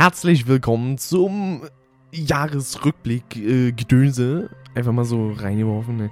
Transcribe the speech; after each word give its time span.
Herzlich 0.00 0.46
willkommen 0.46 0.96
zum 0.96 1.68
Jahresrückblick 2.10 3.36
äh, 3.36 3.72
Gedönse. 3.72 4.48
Einfach 4.74 4.92
mal 4.92 5.04
so 5.04 5.30
reingeworfen. 5.32 6.10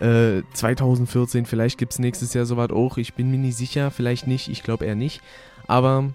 Ne? 0.00 0.38
Äh, 0.38 0.44
2014, 0.52 1.44
vielleicht 1.44 1.76
gibt 1.76 1.94
es 1.94 1.98
nächstes 1.98 2.32
Jahr 2.32 2.46
sowas 2.46 2.70
auch. 2.70 2.96
Ich 2.96 3.14
bin 3.14 3.32
mir 3.32 3.38
nicht 3.38 3.56
sicher, 3.56 3.90
vielleicht 3.90 4.28
nicht, 4.28 4.46
ich 4.46 4.62
glaube 4.62 4.86
eher 4.86 4.94
nicht. 4.94 5.20
Aber 5.66 6.10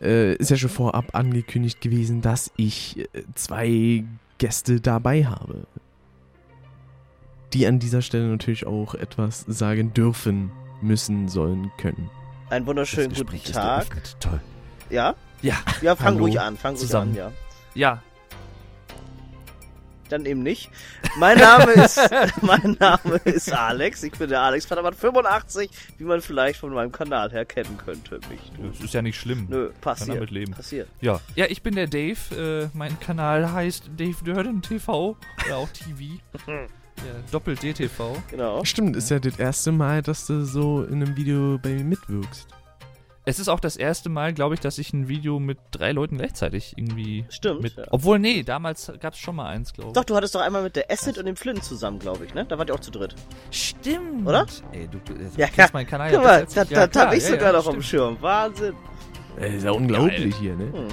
äh, 0.00 0.36
ist 0.36 0.52
ja 0.52 0.56
schon 0.56 0.70
vorab 0.70 1.16
angekündigt 1.16 1.80
gewesen, 1.80 2.20
dass 2.20 2.52
ich 2.56 2.96
äh, 3.12 3.24
zwei 3.34 4.04
Gäste 4.38 4.80
dabei 4.80 5.24
habe. 5.24 5.66
Die 7.54 7.66
an 7.66 7.80
dieser 7.80 8.02
Stelle 8.02 8.28
natürlich 8.28 8.68
auch 8.68 8.94
etwas 8.94 9.40
sagen 9.48 9.94
dürfen, 9.94 10.52
müssen, 10.80 11.26
sollen, 11.26 11.72
können. 11.76 12.08
Einen 12.50 12.66
wunderschönen 12.66 13.12
guten 13.12 13.52
Tag. 13.52 14.00
Toll. 14.20 14.40
Ja? 14.90 15.16
Ja. 15.42 15.56
Ja, 15.80 15.96
fang 15.96 16.14
Hallo. 16.14 16.18
ruhig 16.24 16.40
an, 16.40 16.56
fang 16.56 16.72
ruhig 16.74 16.80
Zusammen. 16.80 17.10
an, 17.12 17.16
ja. 17.16 17.32
Ja. 17.74 18.02
Dann 20.08 20.26
eben 20.26 20.42
nicht. 20.42 20.70
Mein 21.16 21.38
Name 21.38 21.72
ist, 21.72 21.98
mein 22.42 22.76
Name 22.78 23.16
ist 23.24 23.50
Alex. 23.50 24.02
Ich 24.02 24.12
bin 24.12 24.28
der 24.28 24.42
Alex 24.42 24.66
Vatermann 24.66 24.92
85, 24.92 25.70
wie 25.96 26.04
man 26.04 26.20
vielleicht 26.20 26.60
von 26.60 26.70
meinem 26.74 26.92
Kanal 26.92 27.30
her 27.32 27.46
kennen 27.46 27.78
könnte. 27.78 28.20
Mich. 28.28 28.52
Das 28.72 28.80
ist 28.84 28.92
ja 28.92 29.00
nicht 29.00 29.18
schlimm. 29.18 29.46
Nö, 29.48 29.68
Kann 29.68 29.80
passiert. 29.80 30.16
damit 30.16 30.30
leben. 30.30 30.52
Passiert. 30.52 30.88
Ja. 31.00 31.18
Ja, 31.34 31.46
ich 31.48 31.62
bin 31.62 31.74
der 31.74 31.86
Dave. 31.86 32.68
Äh, 32.74 32.76
mein 32.76 33.00
Kanal 33.00 33.50
heißt 33.52 33.84
Dave 33.96 34.16
Durden 34.22 34.60
TV. 34.60 35.16
Oder 35.46 35.56
auch 35.56 35.68
TV. 35.70 36.20
ja, 36.46 36.66
Doppel 37.30 37.56
DTV. 37.56 38.22
Genau. 38.30 38.62
Stimmt, 38.64 38.96
ist 38.96 39.08
ja 39.10 39.18
das 39.18 39.38
erste 39.38 39.72
Mal, 39.72 40.02
dass 40.02 40.26
du 40.26 40.44
so 40.44 40.82
in 40.84 41.02
einem 41.02 41.16
Video 41.16 41.58
bei 41.62 41.70
mir 41.70 41.84
mitwirkst. 41.84 42.48
Es 43.24 43.38
ist 43.38 43.48
auch 43.48 43.60
das 43.60 43.76
erste 43.76 44.08
Mal, 44.08 44.32
glaube 44.32 44.54
ich, 44.54 44.60
dass 44.60 44.78
ich 44.78 44.92
ein 44.92 45.06
Video 45.06 45.38
mit 45.38 45.58
drei 45.70 45.92
Leuten 45.92 46.18
gleichzeitig 46.18 46.74
irgendwie 46.76 47.24
Stimmt. 47.28 47.62
mit. 47.62 47.76
ja. 47.76 47.84
Obwohl, 47.90 48.18
nee, 48.18 48.42
damals 48.42 48.92
gab 48.98 49.14
es 49.14 49.20
schon 49.20 49.36
mal 49.36 49.46
eins, 49.46 49.72
glaube 49.72 49.90
ich. 49.90 49.94
Doch, 49.94 50.04
du 50.04 50.16
hattest 50.16 50.34
doch 50.34 50.40
einmal 50.40 50.64
mit 50.64 50.74
der 50.74 50.90
Acid 50.90 51.18
und 51.18 51.26
dem 51.26 51.36
Flynn 51.36 51.62
zusammen, 51.62 52.00
glaube 52.00 52.24
ich, 52.24 52.34
ne? 52.34 52.44
Da 52.44 52.58
wart 52.58 52.68
ihr 52.68 52.74
auch 52.74 52.80
zu 52.80 52.90
dritt. 52.90 53.14
Stimmt. 53.52 54.26
Oder? 54.26 54.46
Ey, 54.72 54.88
du, 54.88 54.98
du 54.98 55.14
Ja, 55.36 55.46
ja, 55.46 55.52
ja. 55.56 55.68
meinen 55.72 55.86
Kanal 55.86 56.10
Guck 56.10 56.24
mal, 56.24 56.44
das 56.44 56.54
das, 56.54 56.70
ja, 56.70 56.80
das 56.80 56.90
klar, 56.90 57.06
hab 57.06 57.14
ich 57.14 57.22
ja, 57.22 57.30
sogar 57.30 57.46
ja, 57.46 57.52
noch 57.52 57.64
stimmt. 57.64 57.84
Schirm. 57.84 58.16
Wahnsinn. 58.20 58.74
Das 59.38 59.52
ist 59.54 59.64
ja 59.64 59.70
unglaublich 59.70 60.34
hier, 60.36 60.56
ne? 60.56 60.72
Hm. 60.72 60.88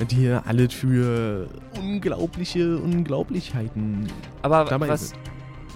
Und 0.00 0.12
hier 0.12 0.42
alles 0.46 0.72
für 0.72 1.48
unglaubliche 1.76 2.78
Unglaublichkeiten. 2.78 4.08
Aber 4.42 4.64
dabei 4.64 4.88
was, 4.88 5.10
sind. 5.10 5.20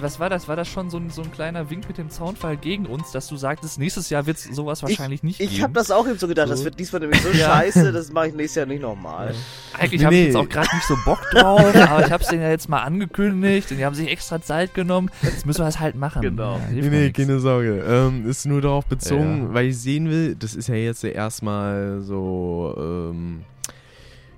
Was 0.00 0.20
war 0.20 0.30
das? 0.30 0.48
War 0.48 0.56
das 0.56 0.68
schon 0.68 0.91
so 0.91 0.96
ein, 0.98 1.10
so 1.10 1.22
ein 1.22 1.30
kleiner 1.32 1.70
Wink 1.70 1.88
mit 1.88 1.98
dem 1.98 2.10
Zaunfall 2.10 2.56
gegen 2.56 2.86
uns, 2.86 3.10
dass 3.12 3.27
du 3.28 3.36
sagtest, 3.36 3.78
nächstes 3.78 4.10
Jahr 4.10 4.27
wird 4.27 4.36
es 4.36 4.44
sowas 4.44 4.82
wahrscheinlich 4.82 5.22
nicht 5.22 5.41
Ich 5.41 5.50
geben? 5.50 5.62
habe 5.64 5.72
das 5.74 5.91
auch 5.91 6.06
eben 6.06 6.18
so 6.18 6.28
gedacht. 6.28 6.48
Das 6.50 6.60
So. 6.60 6.64
wird 6.66 6.78
diesmal 6.78 7.00
nämlich 7.00 7.20
so 7.22 7.28
Ja. 7.32 7.46
scheiße, 7.56 7.92
das 7.92 8.12
mache 8.12 8.28
ich 8.28 8.34
nächstes 8.34 8.56
Jahr 8.56 8.66
nicht 8.66 8.82
nochmal. 8.82 9.34
Eigentlich 9.78 10.00
Nee, 10.00 10.04
habe 10.06 10.14
ich 10.16 10.24
jetzt 10.26 10.36
auch 10.36 10.48
gerade 10.48 10.69
nicht 10.74 10.86
so 10.86 10.96
Bock 11.04 11.20
drauf, 11.32 11.74
aber 11.74 12.06
ich 12.06 12.12
habe 12.12 12.22
es 12.22 12.28
denen 12.28 12.42
ja 12.42 12.50
jetzt 12.50 12.69
mal 12.69 12.82
angekündigt 12.82 13.70
und 13.70 13.78
die 13.78 13.84
haben 13.84 13.94
sich 13.94 14.08
extra 14.08 14.41
Zeit 14.41 14.74
genommen. 14.74 15.10
Jetzt 15.22 15.46
müssen 15.46 15.60
wir 15.62 15.69
es 15.69 15.80
halt 15.80 15.96
machen. 15.96 16.22
Genau. 16.22 16.56
Ja, 16.72 16.82
Nee, 16.82 16.88
nee, 16.88 17.10
keine 17.12 17.38
Sorge. 17.41 17.82
Ähm, 17.88 18.28
ist 18.28 18.46
nur 18.46 18.60
darauf 18.60 18.86
bezogen, 18.86 19.48
Ja. 19.48 19.54
weil 19.54 19.66
ich 19.66 19.78
sehen 19.78 20.08
will, 20.10 20.34
das 20.34 20.54
ist 20.54 20.69
ja 20.69 20.74
jetzt 20.74 21.02
erstmal 21.04 22.00
so, 22.02 22.74
ähm, 22.78 23.42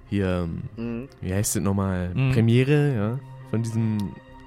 hier, 0.08 0.48
Mhm. 0.77 1.08
wie 1.20 1.33
heißt 1.33 1.56
das 1.56 1.62
nochmal? 1.62 2.11
Mhm. 2.14 2.33
Premiere, 2.33 2.94
ja, 2.94 3.19
von 3.50 3.62
diesem, 3.62 3.98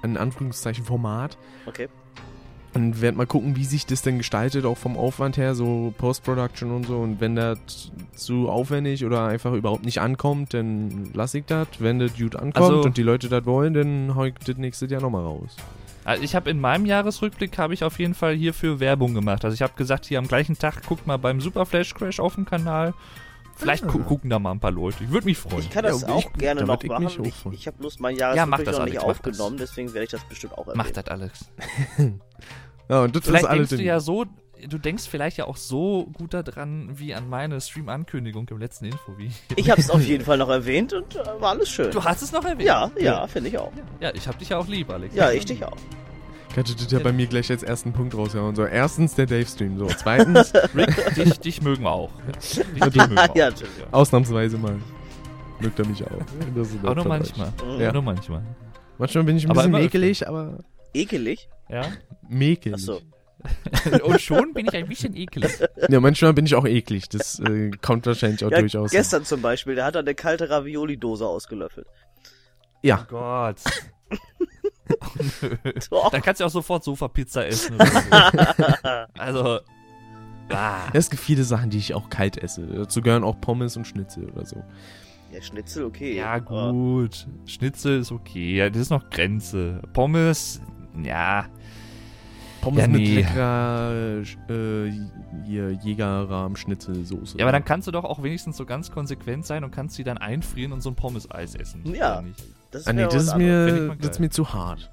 in 0.04 0.16
Anführungszeichen, 0.16 0.84
Format. 0.84 1.36
Okay. 1.66 1.88
Und 2.74 3.00
werd 3.00 3.14
mal 3.16 3.26
gucken, 3.26 3.54
wie 3.54 3.64
sich 3.64 3.86
das 3.86 4.02
denn 4.02 4.18
gestaltet, 4.18 4.64
auch 4.64 4.76
vom 4.76 4.96
Aufwand 4.96 5.36
her, 5.36 5.54
so 5.54 5.94
Post-Production 5.96 6.72
und 6.72 6.86
so. 6.86 6.98
Und 6.98 7.20
wenn 7.20 7.36
das 7.36 7.92
zu 8.16 8.48
aufwendig 8.48 9.04
oder 9.04 9.26
einfach 9.26 9.52
überhaupt 9.52 9.84
nicht 9.84 10.00
ankommt, 10.00 10.54
dann 10.54 11.10
lass 11.14 11.34
ich 11.34 11.44
das. 11.44 11.68
Wenn 11.78 12.00
das 12.00 12.16
gut 12.16 12.34
ankommt 12.34 12.56
Also- 12.56 12.82
und 12.82 12.96
die 12.96 13.04
Leute 13.04 13.28
das 13.28 13.44
wollen, 13.46 13.74
dann 13.74 14.14
hau 14.16 14.24
ich 14.24 14.34
das 14.44 14.56
nächstes 14.56 14.90
Jahr 14.90 15.00
nochmal 15.00 15.22
raus. 15.22 15.56
Also 16.04 16.22
ich 16.22 16.34
habe 16.34 16.50
in 16.50 16.60
meinem 16.60 16.84
Jahresrückblick 16.84 17.56
habe 17.58 17.74
ich 17.74 17.82
auf 17.82 17.98
jeden 17.98 18.14
Fall 18.14 18.34
hierfür 18.34 18.78
Werbung 18.80 19.14
gemacht. 19.14 19.44
Also 19.44 19.54
ich 19.54 19.62
habe 19.62 19.72
gesagt, 19.76 20.04
hier 20.04 20.18
am 20.18 20.28
gleichen 20.28 20.58
Tag 20.58 20.86
guckt 20.86 21.06
mal 21.06 21.16
beim 21.16 21.40
Super 21.40 21.64
Flash 21.66 21.94
Crash 21.94 22.20
auf 22.20 22.34
dem 22.34 22.44
Kanal. 22.44 22.92
Vielleicht 23.56 23.86
gu 23.86 24.00
Ah. 24.00 24.04
gucken 24.04 24.30
da 24.30 24.38
mal 24.38 24.50
ein 24.50 24.60
paar 24.60 24.70
Leute. 24.72 25.04
Ich 25.04 25.10
würde 25.10 25.26
mich 25.26 25.38
freuen. 25.38 25.60
Ich 25.60 25.70
kann 25.70 25.84
Ja, 25.84 25.90
das 25.90 26.02
ich- 26.02 26.08
auch 26.08 26.32
gerne 26.34 26.60
da 26.60 26.66
noch 26.66 26.76
ich 26.82 26.90
mich 26.90 27.00
machen. 27.00 27.20
auch 27.20 27.52
Ich, 27.52 27.60
ich 27.60 27.66
habe 27.66 27.78
bloß 27.78 27.98
mein 28.00 28.16
Ja, 28.16 28.28
mach 28.28 28.58
Jahresrückblick 28.58 28.66
das, 28.66 28.78
noch 28.78 28.84
nicht 28.84 28.98
Alex, 29.00 29.06
mach 29.06 29.18
das. 29.22 29.32
aufgenommen, 29.34 29.56
deswegen 29.58 29.92
werde 29.94 30.04
ich 30.04 30.10
das 30.10 30.24
bestimmt 30.24 30.52
auch 30.58 30.66
Mach 30.74 30.86
erwähnen. 30.86 30.92
das, 30.94 31.06
Alex. 31.08 31.44
Ja, 32.88 33.00
und 33.02 33.16
das 33.16 33.24
Vielleicht 33.24 33.44
ist 33.44 33.50
alles 33.50 33.68
denkst 33.70 33.80
du 33.82 33.86
ja 33.86 33.98
so, 34.00 34.26
du 34.68 34.76
denkst 34.78 35.04
vielleicht 35.08 35.38
ja 35.38 35.46
auch 35.46 35.56
so 35.56 36.06
gut 36.12 36.34
daran 36.34 36.90
wie 36.98 37.14
an 37.14 37.30
meine 37.30 37.58
Stream-Ankündigung 37.60 38.46
im 38.50 38.58
letzten 38.58 38.84
Info. 38.86 39.16
Wie 39.16 39.30
Ich 39.56 39.70
habe 39.70 39.80
es 39.80 39.88
auf 39.88 40.02
jeden 40.02 40.22
Fall 40.24 40.36
noch 40.36 40.50
erwähnt 40.50 40.92
und 40.92 41.16
äh, 41.16 41.24
war 41.40 41.50
alles 41.52 41.70
schön. 41.70 41.90
du 41.90 42.04
hast 42.04 42.20
es 42.20 42.30
noch 42.32 42.44
erwähnt. 42.44 42.62
ja, 42.68 42.90
ja, 42.98 43.26
finde 43.26 43.48
ich 43.48 43.56
auch. 43.58 43.72
Ja, 44.00 44.10
ich 44.14 44.28
hab 44.28 44.38
dich 44.38 44.50
ja 44.50 44.58
auch 44.58 44.66
lieb, 44.68 44.90
Alex. 44.90 45.14
Ja, 45.14 45.30
ich 45.30 45.46
dich 45.46 45.64
auch. 45.64 45.76
Hatte 46.56 46.74
das 46.76 46.90
ja 46.90 46.98
bei 47.00 47.12
mir 47.12 47.26
gleich 47.26 47.50
als 47.50 47.62
ersten 47.62 47.92
Punkt 47.92 48.14
rausgehauen. 48.14 48.54
So, 48.54 48.64
erstens 48.64 49.14
der 49.14 49.26
Dave-Stream. 49.26 49.76
So, 49.78 49.86
zweitens, 49.86 50.52
Rick, 50.74 51.14
dich, 51.16 51.38
dich 51.40 51.62
mögen 51.62 51.82
wir 51.82 51.90
auch. 51.92 52.10
Dich, 52.42 52.62
dich 52.62 52.96
mögen 52.96 53.14
wir 53.14 53.30
auch. 53.30 53.34
Ja, 53.36 53.50
natürlich. 53.50 53.72
ausnahmsweise 53.90 54.56
mal, 54.58 54.76
mögt 55.60 55.78
er 55.78 55.86
mich 55.86 56.04
auch. 56.04 56.10
Das 56.54 56.68
ist 56.68 56.78
Aber 56.84 56.94
nur 56.94 57.06
manchmal. 57.06 57.52
Ja. 57.78 57.92
Nur 57.92 58.02
manchmal. 58.02 58.42
Manchmal 58.98 59.24
bin 59.24 59.36
ich 59.36 59.44
ein 59.44 59.50
Aber 59.50 59.60
bisschen 59.62 59.70
immer 59.74 59.78
öfter. 59.78 59.96
ekelig, 59.98 60.28
aber 60.28 60.58
Ekelig? 60.94 61.48
Ja? 61.68 61.82
mäkelig. 62.28 62.74
Achso. 62.74 63.00
Und 64.04 64.20
schon 64.20 64.54
bin 64.54 64.66
ich 64.66 64.74
ein 64.76 64.86
bisschen 64.88 65.14
eklig. 65.16 65.50
Ja, 65.88 66.00
manchmal 66.00 66.32
bin 66.32 66.46
ich 66.46 66.54
auch 66.54 66.64
eklig. 66.64 67.08
Das 67.08 67.40
äh, 67.40 67.70
kommt 67.82 68.06
wahrscheinlich 68.06 68.44
auch 68.44 68.50
Ja, 68.50 68.60
durchaus. 68.60 68.90
gestern 68.92 69.24
zum 69.24 69.42
Beispiel, 69.42 69.74
der 69.74 69.84
hat 69.86 69.96
dann 69.96 70.04
eine 70.06 70.14
kalte 70.14 70.48
Ravioli-Dose 70.48 71.26
ausgelöffelt. 71.26 71.86
Ja, 72.82 73.04
Gott. 73.10 73.56
Doch. 75.90 76.10
Dann 76.10 76.22
kannst 76.22 76.40
du 76.40 76.44
auch 76.44 76.50
sofort 76.50 76.84
Sofa-Pizza 76.84 77.46
essen. 77.46 77.76
Oder 77.76 77.86
so. 77.86 79.18
also. 79.18 79.60
Ah. 80.50 80.88
es 80.92 81.08
gibt 81.08 81.22
viele 81.22 81.42
Sachen, 81.42 81.70
die 81.70 81.78
ich 81.78 81.94
auch 81.94 82.10
kalt 82.10 82.36
esse. 82.36 82.66
Dazu 82.66 83.00
gehören 83.00 83.24
auch 83.24 83.40
Pommes 83.40 83.78
und 83.78 83.86
Schnitzel 83.86 84.28
oder 84.30 84.44
so. 84.44 84.62
Ja, 85.32 85.40
Schnitzel, 85.40 85.84
okay. 85.84 86.14
Ja, 86.16 86.38
gut. 86.38 87.26
Schnitzel 87.46 88.00
ist 88.00 88.12
okay. 88.12 88.56
Ja, 88.56 88.68
das 88.68 88.82
ist 88.82 88.90
noch 88.90 89.08
Grenze. 89.10 89.80
Pommes, 89.92 90.60
ja. 91.02 91.46
Pommes 92.64 92.80
Ja, 92.82 92.88
mit 92.88 93.00
nee. 93.02 93.14
leckerer 93.16 94.22
äh, 94.50 94.90
Jägerrahm-Schnitzelsoße. 95.84 97.38
Ja, 97.38 97.44
aber 97.44 97.52
dann 97.52 97.64
kannst 97.64 97.86
du 97.86 97.92
doch 97.92 98.04
auch 98.04 98.22
wenigstens 98.22 98.56
so 98.56 98.64
ganz 98.64 98.90
konsequent 98.90 99.46
sein 99.46 99.64
und 99.64 99.70
kannst 99.70 99.96
die 99.98 100.04
dann 100.04 100.18
einfrieren 100.18 100.72
und 100.72 100.80
so 100.82 100.90
ein 100.90 100.94
Pommes-Eis 100.96 101.54
essen. 101.54 101.82
Ja. 101.94 102.22
Das 102.70 102.86
Ah, 102.86 102.92
nee, 102.92 103.04
das 103.04 103.14
ist 103.24 103.36
mir, 103.36 103.94
das 104.00 104.10
ist 104.12 104.18
mir 104.20 104.30
zu 104.30 104.52
hart. 104.52 104.90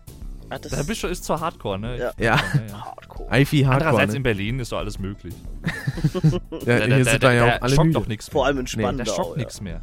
Ah, 0.50 0.60
das 0.60 0.72
Da 0.74 0.84
bist 0.84 1.02
du 1.02 1.08
ist 1.08 1.24
zu 1.24 1.40
hardcore, 1.40 1.80
ne? 1.80 1.98
Ja. 1.98 2.12
Ja, 2.20 2.38
Hardcore. 2.86 3.32
Eifi 3.32 3.60
Hardcore. 3.62 3.86
Andererseits 3.88 4.12
Ne? 4.12 4.18
in 4.18 4.24
Berlin 4.24 4.60
ist 4.60 4.72
doch 4.74 4.80
alles 4.80 5.00
möglich. 5.00 5.34
Ja, 6.66 6.76
hier 6.86 7.06
sind 7.06 7.24
da 7.24 7.32
ja 7.32 7.46
auch 7.58 7.62
alle 7.62 7.74
schockt 7.76 7.88
müde. 7.88 8.00
doch 8.00 8.08
nichts 8.08 8.30
Vor 8.30 8.46
allem 8.46 8.58
in 8.60 8.66
Nee, 8.66 8.82
Da 8.84 8.90
Spandau. 8.92 9.06
schockt 9.16 9.32
ja. 9.32 9.38
nichts 9.38 9.62
mehr. 9.62 9.82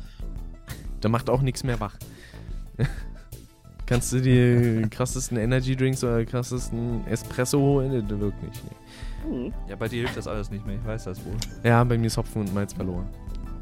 Da 1.00 1.09
macht 1.09 1.31
auch 1.31 1.41
nichts 1.43 1.65
mehr 1.65 1.81
wach. 1.81 1.97
Kannst 3.88 4.12
du 4.12 4.21
die 4.21 4.87
krassesten 4.91 5.38
Energy 5.38 5.75
Drinks 5.75 6.04
oder 6.04 6.22
krassesten 6.26 7.06
Espresso 7.06 7.59
holen? 7.59 8.06
Das 8.06 8.21
wirkt 8.21 8.43
nicht. 8.43 8.62
Nee. 9.25 9.47
Hm. 9.47 9.53
Ja, 9.66 9.76
bei 9.76 9.88
dir 9.88 10.00
hilft 10.00 10.16
das 10.19 10.26
alles 10.28 10.50
nicht 10.50 10.66
mehr, 10.66 10.76
ich 10.76 10.84
weiß 10.84 11.04
das 11.04 11.25
wohl. 11.25 11.32
Ja, 11.65 11.82
bei 11.84 11.97
mir 11.97 12.06
ist 12.06 12.19
Hopfen 12.19 12.43
und 12.43 12.54
Malz 12.54 12.75
verloren. 12.75 13.09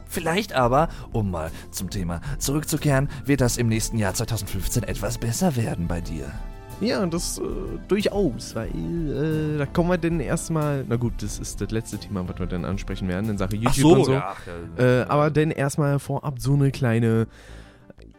Vielleicht 0.08 0.52
aber, 0.52 0.88
um 1.12 1.30
mal 1.30 1.50
zum 1.70 1.90
Thema 1.90 2.20
zurückzukehren, 2.38 3.08
wird 3.24 3.40
das 3.40 3.56
im 3.56 3.68
nächsten 3.68 3.98
Jahr 3.98 4.14
2015 4.14 4.82
etwas 4.82 5.18
besser 5.18 5.54
werden 5.54 5.86
bei 5.86 6.00
dir. 6.00 6.32
Ja, 6.80 7.06
das 7.06 7.38
äh, 7.38 7.42
durchaus, 7.88 8.54
weil 8.54 8.68
äh, 8.68 9.58
da 9.58 9.66
kommen 9.66 9.90
wir 9.90 9.98
denn 9.98 10.20
erstmal. 10.20 10.84
Na 10.88 10.96
gut, 10.96 11.14
das 11.22 11.38
ist 11.38 11.60
das 11.60 11.70
letzte 11.70 11.98
Thema, 11.98 12.28
was 12.28 12.38
wir 12.38 12.46
dann 12.46 12.64
ansprechen 12.64 13.08
werden 13.08 13.30
in 13.30 13.38
Sache 13.38 13.56
YouTube 13.56 13.98
und 13.98 14.04
so. 14.06 14.12
ja. 14.12 14.34
ach, 14.34 14.40
ja, 14.78 15.02
Äh, 15.02 15.04
aber 15.04 15.30
denn 15.30 15.50
erstmal 15.52 15.98
vorab 15.98 16.38
so 16.40 16.54
eine 16.54 16.70
kleine 16.72 17.28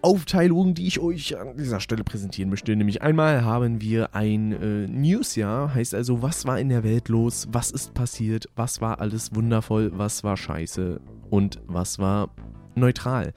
Aufteilung, 0.01 0.73
die 0.73 0.87
ich 0.87 0.99
euch 0.99 1.37
an 1.39 1.57
dieser 1.57 1.79
Stelle 1.79 2.03
präsentieren 2.03 2.49
möchte. 2.49 2.75
Nämlich 2.75 3.01
einmal 3.01 3.43
haben 3.43 3.81
wir 3.81 4.13
ein 4.15 4.51
äh, 4.51 4.87
Newsjahr, 4.87 5.73
heißt 5.73 5.95
also, 5.95 6.21
was 6.21 6.45
war 6.45 6.59
in 6.59 6.69
der 6.69 6.83
Welt 6.83 7.09
los, 7.09 7.47
was 7.51 7.71
ist 7.71 7.93
passiert, 7.93 8.47
was 8.55 8.79
war 8.79 9.01
alles 9.01 9.33
wundervoll, 9.35 9.91
was 9.95 10.23
war 10.23 10.37
scheiße 10.37 11.01
und 11.29 11.59
was 11.67 11.99
war 11.99 12.29
neutral. 12.75 13.33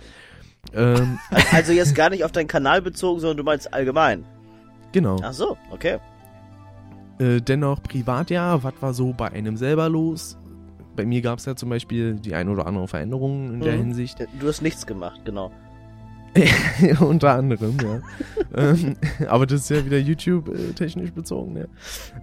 Ähm, 0.74 1.18
Also 1.52 1.72
jetzt 1.72 1.94
gar 1.94 2.10
nicht 2.10 2.24
auf 2.24 2.32
deinen 2.32 2.46
Kanal 2.48 2.82
bezogen, 2.82 3.20
sondern 3.20 3.38
du 3.38 3.44
meinst 3.44 3.72
allgemein. 3.72 4.24
genau. 4.92 5.16
Ach 5.22 5.32
so, 5.32 5.56
okay. 5.70 5.98
Äh, 7.18 7.40
dennoch 7.40 7.82
Privatjahr, 7.82 8.62
was 8.62 8.74
war 8.80 8.94
so 8.94 9.12
bei 9.12 9.30
einem 9.32 9.56
selber 9.56 9.88
los? 9.88 10.36
Bei 10.96 11.04
mir 11.06 11.22
gab 11.22 11.38
es 11.38 11.46
ja 11.46 11.56
zum 11.56 11.70
Beispiel 11.70 12.14
die 12.14 12.34
ein 12.34 12.48
oder 12.48 12.66
andere 12.66 12.86
Veränderung 12.88 13.54
in 13.54 13.60
der 13.60 13.74
Mhm. 13.76 13.78
Hinsicht. 13.78 14.18
Du 14.38 14.48
hast 14.48 14.60
nichts 14.60 14.86
gemacht, 14.86 15.20
genau. 15.24 15.50
Unter 17.00 17.34
anderem, 17.34 17.76
ja. 17.82 18.00
ähm, 18.54 18.96
aber 19.28 19.46
das 19.46 19.62
ist 19.62 19.70
ja 19.70 19.84
wieder 19.84 19.98
YouTube-technisch 19.98 21.10
bezogen, 21.12 21.56
ja. 21.56 21.64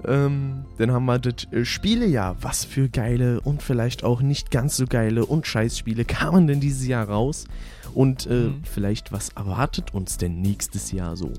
Ähm, 0.05 0.65
dann 0.77 0.91
haben 0.91 1.05
wir 1.05 1.19
das 1.19 1.45
äh, 1.51 1.65
Spielejahr. 1.65 2.37
Was 2.41 2.63
für 2.65 2.89
geile 2.89 3.41
und 3.41 3.61
vielleicht 3.61 4.03
auch 4.03 4.21
nicht 4.21 4.49
ganz 4.51 4.77
so 4.77 4.85
geile 4.85 5.25
und 5.25 5.45
Scheißspiele 5.45 6.05
kamen 6.05 6.47
denn 6.47 6.59
dieses 6.59 6.87
Jahr 6.87 7.07
raus? 7.09 7.45
Und 7.93 8.27
äh, 8.27 8.33
Mhm. 8.33 8.61
vielleicht, 8.63 9.11
was 9.11 9.29
erwartet 9.29 9.93
uns 9.93 10.17
denn 10.17 10.41
nächstes 10.41 10.91
Jahr 10.91 11.17
so? 11.17 11.31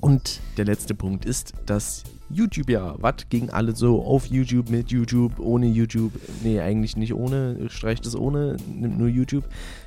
Und 0.00 0.40
der 0.58 0.66
letzte 0.66 0.94
Punkt 0.94 1.24
ist 1.24 1.54
das 1.66 2.04
YouTube-Jahr. 2.28 2.96
Was 3.00 3.14
ging 3.30 3.48
alle 3.50 3.74
so 3.74 4.02
auf 4.04 4.26
YouTube, 4.26 4.68
mit 4.68 4.90
YouTube, 4.90 5.38
ohne 5.38 5.66
YouTube? 5.66 6.12
Nee, 6.42 6.60
eigentlich 6.60 6.96
nicht 6.96 7.14
ohne. 7.14 7.56
Streicht 7.70 8.04
es 8.04 8.14
ohne, 8.14 8.56
nimmt 8.74 8.98
nur 8.98 9.08
YouTube. 9.08 9.44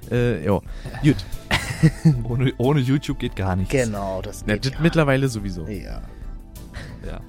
Äh, 0.09 0.43
ja, 0.43 0.59
gut. 1.03 1.15
Ohne, 2.23 2.53
ohne 2.57 2.79
YouTube 2.79 3.19
geht 3.19 3.35
gar 3.35 3.55
nichts. 3.55 3.71
Genau, 3.71 4.21
das 4.21 4.45
geht 4.45 4.65
das 4.65 4.73
ja. 4.73 4.79
mittlerweile 4.81 5.27
sowieso. 5.27 5.65
Ja. 5.67 6.01
Ja. 7.05 7.19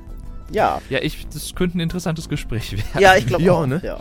Ja, 0.51 0.81
Ja, 0.89 0.99
ich, 1.03 1.27
das 1.29 1.55
könnte 1.55 1.77
ein 1.79 1.81
interessantes 1.81 2.29
Gespräch 2.29 2.73
werden. 2.73 3.01
ja 3.01 3.17
ich 3.17 3.27
glaube 3.27 3.43
Ja, 3.45 3.53
auch. 3.53 3.67
ne? 3.67 3.81
Ja. 3.85 3.97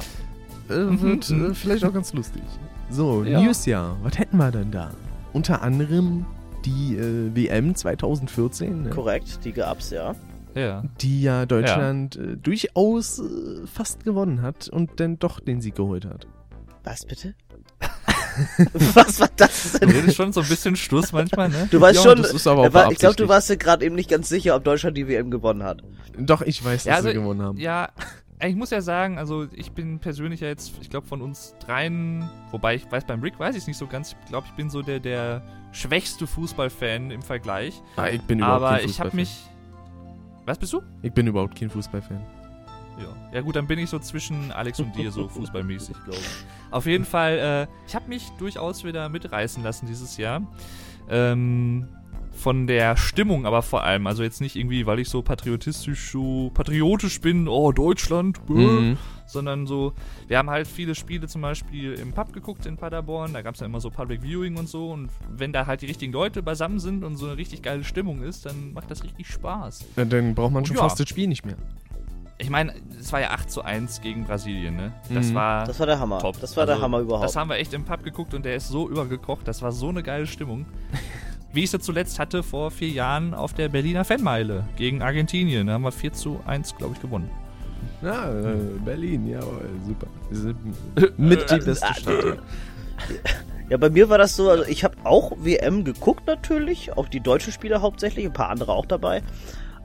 Äh, 0.70 1.02
wird 1.02 1.30
äh, 1.30 1.54
vielleicht 1.54 1.84
auch 1.84 1.94
ganz 1.94 2.14
lustig. 2.14 2.44
So, 2.90 3.24
Ja. 3.24 3.42
Newsjahr. 3.42 3.98
Was 4.04 4.18
hätten 4.18 4.38
wir 4.38 4.52
denn 4.52 4.72
da? 4.72 4.92
Unter 5.34 5.62
anderem 5.62 6.26
die 6.66 6.96
äh, 6.96 7.36
WM 7.36 7.76
2014, 7.76 8.84
ne? 8.84 8.90
Korrekt, 8.90 9.40
die 9.44 9.52
gab's, 9.52 9.90
ja. 9.92 10.16
Ja. 10.56 10.84
die 11.02 11.22
ja 11.22 11.46
Deutschland 11.46 12.16
äh, 12.16 12.36
durchaus 12.38 13.20
äh, 13.20 13.68
fast 13.68 14.04
gewonnen 14.06 14.42
hat 14.42 14.68
und 14.70 15.00
dann 15.00 15.20
doch 15.20 15.40
den 15.40 15.62
Sieg 15.62 15.76
geholt 15.76 16.06
hat. 16.06 16.28
Was 16.84 17.06
bitte? 17.06 17.36
Was 18.94 19.20
war 19.20 19.30
das 19.36 19.74
Du 19.74 19.80
denn? 19.80 19.90
redest 19.90 20.16
schon 20.16 20.34
so 20.34 20.42
ein 20.42 20.48
bisschen 20.48 20.76
Stuss 20.76 21.12
manchmal, 21.12 21.50
ne? 21.50 21.68
Du 21.70 21.80
weißt 21.80 22.04
Ja, 22.04 22.12
schon, 22.12 22.22
das 22.22 22.34
ist 22.34 22.48
aber 22.48 22.62
auch 22.64 22.74
war, 22.74 22.92
ich 22.92 22.98
glaube, 22.98 23.16
du 23.16 23.28
warst 23.28 23.50
dir 23.50 23.58
gerade 23.58 23.86
eben 23.86 23.96
nicht 23.96 24.10
ganz 24.10 24.30
sicher, 24.30 24.56
ob 24.56 24.64
Deutschland 24.64 24.98
die 24.98 25.08
WM 25.08 25.32
gewonnen 25.32 25.64
hat. 25.64 25.84
Doch, 26.18 26.42
ich 26.42 26.64
weiß, 26.64 26.84
dass 26.84 26.86
Ja, 26.86 26.96
also, 26.96 27.10
sie 27.10 27.14
gewonnen 27.16 27.42
haben. 27.42 27.58
Ja, 27.58 27.90
ich 28.40 28.56
muss 28.56 28.70
ja 28.70 28.82
sagen, 28.82 29.18
also 29.18 29.48
ich 29.54 29.72
bin 29.72 30.00
persönlich 30.00 30.42
ja 30.42 30.48
jetzt, 30.48 30.72
ich 30.82 30.90
glaube 30.90 31.08
von 31.08 31.22
uns 31.22 31.56
dreien, 31.60 32.30
wobei 32.52 32.76
ich 32.76 32.92
weiß, 32.92 33.06
beim 33.06 33.22
Rick 33.22 33.40
weiß 33.40 33.56
ich 33.56 33.62
es 33.64 33.68
nicht 33.68 33.78
so 33.78 33.88
ganz, 33.88 34.16
ich 34.20 34.30
glaube, 34.30 34.46
ich 34.48 34.54
bin 34.54 34.70
so 34.70 34.82
der, 34.82 35.00
der 35.00 35.42
schwächste 35.72 36.28
Fußballfan 36.28 37.12
im 37.12 37.22
Vergleich. 37.22 37.82
Ah, 37.96 38.08
ich 38.10 38.22
bin 38.22 38.40
überhaupt 38.40 38.64
Aber 38.64 38.78
kein 38.78 38.90
ich 38.90 39.00
habe 39.00 39.16
mich... 39.16 39.50
Was 40.46 40.58
bist 40.60 40.72
du? 40.72 40.82
Ich 41.02 41.12
bin 41.12 41.28
überhaupt 41.28 41.58
kein 41.58 41.70
Fußballfan. 41.70 42.24
Ja. 43.00 43.16
ja 43.34 43.42
gut, 43.42 43.56
dann 43.56 43.68
bin 43.68 43.80
ich 43.80 43.90
so 43.90 44.00
zwischen 44.00 44.52
Alex 44.52 44.80
und 44.80 44.96
dir 44.96 45.12
so 45.12 45.28
fußballmäßig, 45.28 45.96
glaube 46.04 46.20
ich. 46.20 46.46
Auf 46.72 46.86
jeden 46.86 47.06
Fall, 47.06 47.68
äh, 47.68 47.88
ich 47.88 47.96
habe 47.96 48.08
mich 48.10 48.30
durchaus 48.38 48.84
wieder 48.84 49.10
mitreißen 49.10 49.64
lassen 49.64 49.86
dieses 49.88 50.18
Jahr. 50.18 50.42
Ähm, 51.10 51.88
von 52.32 52.68
der 52.68 52.98
Stimmung 52.98 53.48
aber 53.48 53.64
vor 53.64 53.84
allem. 53.84 54.06
Also 54.06 54.22
jetzt 54.22 54.42
nicht 54.42 54.56
irgendwie, 54.56 54.86
weil 54.86 55.00
ich 55.00 55.10
so 55.10 55.24
patriotistisch, 55.24 56.12
so 56.12 56.52
patriotisch 56.54 57.20
bin, 57.20 57.48
oh 57.48 57.72
Deutschland, 57.72 58.38
äh, 58.50 58.54
Mhm. 58.54 58.98
sondern 59.26 59.66
so, 59.66 59.94
wir 60.28 60.38
haben 60.38 60.50
halt 60.52 60.68
viele 60.68 60.94
Spiele 60.94 61.28
zum 61.28 61.42
Beispiel 61.42 61.94
im 61.94 62.12
Pub 62.14 62.34
geguckt 62.34 62.68
in 62.68 62.78
Paderborn, 62.78 63.34
da 63.34 63.42
gab 63.42 63.56
es 63.56 63.62
ja 63.62 63.66
immer 63.66 63.80
so 63.82 63.90
Public 63.90 64.22
Viewing 64.22 64.56
und 64.58 64.70
so 64.70 64.92
und 64.92 65.10
wenn 65.32 65.52
da 65.52 65.66
halt 65.66 65.82
die 65.82 65.88
richtigen 65.88 66.14
Leute 66.14 66.44
beisammen 66.44 66.78
sind 66.80 67.04
und 67.04 67.18
so 67.18 67.26
eine 67.26 67.38
richtig 67.38 67.64
geile 67.64 67.84
Stimmung 67.84 68.22
ist, 68.22 68.46
dann 68.46 68.72
macht 68.74 68.92
das 68.92 69.04
richtig 69.04 69.28
Spaß. 69.28 69.84
Ja, 69.96 70.06
dann 70.06 70.36
braucht 70.36 70.52
man 70.52 70.64
schon 70.64 70.76
Ja. 70.76 70.84
fast 70.84 71.00
das 71.00 71.10
Spiel 71.10 71.28
nicht 71.28 71.44
mehr. 71.44 71.58
Ich 72.40 72.50
meine, 72.52 72.74
es 73.00 73.12
war 73.12 73.20
ja 73.22 73.32
8 73.32 73.50
zu 73.50 73.64
1 73.64 74.02
gegen 74.02 74.26
Brasilien, 74.26 74.76
ne? 74.76 74.92
Das 75.12 75.28
Mhm. 75.32 75.36
war 75.36 75.66
Das 75.66 75.80
war 75.80 75.88
der 75.88 76.00
Hammer. 76.00 76.20
top. 76.20 76.40
Das 76.40 76.56
war 76.56 76.66
der 76.66 76.76
Also, 76.76 76.84
Hammer 76.86 77.00
überhaupt. 77.00 77.26
Das 77.26 77.36
haben 77.36 77.50
wir 77.50 77.56
echt 77.58 77.74
im 77.74 77.84
Pub 77.84 78.04
geguckt 78.04 78.34
und 78.36 78.46
der 78.46 78.56
ist 78.56 78.68
so 78.68 78.88
übergekocht, 78.90 79.48
das 79.48 79.62
war 79.64 79.72
so 79.72 79.90
eine 79.90 80.04
geile 80.04 80.28
Stimmung. 80.28 80.66
Wie 81.54 81.64
ich 81.64 81.72
sie 81.72 81.80
zuletzt 81.80 82.20
hatte 82.20 82.44
vor 82.44 82.70
vier 82.70 82.90
Jahren 82.90 83.34
auf 83.34 83.54
der 83.54 83.70
Berliner 83.70 84.06
Fanmeile 84.06 84.66
gegen 84.76 85.02
Argentinien. 85.02 85.66
Da 85.68 85.74
haben 85.74 85.84
wir 85.84 85.92
4 85.92 86.14
zu 86.14 86.40
1, 86.46 86.76
glaube 86.76 86.94
ich, 86.96 87.02
gewonnen. 87.02 87.30
Ja, 88.04 88.30
äh, 88.32 88.56
Berlin, 88.86 89.28
ja, 89.28 89.40
super. 89.86 90.08
Wir 90.30 90.38
sind 90.40 90.58
mit 91.18 91.50
die 91.50 91.58
beste 91.58 91.94
Stadt. 91.94 92.24
ja. 92.24 92.34
Ja, 93.70 93.76
bei 93.78 93.90
mir 93.90 94.08
war 94.10 94.18
das 94.18 94.36
so, 94.36 94.50
also 94.50 94.64
ich 94.64 94.84
habe 94.86 94.96
auch 95.04 95.34
WM 95.40 95.84
geguckt 95.84 96.26
natürlich, 96.28 96.96
auch 96.96 97.10
die 97.10 97.20
deutschen 97.20 97.52
Spieler 97.52 97.82
hauptsächlich, 97.82 98.26
ein 98.26 98.32
paar 98.34 98.50
andere 98.50 98.72
auch 98.72 98.86
dabei. 98.86 99.24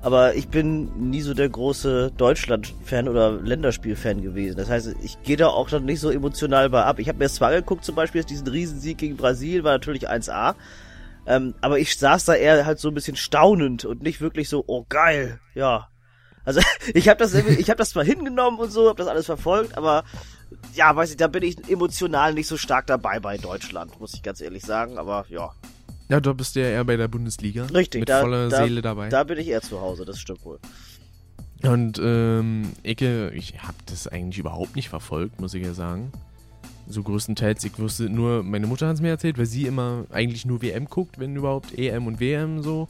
Aber 0.03 0.35
ich 0.35 0.49
bin 0.49 1.11
nie 1.11 1.21
so 1.21 1.33
der 1.33 1.49
große 1.49 2.13
Deutschland-Fan 2.17 3.09
oder 3.09 3.33
Länderspiel-Fan 3.33 4.21
gewesen. 4.21 4.57
Das 4.57 4.69
heißt, 4.69 4.97
ich 5.01 5.23
gehe 5.23 5.37
da 5.37 5.47
auch 5.47 5.71
dann 5.71 5.85
nicht 5.85 6.01
so 6.01 6.11
emotional 6.11 6.69
bei 6.71 6.83
ab. 6.83 6.99
Ich 6.99 7.09
habe 7.09 7.19
mir 7.19 7.29
zwar 7.29 7.51
angeguckt, 7.51 7.85
zum 7.85 7.95
Beispiel 7.95 8.25
diesen 8.25 8.49
Riesensieg 8.49 8.99
gegen 8.99 9.17
Brasilien, 9.17 9.63
war 9.63 9.73
natürlich 9.73 10.11
1A. 10.11 10.57
Ähm, 11.25 11.55
aber 11.61 11.79
ich 11.79 11.97
saß 11.97 12.25
da 12.25 12.35
eher 12.35 12.67
halt 12.67 12.81
so 12.81 12.89
ein 12.89 12.95
bisschen 12.95 13.15
staunend 13.15 13.85
und 13.85 14.03
nicht 14.03 14.21
wirklich 14.21 14.49
so, 14.49 14.65
oh 14.67 14.85
geil, 14.89 15.39
ja. 15.55 15.89
Also 16.45 16.61
ich 16.95 17.09
habe 17.09 17.19
das, 17.19 17.33
ich 17.35 17.71
habe 17.71 17.79
das 17.79 17.91
zwar 17.91 18.05
hingenommen 18.05 18.59
und 18.59 18.73
so, 18.73 18.89
habe 18.89 18.99
das 18.99 19.07
alles 19.07 19.27
verfolgt, 19.27 19.79
aber 19.79 20.03
ja, 20.75 20.95
weiß 20.95 21.11
ich, 21.11 21.17
da 21.17 21.29
bin 21.29 21.45
ich 21.45 21.71
emotional 21.71 22.35
nicht 22.35 22.49
so 22.49 22.57
stark 22.57 22.87
dabei 22.89 23.21
bei 23.21 23.39
Deutschland, 23.39 24.01
muss 24.01 24.15
ich 24.15 24.23
ganz 24.23 24.41
ehrlich 24.41 24.65
sagen. 24.65 24.99
Aber 24.99 25.25
ja, 25.29 25.53
Ja, 26.13 26.21
du 26.21 26.35
bist 26.35 26.55
ja 26.57 26.65
eher 26.65 26.85
bei 26.85 26.97
der 26.99 27.09
Bundesliga. 27.09 27.65
Richtig, 27.65 28.01
Mit 28.01 28.11
da- 28.11 28.21
voller 28.21 28.51
da- 28.51 28.63
Seele 28.65 28.83
dabei. 28.83 29.09
da 29.09 29.25
bin 29.25 29.39
ich 29.39 29.49
eher 29.49 29.63
zu 29.63 29.81
Hause, 29.81 30.05
das 30.05 30.21
stimmt 30.21 30.45
wohl. 30.45 30.59
Und 31.63 31.99
ähm, 32.05 32.73
Ecke, 32.83 33.31
ich 33.31 33.63
habe 33.63 33.79
das 33.87 34.09
eigentlich 34.09 34.39
überhaupt 34.39 34.77
nicht 34.77 34.91
verfolgt, 34.91 35.41
muss 35.41 35.55
ich 35.55 35.65
ja 35.65 35.73
sagen. 35.73 36.13
So 36.87 37.03
größtenteils, 37.03 37.65
ich 37.65 37.79
wusste 37.79 38.11
nur, 38.11 38.43
meine 38.43 38.67
Mutter 38.67 38.89
hat 38.89 38.97
es 38.97 39.01
mir 39.01 39.09
erzählt, 39.09 39.39
weil 39.39 39.47
sie 39.47 39.65
immer 39.67 40.05
eigentlich 40.11 40.45
nur 40.45 40.61
WM 40.61 40.85
guckt, 40.85 41.19
wenn 41.19 41.35
überhaupt 41.35 41.79
EM 41.79 42.07
und 42.07 42.21
WM 42.21 42.63
so. 42.63 42.89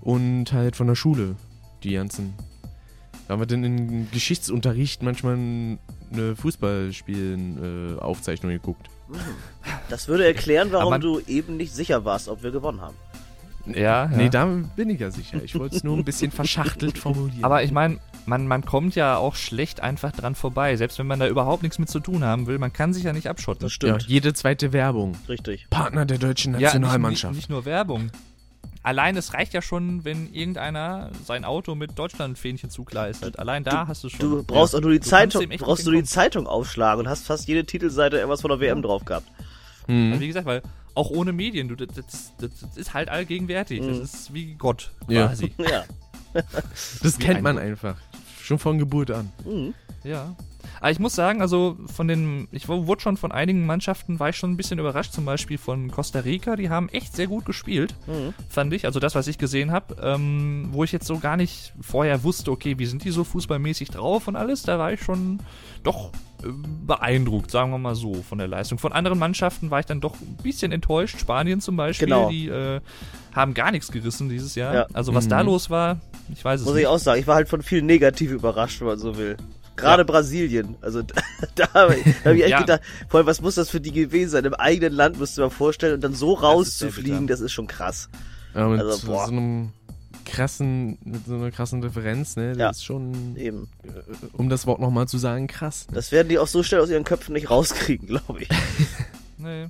Und 0.00 0.52
halt 0.52 0.76
von 0.76 0.86
der 0.86 0.94
Schule, 0.94 1.34
die 1.82 1.94
ganzen. 1.94 2.32
Da 3.26 3.32
haben 3.32 3.40
wir 3.40 3.46
dann 3.46 3.64
in 3.64 4.08
Geschichtsunterricht 4.12 5.02
manchmal 5.02 5.34
eine 6.12 6.36
Fußballspielen-Aufzeichnung 6.36 8.52
geguckt. 8.52 8.88
Das 9.88 10.08
würde 10.08 10.26
erklären, 10.26 10.72
warum 10.72 11.00
du 11.00 11.20
eben 11.26 11.56
nicht 11.56 11.72
sicher 11.74 12.04
warst, 12.04 12.28
ob 12.28 12.42
wir 12.42 12.50
gewonnen 12.50 12.80
haben. 12.80 12.96
Ja, 13.66 14.06
Nee, 14.08 14.28
da 14.28 14.44
bin 14.44 14.90
ich 14.90 14.98
ja 15.00 15.10
sicher. 15.12 15.40
Ich 15.44 15.56
wollte 15.56 15.76
es 15.76 15.84
nur 15.84 15.96
ein 15.96 16.04
bisschen 16.04 16.32
verschachtelt 16.32 16.98
formulieren. 16.98 17.44
Aber 17.44 17.62
ich 17.62 17.70
meine, 17.70 17.98
man, 18.26 18.48
man 18.48 18.64
kommt 18.64 18.96
ja 18.96 19.16
auch 19.16 19.36
schlecht 19.36 19.80
einfach 19.80 20.10
dran 20.10 20.34
vorbei. 20.34 20.74
Selbst 20.76 20.98
wenn 20.98 21.06
man 21.06 21.20
da 21.20 21.28
überhaupt 21.28 21.62
nichts 21.62 21.78
mit 21.78 21.88
zu 21.88 22.00
tun 22.00 22.24
haben 22.24 22.46
will, 22.48 22.58
man 22.58 22.72
kann 22.72 22.92
sich 22.92 23.04
ja 23.04 23.12
nicht 23.12 23.28
abschotten. 23.28 23.60
Das 23.62 23.70
ja, 23.72 23.74
stimmt, 23.74 24.02
jede 24.08 24.34
zweite 24.34 24.72
Werbung. 24.72 25.16
richtig. 25.28 25.66
Partner 25.70 26.06
der 26.06 26.18
deutschen 26.18 26.54
Ja, 26.54 26.58
nicht, 26.58 26.66
Nationalmannschaft. 26.66 27.34
nicht, 27.34 27.42
nicht 27.44 27.50
nur 27.50 27.64
Werbung. 27.64 28.10
Allein 28.84 29.16
es 29.16 29.32
reicht 29.32 29.54
ja 29.54 29.62
schon, 29.62 30.04
wenn 30.04 30.32
irgendeiner 30.34 31.10
sein 31.24 31.44
Auto 31.44 31.74
mit 31.76 31.96
Deutschlandfähnchen 31.98 32.68
zugleistert. 32.68 33.38
Allein 33.38 33.62
da 33.62 33.86
hast 33.86 34.02
du 34.02 34.08
schon. 34.08 34.18
Du 34.18 34.42
brauchst 34.42 34.72
ja. 34.74 34.78
auch 34.78 34.82
nur 34.82 34.90
die 34.92 34.98
Du 35.00 35.06
Zeitung, 35.06 35.48
brauchst 35.58 35.86
du 35.86 35.92
den 35.92 36.00
die 36.02 36.06
Zeitung 36.08 36.46
aufschlagen 36.48 37.04
und 37.04 37.08
hast 37.08 37.26
fast 37.26 37.46
jede 37.46 37.64
Titelseite 37.64 38.16
irgendwas 38.16 38.40
von 38.40 38.50
der 38.50 38.58
WM 38.60 38.82
drauf 38.82 39.04
gehabt. 39.04 39.26
Mhm. 39.86 40.18
Wie 40.18 40.26
gesagt, 40.26 40.46
weil 40.46 40.62
auch 40.94 41.10
ohne 41.10 41.32
Medien, 41.32 41.68
du, 41.68 41.76
das, 41.76 41.88
das, 41.94 42.32
das 42.38 42.76
ist 42.76 42.92
halt 42.92 43.08
allgegenwärtig. 43.08 43.80
Das 43.80 43.96
Mhm. 43.98 44.02
ist 44.02 44.34
wie 44.34 44.54
Gott 44.54 44.90
Ja. 45.08 45.28
quasi. 45.28 45.52
Ja. 45.58 45.84
Das 46.34 47.18
Wie 47.18 47.22
kennt 47.22 47.36
ein 47.38 47.42
man 47.42 47.56
Gott. 47.56 47.64
einfach. 47.64 47.96
Schon 48.42 48.58
von 48.58 48.78
Geburt 48.78 49.10
an. 49.10 49.30
Mhm. 49.44 49.74
Ja. 50.02 50.34
Aber 50.80 50.90
ich 50.90 50.98
muss 50.98 51.14
sagen, 51.14 51.40
also 51.40 51.76
von 51.86 52.08
den, 52.08 52.48
ich 52.50 52.68
wu- 52.68 52.86
wurde 52.86 53.00
schon 53.00 53.16
von 53.16 53.30
einigen 53.30 53.66
Mannschaften, 53.66 54.18
war 54.18 54.30
ich 54.30 54.36
schon 54.36 54.50
ein 54.52 54.56
bisschen 54.56 54.78
überrascht, 54.78 55.12
zum 55.12 55.24
Beispiel 55.24 55.58
von 55.58 55.90
Costa 55.90 56.20
Rica, 56.20 56.56
die 56.56 56.70
haben 56.70 56.88
echt 56.88 57.14
sehr 57.14 57.26
gut 57.28 57.44
gespielt, 57.44 57.94
Mhm. 58.06 58.34
fand 58.48 58.72
ich. 58.74 58.84
Also 58.86 58.98
das, 58.98 59.14
was 59.14 59.26
ich 59.28 59.38
gesehen 59.38 59.70
habe, 59.70 59.96
ähm, 60.02 60.68
wo 60.72 60.82
ich 60.84 60.90
jetzt 60.92 61.06
so 61.06 61.18
gar 61.18 61.36
nicht 61.36 61.72
vorher 61.80 62.24
wusste, 62.24 62.50
okay, 62.50 62.78
wie 62.78 62.86
sind 62.86 63.04
die 63.04 63.10
so 63.10 63.22
fußballmäßig 63.24 63.90
drauf 63.90 64.26
und 64.28 64.34
alles, 64.36 64.62
da 64.62 64.78
war 64.78 64.92
ich 64.92 65.02
schon 65.02 65.38
doch 65.84 66.10
äh, 66.42 66.46
beeindruckt, 66.86 67.50
sagen 67.52 67.70
wir 67.70 67.78
mal 67.78 67.94
so, 67.94 68.14
von 68.14 68.38
der 68.38 68.48
Leistung. 68.48 68.78
Von 68.78 68.92
anderen 68.92 69.18
Mannschaften 69.18 69.70
war 69.70 69.78
ich 69.80 69.86
dann 69.86 70.00
doch 70.00 70.14
ein 70.20 70.36
bisschen 70.42 70.72
enttäuscht. 70.72 71.18
Spanien 71.20 71.60
zum 71.60 71.76
Beispiel, 71.76 72.08
Genau. 72.08 72.28
die 72.30 72.48
äh, 72.48 72.80
haben 73.34 73.54
gar 73.54 73.70
nichts 73.70 73.92
gerissen 73.92 74.28
dieses 74.28 74.56
Jahr. 74.56 74.74
Ja. 74.74 74.86
Also 74.92 75.14
was 75.14 75.28
da 75.28 75.40
Mhm. 75.40 75.46
los 75.50 75.70
war, 75.70 76.00
ich 76.32 76.44
weiß 76.44 76.60
es 76.60 76.66
Muss 76.66 76.74
nicht. 76.74 76.82
ich 76.82 76.88
auch 76.88 76.98
sagen, 76.98 77.20
ich 77.20 77.26
war 77.28 77.36
halt 77.36 77.48
von 77.48 77.62
viel 77.62 77.82
negativ 77.82 78.32
überrascht, 78.32 78.80
wenn 78.80 78.88
man 78.88 78.98
so 78.98 79.16
will. 79.16 79.36
Gerade 79.76 80.02
Ja. 80.02 80.04
Brasilien. 80.04 80.76
Also 80.80 81.02
da, 81.02 81.14
da 81.54 81.74
habe 81.74 81.96
ich, 81.96 82.04
da 82.22 82.30
hab 82.30 82.36
ich 82.36 82.42
echt 82.42 82.50
Ja. 82.50 82.60
gedacht, 82.60 82.80
vor 83.08 83.18
allem, 83.18 83.26
was 83.26 83.40
muss 83.40 83.54
das 83.56 83.70
für 83.70 83.80
die 83.80 83.92
gewesen 83.92 84.30
sein? 84.30 84.44
Im 84.44 84.54
eigenen 84.54 84.92
Land 84.92 85.18
musst 85.18 85.36
du 85.36 85.40
dir 85.42 85.46
mal 85.46 85.50
vorstellen 85.50 85.94
und 85.94 86.00
dann 86.04 86.14
so 86.14 86.34
rauszufliegen, 86.34 87.20
bitter. 87.26 87.34
das 87.34 87.40
ist 87.40 87.52
schon 87.52 87.66
krass. 87.66 88.08
Ja, 88.54 88.68
mit 88.68 88.80
Also, 88.80 88.92
so 88.98 89.06
boah. 89.08 89.26
einem 89.28 89.70
krassen, 90.24 90.98
mit 91.04 91.26
so 91.26 91.34
einer 91.34 91.50
krassen 91.50 91.80
Differenz, 91.80 92.36
ne? 92.36 92.50
Das 92.50 92.58
Ja. 92.58 92.70
ist 92.70 92.84
schon, 92.84 93.36
Eben. 93.36 93.68
um 94.34 94.48
das 94.48 94.66
Wort 94.66 94.80
nochmal 94.80 95.08
zu 95.08 95.18
sagen, 95.18 95.46
krass. 95.46 95.86
Ne? 95.88 95.94
Das 95.94 96.12
werden 96.12 96.28
die 96.28 96.38
auch 96.38 96.46
so 96.46 96.62
schnell 96.62 96.80
aus 96.80 96.90
ihren 96.90 97.04
Köpfen 97.04 97.32
nicht 97.32 97.50
rauskriegen, 97.50 98.06
glaube 98.08 98.42
ich. 98.42 98.48
Nee. 99.38 99.66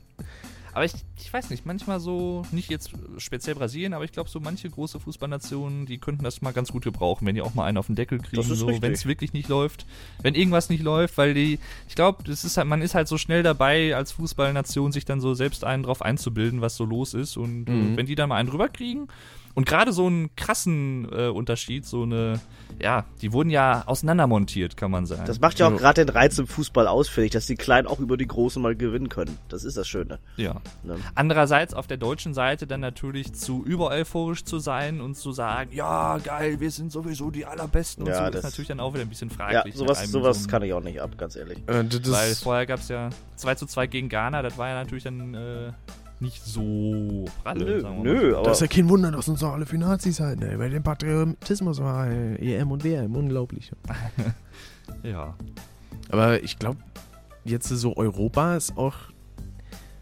Aber 0.74 0.84
ich, 0.84 0.92
ich 1.18 1.32
weiß 1.32 1.50
nicht, 1.50 1.66
manchmal 1.66 2.00
so, 2.00 2.44
nicht 2.50 2.70
jetzt 2.70 2.90
speziell 3.18 3.54
Brasilien, 3.54 3.92
aber 3.92 4.04
ich 4.04 4.12
glaube, 4.12 4.30
so 4.30 4.40
manche 4.40 4.70
große 4.70 4.98
Fußballnationen, 5.00 5.86
die 5.86 5.98
könnten 5.98 6.24
das 6.24 6.40
mal 6.40 6.52
ganz 6.52 6.72
gut 6.72 6.84
gebrauchen, 6.84 7.26
wenn 7.26 7.34
die 7.34 7.42
auch 7.42 7.54
mal 7.54 7.64
einen 7.66 7.76
auf 7.78 7.86
den 7.86 7.94
Deckel 7.96 8.18
kriegen, 8.18 8.42
so, 8.42 8.66
wenn 8.80 8.92
es 8.92 9.04
wirklich 9.04 9.32
nicht 9.34 9.48
läuft. 9.48 9.84
Wenn 10.22 10.34
irgendwas 10.34 10.70
nicht 10.70 10.82
läuft, 10.82 11.18
weil 11.18 11.34
die, 11.34 11.58
ich 11.88 11.94
glaube, 11.94 12.22
das 12.24 12.44
ist 12.44 12.56
halt, 12.56 12.66
man 12.68 12.80
ist 12.80 12.94
halt 12.94 13.08
so 13.08 13.18
schnell 13.18 13.42
dabei, 13.42 13.94
als 13.94 14.12
Fußballnation 14.12 14.92
sich 14.92 15.04
dann 15.04 15.20
so 15.20 15.34
selbst 15.34 15.64
einen 15.64 15.82
drauf 15.82 16.00
einzubilden, 16.02 16.60
was 16.60 16.76
so 16.76 16.84
los 16.84 17.14
ist. 17.14 17.36
Und 17.36 17.68
Mhm. 17.68 17.96
wenn 17.96 18.06
die 18.06 18.14
dann 18.14 18.28
mal 18.30 18.36
einen 18.36 18.48
drüber 18.48 18.68
kriegen 18.68 19.08
und 19.54 19.66
gerade 19.66 19.92
so 19.92 20.06
einen 20.06 20.34
krassen 20.36 21.08
äh, 21.12 21.28
Unterschied, 21.28 21.84
so 21.84 22.02
eine, 22.02 22.40
ja, 22.80 23.04
die 23.20 23.32
wurden 23.32 23.50
ja 23.50 23.82
auseinandermontiert, 23.86 24.76
kann 24.76 24.90
man 24.90 25.06
sagen. 25.06 25.24
Das 25.26 25.40
macht 25.40 25.58
ja 25.58 25.66
auch 25.66 25.72
Ja. 25.72 25.76
gerade 25.78 26.04
den 26.04 26.08
Reiz 26.14 26.38
im 26.38 26.46
Fußball 26.46 26.86
ausfällig, 26.88 27.30
dass 27.32 27.46
die 27.46 27.56
Kleinen 27.56 27.86
auch 27.86 27.98
über 28.00 28.16
die 28.16 28.26
Großen 28.26 28.60
mal 28.62 28.74
gewinnen 28.74 29.08
können. 29.08 29.36
Das 29.48 29.64
ist 29.64 29.76
das 29.76 29.86
Schöne. 29.88 30.18
ja. 30.36 30.54
Ne? 30.82 30.96
Andererseits 31.14 31.74
auf 31.74 31.86
der 31.86 31.96
deutschen 31.98 32.34
Seite 32.34 32.66
dann 32.66 32.80
natürlich 32.80 33.32
zu 33.34 33.64
übereuphorisch 33.64 34.44
zu 34.44 34.58
sein 34.58 35.00
und 35.00 35.16
zu 35.16 35.32
sagen, 35.32 35.70
ja, 35.72 36.18
geil, 36.18 36.60
wir 36.60 36.70
sind 36.70 36.90
sowieso 36.92 37.30
die 37.30 37.44
allerbesten 37.46 38.04
und 38.04 38.10
Ja, 38.10 38.24
so 38.26 38.30
das- 38.30 38.36
ist 38.36 38.44
natürlich 38.44 38.68
dann 38.68 38.80
auch 38.80 38.94
wieder 38.94 39.02
ein 39.02 39.08
bisschen 39.08 39.28
Ja, 39.30 39.36
fraglich. 39.36 39.74
sowas, 39.74 39.98
mit 39.98 40.04
einem 40.04 40.12
sowas 40.12 40.42
so 40.44 40.48
kann 40.48 40.62
ich 40.62 40.72
auch 40.72 40.82
nicht 40.82 41.00
ab, 41.00 41.16
ganz 41.18 41.36
ehrlich. 41.36 41.58
Äh, 41.66 41.84
das 41.84 42.10
Weil 42.10 42.30
ist, 42.32 42.42
vorher 42.42 42.66
gab 42.66 42.80
es 42.80 42.88
ja 42.88 43.10
2 43.36 43.54
zu 43.54 43.66
2 43.66 43.86
gegen 43.86 44.08
Ghana, 44.08 44.42
das 44.42 44.56
war 44.58 44.68
ja 44.68 44.74
natürlich 44.74 45.04
dann 45.04 45.34
äh, 45.34 45.72
nicht 46.22 46.42
so 46.44 47.24
pralle. 47.42 47.64
Nö, 47.64 47.80
sagen 47.80 48.02
wir 48.04 48.12
mal. 48.14 48.20
nö, 48.20 48.36
aber 48.36 48.44
das 48.44 48.58
ist 48.58 48.60
ja 48.62 48.66
kein 48.68 48.88
Wunder, 48.88 49.10
dass 49.10 49.28
uns 49.28 49.40
doch 49.40 49.52
alle 49.52 49.66
für 49.66 49.76
Nazis 49.76 50.20
halten, 50.20 50.42
ey, 50.42 50.58
weil 50.58 50.70
den 50.70 50.82
Patriotismus 50.82 51.80
war 51.80 52.08
äh, 52.08 52.36
EM 52.36 52.70
und 52.70 52.84
WM, 52.84 53.14
unglaublich. 53.14 53.70
Ja. 55.04 55.36
Aber 56.10 56.42
ich 56.42 56.58
glaube, 56.58 56.78
jetzt 57.44 57.68
so 57.68 57.96
Europa 57.96 58.56
ist 58.56 58.76
auch 58.76 58.94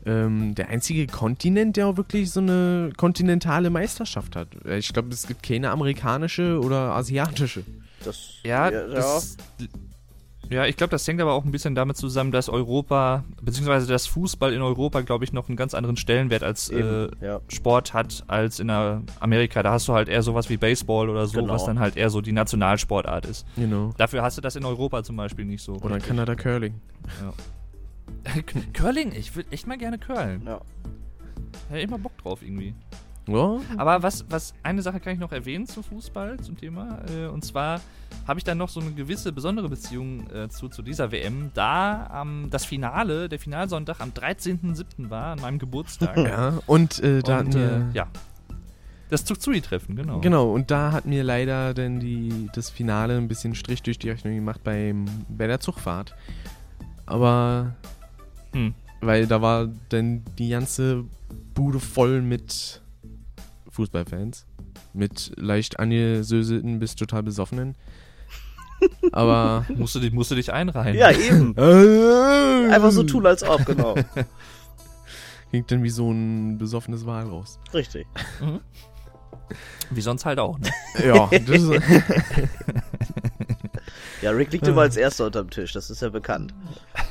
ähm, 0.04 0.54
der 0.54 0.68
einzige 0.68 1.06
Kontinent, 1.06 1.76
der 1.76 1.86
auch 1.86 1.96
wirklich 1.96 2.30
so 2.30 2.40
eine 2.40 2.90
kontinentale 2.96 3.70
Meisterschaft 3.70 4.36
hat. 4.36 4.48
Äh, 4.64 4.78
Ich 4.78 4.92
glaube, 4.92 5.10
es 5.10 5.26
gibt 5.26 5.42
keine 5.42 5.70
amerikanische 5.70 6.58
oder 6.60 6.92
asiatische. 6.94 7.62
das, 8.04 8.32
Ja, 8.42 8.70
das, 8.70 9.36
ja, 9.58 9.66
ich 10.50 10.76
glaube, 10.76 10.90
das 10.90 11.06
hängt 11.06 11.20
aber 11.20 11.32
auch 11.32 11.44
ein 11.44 11.52
bisschen 11.52 11.74
damit 11.76 11.96
zusammen, 11.96 12.32
dass 12.32 12.48
Europa, 12.48 13.24
beziehungsweise 13.40 13.86
das 13.86 14.06
Fußball 14.08 14.52
in 14.52 14.62
Europa, 14.62 15.00
glaube 15.02 15.24
ich, 15.24 15.32
noch 15.32 15.48
einen 15.48 15.56
ganz 15.56 15.74
anderen 15.74 15.96
Stellenwert 15.96 16.42
als 16.42 16.68
äh, 16.70 17.08
ja. 17.20 17.40
Sport 17.48 17.94
hat 17.94 18.24
als 18.26 18.58
in 18.58 18.68
Amerika. 18.68 19.62
Da 19.62 19.70
hast 19.72 19.86
du 19.86 19.92
halt 19.92 20.08
eher 20.08 20.22
sowas 20.22 20.50
wie 20.50 20.56
Baseball 20.56 21.08
oder 21.08 21.26
so, 21.26 21.40
Genau. 21.40 21.54
was 21.54 21.64
dann 21.66 21.78
halt 21.78 21.96
eher 21.96 22.10
so 22.10 22.20
die 22.20 22.32
Nationalsportart 22.32 23.26
ist. 23.26 23.46
Genau. 23.56 23.92
Dafür 23.96 24.22
hast 24.22 24.38
du 24.38 24.42
das 24.42 24.56
in 24.56 24.64
Europa 24.64 25.02
zum 25.04 25.16
Beispiel 25.16 25.44
nicht 25.44 25.62
so. 25.62 25.74
Oder 25.74 25.98
Kanada 25.98 26.34
Curling. 26.34 26.74
Curling, 28.74 29.12
ich 29.12 29.36
würde 29.36 29.52
echt 29.52 29.66
mal 29.66 29.78
gerne 29.78 29.98
curlen. 29.98 30.42
ja. 30.46 30.60
Ja, 31.70 31.76
immer 31.78 31.98
Bock 31.98 32.16
drauf 32.18 32.42
irgendwie. 32.42 32.74
Ja, 33.30 33.60
Aber 33.76 34.02
was, 34.02 34.24
was, 34.28 34.54
eine 34.62 34.82
Sache 34.82 35.00
kann 35.00 35.14
ich 35.14 35.18
noch 35.18 35.32
erwähnen 35.32 35.66
zum 35.66 35.82
Fußball, 35.82 36.40
zum 36.40 36.56
Thema. 36.56 36.98
Äh, 37.14 37.26
und 37.28 37.44
zwar 37.44 37.80
habe 38.26 38.38
ich 38.38 38.44
dann 38.44 38.58
noch 38.58 38.68
so 38.68 38.80
eine 38.80 38.92
gewisse 38.92 39.32
besondere 39.32 39.68
Beziehung 39.68 40.28
äh, 40.30 40.48
zu, 40.48 40.68
zu 40.68 40.82
dieser 40.82 41.12
WM, 41.12 41.50
da 41.54 42.22
ähm, 42.22 42.48
das 42.50 42.64
Finale, 42.64 43.28
der 43.28 43.38
Finalsonntag 43.38 44.00
am 44.00 44.10
13.07. 44.10 45.10
war, 45.10 45.32
an 45.32 45.40
meinem 45.40 45.58
Geburtstag. 45.58 46.16
ja. 46.16 46.58
Und 46.66 47.02
äh, 47.02 47.22
da 47.22 47.40
und, 47.40 47.54
äh, 47.54 47.82
ja. 47.92 48.08
Das 49.10 49.24
Tsui-Treffen, 49.24 49.96
genau. 49.96 50.20
Genau, 50.20 50.52
und 50.52 50.70
da 50.70 50.92
hat 50.92 51.04
mir 51.04 51.24
leider 51.24 51.74
dann 51.74 51.98
die, 51.98 52.48
das 52.54 52.70
Finale 52.70 53.16
ein 53.16 53.26
bisschen 53.26 53.56
Strich 53.56 53.82
durch 53.82 53.98
die 53.98 54.08
Rechnung 54.08 54.34
gemacht 54.36 54.62
beim, 54.62 55.06
bei 55.28 55.48
der 55.48 55.58
Zugfahrt. 55.58 56.14
Aber 57.06 57.74
Hm. 58.52 58.74
weil 59.00 59.26
da 59.26 59.42
war 59.42 59.68
dann 59.88 60.22
die 60.38 60.50
ganze 60.50 61.04
Bude 61.54 61.80
voll 61.80 62.22
mit 62.22 62.79
Fußballfans. 63.80 64.44
Mit 64.92 65.32
leicht 65.36 65.80
angesöselten 65.80 66.78
bis 66.80 66.94
total 66.96 67.22
besoffenen. 67.22 67.76
Aber. 69.12 69.64
Musst, 69.76 69.94
du 69.94 70.00
dich, 70.00 70.12
musst 70.12 70.30
du 70.30 70.34
dich 70.34 70.52
einreihen. 70.52 70.96
ja, 70.96 71.10
eben. 71.10 71.56
Einfach 71.56 72.74
Einfach 72.76 72.90
so 72.90 73.02
tun, 73.04 73.26
als 73.26 73.42
ob, 73.42 73.64
genau. 73.64 73.94
Ging 75.52 75.64
dann 75.66 75.82
wie 75.82 75.90
so 75.90 76.10
ein 76.10 76.58
besoffenes 76.58 77.06
Wal 77.06 77.24
raus. 77.24 77.58
Richtig. 77.74 78.06
Wie 79.90 80.00
sonst 80.00 80.24
halt 80.26 80.38
auch, 80.38 80.58
ne? 80.58 80.70
Ja, 81.04 81.28
das 81.30 81.62
ist, 81.62 81.82
Ja, 84.22 84.30
Rick 84.32 84.52
liegt 84.52 84.66
immer 84.68 84.82
als 84.82 84.96
Erster 84.96 85.26
unterm 85.26 85.48
Tisch, 85.50 85.72
das 85.72 85.90
ist 85.90 86.02
ja 86.02 86.10
bekannt. 86.10 86.54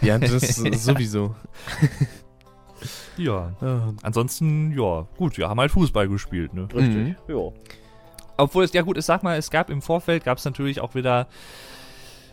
ja, 0.02 0.18
das 0.20 0.32
ist 0.44 0.84
sowieso. 0.86 1.36
Ja. 3.18 3.52
Ja, 3.62 3.94
Ansonsten, 4.04 4.72
ja, 4.78 5.06
gut, 5.18 5.38
wir 5.38 5.50
haben 5.50 5.60
halt 5.60 5.72
Fußball 5.72 6.08
gespielt, 6.08 6.54
ne? 6.54 6.64
Richtig. 6.74 6.96
Mhm. 6.96 7.16
Jo. 7.28 7.54
Obwohl 8.38 8.64
es, 8.64 8.72
ja 8.74 8.82
gut, 8.84 8.98
ich 8.98 9.06
sag 9.06 9.22
mal, 9.24 9.38
es 9.38 9.50
gab 9.52 9.70
im 9.70 9.82
Vorfeld, 9.82 10.24
gab 10.24 10.38
es 10.38 10.46
natürlich 10.46 10.80
auch 10.80 10.96
wieder 10.96 11.28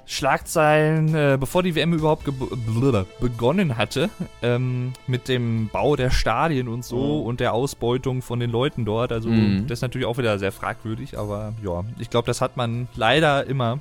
Schlagzeilen, 0.08 1.12
äh, 1.16 1.36
bevor 1.38 1.64
die 1.64 1.74
WM 1.74 1.92
überhaupt 1.92 2.28
begonnen 3.20 3.76
hatte, 3.76 4.08
ähm, 4.40 4.92
mit 5.08 5.26
dem 5.26 5.68
Bau 5.72 5.96
der 5.96 6.10
Stadien 6.10 6.68
und 6.68 6.84
so 6.84 6.96
Mhm. 7.22 7.26
und 7.26 7.40
der 7.40 7.52
Ausbeutung 7.54 8.22
von 8.22 8.38
den 8.38 8.50
Leuten 8.50 8.84
dort. 8.84 9.10
Also 9.10 9.28
Mhm. 9.28 9.66
das 9.66 9.78
ist 9.78 9.82
natürlich 9.82 10.06
auch 10.06 10.16
wieder 10.16 10.38
sehr 10.38 10.52
fragwürdig, 10.52 11.18
aber 11.18 11.54
ja, 11.64 11.82
ich 11.98 12.08
glaube, 12.08 12.26
das 12.26 12.40
hat 12.40 12.56
man 12.56 12.86
leider 12.94 13.46
immer. 13.46 13.80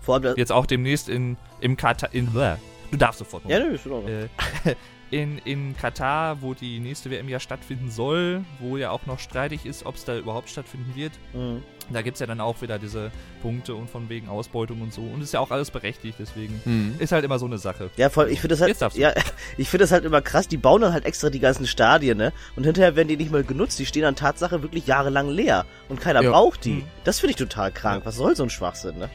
Vor 0.00 0.16
allem, 0.16 0.34
Jetzt 0.36 0.50
auch 0.50 0.66
demnächst 0.66 1.08
in, 1.08 1.36
im 1.60 1.76
Katar, 1.76 2.08
in, 2.12 2.32
bäh, 2.32 2.56
du 2.90 2.96
darfst 2.96 3.20
sofort. 3.20 3.44
ja, 3.46 3.60
nö, 3.60 3.66
ist 3.74 3.86
in 3.86 3.92
Ordnung. 3.92 4.10
äh, 4.12 4.28
in, 5.10 5.38
in 5.38 5.76
Katar, 5.76 6.40
wo 6.42 6.54
die 6.54 6.78
nächste 6.78 7.10
WM 7.10 7.28
ja 7.28 7.40
stattfinden 7.40 7.90
soll, 7.90 8.44
wo 8.60 8.76
ja 8.76 8.90
auch 8.90 9.06
noch 9.06 9.18
streitig 9.18 9.66
ist, 9.66 9.84
ob 9.86 9.96
es 9.96 10.04
da 10.04 10.16
überhaupt 10.16 10.48
stattfinden 10.50 10.94
wird. 10.94 11.12
Mhm. 11.34 11.62
Da 11.92 12.02
gibt 12.02 12.14
es 12.14 12.20
ja 12.20 12.26
dann 12.28 12.40
auch 12.40 12.62
wieder 12.62 12.78
diese 12.78 13.10
Punkte 13.42 13.74
und 13.74 13.90
von 13.90 14.08
wegen 14.08 14.28
Ausbeutung 14.28 14.80
und 14.80 14.92
so. 14.92 15.00
Und 15.02 15.20
ist 15.22 15.32
ja 15.34 15.40
auch 15.40 15.50
alles 15.50 15.72
berechtigt, 15.72 16.14
deswegen 16.20 16.60
Mhm. 16.64 16.94
ist 17.00 17.10
halt 17.10 17.24
immer 17.24 17.40
so 17.40 17.46
eine 17.46 17.58
Sache. 17.58 17.90
Ja, 17.96 18.08
voll, 18.10 18.28
ich 18.30 18.40
finde 18.40 18.54
das 18.56 18.60
Jetzt 18.60 18.80
halt, 18.80 18.82
darfst 18.82 18.98
du. 18.98 19.02
ja, 19.02 19.12
ich 19.58 19.68
finde 19.68 19.82
das 19.82 19.90
halt 19.90 20.04
immer 20.04 20.20
krass, 20.22 20.46
die 20.46 20.56
bauen 20.56 20.82
dann 20.82 20.92
halt 20.92 21.04
extra 21.04 21.30
die 21.30 21.40
ganzen 21.40 21.66
Stadien, 21.66 22.16
ne? 22.16 22.32
Und 22.54 22.62
hinterher 22.64 22.94
werden 22.94 23.08
die 23.08 23.16
nicht 23.16 23.32
mal 23.32 23.42
genutzt, 23.42 23.80
die 23.80 23.86
stehen 23.86 24.02
dann 24.02 24.14
Tatsache 24.14 24.62
wirklich 24.62 24.86
jahrelang 24.86 25.28
leer 25.28 25.66
und 25.88 26.00
keiner 26.00 26.22
Ja. 26.22 26.30
braucht 26.30 26.64
die. 26.64 26.74
Mhm. 26.74 26.84
Das 27.02 27.18
finde 27.18 27.30
ich 27.32 27.36
total 27.36 27.72
krank. 27.72 28.02
Was 28.06 28.14
soll 28.14 28.36
so 28.36 28.44
ein 28.44 28.50
Schwachsinn, 28.50 28.96
ne? 28.98 29.10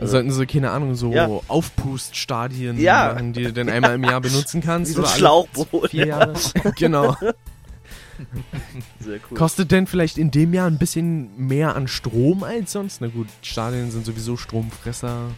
Sollten 0.00 0.30
sie, 0.32 0.46
keine 0.46 0.70
Ahnung, 0.70 0.94
so 0.96 1.12
Ja. 1.12 1.28
Aufpuststadien 1.48 2.78
Ja. 2.80 3.12
machen, 3.14 3.32
die 3.32 3.44
du 3.44 3.52
dann 3.52 3.68
einmal 3.68 3.94
im 3.94 4.04
Jahr 4.04 4.20
benutzen 4.20 4.60
kannst. 4.64 4.90
Wie 4.90 4.94
so 4.96 5.02
ein 5.04 5.08
Schlauchboot. 5.08 5.92
Jahre. 5.92 6.34
genau. 6.76 7.16
Sehr 8.98 9.20
cool. 9.30 9.36
Kostet 9.38 9.70
denn 9.70 9.86
vielleicht 9.86 10.18
in 10.18 10.30
dem 10.32 10.52
Jahr 10.52 10.66
ein 10.66 10.78
bisschen 10.78 11.30
mehr 11.46 11.76
an 11.76 11.86
Strom 11.86 12.42
als 12.42 12.72
sonst? 12.72 13.00
Na 13.00 13.06
gut, 13.06 13.28
Stadien 13.42 13.90
sind 13.92 14.04
sowieso 14.04 14.36
Stromfresser 14.36 15.28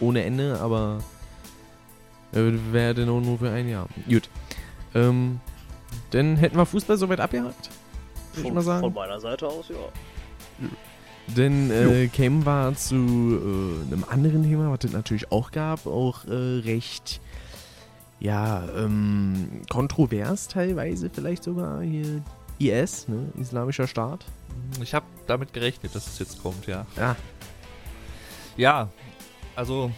ohne 0.00 0.24
Ende, 0.24 0.58
aber 0.60 0.98
äh, 2.32 2.52
wäre 2.72 2.94
denn 2.94 3.08
auch 3.08 3.20
nur 3.20 3.38
für 3.38 3.50
ein 3.50 3.68
Jahr. 3.68 3.86
Gut. 4.08 4.28
Ähm, 4.94 5.40
dann 6.10 6.36
hätten 6.36 6.56
wir 6.56 6.66
Fußball 6.66 6.96
soweit 6.96 7.20
abgehakt. 7.20 7.70
Würde 8.34 8.38
ich 8.38 8.42
von, 8.42 8.54
mal 8.54 8.62
sagen. 8.62 8.80
von 8.80 8.92
meiner 8.94 9.20
Seite 9.20 9.46
aus, 9.46 9.68
ja. 9.68 9.76
Dann 11.34 11.70
äh, 11.70 12.08
kämen 12.08 12.46
wir 12.46 12.74
zu 12.76 12.94
äh, 12.94 13.92
einem 13.92 14.04
anderen 14.08 14.42
Thema, 14.44 14.70
was 14.70 14.84
es 14.84 14.92
natürlich 14.92 15.32
auch 15.32 15.50
gab, 15.50 15.86
auch 15.86 16.24
äh, 16.26 16.60
recht, 16.60 17.20
ja, 18.20 18.64
ähm, 18.76 19.62
kontrovers 19.68 20.48
teilweise 20.48 21.10
vielleicht 21.10 21.42
sogar 21.44 21.82
hier 21.82 22.22
IS, 22.58 23.08
ne, 23.08 23.28
Islamischer 23.38 23.86
Staat. 23.88 24.24
Ich 24.80 24.94
habe 24.94 25.04
damit 25.26 25.52
gerechnet, 25.52 25.94
dass 25.94 26.06
es 26.06 26.18
jetzt 26.18 26.42
kommt, 26.42 26.66
ja. 26.66 26.86
Ja, 26.96 27.16
Ja, 28.56 28.88
also 29.54 29.90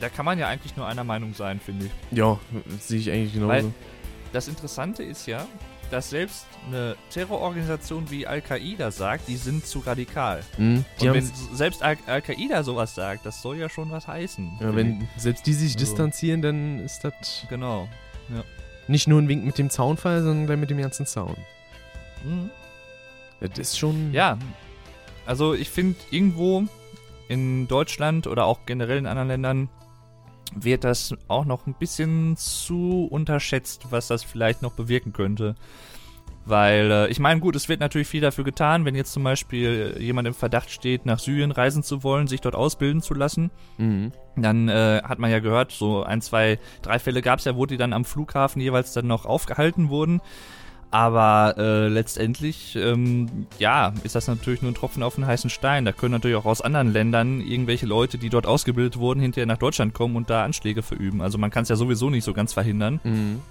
da 0.00 0.08
kann 0.08 0.24
man 0.24 0.38
ja 0.38 0.46
eigentlich 0.46 0.76
nur 0.76 0.86
einer 0.86 1.02
Meinung 1.04 1.34
sein, 1.34 1.58
finde 1.58 1.86
ich. 1.86 2.16
ja, 2.16 2.38
sehe 2.78 2.98
ich 3.00 3.10
eigentlich 3.10 3.32
genauso. 3.32 3.48
Weil- 3.52 3.72
Das 4.32 4.46
Interessante 4.46 5.02
ist 5.02 5.26
ja, 5.26 5.46
dass 5.90 6.10
selbst 6.10 6.46
eine 6.66 6.96
Terrororganisation 7.10 8.10
wie 8.10 8.26
Al-Qaida 8.26 8.90
sagt, 8.90 9.28
die 9.28 9.36
sind 9.36 9.66
zu 9.66 9.78
radikal. 9.80 10.42
Hm, 10.56 10.84
die 11.00 11.08
Und 11.08 11.14
wenn 11.14 11.30
selbst 11.54 11.82
Al- 11.82 11.96
Al-Qaida 12.06 12.62
sowas 12.62 12.94
sagt, 12.94 13.24
das 13.24 13.40
soll 13.42 13.56
ja 13.56 13.68
schon 13.68 13.90
was 13.90 14.06
heißen. 14.06 14.58
ja, 14.60 14.74
wenn 14.76 15.08
selbst 15.16 15.46
die 15.46 15.54
sich 15.54 15.74
Also- 15.74 15.78
distanzieren, 15.86 16.42
dann 16.42 16.80
ist 16.80 17.02
das. 17.04 17.46
Genau. 17.48 17.88
nicht 18.86 19.06
nur 19.08 19.20
ein 19.20 19.28
Wink 19.28 19.44
mit 19.44 19.58
dem 19.58 19.70
Zaunfall, 19.70 20.22
sondern 20.22 20.46
gleich 20.46 20.58
mit 20.58 20.70
dem 20.70 20.78
ganzen 20.78 21.04
Zaun. 21.06 21.36
Mhm. 22.24 22.50
Das 23.40 23.58
ist 23.58 23.78
schon... 23.78 24.12
Ja, 24.12 24.38
also 25.26 25.52
ich 25.54 25.68
finde 25.70 25.98
irgendwo 26.10 26.64
in 27.28 27.68
Deutschland 27.68 28.26
oder 28.26 28.46
auch 28.46 28.60
generell 28.66 28.96
in 28.98 29.06
anderen 29.06 29.28
Ländern 29.28 29.68
wird 30.54 30.84
das 30.84 31.14
auch 31.28 31.44
noch 31.44 31.66
ein 31.66 31.74
bisschen 31.74 32.36
zu 32.36 33.06
unterschätzt, 33.10 33.86
was 33.90 34.08
das 34.08 34.24
vielleicht 34.24 34.62
noch 34.62 34.72
bewirken 34.72 35.12
könnte. 35.12 35.54
Weil, 36.48 36.90
äh, 36.90 37.08
ich 37.08 37.20
meine, 37.20 37.40
gut, 37.40 37.56
es 37.56 37.68
wird 37.68 37.80
natürlich 37.80 38.08
viel 38.08 38.22
dafür 38.22 38.42
getan, 38.42 38.86
wenn 38.86 38.94
jetzt 38.94 39.12
zum 39.12 39.22
Beispiel 39.22 39.96
jemand 39.98 40.26
im 40.26 40.32
Verdacht 40.32 40.70
steht, 40.70 41.04
nach 41.04 41.18
Syrien 41.18 41.50
reisen 41.50 41.82
zu 41.82 42.02
wollen, 42.02 42.26
sich 42.26 42.40
dort 42.40 42.54
ausbilden 42.54 43.02
zu 43.02 43.12
lassen. 43.12 43.50
Mhm. 43.76 44.12
Dann 44.36 44.68
äh, 44.68 45.02
hat 45.04 45.18
man 45.18 45.30
ja 45.30 45.40
gehört, 45.40 45.72
so 45.72 46.02
ein, 46.04 46.22
zwei, 46.22 46.58
drei 46.80 46.98
Fälle 46.98 47.20
gab 47.20 47.40
es 47.40 47.44
ja, 47.44 47.54
wo 47.54 47.66
die 47.66 47.76
dann 47.76 47.92
am 47.92 48.06
Flughafen 48.06 48.62
jeweils 48.62 48.94
dann 48.94 49.06
noch 49.06 49.26
aufgehalten 49.26 49.90
wurden. 49.90 50.22
Aber 50.90 51.54
äh, 51.58 51.88
letztendlich, 51.88 52.74
ähm, 52.76 53.46
ja, 53.58 53.92
ist 54.04 54.14
das 54.14 54.26
natürlich 54.26 54.62
nur 54.62 54.70
ein 54.70 54.74
Tropfen 54.74 55.02
auf 55.02 55.16
den 55.16 55.26
heißen 55.26 55.50
Stein. 55.50 55.84
Da 55.84 55.92
können 55.92 56.12
natürlich 56.12 56.36
auch 56.38 56.46
aus 56.46 56.62
anderen 56.62 56.92
Ländern 56.92 57.40
irgendwelche 57.42 57.84
Leute, 57.84 58.16
die 58.16 58.30
dort 58.30 58.46
ausgebildet 58.46 58.96
wurden, 58.98 59.20
hinterher 59.20 59.44
nach 59.46 59.58
Deutschland 59.58 59.92
kommen 59.92 60.16
und 60.16 60.30
da 60.30 60.44
Anschläge 60.44 60.82
verüben. 60.82 61.20
Also 61.20 61.36
man 61.36 61.50
kann 61.50 61.64
es 61.64 61.68
ja 61.68 61.76
sowieso 61.76 62.08
nicht 62.08 62.24
so 62.24 62.32
ganz 62.32 62.54
verhindern, 62.54 63.00
Mhm. 63.04 63.42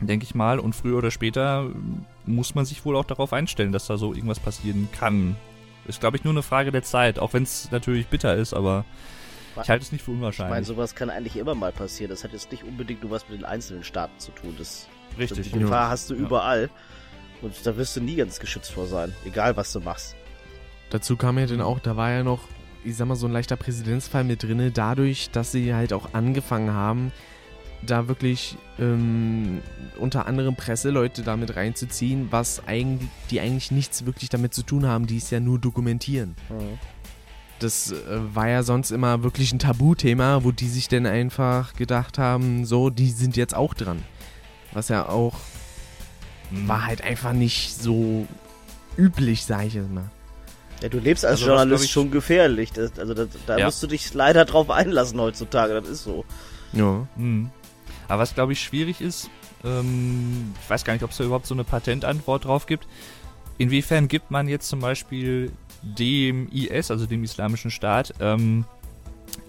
denke 0.00 0.24
ich 0.24 0.34
mal. 0.34 0.58
Und 0.58 0.74
früher 0.74 0.98
oder 0.98 1.12
später 1.12 1.70
muss 2.26 2.56
man 2.56 2.64
sich 2.64 2.84
wohl 2.84 2.96
auch 2.96 3.04
darauf 3.04 3.32
einstellen, 3.32 3.70
dass 3.70 3.86
da 3.86 3.96
so 3.96 4.12
irgendwas 4.12 4.40
passieren 4.40 4.88
kann. 4.98 5.36
Ist, 5.86 6.00
glaube 6.00 6.16
ich, 6.16 6.24
nur 6.24 6.32
eine 6.32 6.42
Frage 6.42 6.72
der 6.72 6.82
Zeit, 6.82 7.20
auch 7.20 7.34
wenn 7.34 7.44
es 7.44 7.70
natürlich 7.70 8.08
bitter 8.08 8.34
ist, 8.34 8.52
aber 8.52 8.84
ich 9.62 9.68
halte 9.68 9.84
es 9.84 9.92
nicht 9.92 10.02
für 10.02 10.10
Ich 10.10 10.16
meine, 10.16 10.26
unwahrscheinlich. 10.32 10.66
sowas 10.66 10.96
kann 10.96 11.08
eigentlich 11.10 11.36
immer 11.36 11.54
mal 11.54 11.70
passieren. 11.70 12.10
Das 12.10 12.24
hat 12.24 12.32
jetzt 12.32 12.50
nicht 12.50 12.64
unbedingt 12.64 13.02
nur 13.02 13.12
was 13.12 13.28
mit 13.28 13.38
den 13.38 13.44
einzelnen 13.44 13.84
Staaten 13.84 14.18
zu 14.18 14.32
tun. 14.32 14.56
Das, 14.58 14.88
Richtig. 15.18 15.52
Die 15.52 15.58
Gefahr 15.58 15.88
hast 15.90 16.10
du 16.10 16.14
Ja. 16.14 16.20
überall. 16.20 16.70
Und 17.42 17.54
da 17.64 17.76
wirst 17.76 17.96
du 17.96 18.00
nie 18.00 18.16
ganz 18.16 18.38
geschützt 18.40 18.72
vor 18.72 18.86
sein. 18.86 19.12
Egal, 19.24 19.56
was 19.56 19.72
du 19.72 19.80
machst. 19.80 20.14
Dazu 20.90 21.16
kam 21.16 21.38
ja 21.38 21.46
dann 21.46 21.60
auch, 21.60 21.78
da 21.78 21.96
war 21.96 22.10
ja 22.10 22.22
noch, 22.22 22.40
ich 22.84 22.96
sag 22.96 23.06
mal, 23.06 23.16
so 23.16 23.26
ein 23.26 23.32
leichter 23.32 23.56
Präzedenzfall 23.56 24.24
mit 24.24 24.42
drinne, 24.42 24.70
dadurch, 24.70 25.30
dass 25.30 25.52
sie 25.52 25.74
halt 25.74 25.92
auch 25.92 26.14
angefangen 26.14 26.72
haben, 26.72 27.12
da 27.82 28.08
wirklich 28.08 28.56
ähm, 28.78 29.60
unter 29.98 30.26
anderem 30.26 30.56
Presseleute 30.56 31.22
damit 31.22 31.56
reinzuziehen, 31.56 32.28
was 32.30 32.66
eigentlich, 32.66 33.10
die 33.30 33.40
eigentlich 33.40 33.70
nichts 33.70 34.06
wirklich 34.06 34.30
damit 34.30 34.54
zu 34.54 34.62
tun 34.62 34.86
haben, 34.86 35.06
die 35.06 35.18
es 35.18 35.30
ja 35.30 35.40
nur 35.40 35.58
dokumentieren. 35.58 36.34
Das 37.58 37.92
äh, 37.92 37.96
war 38.34 38.48
ja 38.48 38.62
sonst 38.62 38.90
immer 38.90 39.22
wirklich 39.22 39.52
ein 39.52 39.58
Tabuthema, 39.58 40.44
wo 40.44 40.50
die 40.50 40.68
sich 40.68 40.88
dann 40.88 41.06
einfach 41.06 41.74
gedacht 41.74 42.18
haben, 42.18 42.64
so, 42.64 42.88
die 42.90 43.10
sind 43.10 43.36
jetzt 43.36 43.54
auch 43.54 43.74
dran. 43.74 44.02
Was 44.74 44.88
ja 44.88 45.08
auch 45.08 45.34
Mhm. 46.50 46.68
war 46.68 46.84
halt 46.86 47.02
einfach 47.02 47.32
nicht 47.32 47.74
so 47.80 48.26
üblich, 48.98 49.44
sag 49.46 49.66
ich 49.66 49.74
jetzt 49.74 49.90
mal. 49.90 50.10
Ja, 50.82 50.88
du 50.90 50.98
lebst 50.98 51.24
als 51.24 51.40
Also 51.40 51.46
Journalist 51.46 51.84
ich- 51.86 51.90
schon 51.90 52.10
gefährlich. 52.10 52.72
Das, 52.72 52.98
also 52.98 53.14
da, 53.14 53.26
da 53.46 53.58
Ja. 53.58 53.64
musst 53.66 53.82
du 53.82 53.86
dich 53.86 54.12
leider 54.12 54.44
drauf 54.44 54.68
einlassen 54.70 55.18
heutzutage. 55.20 55.72
Das 55.80 55.88
ist 55.88 56.04
so. 56.04 56.24
Ja. 56.72 57.06
Mhm. 57.16 57.50
Aber 58.08 58.22
was, 58.22 58.34
glaube 58.34 58.52
ich, 58.52 58.60
schwierig 58.60 59.00
ist, 59.00 59.30
ähm, 59.64 60.52
ich 60.62 60.68
weiß 60.68 60.84
gar 60.84 60.92
nicht, 60.92 61.02
ob 61.02 61.10
es 61.12 61.16
da 61.16 61.24
überhaupt 61.24 61.46
so 61.46 61.54
eine 61.54 61.64
Patentantwort 61.64 62.44
drauf 62.44 62.66
gibt. 62.66 62.86
Inwiefern 63.56 64.08
gibt 64.08 64.30
man 64.30 64.46
jetzt 64.48 64.68
zum 64.68 64.80
Beispiel 64.80 65.50
dem 65.82 66.48
IS, 66.52 66.90
also 66.90 67.06
dem 67.06 67.24
Islamischen 67.24 67.70
Staat, 67.70 68.12
ähm, 68.20 68.64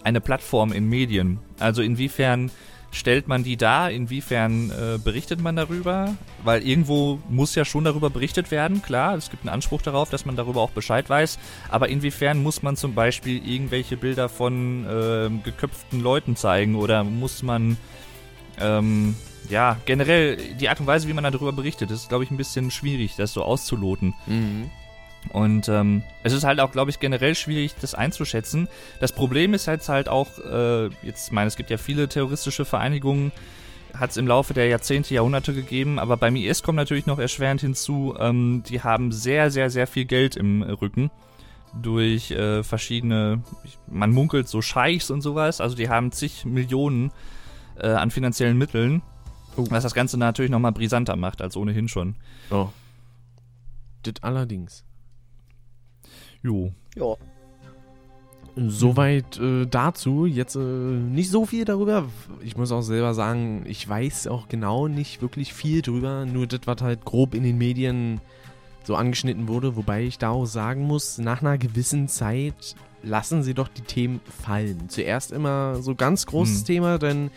eine 0.04 0.22
Plattform 0.22 0.72
in 0.72 0.88
Medien? 0.88 1.40
Also 1.60 1.82
inwiefern 1.82 2.52
stellt 2.96 3.28
man 3.28 3.44
die 3.44 3.58
dar? 3.58 3.92
Inwiefern 3.92 4.72
äh, 4.72 4.98
berichtet 4.98 5.42
man 5.42 5.56
darüber? 5.56 6.16
Weil 6.44 6.66
irgendwo 6.66 7.20
muss 7.30 7.54
ja 7.56 7.66
schon 7.66 7.84
darüber 7.84 8.10
berichtet 8.10 8.52
werden, 8.52 8.82
klar. 8.82 9.16
Es 9.16 9.30
gibt 9.30 9.44
einen 9.44 9.54
Anspruch 9.54 9.82
darauf, 9.82 10.10
dass 10.10 10.26
man 10.26 10.36
darüber 10.36 10.62
auch 10.62 10.72
Bescheid 10.72 11.10
weiß. 11.10 11.38
Aber 11.70 11.90
inwiefern 11.90 12.42
muss 12.42 12.64
man 12.64 12.78
zum 12.78 12.96
Beispiel 12.96 13.46
irgendwelche 13.48 13.98
Bilder 13.98 14.30
von 14.30 14.86
ähm, 14.90 15.44
geköpften 15.44 16.02
Leuten 16.02 16.36
zeigen? 16.36 16.76
Oder 16.76 17.04
muss 17.04 17.44
man 17.44 17.78
ähm, 18.60 19.16
ja, 19.50 19.78
generell 19.86 20.38
die 20.56 20.70
Art 20.70 20.80
und 20.80 20.88
Weise, 20.88 21.08
wie 21.08 21.14
man 21.14 21.24
darüber 21.24 21.52
berichtet, 21.52 21.92
ist, 21.92 22.10
glaube 22.10 22.24
ich, 22.24 22.32
ein 22.32 22.38
bisschen 22.38 22.72
schwierig, 22.72 23.16
das 23.16 23.34
so 23.34 23.44
auszuloten. 23.44 24.14
Mhm. 24.26 24.70
Und 25.30 25.68
ähm, 25.70 26.04
es 26.24 26.34
ist 26.34 26.44
halt 26.44 26.60
auch, 26.60 26.72
glaube 26.72 26.92
ich, 26.92 27.00
generell 27.00 27.36
schwierig, 27.36 27.76
das 27.82 27.94
einzuschätzen. 27.94 28.68
Das 29.00 29.12
Problem 29.12 29.54
ist 29.54 29.66
jetzt 29.66 29.90
halt 29.90 30.08
auch, 30.10 30.40
äh, 30.40 30.86
jetzt 31.04 31.28
ich 31.28 31.32
meine, 31.32 31.48
es 31.48 31.56
gibt 31.56 31.70
ja 31.70 31.78
viele 31.78 32.08
terroristische 32.08 32.66
Vereinigungen, 32.66 33.32
hat 33.94 34.12
es 34.12 34.18
im 34.18 34.28
Laufe 34.28 34.54
der 34.54 34.68
Jahrzehnte, 34.68 35.14
Jahrhunderte 35.14 35.54
gegeben, 35.54 36.00
aber 36.00 36.18
beim 36.18 36.36
IS 36.36 36.64
kommt 36.64 36.76
natürlich 36.76 37.06
noch 37.06 37.20
erschwerend 37.20 37.62
hinzu, 37.62 38.16
ähm, 38.20 38.64
die 38.68 38.82
haben 38.82 39.12
sehr, 39.12 39.52
sehr, 39.52 39.70
sehr 39.70 39.88
viel 39.88 40.06
Geld 40.06 40.36
im 40.36 40.62
Rücken 40.62 41.12
durch 41.82 42.32
äh, 42.32 42.64
verschiedene, 42.64 43.42
man 43.88 44.12
munkelt 44.12 44.48
so 44.48 44.62
Scheichs 44.62 45.12
und 45.12 45.22
sowas, 45.22 45.62
also 45.62 45.76
die 45.76 45.90
haben 45.90 46.12
zig 46.12 46.46
Millionen 46.46 47.12
äh, 47.78 47.88
an 47.88 48.12
finanziellen 48.12 48.58
Mitteln, 48.58 49.02
Oh. 49.58 49.66
was 49.70 49.84
das 49.84 49.94
Ganze 49.94 50.18
natürlich 50.18 50.52
nochmal 50.52 50.74
brisanter 50.74 51.16
macht 51.16 51.42
als 51.42 51.56
ohnehin 51.56 51.88
schon. 51.88 52.16
Oh. 52.52 52.70
Das 54.04 54.16
allerdings. 54.22 54.84
Jo. 56.46 56.72
Ja. 56.96 57.16
Soweit 58.56 59.38
äh, 59.40 59.66
dazu. 59.66 60.26
Jetzt 60.26 60.56
äh, 60.56 60.60
nicht 60.60 61.30
so 61.30 61.46
viel 61.46 61.66
darüber. 61.66 62.06
Ich 62.42 62.56
muss 62.56 62.72
auch 62.72 62.84
selber 62.84 63.14
sagen, 63.14 63.66
ich 63.68 63.88
weiß 63.90 64.28
auch 64.28 64.48
genau 64.48 64.88
nicht 64.88 65.22
wirklich 65.22 65.54
viel 65.54 65.82
drüber. 65.82 66.26
Nur 66.26 66.48
das, 66.48 66.62
was 66.66 66.82
halt 66.82 67.04
grob 67.04 67.34
in 67.34 67.44
den 67.44 67.58
Medien 67.58 68.22
so 68.84 68.96
angeschnitten 68.96 69.48
wurde. 69.48 69.76
Wobei 69.76 70.04
ich 70.04 70.20
da 70.20 70.30
auch 70.30 70.46
sagen 70.46 70.84
muss, 70.84 71.18
nach 71.18 71.42
einer 71.42 71.58
gewissen 71.58 72.08
Zeit 72.08 72.76
lassen 73.02 73.44
sie 73.44 73.56
doch 73.56 73.68
die 73.68 73.82
Themen 73.82 74.22
fallen. 74.44 74.88
Zuerst 74.88 75.32
immer 75.32 75.82
so 75.82 75.96
ganz 75.96 76.28
großes 76.28 76.60
Hm. 76.60 76.66
Thema, 76.66 76.98
dann 77.00 77.32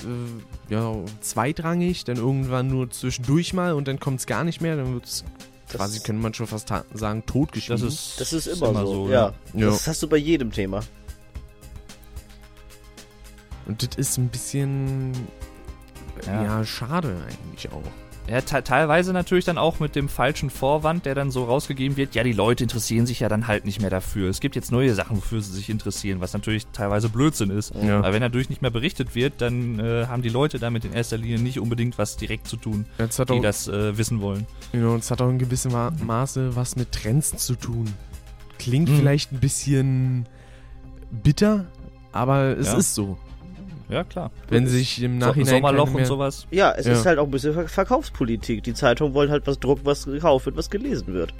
äh, 0.00 0.72
ja, 0.72 0.96
zweitrangig, 1.20 2.04
dann 2.04 2.16
irgendwann 2.16 2.66
nur 2.66 2.90
zwischendurch 2.90 3.54
mal 3.54 3.72
und 3.72 3.88
dann 3.88 4.00
kommt 4.00 4.20
es 4.20 4.26
gar 4.26 4.44
nicht 4.44 4.60
mehr. 4.60 4.76
Dann 4.76 4.92
wird 4.92 5.06
es 5.06 5.24
Das- 5.68 5.76
quasi, 5.76 6.00
könnte 6.00 6.22
man 6.22 6.32
schon 6.34 6.46
fast 6.46 6.68
sagen, 6.94 7.24
totgeschrieben. 7.26 7.82
Das 7.82 7.92
ist, 7.92 8.20
Das 8.20 8.32
ist 8.32 8.46
immer, 8.46 8.86
so. 8.86 9.08
Ja. 9.08 9.34
Ja. 9.52 9.70
Das 9.70 9.86
hast 9.86 10.02
du 10.02 10.08
bei 10.08 10.16
jedem 10.16 10.50
Thema. 10.52 10.80
Und 13.66 13.82
das 13.82 13.96
ist 13.96 14.16
ein 14.18 14.28
bisschen 14.28 15.12
ja. 16.24 16.42
Ja. 16.44 16.64
schade 16.64 17.16
eigentlich 17.28 17.70
auch. 17.72 17.82
Ja, 18.28 18.40
te 18.40 18.62
teilweise 18.64 19.12
natürlich 19.12 19.44
dann 19.44 19.56
auch 19.56 19.78
mit 19.78 19.94
dem 19.94 20.08
falschen 20.08 20.50
Vorwand, 20.50 21.06
der 21.06 21.14
dann 21.14 21.30
so 21.30 21.44
rausgegeben 21.44 21.96
wird. 21.96 22.14
Ja, 22.16 22.24
die 22.24 22.32
Leute 22.32 22.64
interessieren 22.64 23.06
sich 23.06 23.20
ja 23.20 23.28
dann 23.28 23.46
halt 23.46 23.64
nicht 23.64 23.80
mehr 23.80 23.90
dafür. 23.90 24.28
Es 24.28 24.40
gibt 24.40 24.56
jetzt 24.56 24.72
neue 24.72 24.92
Sachen, 24.94 25.16
wofür 25.18 25.40
sie 25.40 25.52
sich 25.52 25.70
interessieren, 25.70 26.20
was 26.20 26.32
natürlich 26.32 26.66
teilweise 26.72 27.08
Blödsinn 27.08 27.50
ist. 27.50 27.72
Ja. 27.80 27.98
Aber 27.98 28.12
wenn 28.12 28.20
natürlich 28.20 28.50
nicht 28.50 28.62
mehr 28.62 28.72
berichtet 28.72 29.14
wird, 29.14 29.34
dann 29.40 29.78
äh, 29.78 30.06
haben 30.08 30.22
die 30.22 30.28
Leute 30.28 30.58
damit 30.58 30.84
in 30.84 30.92
erster 30.92 31.16
Linie 31.18 31.38
nicht 31.38 31.60
unbedingt 31.60 31.98
was 31.98 32.16
direkt 32.16 32.48
zu 32.48 32.56
tun, 32.56 32.86
hat 32.98 33.16
die 33.28 33.32
auch, 33.34 33.42
das 33.42 33.68
äh, 33.68 33.96
wissen 33.96 34.20
wollen. 34.20 34.46
genau, 34.72 34.96
es 34.96 35.10
hat 35.10 35.20
auch 35.22 35.28
in 35.30 35.38
gewissem 35.38 35.70
Ma 35.70 35.92
Maße 36.04 36.56
was 36.56 36.74
mit 36.74 36.90
Trends 36.90 37.36
zu 37.36 37.54
tun. 37.54 37.86
Klingt 38.58 38.88
Mhm. 38.88 38.96
vielleicht 38.98 39.32
ein 39.32 39.38
bisschen 39.38 40.26
bitter, 41.10 41.66
aber 42.12 42.56
es 42.58 42.66
Ja. 42.68 42.76
ist 42.78 42.94
so. 42.94 43.18
Ja, 43.88 44.02
klar. 44.04 44.30
Wenn 44.48 44.66
sich 44.66 45.00
im 45.02 45.20
So 45.20 45.26
Nachhinein 45.28 45.54
Sommerloch 45.54 45.86
keine 45.86 45.98
und 45.98 46.04
sowas. 46.06 46.46
Ja, 46.50 46.72
es 46.72 46.86
Ja. 46.86 46.92
ist 46.92 47.06
halt 47.06 47.18
auch 47.18 47.24
ein 47.24 47.30
bisschen 47.30 47.54
Ver 47.54 47.68
Verkaufspolitik. 47.68 48.64
Die 48.64 48.74
Zeitungen 48.74 49.14
wollen 49.14 49.30
halt 49.30 49.46
was 49.46 49.60
drucken, 49.60 49.82
was 49.84 50.04
gekauft 50.06 50.46
wird, 50.46 50.56
was 50.56 50.70
gelesen 50.70 51.14
wird. 51.14 51.32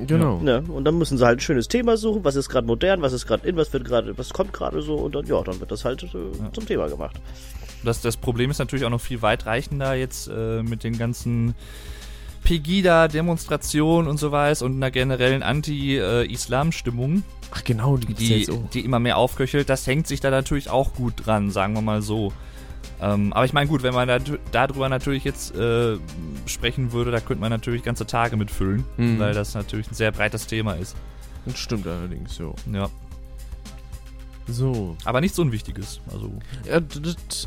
Genau. 0.00 0.38
Ne? 0.40 0.62
Und 0.68 0.84
dann 0.84 0.98
müssen 0.98 1.18
sie 1.18 1.24
halt 1.24 1.38
ein 1.38 1.40
schönes 1.40 1.68
Thema 1.68 1.96
suchen, 1.96 2.24
was 2.24 2.34
ist 2.34 2.48
gerade 2.48 2.66
modern, 2.66 3.00
was 3.00 3.12
ist 3.12 3.26
gerade 3.26 3.46
in, 3.48 3.56
was 3.56 3.72
wird 3.72 3.84
gerade, 3.84 4.18
was 4.18 4.32
kommt 4.32 4.52
gerade 4.52 4.82
so 4.82 4.96
und 4.96 5.14
dann 5.14 5.24
ja, 5.26 5.40
dann 5.42 5.60
wird 5.60 5.70
das 5.70 5.84
halt 5.84 6.02
äh, 6.02 6.08
zum 6.52 6.66
Thema 6.66 6.88
gemacht. 6.88 7.16
Das, 7.84 8.00
das 8.00 8.16
Problem 8.16 8.50
ist 8.50 8.58
natürlich 8.58 8.84
auch 8.84 8.90
noch 8.90 9.00
viel 9.00 9.22
weitreichender 9.22 9.94
jetzt 9.94 10.28
äh, 10.28 10.62
mit 10.62 10.82
den 10.84 10.98
ganzen 10.98 11.54
Pegida-Demonstrationen 12.44 14.08
und 14.08 14.18
so 14.18 14.30
was 14.32 14.62
und 14.62 14.76
einer 14.76 14.90
generellen 14.90 15.42
Anti-Islam-Stimmung. 15.42 17.22
Ach 17.50 17.64
genau, 17.64 17.96
die 17.96 18.14
die, 18.14 18.48
die 18.72 18.80
immer 18.80 18.98
mehr 18.98 19.16
aufköchelt, 19.16 19.68
das 19.68 19.86
hängt 19.86 20.06
sich 20.06 20.20
da 20.20 20.30
natürlich 20.30 20.70
auch 20.70 20.94
gut 20.94 21.14
dran, 21.26 21.50
sagen 21.50 21.74
wir 21.74 21.82
mal 21.82 22.02
so. 22.02 22.32
Ähm, 23.00 23.32
aber 23.32 23.44
ich 23.44 23.52
meine, 23.52 23.68
gut, 23.68 23.82
wenn 23.82 23.94
man 23.94 24.08
da, 24.08 24.18
darüber 24.52 24.88
natürlich 24.88 25.24
jetzt 25.24 25.54
äh, 25.54 25.96
sprechen 26.46 26.92
würde, 26.92 27.10
da 27.10 27.20
könnte 27.20 27.40
man 27.40 27.50
natürlich 27.50 27.82
ganze 27.82 28.06
Tage 28.06 28.36
mitfüllen, 28.36 28.84
Mhm. 28.96 29.18
weil 29.18 29.34
das 29.34 29.54
natürlich 29.54 29.90
ein 29.90 29.94
sehr 29.94 30.12
breites 30.12 30.46
Thema 30.46 30.74
ist. 30.74 30.96
Das 31.46 31.58
stimmt 31.58 31.86
allerdings, 31.86 32.34
so. 32.36 32.54
Ja. 32.72 32.88
So. 34.46 34.96
Aber 35.04 35.20
nichts 35.20 35.38
Unwichtiges. 35.38 36.00
Also, 36.12 36.30
Ja, 36.68 36.80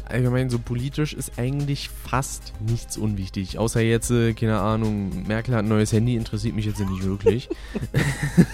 allgemein 0.08 0.50
so 0.50 0.60
politisch 0.60 1.14
ist 1.14 1.38
eigentlich 1.38 1.90
fast 1.90 2.54
nichts 2.60 2.98
unwichtig. 2.98 3.58
Außer 3.58 3.82
jetzt, 3.82 4.10
äh, 4.12 4.34
keine 4.34 4.60
Ahnung, 4.60 5.28
Merkel 5.28 5.56
hat 5.56 5.64
ein 5.64 5.70
neues 5.70 5.92
Handy, 5.92 6.16
interessiert 6.16 6.56
mich 6.56 6.66
jetzt 6.66 6.80
nicht 6.80 7.04
wirklich. 7.04 7.50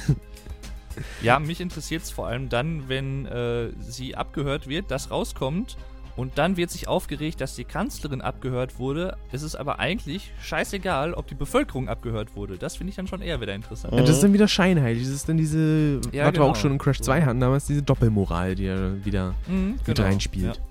ja, 1.21 1.39
mich 1.39 1.61
interessiert 1.61 2.03
es 2.03 2.11
vor 2.11 2.27
allem 2.27 2.49
dann, 2.49 2.89
wenn 2.89 3.25
äh, 3.25 3.69
sie 3.79 4.15
abgehört 4.15 4.67
wird, 4.67 4.91
das 4.91 5.09
rauskommt 5.09 5.77
und 6.15 6.37
dann 6.37 6.57
wird 6.57 6.69
sich 6.69 6.87
aufgeregt, 6.87 7.41
dass 7.41 7.55
die 7.55 7.63
Kanzlerin 7.63 8.21
abgehört 8.21 8.77
wurde. 8.79 9.17
Es 9.31 9.41
ist 9.41 9.55
aber 9.55 9.79
eigentlich 9.79 10.31
scheißegal, 10.41 11.13
ob 11.15 11.27
die 11.27 11.35
Bevölkerung 11.35 11.89
abgehört 11.89 12.35
wurde. 12.35 12.57
Das 12.57 12.75
finde 12.75 12.89
ich 12.91 12.95
dann 12.95 13.07
schon 13.07 13.21
eher 13.21 13.41
wieder 13.41 13.55
interessant. 13.55 13.93
Ja, 13.93 14.01
das 14.01 14.11
ist 14.11 14.23
dann 14.23 14.33
wieder 14.33 14.47
scheinheilig. 14.47 15.03
Das 15.03 15.11
ist 15.11 15.27
dann 15.27 15.37
diese, 15.37 15.95
Ja, 16.11 16.25
was 16.25 16.27
wir 16.27 16.31
genau. 16.33 16.49
auch 16.49 16.55
schon 16.55 16.71
in 16.73 16.77
Crash 16.77 17.01
2 17.01 17.23
hatten, 17.23 17.39
damals 17.39 17.65
diese 17.65 17.81
Doppelmoral, 17.81 18.55
die 18.55 18.65
ja 18.65 19.03
wieder 19.05 19.33
Mhm, 19.47 19.79
mit 19.87 19.99
reinspielt. 19.99 20.55
Ja. 20.57 20.61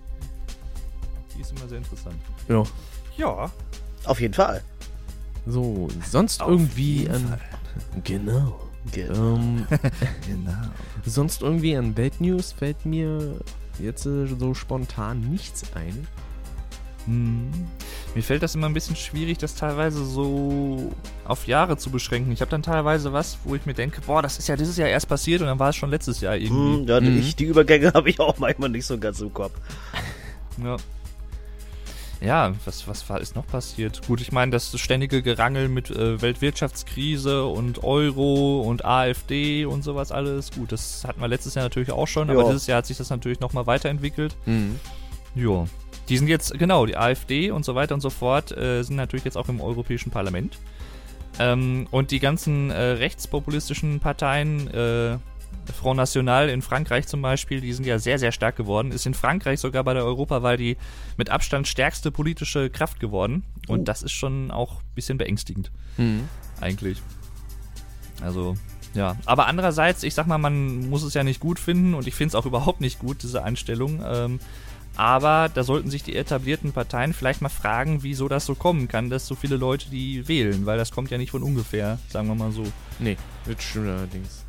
Die 1.37 1.41
ist 1.41 1.53
immer 1.59 1.69
sehr 1.69 1.79
interessant. 1.79 2.17
Ja. 2.49 2.63
Ja. 3.17 3.51
Auf 4.05 4.21
jeden 4.21 4.35
Fall. 4.35 4.63
So, 5.47 5.89
sonst 6.09 6.41
Auf 6.41 6.51
irgendwie 6.51 6.99
jeden 7.01 7.15
an. 7.15 7.29
Fall. 7.29 7.41
Genau. 8.05 8.61
Genau. 8.93 9.35
Ähm, 9.37 9.67
Genau. 10.27 10.53
sonst 11.05 11.43
irgendwie 11.43 11.77
an 11.77 11.97
Weltnews 11.97 12.53
fällt 12.53 12.85
mir 12.87 13.37
jetzt 13.83 14.07
äh, 14.07 14.27
so 14.27 14.55
spontan 14.55 15.21
nichts 15.31 15.65
ein. 15.75 16.07
Hm. 17.07 17.51
Mir 18.15 18.23
fällt 18.23 18.43
das 18.43 18.55
immer 18.55 18.69
ein 18.69 18.75
bisschen 18.75 18.95
schwierig, 18.95 19.39
das 19.39 19.55
teilweise 19.57 20.05
so 20.05 20.93
auf 21.25 21.47
Jahre 21.49 21.77
zu 21.77 21.91
beschränken. 21.91 22.31
Ich 22.31 22.41
habe 22.41 22.51
dann 22.51 22.63
teilweise 22.63 23.13
was, 23.13 23.39
wo 23.45 23.55
ich 23.57 23.67
mir 23.67 23.75
denke, 23.75 24.01
boah, 24.07 24.23
das 24.23 24.39
ist 24.39 24.49
ja 24.49 24.57
dieses 24.57 24.77
Jahr 24.77 24.89
erst 24.89 25.09
passiert 25.09 25.41
und 25.41 25.49
dann 25.49 25.59
war 25.59 25.71
es 25.71 25.77
schon 25.77 25.91
letztes 25.91 26.21
Jahr 26.21 26.37
irgendwie. 26.37 26.83
Hm, 26.83 26.87
ja, 26.87 27.01
Mhm. 27.01 27.19
ich, 27.19 27.35
die 27.35 27.45
Übergänge 27.47 27.93
habe 27.95 28.09
ich 28.09 28.21
auch 28.21 28.39
manchmal 28.39 28.69
nicht 28.69 28.87
so 28.87 28.99
ganz 28.99 29.21
im 29.21 29.33
Kopf. 29.35 29.53
Ja. 30.63 30.77
Ja, 32.25 32.53
was, 32.65 32.87
was 32.87 33.09
war, 33.09 33.21
ist 33.21 33.35
noch 33.35 33.47
passiert? 33.47 34.07
Gut, 34.07 34.21
ich 34.21 34.31
meine, 34.31 34.53
das 34.53 34.79
ständige 34.79 35.23
Gerangel 35.23 35.69
mit 35.69 35.91
äh, 35.91 36.23
Weltwirtschaftskrise 36.23 37.45
und 37.45 37.83
Euro 37.83 38.61
und 38.61 38.85
AfD 38.85 39.65
und 39.65 39.83
sowas 39.83 40.13
alles. 40.13 40.53
Gut, 40.53 40.71
das 40.71 41.05
hatten 41.05 41.21
wir 41.21 41.27
letztes 41.29 41.55
Jahr 41.55 41.65
natürlich 41.65 41.91
auch 41.91 42.07
schon, 42.07 42.31
aber 42.31 42.43
Ja. 42.43 42.47
dieses 42.49 42.67
Jahr 42.69 42.79
hat 42.79 42.87
sich 42.87 42.97
das 42.97 43.11
natürlich 43.11 43.41
nochmal 43.41 43.67
weiterentwickelt. 43.67 44.37
Mhm. 44.47 44.79
Ja. 45.35 45.67
Die 46.09 46.17
sind 46.19 46.29
jetzt, 46.29 46.57
genau, 46.59 46.87
die 46.87 46.97
AfD 46.97 47.51
und 47.51 47.65
so 47.65 47.75
weiter 47.75 47.95
und 47.95 48.01
so 48.01 48.11
fort, 48.11 48.57
äh, 48.57 48.83
sind 48.83 48.97
natürlich 48.97 49.25
jetzt 49.25 49.37
auch 49.37 49.49
im 49.49 49.61
Europäischen 49.61 50.11
Parlament. 50.11 50.59
Ähm, 51.39 51.89
und 51.91 52.11
die 52.11 52.21
ganzen 52.21 52.71
äh, 52.71 52.81
rechtspopulistischen 52.81 53.99
Parteien, 54.01 54.69
äh, 54.69 55.17
Front 55.71 55.97
National 55.99 56.49
in 56.49 56.61
Frankreich 56.63 57.07
zum 57.07 57.23
Beispiel, 57.23 57.61
die 57.61 57.73
sind 57.73 57.87
ja 57.87 57.99
sehr, 57.99 58.19
sehr 58.19 58.33
stark 58.33 58.57
geworden. 58.57 58.91
Ist 58.93 59.07
in 59.07 59.15
Frankreich 59.15 59.61
sogar 59.61 59.85
bei 59.85 59.95
der 59.95 60.05
Europawahl 60.05 60.57
die 60.57 60.77
mit 61.17 61.31
Abstand 61.31 61.69
stärkste 61.69 62.11
politische 62.11 62.69
Kraft 62.71 62.99
geworden. 63.01 63.45
Und 63.69 63.81
Oh. 63.81 63.85
das 63.85 64.03
ist 64.03 64.13
schon 64.13 64.51
auch 64.51 64.81
ein 64.81 64.95
bisschen 64.95 65.19
beängstigend 65.19 65.71
Mhm. 65.99 66.29
eigentlich. 66.61 67.01
Also, 68.21 68.57
ja. 68.95 69.17
Aber 69.25 69.47
andererseits, 69.47 70.03
ich 70.03 70.15
sag 70.15 70.27
mal, 70.27 70.39
man 70.39 70.89
muss 70.91 71.03
es 71.03 71.15
ja 71.15 71.25
nicht 71.25 71.41
gut 71.41 71.59
finden 71.59 71.95
und 71.95 72.07
ich 72.07 72.15
finde 72.15 72.29
es 72.31 72.35
auch 72.35 72.47
überhaupt 72.53 72.81
nicht 72.81 72.99
gut, 72.99 73.23
diese 73.23 73.43
Einstellung. 73.45 74.03
Ähm, 74.05 74.41
aber 74.95 75.49
da 75.49 75.65
sollten 75.65 75.91
sich 75.91 76.03
die 76.03 76.15
etablierten 76.17 76.73
Parteien 76.73 77.15
vielleicht 77.15 77.41
mal 77.41 77.49
fragen, 77.49 78.03
wieso 78.03 78.29
das 78.29 78.45
so 78.45 78.55
kommen 78.55 78.89
kann, 78.89 79.09
dass 79.09 79.27
so 79.27 79.35
viele 79.35 79.57
Leute 79.57 79.89
die 79.89 80.29
wählen, 80.29 80.67
weil 80.67 80.77
das 80.77 80.91
kommt 80.91 81.11
ja 81.11 81.17
nicht 81.19 81.31
von 81.31 81.43
ungefähr, 81.43 81.99
sagen 82.11 82.29
wir 82.29 82.35
mal 82.35 82.53
so. 82.53 82.65
Nee, 82.99 83.17
das 83.47 83.63
stimmt 83.63 83.89
allerdings. 83.89 84.42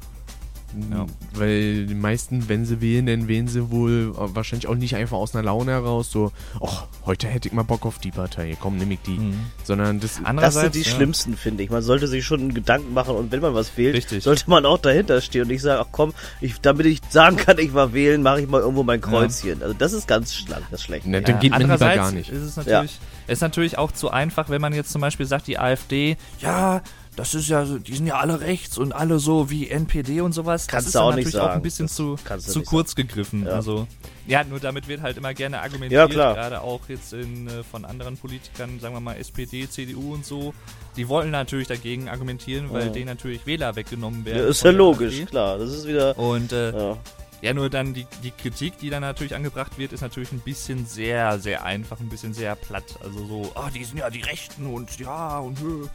Ja. 0.91 1.05
Weil 1.33 1.85
die 1.85 1.95
meisten, 1.95 2.49
wenn 2.49 2.65
sie 2.65 2.81
wählen, 2.81 3.05
dann 3.05 3.27
wählen 3.27 3.47
sie 3.47 3.71
wohl 3.71 4.13
äh, 4.15 4.35
wahrscheinlich 4.35 4.67
auch 4.67 4.75
nicht 4.75 4.95
einfach 4.95 5.17
aus 5.17 5.35
einer 5.35 5.43
Laune 5.43 5.71
heraus, 5.71 6.11
so, 6.11 6.31
ach, 6.63 6.85
heute 7.05 7.27
hätte 7.27 7.47
ich 7.47 7.53
mal 7.53 7.63
Bock 7.63 7.85
auf 7.85 7.99
die 7.99 8.11
Partei, 8.11 8.57
komm, 8.59 8.77
nimm 8.77 8.91
ich 8.91 8.99
die. 9.01 9.17
Mhm. 9.17 9.39
Sondern 9.63 9.99
das, 9.99 10.21
Das 10.23 10.53
sind 10.55 10.75
die 10.75 10.81
ja. 10.81 10.85
schlimmsten, 10.85 11.37
finde 11.37 11.63
ich. 11.63 11.69
Man 11.69 11.81
sollte 11.81 12.07
sich 12.07 12.25
schon 12.25 12.53
Gedanken 12.53 12.93
machen 12.93 13.15
und 13.15 13.31
wenn 13.31 13.41
man 13.41 13.53
was 13.53 13.77
wählt, 13.77 13.95
Richtig. 13.95 14.23
sollte 14.23 14.49
man 14.49 14.65
auch 14.65 14.77
dahinter 14.77 15.21
stehen 15.21 15.43
und 15.43 15.47
nicht 15.49 15.61
sagen, 15.61 15.83
ach 15.85 15.91
komm, 15.91 16.13
ich, 16.41 16.59
damit 16.61 16.85
ich 16.85 17.01
sagen 17.09 17.37
kann, 17.37 17.57
ich 17.59 17.73
war 17.73 17.93
wählen, 17.93 18.21
mache 18.21 18.41
ich 18.41 18.47
mal 18.47 18.61
irgendwo 18.61 18.83
mein 18.83 19.01
Kreuzchen. 19.01 19.61
Also 19.61 19.73
das 19.73 19.93
ist 19.93 20.07
ganz 20.07 20.33
schlank, 20.33 20.65
das 20.71 20.83
schlecht. 20.83 21.05
ne, 21.05 21.21
dann 21.21 21.39
geht 21.39 21.51
man 21.51 21.61
lieber 21.61 21.77
gar 21.77 22.11
nicht. 22.11 22.29
Ist 22.29 22.41
es 22.41 22.55
natürlich, 22.55 22.99
ist 23.27 23.41
natürlich 23.41 23.77
auch 23.77 23.91
zu 23.91 24.09
einfach, 24.09 24.49
wenn 24.49 24.61
man 24.61 24.73
jetzt 24.73 24.91
zum 24.91 25.01
Beispiel 25.01 25.25
sagt, 25.25 25.47
die 25.47 25.59
AfD, 25.59 26.17
ja, 26.39 26.81
das 27.15 27.35
ist 27.35 27.47
ja, 27.49 27.65
so- 27.65 27.77
die 27.79 27.95
sind 27.95 28.07
ja 28.07 28.15
alle 28.17 28.39
rechts 28.41 28.77
und 28.77 28.91
alle 28.93 29.19
so 29.19 29.49
wie 29.49 29.69
NPD 29.69 30.21
und 30.21 30.33
sowas. 30.33 30.67
Kannst 30.67 30.87
das 30.87 30.93
du 30.93 30.97
ist 30.99 31.01
auch 31.03 31.09
dann 31.09 31.15
nicht 31.17 31.25
natürlich 31.25 31.39
auch 31.41 31.47
ein 31.47 31.51
sagen. 31.53 31.61
bisschen 31.63 31.87
zu, 31.87 32.15
du 32.27 32.37
zu 32.39 32.61
kurz 32.63 32.95
gegriffen. 32.95 33.45
Ja. 33.45 33.51
Also, 33.53 33.87
ja, 34.27 34.43
nur 34.43 34.59
damit 34.59 34.87
wird 34.87 35.01
halt 35.01 35.17
immer 35.17 35.33
gerne 35.33 35.57
Ja, 35.57 35.61
argumentiert, 35.63 36.11
klar. 36.11 36.33
gerade 36.33 36.61
auch 36.61 36.81
jetzt 36.87 37.13
in, 37.13 37.47
äh, 37.47 37.63
von 37.63 37.85
anderen 37.85 38.17
Politikern, 38.17 38.79
sagen 38.79 38.93
wir 38.95 38.99
mal 39.01 39.15
SPD, 39.17 39.69
CDU 39.69 40.13
und 40.13 40.25
so. 40.25 40.53
Die 40.95 41.07
wollen 41.09 41.31
natürlich 41.31 41.67
dagegen 41.67 42.09
argumentieren, 42.09 42.71
weil 42.71 42.87
Ja. 42.87 42.91
denen 42.91 43.07
natürlich 43.07 43.45
Wähler 43.45 43.75
weggenommen 43.75 44.25
werden. 44.25 44.39
Ja, 44.43 44.47
ist 44.49 44.63
ja 44.63 44.71
logisch, 44.71 45.13
AfD. 45.15 45.25
klar. 45.25 45.57
Das 45.57 45.71
ist 45.71 45.87
wieder. 45.87 46.17
Und 46.17 46.51
äh, 46.51 46.71
Ja. 46.71 46.97
ja, 47.41 47.53
nur 47.53 47.69
dann 47.69 47.93
die, 47.93 48.05
die 48.23 48.31
Kritik, 48.31 48.77
die 48.79 48.89
dann 48.89 49.01
natürlich 49.01 49.35
angebracht 49.35 49.77
wird, 49.77 49.91
ist 49.91 50.01
natürlich 50.01 50.31
ein 50.31 50.39
bisschen 50.39 50.85
sehr, 50.85 51.39
sehr 51.39 51.63
einfach, 51.65 51.99
ein 51.99 52.09
bisschen 52.09 52.33
sehr 52.33 52.55
platt. 52.55 52.85
Also 53.03 53.25
so, 53.25 53.51
ah, 53.55 53.69
die 53.73 53.83
sind 53.83 53.97
ja 53.97 54.09
die 54.09 54.21
Rechten 54.21 54.65
und 54.67 54.99
ja 54.99 55.39
und 55.39 55.59
hö. 55.59 55.87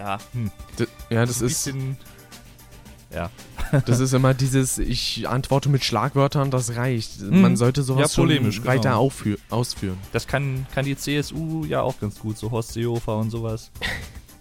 Ja, 0.00 0.18
hm. 0.32 0.50
Ja, 1.10 1.26
das 1.26 1.42
ist. 1.42 1.70
Ja. 3.12 3.30
das 3.86 4.00
ist 4.00 4.14
immer 4.14 4.34
dieses, 4.34 4.78
ich 4.78 5.28
antworte 5.28 5.68
mit 5.68 5.84
Schlagwörtern, 5.84 6.50
das 6.50 6.76
reicht. 6.76 7.20
Mhm. 7.20 7.42
Man 7.42 7.56
sollte 7.56 7.82
sowas 7.82 8.16
Ja, 8.16 8.22
polemisch, 8.22 8.56
schon 8.56 8.64
weiter 8.64 8.90
genau. 8.90 9.12
ausführen. 9.50 9.98
Das 10.12 10.26
kann, 10.26 10.66
kann 10.74 10.84
die 10.84 10.96
CSU 10.96 11.64
ja 11.64 11.82
auch 11.82 12.00
ganz 12.00 12.18
gut, 12.18 12.38
so 12.38 12.50
Horst 12.50 12.72
Seehofer 12.72 13.16
und 13.16 13.30
sowas. 13.30 13.70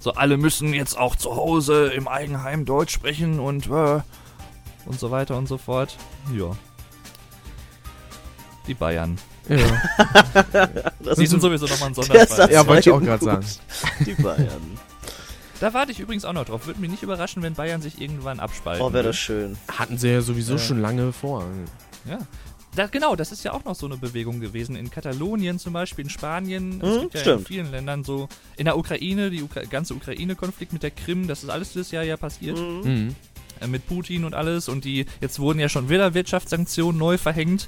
So, 0.02 0.14
alle 0.14 0.38
müssen 0.38 0.74
jetzt 0.74 0.98
auch 0.98 1.18
zu 1.18 1.36
Hause 1.36 1.88
im 1.88 2.08
Eigenheim 2.08 2.64
Deutsch 2.64 2.94
sprechen 2.94 3.38
und 3.38 3.68
äh, 3.68 4.00
und 4.86 4.98
so 4.98 5.12
weiter 5.12 5.38
und 5.38 5.50
so 5.50 5.58
fort. 5.58 5.98
Ja. 6.34 6.52
Die 8.66 8.76
Bayern. 8.76 9.18
Ja, 9.50 9.58
Die 11.18 11.28
sind 11.28 11.42
sowieso 11.42 11.66
nochmal 11.66 11.90
ein 11.90 11.96
der 11.96 12.04
Sonderfall. 12.06 12.50
Ja 12.50 12.66
wollte 12.66 12.90
ich 12.90 12.96
auch 12.96 13.02
gerade 13.02 13.26
sagen. 13.26 13.46
Die 14.06 14.14
Bayern. 14.14 14.80
Da 15.60 15.74
warte 15.74 15.92
ich 15.92 16.00
übrigens 16.00 16.24
auch 16.26 16.34
noch 16.34 16.46
drauf. 16.46 16.68
Würde 16.68 16.80
mich 16.80 16.90
nicht 16.90 17.04
überraschen, 17.04 17.44
wenn 17.44 17.54
Bayern 17.54 17.82
sich 17.82 18.00
irgendwann 18.00 18.40
abspalten. 18.40 18.86
Oh, 18.86 18.94
wäre 18.94 19.04
das 19.04 19.18
schön. 19.18 19.58
Hatten 19.68 19.98
sie 19.98 20.10
ja 20.10 20.22
sowieso 20.22 20.54
Ja. 20.54 20.60
schon 20.60 20.80
lange 20.82 21.12
vor. 21.12 21.44
Ja. 22.10 22.20
Da, 22.76 22.86
genau, 22.88 23.16
das 23.16 23.32
ist 23.32 23.44
ja 23.44 23.52
auch 23.52 23.66
noch 23.66 23.76
so 23.76 23.88
eine 23.88 23.98
Bewegung 23.98 24.40
gewesen. 24.40 24.76
In 24.76 24.90
Katalonien 24.92 25.58
zum 25.60 25.74
Beispiel, 25.74 26.06
in 26.06 26.10
Spanien, 26.10 26.80
es 26.82 26.96
Mhm, 26.98 27.02
gibt 27.02 27.14
ja 27.16 27.20
in 27.20 27.26
stimmt. 27.26 27.48
vielen 27.48 27.72
Ländern 27.72 28.04
so. 28.04 28.30
In 28.58 28.66
der 28.66 28.78
Ukraine, 28.78 29.32
die 29.32 29.42
Ukra 29.42 29.64
ganze 29.64 29.96
Ukraine-Konflikt 29.96 30.72
mit 30.72 30.84
der 30.84 30.92
Krim, 30.92 31.28
das 31.28 31.44
ist 31.44 31.50
alles 31.50 31.74
dieses 31.74 31.92
Jahr 31.92 32.04
ja 32.04 32.16
passiert. 32.16 32.58
Mhm. 32.58 32.82
Mhm. 32.84 33.16
Äh, 33.60 33.68
mit 33.68 33.86
Putin 33.88 34.24
und 34.24 34.36
alles. 34.36 34.70
Und 34.70 34.86
die, 34.86 35.08
jetzt 35.20 35.40
wurden 35.40 35.60
ja 35.60 35.68
schon 35.68 35.90
wieder 35.90 36.14
Wirtschaftssanktionen 36.14 36.98
neu 36.98 37.18
verhängt. 37.18 37.68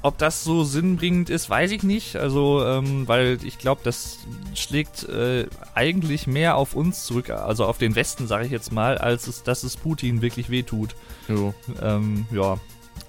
Ob 0.00 0.16
das 0.18 0.44
so 0.44 0.62
sinnbringend 0.62 1.28
ist, 1.28 1.50
weiß 1.50 1.72
ich 1.72 1.82
nicht. 1.82 2.16
Also, 2.16 2.64
ähm, 2.64 3.08
weil 3.08 3.38
ich 3.42 3.58
glaube, 3.58 3.80
das 3.82 4.18
schlägt 4.54 5.08
äh, 5.08 5.46
eigentlich 5.74 6.26
mehr 6.26 6.56
auf 6.56 6.74
uns 6.74 7.04
zurück, 7.04 7.30
also 7.30 7.64
auf 7.64 7.78
den 7.78 7.96
Westen, 7.96 8.28
sage 8.28 8.46
ich 8.46 8.52
jetzt 8.52 8.70
mal, 8.70 8.96
als 8.98 9.26
es, 9.26 9.42
dass 9.42 9.64
es 9.64 9.76
Putin 9.76 10.22
wirklich 10.22 10.50
wehtut. 10.50 10.94
Jo. 11.26 11.52
Ähm, 11.82 12.26
ja. 12.30 12.58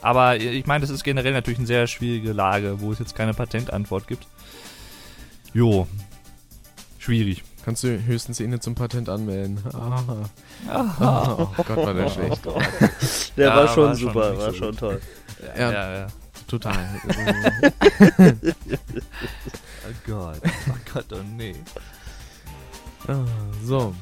Aber 0.02 0.38
ich 0.38 0.66
meine, 0.66 0.82
das 0.82 0.90
ist 0.90 1.04
generell 1.04 1.34
natürlich 1.34 1.60
eine 1.60 1.68
sehr 1.68 1.86
schwierige 1.88 2.34
Lage, 2.34 2.82
wo 2.82 2.92
es 2.92 3.00
jetzt 3.00 3.16
keine 3.16 3.34
Patentantwort 3.34 4.08
gibt. 4.08 4.26
Jo. 5.54 5.88
Schwierig. 6.98 7.44
Kannst 7.66 7.84
du 7.84 8.02
höchstens 8.04 8.40
ihn 8.40 8.60
zum 8.62 8.76
Patent 8.76 9.10
anmelden. 9.10 9.60
Ah. 10.68 11.38
Oh 11.58 11.64
Gott, 11.64 11.78
war 11.78 11.94
der 11.94 12.10
schlecht. 12.10 12.42
Der 13.38 13.48
Ja, 13.48 13.56
war 13.56 13.68
schon 13.70 13.84
war 13.86 13.96
schon 13.96 13.96
super, 13.96 14.32
nicht 14.32 14.42
war 14.42 14.54
schon 14.54 14.76
toll. 14.76 15.02
Ja. 15.58 15.72
ja. 15.72 15.98
ja. 16.00 16.08
Total. 16.50 16.90
Oh 19.88 19.94
Gott. 20.06 20.42
Oh 20.44 20.78
Gott, 20.94 21.06
oh 21.14 21.24
nee. 21.38 21.56
Ah, 23.08 23.24
so. 23.64 23.96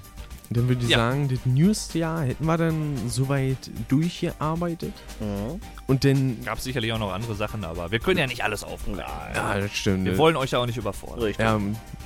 Dann 0.50 0.68
würde 0.70 0.84
ich 0.84 0.90
Ja. 0.90 0.98
sagen, 0.98 1.28
das 1.30 1.46
Newsjahr 1.46 2.24
hätten 2.24 2.46
wir 2.46 2.58
dann 2.58 2.98
soweit 3.10 3.70
durchgearbeitet. 3.90 4.94
Mhm. 5.20 5.60
Und 5.88 6.04
dann. 6.04 6.44
Gab 6.44 6.60
sicherlich 6.60 6.92
auch 6.94 7.00
noch 7.00 7.14
andere 7.14 7.36
Sachen, 7.36 7.64
aber 7.66 7.92
wir 7.92 8.00
können 8.00 8.18
ja 8.20 8.28
nicht 8.28 8.44
alles 8.44 8.64
aufnehmen. 8.64 9.00
Ja, 9.36 9.60
das 9.60 9.72
stimmt. 9.74 10.06
Wir 10.06 10.18
wollen 10.18 10.36
euch 10.36 10.52
ja 10.52 10.60
auch 10.60 10.66
nicht 10.66 10.78
überfordern. 10.78 11.20
Richtig. 11.24 11.46
Ja, 11.46 11.60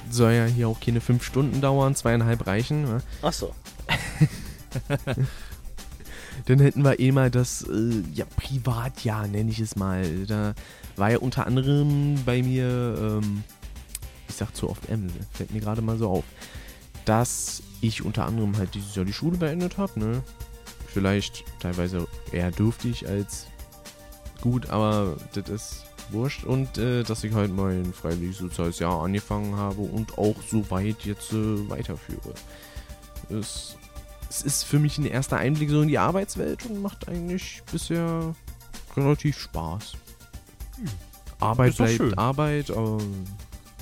soll 0.10 0.34
ja 0.34 0.46
hier 0.46 0.68
auch 0.68 0.80
keine 0.80 1.02
fünf 1.02 1.24
Stunden 1.24 1.62
dauern, 1.62 1.96
zweieinhalb 1.96 2.46
reichen. 2.48 2.84
Ne? 2.84 3.02
Ach 3.22 3.34
so. 3.34 3.54
Dann 6.46 6.60
hätten 6.60 6.84
wir 6.84 7.00
eh 7.00 7.12
mal 7.12 7.30
das 7.30 7.64
äh, 7.64 8.04
ja, 8.14 8.26
Privatjahr, 8.36 9.28
nenne 9.28 9.52
ich 9.52 9.60
es 9.60 9.76
mal. 9.76 10.26
Da 10.26 10.54
war 10.96 11.12
ja 11.12 11.20
unter 11.20 11.48
anderem 11.48 12.16
bei 12.26 12.42
mir, 12.42 13.22
ähm, 13.22 13.44
ich 14.28 14.36
sag 14.36 14.56
zu 14.56 14.70
oft 14.70 14.90
M, 14.90 15.08
fällt 15.32 15.52
mir 15.52 15.60
gerade 15.62 15.82
mal 15.82 15.98
so 15.98 16.10
auf, 16.10 16.24
dass 17.06 17.64
ich 17.82 18.04
unter 18.04 18.26
anderem 18.26 18.58
halt 18.58 18.76
dieses 18.76 18.96
Jahr 18.96 19.06
die 19.06 19.14
Schule 19.14 19.38
beendet 19.38 19.78
habe. 19.78 20.00
Ne? 20.00 20.24
Vielleicht 20.88 21.44
teilweise 21.60 22.08
eher 22.32 22.52
dürftig 22.52 23.08
als 23.08 23.48
gut, 24.42 24.70
aber 24.70 25.18
das 25.34 25.50
ist 25.50 25.86
wurscht. 26.10 26.44
Und 26.44 26.78
äh, 26.78 27.04
dass 27.04 27.24
ich 27.24 27.34
halt 27.34 27.54
mein 27.54 27.94
freiwilliges 27.94 28.40
soziales 28.40 28.80
Jahr 28.80 29.02
angefangen 29.02 29.56
habe 29.56 29.82
und 29.82 30.18
auch 30.18 30.36
so 30.50 30.70
weit 30.70 31.06
jetzt 31.06 31.34
äh, 31.34 31.70
weiterführe. 31.70 32.34
Es, 33.30 33.78
es 34.32 34.41
ist 34.44 34.63
für 34.63 34.80
mich 34.80 34.98
ein 34.98 35.06
erster 35.06 35.36
Einblick 35.36 35.70
so 35.70 35.82
in 35.82 35.89
die 35.89 35.98
Arbeitswelt 35.98 36.65
und 36.67 36.82
macht 36.82 37.10
eigentlich 37.10 37.62
bisher 37.70 38.34
relativ 38.96 39.38
Spaß. 39.38 39.94
Arbeit 41.41 41.70
Ist 41.72 41.80
doch 41.80 41.86
bleibt 41.86 41.98
schön. 41.98 42.17
Arbeit, 42.17 42.72
aber 42.72 42.98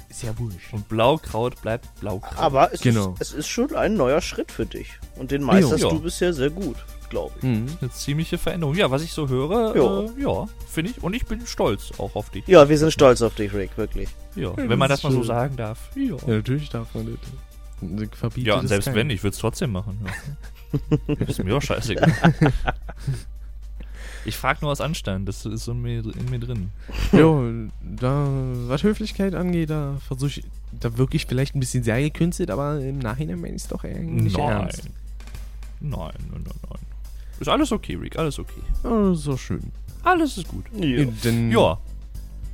ist 0.09 0.23
ja 0.23 0.37
wurscht. 0.39 0.73
Und 0.73 0.89
Blaukraut 0.89 1.61
bleibt 1.61 1.87
Blaukraut. 1.99 2.37
Aber 2.37 2.73
es, 2.73 2.81
Genau. 2.81 3.11
ist, 3.19 3.21
es 3.29 3.33
ist 3.33 3.47
schon 3.47 3.75
ein 3.75 3.93
neuer 3.93 4.21
Schritt 4.21 4.51
für 4.51 4.65
dich. 4.65 4.89
Und 5.17 5.29
den 5.29 5.43
meisterst 5.43 5.83
Jo. 5.83 5.91
du 5.91 5.99
bisher 5.99 6.33
sehr 6.33 6.49
gut, 6.49 6.77
glaube 7.09 7.33
ich. 7.37 7.43
Mhm. 7.43 7.67
Eine 7.79 7.91
ziemliche 7.91 8.39
Veränderung. 8.39 8.73
Ja, 8.75 8.89
was 8.89 9.03
ich 9.03 9.13
so 9.13 9.27
höre, 9.29 9.75
Ja. 9.75 10.01
äh, 10.05 10.21
ja, 10.23 10.47
finde 10.67 10.91
ich. 10.91 11.03
Und 11.03 11.13
ich 11.13 11.25
bin 11.27 11.45
stolz 11.45 11.91
auch 11.99 12.15
auf 12.15 12.31
dich. 12.31 12.47
Ja, 12.47 12.67
wir 12.69 12.77
sind 12.79 12.91
stolz 12.91 13.21
auf 13.21 13.35
dich, 13.35 13.53
Rick, 13.53 13.77
wirklich. 13.77 14.09
Ja, 14.35 14.49
Ja, 14.49 14.57
wenn 14.57 14.79
man 14.79 14.89
das 14.89 15.01
das 15.01 15.11
mal 15.11 15.15
so 15.15 15.23
sagen 15.23 15.55
darf. 15.57 15.91
Ja. 15.95 16.15
Ja, 16.15 16.33
natürlich 16.35 16.69
darf 16.69 16.87
man 16.95 17.05
das. 17.05 17.29
Verbietet 18.13 18.47
Ja, 18.47 18.59
und 18.59 18.67
selbst 18.67 18.85
keiner. 18.85 18.97
wenn, 18.97 19.09
ich 19.09 19.23
würde 19.23 19.33
es 19.33 19.39
trotzdem 19.39 19.71
machen. 19.71 19.99
Ja. 20.05 21.15
ist 21.27 21.43
mir 21.43 21.55
auch 21.55 21.61
scheißegal. 21.61 22.11
Ich 24.25 24.35
frage 24.35 24.59
nur 24.61 24.71
aus 24.71 24.81
Anstand, 24.81 25.27
das 25.29 25.45
ist 25.45 25.63
so 25.63 25.71
in 25.71 25.81
mir, 25.81 25.99
in 25.99 26.29
mir 26.29 26.39
drin. 26.39 26.71
Jo, 27.13 27.49
da, 27.81 28.27
was 28.67 28.83
Höflichkeit 28.83 29.33
angeht, 29.33 29.69
da 29.69 29.97
versuche 30.05 30.41
ich, 30.41 30.43
da 30.79 30.97
wirklich 30.97 31.25
vielleicht 31.25 31.55
ein 31.55 31.59
bisschen 31.59 31.83
sehr 31.83 32.01
gekünstelt, 32.01 32.51
aber 32.51 32.79
im 32.81 32.99
Nachhinein 32.99 33.39
meine 33.39 33.55
ich 33.55 33.63
es 33.63 33.67
doch 33.69 33.83
eigentlich 33.83 34.37
nein. 34.37 34.49
ernst. 34.49 34.83
Nein, 35.79 35.91
nein, 36.31 36.43
nein, 36.43 36.43
nein. 36.69 36.79
Ist 37.39 37.47
alles 37.47 37.71
okay, 37.71 37.95
Rick, 37.95 38.19
alles 38.19 38.37
okay. 38.37 38.61
Oh, 38.83 39.13
so 39.13 39.37
schön. 39.37 39.71
Alles 40.03 40.37
ist 40.37 40.47
gut. 40.49 40.65
Ja. 40.73 41.05
Denn, 41.23 41.51
Ja, 41.51 41.77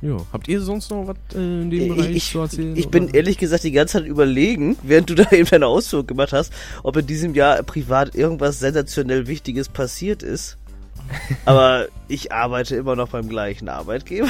ja. 0.02 0.16
Habt 0.32 0.48
ihr 0.48 0.60
sonst 0.60 0.90
noch 0.90 1.06
was 1.06 1.16
äh, 1.34 1.38
in 1.38 1.70
dem 1.70 1.80
Ich, 1.82 1.88
Bereich 1.88 2.16
ich, 2.16 2.30
zu 2.32 2.38
erzählen? 2.40 2.76
ich 2.76 2.88
bin 2.88 3.04
oder? 3.04 3.14
ehrlich 3.14 3.38
gesagt 3.38 3.64
die 3.64 3.72
ganze 3.72 3.98
Zeit 3.98 4.06
überlegen, 4.06 4.76
während 4.82 5.10
du 5.10 5.14
da 5.14 5.30
eben 5.32 5.48
deine 5.48 5.66
Ausführung 5.66 6.06
gemacht 6.06 6.32
hast, 6.32 6.52
ob 6.82 6.96
in 6.96 7.06
diesem 7.06 7.34
Jahr 7.34 7.62
privat 7.62 8.14
irgendwas 8.14 8.58
sensationell 8.60 9.26
Wichtiges 9.26 9.68
passiert 9.68 10.22
ist. 10.22 10.58
Aber 11.44 11.86
ich 12.08 12.32
arbeite 12.32 12.74
immer 12.76 12.96
noch 12.96 13.08
beim 13.10 13.28
gleichen 13.28 13.68
Arbeitgeber. 13.68 14.28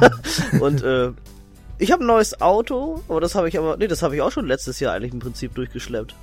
Und 0.60 0.82
äh, 0.82 1.12
ich 1.78 1.92
habe 1.92 2.02
ein 2.02 2.06
neues 2.06 2.40
Auto, 2.40 3.02
aber 3.06 3.20
das 3.20 3.34
habe 3.34 3.48
ich 3.50 3.58
aber, 3.58 3.76
nee, 3.76 3.86
das 3.86 4.00
habe 4.02 4.16
ich 4.16 4.22
auch 4.22 4.32
schon 4.32 4.46
letztes 4.46 4.80
Jahr 4.80 4.94
eigentlich 4.94 5.12
im 5.12 5.18
Prinzip 5.18 5.54
durchgeschleppt. 5.54 6.14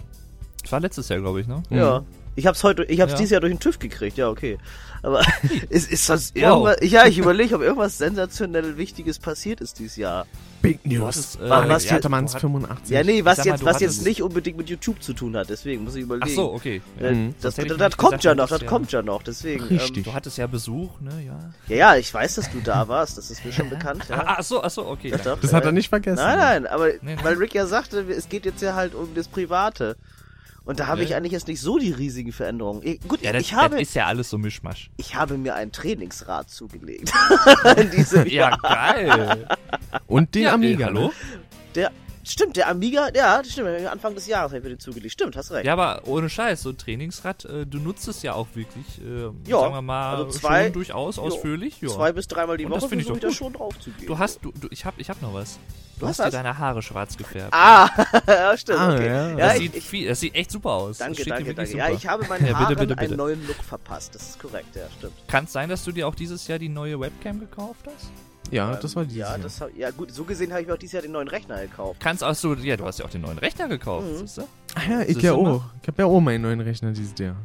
das 0.64 0.72
war 0.72 0.80
letztes 0.80 1.10
Jahr, 1.10 1.20
glaube 1.20 1.42
ich, 1.42 1.48
ne? 1.48 1.62
Ja. 1.70 2.04
Ich 2.36 2.48
hab's 2.48 2.64
heute, 2.64 2.84
ich 2.86 3.00
hab's 3.02 3.12
Ja. 3.14 3.18
dieses 3.18 3.32
Jahr 3.32 3.42
durch 3.42 3.54
den 3.54 3.60
TÜV 3.60 3.78
gekriegt, 3.80 4.18
ja, 4.18 4.30
okay. 4.30 4.58
Aber 5.04 5.22
ist, 5.70 5.92
ist 5.92 6.06
sonst 6.06 6.36
Wow. 6.36 6.42
irgendwas, 6.68 6.78
ja, 6.90 7.06
ich 7.06 7.18
überlege, 7.18 7.56
ob 7.56 7.62
irgendwas 7.62 7.98
sensationell 7.98 8.78
Wichtiges 8.78 9.20
passiert 9.20 9.60
ist 9.62 9.78
dieses 9.80 9.98
Jahr. 9.98 10.26
Big 10.62 10.86
News. 10.86 11.04
hattest, 11.18 11.36
äh, 11.42 11.50
Was- 11.50 11.68
was 11.70 11.84
ja, 11.84 11.90
Zettermanns 11.96 12.32
du 12.32 12.36
hat- 12.36 12.42
85. 12.42 12.90
Ja, 12.96 13.04
nee, 13.04 13.26
was 13.26 13.38
mal, 13.40 13.46
jetzt, 13.48 13.62
du 13.62 13.66
was 13.66 13.82
jetzt 13.82 14.06
nicht 14.06 14.22
unbedingt 14.24 14.58
mit 14.58 14.70
YouTube 14.70 15.04
zu 15.04 15.12
tun 15.14 15.36
hat, 15.36 15.50
deswegen 15.50 15.84
muss 15.84 15.96
ich 15.96 16.04
überlegen. 16.04 16.26
Ach 16.32 16.34
so, 16.34 16.54
okay. 16.54 16.82
Äh, 17.02 17.12
Mhm. 17.12 17.36
das 17.42 17.56
das, 17.56 17.58
nämlich 17.58 17.78
das 17.78 17.98
kommt 17.98 18.12
gesagt, 18.12 18.24
ja 18.24 18.36
noch, 18.36 18.48
das 18.48 18.62
ja- 18.62 18.68
kommt 18.68 18.92
ja 18.94 19.02
noch, 19.02 19.24
deswegen. 19.24 19.64
Richtig. 19.66 19.98
Ähm, 19.98 20.04
Du 20.04 20.14
hattest 20.14 20.38
ja 20.38 20.48
Besuch, 20.48 21.02
ne? 21.02 21.12
Ja. 21.26 21.40
ja, 21.68 21.76
ja, 21.76 21.96
ich 21.98 22.14
weiß, 22.14 22.36
dass 22.36 22.50
du 22.50 22.62
da 22.62 22.88
warst, 22.88 23.18
das 23.18 23.30
ist 23.30 23.44
mir 23.44 23.52
schon 23.52 23.70
bekannt. 23.70 24.06
Ja. 24.10 24.22
Ah, 24.26 24.36
ach 24.40 24.44
so, 24.44 24.64
ach 24.64 24.70
so, 24.72 24.88
okay. 24.88 25.12
Doch, 25.24 25.38
Das 25.42 25.52
hat 25.52 25.66
er 25.66 25.74
nicht 25.74 25.90
vergessen. 25.90 26.16
Nein, 26.24 26.38
nein, 26.38 26.68
aber 26.68 26.88
Nee, 26.88 26.98
nee. 27.02 27.18
weil 27.24 27.34
Rick 27.36 27.54
ja 27.54 27.66
sagte, 27.66 28.00
es 28.10 28.30
geht 28.30 28.46
jetzt 28.46 28.62
ja 28.62 28.74
halt 28.74 28.96
um 28.96 29.10
das 29.16 29.28
Private. 29.28 29.98
Und 30.66 30.80
da 30.80 30.88
habe 30.88 31.02
Ja. 31.02 31.08
ich 31.08 31.16
eigentlich 31.16 31.34
jetzt 31.34 31.48
nicht 31.50 31.60
so 31.60 31.78
die 31.78 31.92
riesigen 31.92 32.32
Veränderungen. 32.32 32.82
Ich, 32.84 33.00
gut, 33.08 33.22
Ja, 33.22 33.34
das, 33.34 33.42
ich, 33.42 33.54
habe, 33.54 33.76
das 33.76 33.82
ist 33.90 33.96
ja 33.96 34.06
alles 34.06 34.30
so 34.30 34.38
Mischmasch. 34.38 34.90
ich 34.98 35.16
habe 35.16 35.38
mir 35.38 35.56
ein 35.56 35.72
Trainingsrad 35.74 36.50
zugelegt. 36.50 37.12
In 37.78 37.92
diesem 37.92 38.26
Ja, 38.28 38.56
geil. 38.58 39.48
Und 40.08 40.34
den 40.36 40.44
ja, 40.44 40.54
Amiga. 40.54 40.86
Hallo? 40.86 41.08
Ne? 41.08 41.12
Der, 41.76 41.92
stimmt, 42.32 42.56
der 42.58 42.68
Amiga, 42.70 43.10
ja, 43.14 43.38
das 43.42 43.52
stimmt, 43.52 43.70
Anfang 43.88 44.16
des 44.16 44.28
Jahres 44.28 44.52
habe 44.52 44.58
ich 44.60 44.64
mir 44.64 44.70
den 44.70 44.80
zugelegt. 44.80 45.12
Stimmt, 45.14 45.36
hast 45.36 45.52
recht. 45.52 45.66
Ja, 45.66 45.74
aber 45.74 46.02
ohne 46.08 46.30
Scheiß, 46.30 46.62
so 46.62 46.70
ein 46.70 46.78
Trainingsrad, 46.78 47.46
äh, 47.46 47.66
du 47.66 47.80
nutzt 47.80 48.08
es 48.08 48.22
ja 48.24 48.34
auch 48.34 48.48
wirklich, 48.54 48.86
äh, 49.02 49.30
Ja, 49.50 49.60
sagen 49.60 49.74
wir 49.76 49.82
mal, 49.82 50.16
also 50.18 50.30
zwei- 50.40 50.66
schon 50.66 50.74
durchaus 50.74 51.20
ausführlich. 51.20 51.82
Ja. 51.82 51.90
Zwei 51.90 52.12
bis 52.14 52.28
dreimal 52.28 52.58
die 52.58 52.66
Und 52.66 52.72
das 52.72 52.82
Woche 52.84 52.90
finde 52.90 53.06
ich 53.14 53.20
da 53.20 53.32
schon 53.32 53.54
drauf 53.54 53.78
zu 53.80 53.90
gehen. 53.92 54.08
Du 54.08 54.18
hast, 54.18 54.40
du, 54.44 54.52
du, 54.52 54.68
ich 54.72 54.86
hab, 54.86 54.98
ich 55.00 55.10
hab 55.10 55.22
noch 55.22 55.34
was. 55.34 55.60
Du, 56.00 56.00
Du 56.00 56.08
hast 56.08 56.20
dir 56.20 56.32
deine 56.32 56.58
Haare 56.58 56.82
schwarz 56.82 57.16
gefärbt. 57.16 57.54
Ah, 57.54 57.88
ja, 58.28 58.58
stimmt, 58.58 58.80
Ah, 58.80 58.94
okay. 58.96 59.08
ja. 59.08 59.30
Ja, 59.30 59.36
das, 59.38 59.54
ich, 59.56 59.60
sieht 59.62 59.76
ich, 59.76 59.84
viel, 59.86 60.08
das 60.10 60.20
sieht 60.20 60.36
echt 60.36 60.52
super 60.52 60.72
aus. 60.72 60.98
das 60.98 61.08
danke, 61.08 61.24
danke, 61.26 61.54
danke. 61.54 61.78
Ja, 61.78 61.86
super. 61.86 61.98
ich 61.98 62.08
habe 62.08 62.26
meinen 62.30 62.48
Ja, 62.48 62.66
bitte, 62.66 62.86
bitte. 62.88 63.00
einen 63.00 63.16
neuen 63.16 63.48
Look 63.48 63.58
verpasst. 63.64 64.16
Das 64.16 64.30
ist 64.30 64.40
korrekt, 64.40 64.76
ja, 64.76 64.84
stimmt. 64.98 65.14
Kann 65.28 65.46
es 65.46 65.54
sein, 65.54 65.70
dass 65.70 65.84
du 65.86 65.92
dir 65.92 66.08
auch 66.08 66.16
dieses 66.16 66.48
Jahr 66.48 66.58
die 66.60 66.68
neue 66.70 67.00
Webcam 67.00 67.40
gekauft 67.40 67.86
hast? 67.86 68.12
Ja, 68.52 68.76
das 68.76 68.96
war 68.96 69.04
Ähm, 69.04 69.10
dieses 69.10 69.20
ja, 69.22 69.30
Jahr. 69.30 69.40
das 69.40 69.62
hab, 69.62 69.76
ja, 69.76 69.90
gut, 69.92 70.12
so 70.12 70.24
gesehen 70.26 70.52
habe 70.52 70.62
ich 70.62 70.68
mir 70.68 70.74
auch 70.74 70.78
dieses 70.78 70.94
Jahr 70.94 71.02
den 71.02 71.12
neuen 71.14 71.28
Rechner 71.28 71.62
gekauft. 71.62 72.00
Kannst 72.00 72.24
auch 72.24 72.36
so, 72.36 72.54
ja, 72.56 72.78
du 72.78 72.86
hast 72.86 73.00
ja 73.00 73.06
auch 73.06 73.10
den 73.10 73.22
neuen 73.22 73.38
Rechner 73.40 73.68
gekauft, 73.68 74.06
Mhm. 74.08 74.18
siehst 74.18 74.38
du? 74.38 74.42
Ah 74.76 74.82
ja, 74.90 75.02
ich 75.02 75.22
ja 75.22 75.34
auch. 75.34 75.64
Ich 75.82 75.88
hab 75.88 75.98
ja 75.98 76.06
auch 76.06 76.20
meinen 76.20 76.42
neuen 76.42 76.60
Rechner 76.62 76.92
dieses 76.92 77.18
Jahr. 77.18 77.36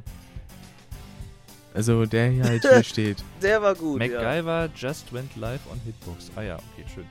Also 1.75 2.07
der 2.07 2.31
hier 2.31 2.45
halt 2.45 2.63
hier 2.63 2.83
steht. 2.83 3.19
Der 3.43 3.63
war 3.63 3.75
gut, 3.75 4.03
ja. 4.03 4.09
MacGyver 4.21 4.69
just 4.75 5.13
went 5.13 5.35
live 5.37 5.61
on 5.71 5.81
Hitbox. 5.85 6.31
Ah 6.35 6.43
ja, 6.43 6.57
okay, 6.57 6.85
schön. 6.95 7.05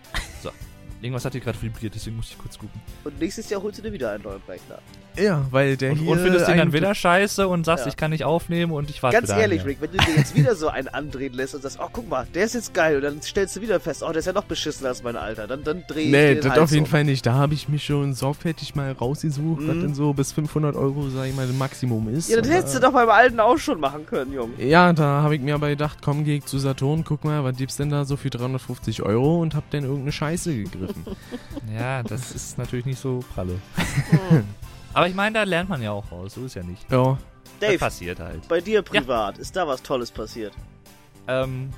So. 0.44 0.50
Irgendwas 1.02 1.24
hat 1.26 1.34
hier 1.34 1.42
gerade 1.42 1.62
vibriert, 1.62 1.94
deswegen 1.94 2.16
muss 2.18 2.32
ich 2.32 2.38
kurz 2.40 2.58
gucken. 2.58 2.82
Und 3.04 3.20
nächstes 3.20 3.50
Jahr 3.50 3.62
holst 3.62 3.78
du 3.78 3.84
dir 3.84 3.94
wieder 3.94 4.12
einen 4.12 4.24
neuen 4.24 4.42
Rechner. 4.48 4.80
Ja, 5.18 5.46
weil 5.52 5.78
der 5.78 5.92
Und, 5.92 5.98
hier 5.98 6.10
und 6.12 6.20
findest 6.20 6.48
den 6.48 6.58
dann 6.58 6.74
wieder 6.74 6.94
scheiße 6.94 7.48
und 7.48 7.66
sagst, 7.66 7.86
Ja. 7.86 7.90
ich 7.90 7.98
kann 7.98 8.12
nicht 8.12 8.24
aufnehmen 8.24 8.72
und 8.72 8.90
ich 8.90 9.02
warte 9.04 9.18
Ganz 9.18 9.30
ehrlich, 9.30 9.66
Rick, 9.66 9.78
wenn 9.82 9.92
du 9.92 9.98
dir 9.98 10.16
jetzt 10.16 10.36
wieder 10.36 10.56
so 10.56 10.68
einen 10.70 10.88
andrehen 10.88 11.34
lässt 11.34 11.56
und 11.56 11.62
sagst, 11.62 11.80
oh, 11.82 11.88
guck 11.92 12.08
mal, 12.10 12.28
der 12.34 12.46
ist 12.46 12.54
jetzt 12.56 12.74
geil, 12.74 12.98
und 12.98 13.02
dann 13.04 13.22
stellst 13.22 13.56
du 13.56 13.62
wieder 13.62 13.80
fest, 13.80 14.04
oh, 14.04 14.08
der 14.10 14.18
ist 14.18 14.26
ja 14.26 14.34
noch 14.34 14.44
beschissener 14.46 14.90
als 14.90 15.04
mein 15.04 15.16
Alter, 15.16 15.48
dann, 15.48 15.64
dann 15.64 15.84
dreh 15.88 16.02
ich 16.04 16.12
Nee, 16.12 16.34
den 16.36 16.44
das 16.44 16.52
Hals 16.52 16.62
auf 16.62 16.72
jeden 16.72 16.84
um. 16.86 16.90
Fall 16.92 17.04
nicht. 17.04 17.26
Da 17.26 17.34
habe 17.34 17.54
ich 17.54 17.68
mich 17.70 17.84
schon 17.86 18.14
sorgfältig 18.14 18.76
mal 18.76 18.92
rausgesucht, 18.92 19.68
was 19.68 19.76
Mhm. 19.76 19.82
denn 19.82 19.96
so 19.96 20.14
bis 20.14 20.32
500 20.34 20.76
Euro, 20.76 21.10
sag 21.10 21.26
ich 21.28 21.36
mal, 21.36 21.48
das 21.48 21.56
Maximum 21.56 22.08
ist. 22.10 22.30
Ja, 22.30 22.38
das 22.40 22.50
hättest 22.50 22.76
du 22.76 22.80
doch 22.80 22.92
beim 22.94 23.10
Alten 23.10 23.40
auch 23.40 23.58
schon 23.58 23.80
machen 23.80 24.06
können, 24.06 24.34
Junge. 24.34 24.54
Ja, 24.64 24.94
da 24.94 25.22
habe 25.24 25.36
ich 25.36 25.42
mir 25.42 25.56
aber 25.56 25.70
gedacht, 25.70 25.98
komm, 26.02 26.24
geh 26.26 26.38
ich 26.38 26.46
zu 26.46 26.60
Saturn, 26.60 27.04
guck 27.04 27.24
mal, 27.26 27.44
was 27.44 27.56
gibt's 27.58 27.78
denn 27.78 27.90
da 27.90 28.06
so 28.06 28.18
für 28.18 28.30
350 28.30 29.02
Euro 29.04 29.42
und 29.42 29.56
hab 29.56 29.70
dann 29.72 29.84
irgendeine 29.84 30.12
Scheiße 30.12 30.56
gegriffen. 30.56 31.06
Ja, 31.78 32.02
das 32.02 32.32
ist 32.32 32.58
natürlich 32.58 32.86
nicht 32.86 33.00
so 33.00 33.20
pralle. 33.34 33.56
Aber 34.98 35.08
ich 35.08 35.16
meine, 35.16 35.34
da 35.36 35.44
lernt 35.44 35.70
man 35.70 35.82
ja 35.82 35.92
auch 35.92 36.12
raus, 36.12 36.34
so 36.34 36.46
ist 36.46 36.56
ja 36.56 36.64
nicht. 36.64 36.92
ja, 36.92 37.18
Das 37.60 37.70
Dave, 37.70 37.78
passiert 37.78 38.20
halt. 38.20 38.48
bei 38.48 38.62
dir 38.62 38.82
privat, 38.82 39.38
ist 39.38 39.56
da 39.56 39.68
was 39.68 39.84
Tolles 39.84 40.10
passiert? 40.12 40.54
Ähm, 41.28 41.70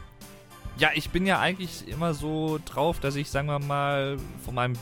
ja, 0.78 0.90
ich 0.94 1.10
bin 1.10 1.26
ja 1.26 1.40
eigentlich 1.40 1.88
immer 1.88 2.14
so 2.14 2.60
drauf, 2.66 3.00
dass 3.02 3.16
ich, 3.16 3.30
sagen 3.30 3.48
wir 3.48 3.60
mal, 3.60 4.18
von 4.46 4.56
meinem 4.56 4.74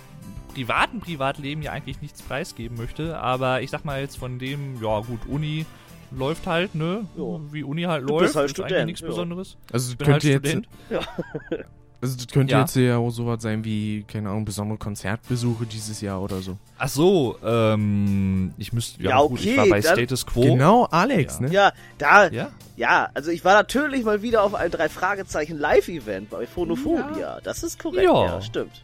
privaten 0.54 1.00
Privatleben 1.00 1.62
ja 1.64 1.72
eigentlich 1.72 2.02
nichts 2.02 2.22
preisgeben 2.22 2.78
möchte. 2.78 3.18
Aber 3.20 3.62
ich 3.62 3.72
sag 3.72 3.86
mal 3.86 4.02
jetzt 4.02 4.18
von 4.18 4.38
dem, 4.38 4.82
ja 4.84 5.00
gut, 5.00 5.26
Uni 5.28 5.66
läuft 6.12 6.46
halt, 6.48 6.76
ne? 6.76 7.06
Ja. 7.18 7.40
Wie 7.52 7.64
Uni 7.64 7.84
halt 7.84 8.04
Du 8.04 8.10
läuft. 8.10 8.26
bist 8.26 8.36
halt 8.36 8.52
ist 8.52 8.60
eigentlich 8.60 8.66
Student, 8.68 8.86
nichts 8.86 9.02
ja. 9.02 9.08
Besonderes. 9.08 9.58
also 9.72 9.86
das 9.86 9.90
Ich 9.92 9.98
bin 9.98 10.08
könnte 10.08 10.32
halt 10.32 10.46
jetzt, 10.46 10.66
Student. 10.88 11.68
Also 12.02 12.16
das 12.18 12.28
könnte 12.28 12.54
Ja. 12.54 12.62
jetzt 12.62 12.76
ja 12.76 12.98
auch 12.98 13.10
sowas 13.10 13.42
sein 13.42 13.64
wie, 13.64 14.04
keine 14.08 14.30
Ahnung, 14.30 14.46
besondere 14.46 14.78
Konzertbesuche 14.78 15.66
dieses 15.66 16.00
Jahr 16.02 16.22
oder 16.22 16.42
so. 16.42 16.58
Ach 16.78 16.88
so, 16.90 17.38
ähm, 17.44 18.54
ich 18.58 18.72
müsste, 18.74 19.02
ja, 19.02 19.10
Ja, 19.12 19.22
gut, 19.22 19.40
ich 19.42 19.48
okay, 19.48 19.58
war 19.58 19.68
bei 19.68 19.82
Status 19.82 20.26
Quo. 20.26 20.42
Genau, 20.42 20.86
Alex, 20.86 21.36
Ja. 21.36 21.42
ne? 21.48 21.52
Ja, 21.52 21.72
da, 21.98 22.28
Ja? 22.30 22.50
ja, 22.76 23.10
also 23.14 23.32
ich 23.32 23.44
war 23.44 23.54
natürlich 23.54 24.04
mal 24.04 24.22
wieder 24.22 24.44
auf 24.44 24.54
ein 24.56 24.70
drei 24.72 24.90
Fragezeichen 24.90 25.58
Live-Event 25.58 26.30
bei 26.30 26.46
Phonophobia. 26.46 27.40
Das 27.44 27.64
ist 27.64 27.80
korrekt, 27.80 28.04
ja, 28.04 28.26
Ja. 28.26 28.42
stimmt. 28.42 28.82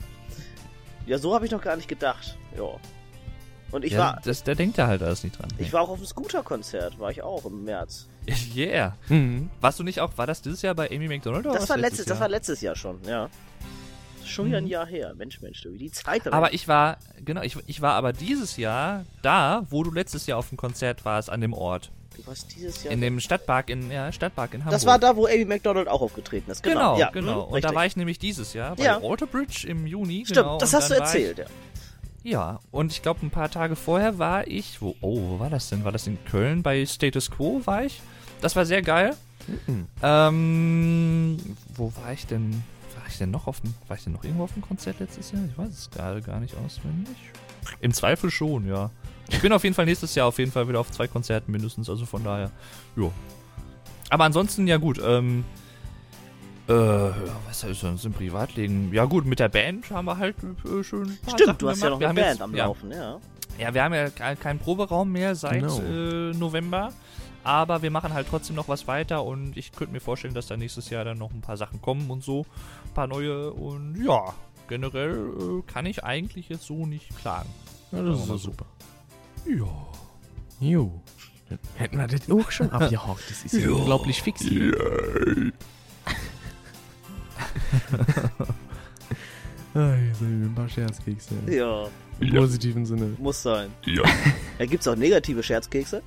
Ja, 1.06 1.17
so 1.17 1.34
habe 1.36 1.45
ich 1.45 1.52
noch 1.52 1.62
gar 1.62 1.76
nicht 1.76 1.88
gedacht. 1.89 2.38
Ja. 2.58 2.63
Und 3.71 3.84
ich 3.84 3.93
ja 3.93 3.99
war, 3.99 4.21
das, 4.23 4.43
da 4.43 4.54
denkt 4.56 4.78
er 4.78 4.88
halt 4.88 5.02
alles 5.02 5.23
nicht 5.23 5.38
dran. 5.39 5.49
ich 5.58 5.73
war 5.73 5.82
auch 5.82 5.89
auf 5.89 5.97
dem 5.97 6.06
Scooter-Konzert, 6.08 6.99
war 6.99 7.10
ich 7.12 7.21
auch 7.23 7.43
im 7.45 7.63
März. 7.63 8.08
Yeah. 8.55 8.95
Mhm. 9.09 9.49
Warst 9.62 9.79
du 9.79 9.83
nicht 9.83 9.99
auch, 9.99 10.17
war 10.17 10.27
das 10.27 10.41
dieses 10.41 10.62
Jahr 10.62 10.75
bei 10.75 10.89
Amy 10.91 11.07
McDonald 11.07 11.45
oder 11.45 11.57
Das 11.59 11.69
war 11.69 11.77
letztes, 11.77 12.05
das 12.05 12.15
Jahr? 12.15 12.19
war 12.21 12.29
letztes 12.29 12.62
Jahr 12.62 12.75
schon, 12.75 12.99
ja. 13.05 13.29
Schon 14.25 14.45
wieder 14.47 14.57
ein 14.59 14.63
Mhm. 14.63 14.69
Jahr 14.69 14.86
her. 14.88 15.13
Mensch, 15.17 15.41
Mensch, 15.41 15.62
du, 15.62 15.73
wie 15.73 15.77
die 15.77 15.91
Zeit. 15.91 16.25
Aber 16.31 16.53
ich 16.53 16.67
war, 16.67 16.97
genau, 17.23 17.41
ich, 17.41 17.57
ich 17.67 17.81
war 17.81 17.93
aber 17.95 18.13
dieses 18.13 18.55
Jahr 18.57 19.05
da, 19.21 19.65
wo 19.69 19.83
du 19.83 19.91
letztes 19.91 20.25
Jahr 20.27 20.38
auf 20.39 20.49
dem 20.49 20.57
Konzert 20.57 21.03
warst, 21.05 21.29
an 21.29 21.41
dem 21.41 21.53
Ort. 21.53 21.91
Du 22.15 22.25
warst 22.27 22.55
dieses 22.55 22.83
Jahr. 22.83 22.93
In 22.93 23.01
dem 23.01 23.19
Stadtpark 23.19 23.69
in, 23.69 23.91
ja, 23.91 24.12
Stadtpark 24.12 24.53
in 24.53 24.62
Hamburg. 24.62 24.73
das 24.73 24.86
war 24.86 24.99
da, 24.99 25.15
wo 25.15 25.25
Amy 25.25 25.45
McDonald 25.45 25.88
auch 25.88 26.01
aufgetreten 26.01 26.51
ist. 26.51 26.62
Genau, 26.63 26.93
Genau, 26.93 26.99
ja, 26.99 27.09
genau. 27.09 27.31
hm, 27.33 27.38
Und 27.47 27.53
richtig. 27.55 27.69
da 27.71 27.75
war 27.75 27.86
ich 27.86 27.95
nämlich 27.97 28.19
dieses 28.19 28.53
Jahr 28.53 28.75
bei 28.75 28.83
Ja. 28.86 29.01
Alter 29.01 29.25
Bridge 29.25 29.67
im 29.67 29.86
Juni. 29.88 30.23
Stimmt, 30.25 30.38
genau, 30.38 30.57
das 30.59 30.73
hast 30.73 30.89
du 30.91 30.93
erzählt. 30.95 31.39
Ich, 31.39 31.45
ja, 31.45 31.51
und 32.71 32.91
ich 32.91 33.01
glaube, 33.01 33.25
ein 33.25 33.29
paar 33.29 33.49
Tage 33.51 33.75
vorher 33.75 34.17
war 34.17 34.47
ich, 34.47 34.81
wo, 34.81 34.95
oh, 35.01 35.29
wo 35.29 35.39
war 35.39 35.49
das 35.49 35.69
denn? 35.69 35.83
War 35.83 35.91
das 35.91 36.07
in 36.07 36.23
Köln? 36.25 36.63
Bei 36.63 36.86
Status 36.86 37.29
Quo 37.29 37.62
war 37.65 37.83
ich. 37.83 38.01
Das 38.41 38.55
war 38.55 38.65
sehr 38.65 38.81
geil. 38.81 39.15
Mhm. 39.67 39.88
Ähm, 40.01 41.38
wo 41.75 41.91
war 42.01 42.13
ich 42.13 42.25
denn? 42.25 42.63
War 42.95 43.07
ich 43.09 43.17
denn 43.17 43.31
noch 43.31 43.47
auf 43.47 43.59
dem, 43.59 43.73
war 43.88 43.97
ich 43.97 44.03
denn 44.03 44.13
noch 44.13 44.23
irgendwo 44.23 44.43
auf 44.45 44.53
dem 44.53 44.62
Konzert 44.62 44.99
letztes 44.99 45.31
Jahr? 45.31 45.41
Ich 45.49 45.57
weiß 45.57 45.69
es 45.69 45.89
gerade 45.91 46.21
gar 46.21 46.39
nicht 46.39 46.55
auswendig. 46.55 47.15
Im 47.81 47.93
Zweifel 47.93 48.31
schon, 48.31 48.67
ja. 48.67 48.89
Ich 49.29 49.41
bin 49.41 49.51
auf 49.51 49.63
jeden 49.63 49.75
Fall 49.75 49.86
nächstes 49.86 50.15
Jahr 50.15 50.27
auf 50.27 50.38
jeden 50.39 50.51
Fall 50.51 50.67
wieder 50.67 50.79
auf 50.79 50.91
zwei 50.91 51.07
Konzerten 51.07 51.51
mindestens, 51.51 51.89
also 51.89 52.05
von 52.05 52.23
daher, 52.23 52.51
ja. 52.95 53.12
Aber 54.09 54.25
ansonsten, 54.25 54.67
ja 54.67 54.77
gut, 54.77 55.01
ähm, 55.03 55.43
äh, 56.69 56.73
ja, 56.73 57.13
was 57.47 57.63
ist 57.63 57.82
sonst 57.82 58.06
im 58.06 58.13
Privatleben? 58.13 58.93
Ja 58.93 59.06
gut, 59.06 59.26
mit 59.26 59.39
der 59.39 59.49
Band 59.49 59.89
haben 59.91 60.06
wir 60.06 60.17
halt 60.17 60.36
äh, 60.65 60.84
schön 60.84 61.04
ein 61.10 61.17
paar 61.21 61.34
Stimmt, 61.34 61.47
Sachen 61.47 61.58
du 61.60 61.69
hast 61.69 61.82
ja 61.84 61.89
noch 61.89 61.99
gemacht. 61.99 62.15
Wir 62.15 62.21
eine 62.23 62.30
Band 62.30 62.34
jetzt- 62.34 62.41
am 62.41 62.56
ja, 62.56 62.65
Laufen, 62.65 62.91
ja. 62.91 63.19
ja, 63.60 63.73
wir 63.73 63.84
haben 63.84 63.93
ja 63.93 64.10
ke- 64.10 64.36
keinen 64.38 64.60
Proberaum 64.60 65.12
mehr 65.12 65.36
seit 65.36 65.62
Genau. 65.62 65.80
äh, 65.82 66.32
November. 66.34 66.91
Aber 67.45 67.82
wir 67.82 67.91
machen 67.91 68.13
halt 68.13 68.28
trotzdem 68.30 68.56
noch 68.56 68.69
was 68.69 68.88
weiter 68.88 69.26
und 69.26 69.58
ich 69.58 69.73
könnte 69.73 69.91
mir 69.91 69.99
vorstellen, 69.99 70.34
dass 70.34 70.47
da 70.47 70.56
nächstes 70.56 70.89
Jahr 70.89 71.04
dann 71.04 71.17
noch 71.17 71.32
ein 71.34 71.41
paar 71.41 71.58
Sachen 71.58 71.82
kommen 71.82 72.10
und 72.10 72.23
so. 72.23 72.45
Ein 72.86 72.93
paar 72.93 73.08
neue 73.08 73.52
und 73.52 74.02
ja, 74.02 74.34
generell 74.69 75.12
äh, 75.60 75.62
kann 75.69 75.86
ich 75.86 76.06
eigentlich 76.06 76.47
jetzt 76.47 76.63
so 76.63 76.86
nicht 76.86 77.13
klagen. 77.17 77.49
Ja, 77.91 78.02
das 78.02 78.19
ist 78.21 78.28
so. 78.28 78.38
super. 78.38 78.65
Ja. 79.45 79.65
Jo. 80.62 81.02
Dann 81.49 81.60
hätten 81.76 81.97
wir 81.97 82.08
das 82.08 82.32
auch 82.32 82.49
schon 82.49 82.69
abgehakt. 82.71 83.30
Das 83.30 83.43
ist 83.43 83.54
ja 83.62 83.69
unglaublich 83.71 84.21
fix 84.21 84.39
hier. 89.73 90.13
Sind 90.19 90.41
wir 90.41 90.47
ein 90.49 90.56
paar 90.56 90.69
Scherzkekse. 90.69 91.36
Ja, 91.49 91.88
Im 92.19 92.27
Ja. 92.34 92.41
positiven 92.41 92.86
Sinne. 92.86 93.15
muss 93.17 93.41
sein. 93.41 93.69
Ja. 93.86 94.03
Ja, 94.60 94.65
gibt's 94.67 94.88
auch 94.88 94.95
negative 94.95 95.41
Scherzkekse? 95.41 96.03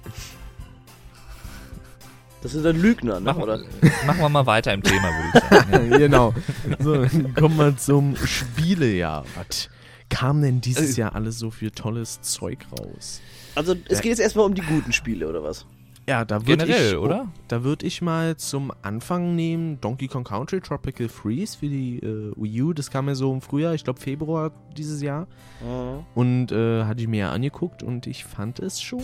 Das 2.43 2.53
sind 2.53 2.65
dann 2.65 2.81
Lügner, 2.81 3.15
ne? 3.19 3.21
Machen, 3.27 3.43
Oder? 3.43 3.59
machen 4.07 4.21
wir 4.21 4.29
mal 4.29 4.47
weiter 4.47 4.73
im 4.73 4.83
Thema, 4.83 5.03
würde 5.11 5.29
ich 5.35 5.43
sagen. 5.51 5.91
Ja. 5.91 5.99
genau. 5.99 6.35
So, 6.79 6.95
dann 7.05 7.35
kommen 7.35 7.57
wir 7.59 7.77
zum 7.77 8.15
Spielejahr. 8.17 9.25
Was 9.35 9.69
kam 10.11 10.43
denn 10.43 10.61
dieses 10.61 10.97
Äh. 10.97 11.01
Jahr 11.01 11.15
alles 11.17 11.41
so 11.41 11.51
für 11.51 11.73
tolles 11.73 12.21
Zeug 12.21 12.59
raus? 12.79 13.21
Also, 13.57 13.75
es 13.89 14.01
geht 14.01 14.11
jetzt 14.11 14.21
erstmal 14.21 14.47
um 14.47 14.55
die 14.55 14.63
guten 14.63 14.93
Spiele, 14.93 15.29
oder 15.29 15.43
was? 15.43 15.67
Ja, 16.09 16.25
da 16.25 16.47
würde 16.47 16.65
Generell, 16.65 16.93
ich, 16.93 16.97
oder? 16.99 17.27
Da 17.49 17.65
würde 17.65 17.85
ich 17.85 18.01
mal 18.01 18.37
zum 18.37 18.73
Anfang 18.83 19.35
nehmen 19.35 19.81
Donkey 19.81 20.07
Kong 20.07 20.23
Country 20.23 20.61
Tropical 20.61 21.09
Freeze 21.09 21.59
für 21.59 21.67
die 21.67 21.99
äh, 21.99 22.33
Wii 22.37 22.63
U. 22.63 22.73
Das 22.73 22.91
kam 22.93 23.09
ja 23.09 23.17
so 23.17 23.33
im 23.33 23.41
Frühjahr, 23.41 23.75
ich 23.75 23.83
glaube 23.83 24.01
Februar 24.01 24.53
dieses 24.77 25.03
Jahr. 25.03 25.27
Mhm. 25.61 26.05
Und 26.15 26.53
äh, 26.53 26.85
hatte 26.85 27.01
ich 27.03 27.09
mir 27.09 27.19
ja 27.19 27.33
angeguckt 27.33 27.83
und 27.83 28.07
ich 28.07 28.25
fand 28.25 28.61
es 28.61 28.81
schon 28.81 29.03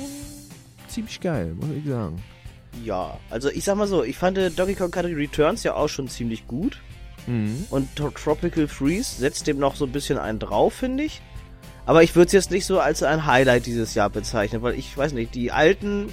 ziemlich 0.87 1.21
geil, 1.21 1.55
muss 1.59 1.71
ich 1.77 1.89
sagen. 1.91 2.23
Ja, 2.85 3.19
also 3.31 3.51
ich 3.51 3.65
sag 3.65 3.77
mal 3.77 3.89
so, 3.89 4.05
ich 4.05 4.17
fand 4.17 4.39
äh, 4.39 4.51
Donkey 4.51 4.75
Kong 4.77 4.91
Country 4.93 5.15
Returns 5.15 5.65
ja 5.65 5.75
auch 5.75 5.89
schon 5.89 6.07
ziemlich 6.07 6.47
gut. 6.47 6.79
Mhm. 7.27 7.67
Und 7.71 7.95
Tro- 7.97 8.11
Tropical 8.11 8.69
Freeze 8.69 9.17
setzt 9.21 9.47
dem 9.49 9.59
noch 9.59 9.75
so 9.75 9.87
ein 9.87 9.93
bisschen 9.93 10.19
einen 10.19 10.39
drauf, 10.39 10.73
finde 10.75 11.03
ich. 11.05 11.21
Aber 11.85 12.05
ich 12.05 12.15
würde 12.15 12.27
es 12.27 12.33
jetzt 12.33 12.51
nicht 12.53 12.65
so 12.65 12.79
als 12.79 13.03
ein 13.03 13.27
Highlight 13.27 13.67
dieses 13.67 13.95
Jahr 13.95 14.09
bezeichnen, 14.09 14.63
weil 14.63 14.75
ich 14.79 14.97
weiß 14.97 15.13
nicht, 15.15 15.35
die 15.35 15.51
alten, 15.51 16.07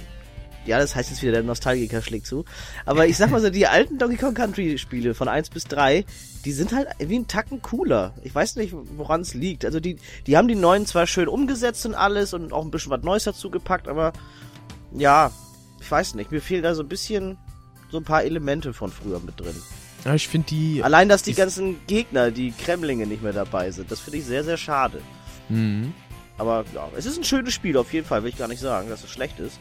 ja, 0.66 0.78
das 0.78 0.94
heißt 0.94 1.10
jetzt 1.10 1.22
wieder, 1.22 1.32
der 1.32 1.42
Nostalgiker 1.42 2.02
schlägt 2.02 2.26
zu, 2.26 2.44
aber 2.84 3.06
ich 3.06 3.16
sag 3.16 3.30
mal 3.30 3.40
so, 3.40 3.50
die 3.50 3.66
alten 3.66 3.98
Donkey 3.98 4.16
Kong 4.16 4.34
Country 4.34 4.76
Spiele 4.78 5.14
von 5.14 5.26
1 5.28 5.50
bis 5.50 5.64
3, 5.64 6.04
die 6.44 6.52
sind 6.52 6.72
halt 6.72 6.88
wie 6.98 7.18
ein 7.18 7.26
Tacken 7.28 7.62
cooler. 7.62 8.14
Ich 8.22 8.34
weiß 8.34 8.56
nicht, 8.56 8.74
woran 8.96 9.20
es 9.22 9.34
liegt. 9.34 9.64
Also 9.64 9.80
die, 9.80 9.96
die 10.26 10.36
haben 10.36 10.48
die 10.48 10.54
neuen 10.54 10.86
zwar 10.86 11.06
schön 11.06 11.28
umgesetzt 11.28 11.84
und 11.86 11.94
alles 11.94 12.34
und 12.34 12.52
auch 12.52 12.64
ein 12.64 12.70
bisschen 12.70 12.90
was 12.92 13.02
Neues 13.02 13.24
dazu 13.24 13.50
gepackt, 13.50 13.88
aber 13.88 14.12
ja, 14.92 15.30
ich 15.80 15.90
weiß 15.90 16.14
nicht, 16.14 16.30
mir 16.30 16.40
fehlen 16.40 16.62
da 16.62 16.74
so 16.74 16.82
ein 16.82 16.88
bisschen 16.88 17.38
so 17.90 17.98
ein 17.98 18.04
paar 18.04 18.22
Elemente 18.24 18.72
von 18.72 18.90
früher 18.90 19.20
mit 19.20 19.38
drin. 19.40 19.54
Ja, 20.04 20.14
ich 20.14 20.28
finde 20.28 20.46
die. 20.48 20.82
Allein, 20.82 21.08
dass 21.08 21.22
die 21.22 21.32
Ist- 21.32 21.36
ganzen 21.36 21.76
Gegner, 21.86 22.30
die 22.30 22.52
Kremlinge 22.52 23.06
nicht 23.06 23.22
mehr 23.22 23.32
dabei 23.32 23.70
sind, 23.70 23.90
das 23.90 24.00
finde 24.00 24.18
ich 24.18 24.24
sehr, 24.24 24.44
sehr 24.44 24.56
schade. 24.56 25.00
Mhm. 25.48 25.92
Aber 26.38 26.64
ja, 26.74 26.88
es 26.96 27.04
ist 27.04 27.18
ein 27.18 27.24
schönes 27.24 27.52
Spiel 27.52 27.76
auf 27.76 27.92
jeden 27.92 28.06
Fall, 28.06 28.22
will 28.22 28.30
ich 28.30 28.38
gar 28.38 28.48
nicht 28.48 28.60
sagen, 28.60 28.88
dass 28.88 29.04
es 29.04 29.10
schlecht 29.10 29.38
ist. 29.40 29.58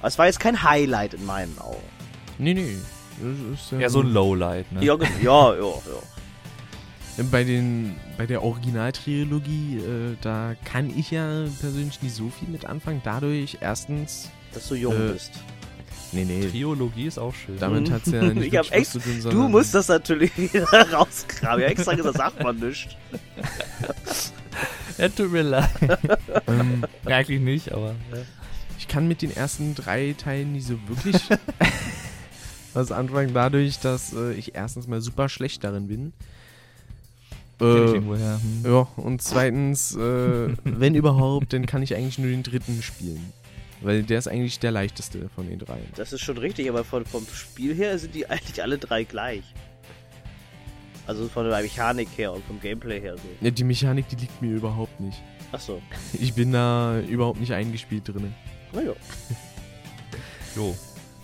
Aber 0.00 0.08
es 0.08 0.18
war 0.18 0.26
jetzt 0.26 0.40
kein 0.40 0.62
Highlight 0.62 1.14
in 1.14 1.24
meinen 1.26 1.56
Augen. 1.58 1.82
Nee, 2.38 2.54
nee. 2.54 2.76
Das 3.20 3.60
ist, 3.60 3.72
ähm, 3.72 3.80
Ja, 3.80 3.88
so 3.88 4.00
ein 4.00 4.12
Lowlight, 4.12 4.70
ne? 4.72 4.84
Ja, 4.84 4.94
ja, 5.22 5.54
ja, 5.54 5.60
ja. 5.60 7.24
Bei, 7.32 7.42
den, 7.42 7.96
bei 8.16 8.26
der 8.26 8.44
Originaltrilogie, 8.44 9.78
äh, 9.78 10.16
da 10.20 10.54
kann 10.64 10.96
ich 10.96 11.10
ja 11.10 11.46
persönlich 11.60 12.00
nicht 12.00 12.14
so 12.14 12.28
viel 12.30 12.48
mit 12.48 12.64
anfangen. 12.64 13.00
Dadurch, 13.04 13.58
erstens. 13.60 14.30
Dass 14.54 14.68
du 14.68 14.76
jung 14.76 14.94
Äh, 14.94 15.12
bist. 15.14 15.32
Nee, 16.12 16.24
nee. 16.24 16.46
Triologie 16.46 17.06
ist 17.06 17.18
auch 17.18 17.34
schön. 17.34 17.58
Damit 17.58 17.88
Mhm. 17.88 17.92
hat 17.92 18.06
es 18.06 18.12
ja 18.12 18.22
nicht 18.22 18.54
Ich 18.54 18.72
extra- 18.72 19.00
zu 19.00 19.00
tun, 19.00 19.30
Du 19.32 19.48
musst 19.48 19.74
das 19.74 19.88
natürlich 19.88 20.30
wieder 20.38 20.64
rauskramen. 20.92 21.60
Ja, 21.60 21.66
extra 21.66 21.94
gesagt, 21.94 22.16
sagt 22.16 22.42
man 22.42 22.56
nicht. 22.60 22.96
Ja, 24.96 25.08
tut 25.08 25.30
mir 25.30 25.42
leid. 25.42 25.68
Ähm, 26.48 26.84
Ja, 27.06 27.16
eigentlich 27.16 27.40
nicht, 27.40 27.72
aber. 27.72 27.94
Ja. 28.12 28.18
Ich 28.78 28.88
kann 28.88 29.08
mit 29.08 29.22
den 29.22 29.34
ersten 29.34 29.74
drei 29.74 30.14
Teilen 30.16 30.52
nicht 30.52 30.66
so 30.66 30.78
wirklich 30.86 31.16
was 32.74 32.92
anfangen, 32.92 33.34
dadurch, 33.34 33.80
dass 33.80 34.14
äh, 34.14 34.32
ich 34.34 34.54
erstens 34.54 34.86
mal 34.86 35.00
super 35.00 35.28
schlecht 35.28 35.64
darin 35.64 35.88
bin. 35.88 36.12
Äh, 37.60 37.64
irgendwoher. 37.64 38.40
Hm. 38.40 38.72
ja, 38.72 38.88
und 38.96 39.20
zweitens, 39.20 39.96
äh, 39.96 39.98
wenn 40.64 40.94
überhaupt, 40.94 41.52
dann 41.52 41.66
kann 41.66 41.82
ich 41.82 41.94
eigentlich 41.96 42.18
nur 42.18 42.30
den 42.30 42.44
dritten 42.44 42.80
spielen. 42.82 43.32
Weil 43.80 44.02
der 44.02 44.18
ist 44.18 44.28
eigentlich 44.28 44.58
der 44.58 44.72
leichteste 44.72 45.28
von 45.34 45.48
den 45.48 45.58
dreien. 45.58 45.86
Das 45.96 46.12
ist 46.12 46.20
schon 46.20 46.38
richtig, 46.38 46.68
aber 46.68 46.84
von, 46.84 47.04
vom 47.04 47.24
Spiel 47.32 47.74
her 47.74 47.98
sind 47.98 48.14
die 48.14 48.26
eigentlich 48.30 48.62
alle 48.62 48.78
drei 48.78 49.04
gleich. 49.04 49.42
Also 51.06 51.26
von 51.28 51.48
der 51.48 51.62
Mechanik 51.62 52.08
her 52.16 52.32
und 52.32 52.44
vom 52.44 52.60
Gameplay 52.60 53.00
her 53.00 53.16
so. 53.16 53.28
Ja, 53.40 53.50
die 53.50 53.64
Mechanik, 53.64 54.08
die 54.08 54.16
liegt 54.16 54.42
mir 54.42 54.54
überhaupt 54.54 55.00
nicht. 55.00 55.20
Achso. 55.52 55.80
Ich 56.12 56.34
bin 56.34 56.52
da 56.52 57.00
überhaupt 57.00 57.40
nicht 57.40 57.52
eingespielt 57.52 58.06
drin. 58.06 58.34
Naja, 58.72 58.92
Jo. 60.56 60.74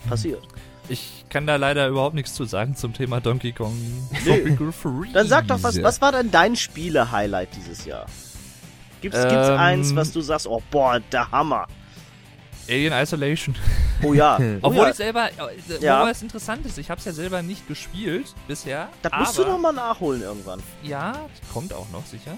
passiert. 0.07 0.43
Ich 0.87 1.25
kann 1.29 1.47
da 1.47 1.55
leider 1.55 1.87
überhaupt 1.87 2.13
nichts 2.15 2.35
zu 2.35 2.45
sagen 2.45 2.75
zum 2.75 2.93
Thema 2.93 3.19
Donkey 3.19 3.51
Kong 3.53 3.75
Nee. 4.23 4.37
Tropical 4.41 4.71
Freeze. 4.71 5.13
Dann 5.13 5.27
sag 5.27 5.47
doch, 5.47 5.61
was, 5.63 5.81
was 5.81 5.99
war 5.99 6.11
denn 6.11 6.29
dein 6.31 6.55
Spiele-Highlight 6.55 7.49
dieses 7.55 7.85
Jahr? 7.85 8.05
Gibt's, 9.01 9.19
gibt's 9.21 9.47
Ähm, 9.49 9.57
eins, 9.57 9.95
was 9.95 10.11
du 10.11 10.21
sagst, 10.21 10.47
oh 10.47 10.61
boah, 10.71 10.99
der 10.99 11.31
Hammer. 11.31 11.65
Alien 12.67 12.93
Isolation. 12.93 13.55
Oh 14.03 14.13
ja. 14.13 14.37
oh 14.61 14.67
Obwohl 14.67 14.83
ja. 14.85 14.89
ich 14.89 14.95
selber, 14.95 15.27
äh, 15.29 15.81
Ja. 15.83 16.03
wo 16.05 16.09
es 16.09 16.21
interessant 16.21 16.65
ist, 16.65 16.77
ich 16.77 16.89
habe 16.89 16.99
es 16.99 17.05
ja 17.05 17.13
selber 17.13 17.41
nicht 17.41 17.67
gespielt 17.67 18.33
bisher. 18.47 18.89
Das 19.01 19.11
aber, 19.11 19.23
musst 19.23 19.37
du 19.39 19.43
noch 19.43 19.59
mal 19.59 19.71
nachholen 19.73 20.21
irgendwann. 20.21 20.61
Ja, 20.83 21.13
kommt 21.51 21.73
auch 21.73 21.89
noch 21.91 22.05
sicher. 22.05 22.37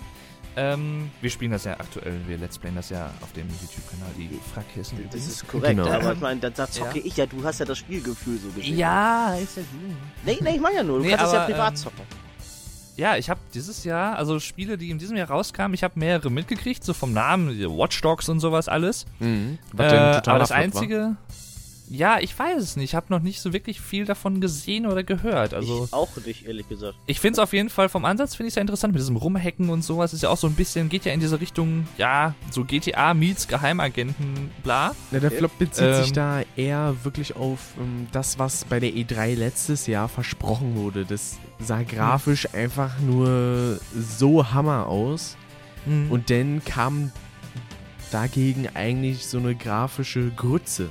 Ähm, 0.60 1.12
wir 1.22 1.30
spielen 1.30 1.52
das 1.52 1.65
ja 1.65 1.74
aktuell, 1.74 2.20
wir 2.28 2.38
Let's 2.39 2.58
Playen 2.58 2.76
das 2.76 2.89
ja 2.89 3.12
auf 3.22 3.32
dem 3.34 3.48
YouTube-Kanal, 3.48 4.10
die 4.17 4.39
Frackkissen. 4.54 4.98
Das 5.12 5.28
ist 5.28 5.48
korrekt, 5.48 5.78
Genau. 5.78 5.88
aber 5.88 6.13
ich 6.13 6.20
meine, 6.20 6.39
da, 6.39 6.50
da 6.50 6.67
zocke 6.70 6.98
Ja. 6.98 7.06
ich 7.06 7.15
ja, 7.15 7.28
du 7.28 7.43
hast 7.43 7.60
ja 7.60 7.65
das 7.65 7.78
Spielgefühl 7.78 8.39
so 8.39 8.50
gesehen. 8.50 8.76
Ja, 8.76 9.36
ist 9.36 9.56
ja 9.58 9.62
gut. 9.62 9.96
Nee, 10.26 10.38
nee, 10.41 10.56
ich 10.56 10.60
meine 10.62 10.78
ja 10.78 10.84
nur, 10.84 10.98
du 10.98 11.04
Nee, 11.06 11.12
kannst 11.12 11.28
es 11.28 11.34
ja 11.34 11.43
aber, 11.43 11.52
privat 11.54 11.70
ähm, 11.70 11.76
zocken. 11.76 12.02
Ja, 12.96 13.15
ich 13.17 13.30
habe 13.30 13.39
dieses 13.54 13.84
Jahr, 13.84 14.15
also 14.17 14.39
Spiele, 14.39 14.76
die 14.80 14.89
in 14.89 14.98
diesem 14.98 15.15
Jahr 15.15 15.30
rauskamen, 15.30 15.76
ich 15.76 15.84
habe 15.84 15.93
mehrere 16.00 16.32
mitgekriegt, 16.32 16.84
so 16.84 16.96
vom 16.96 17.13
Namen, 17.13 17.50
Watch 17.78 18.02
Dogs 18.02 18.28
und 18.28 18.39
sowas 18.39 18.67
alles. 18.67 19.06
Mhm. 19.20 19.60
Äh, 19.78 19.84
aber 19.84 20.39
das 20.39 20.52
einzige, 20.52 21.15
ja, 21.89 22.19
ich 22.19 22.38
weiß 22.38 22.62
es 22.62 22.76
nicht. 22.76 22.89
Ich 22.91 22.95
habe 22.95 23.08
noch 23.10 23.21
nicht 23.21 23.39
so 23.41 23.54
wirklich 23.54 23.80
viel 23.82 24.06
davon 24.06 24.41
gesehen 24.41 24.86
oder 24.86 25.04
gehört. 25.04 25.54
Also 25.54 25.86
ich 25.86 25.93
auch 25.93 26.10
nicht, 26.26 26.45
ehrlich 26.45 26.67
gesagt. 26.67 26.95
ich 27.06 27.19
finde 27.19 27.34
es 27.34 27.39
auf 27.39 27.54
jeden 27.54 27.69
Fall 27.69 27.89
vom 27.89 28.06
Ansatz 28.06 28.36
finde 28.36 28.50
ich 28.50 28.56
ja 28.56 28.62
interessant 28.62 28.93
mit 28.93 29.02
diesem 29.02 29.15
Rumhacken 29.15 29.69
und 29.69 29.84
sowas. 29.84 30.13
Ist 30.13 30.23
ja 30.23 30.30
auch 30.30 30.38
so 30.38 30.47
ein 30.47 30.54
bisschen 30.54 30.89
geht 30.89 31.06
ja 31.06 31.13
in 31.13 31.19
diese 31.19 31.39
Richtung, 31.39 31.88
ja, 31.97 32.34
so 32.52 32.63
GTA 32.63 33.13
meets 33.13 33.47
Geheimagenten, 33.47 34.52
bla. 34.63 34.95
Ja, 35.12 35.19
der 35.19 35.32
Flop 35.32 35.58
bezieht 35.58 35.95
sich 35.95 36.08
Ähm, 36.08 36.13
da 36.13 36.41
eher 36.56 36.95
wirklich 37.04 37.36
auf 37.36 37.60
ähm, 37.80 38.08
das, 38.12 38.39
was 38.39 38.65
bei 38.65 38.80
der 38.80 38.91
E3 38.91 39.36
letztes 39.36 39.88
Jahr 39.88 40.10
versprochen 40.10 40.76
wurde. 40.76 41.06
Das 41.06 41.38
sah 41.60 41.84
grafisch 41.84 42.54
einfach 42.54 43.00
nur 43.00 43.80
so 43.95 44.52
Hammer 44.52 44.88
aus. 44.88 45.38
Und 45.86 46.12
Und 46.12 46.30
dann 46.30 46.62
kam 46.65 47.12
dagegen 48.12 48.67
eigentlich 48.73 49.26
so 49.26 49.38
eine 49.38 49.56
grafische 49.56 50.32
Grütze. 50.32 50.89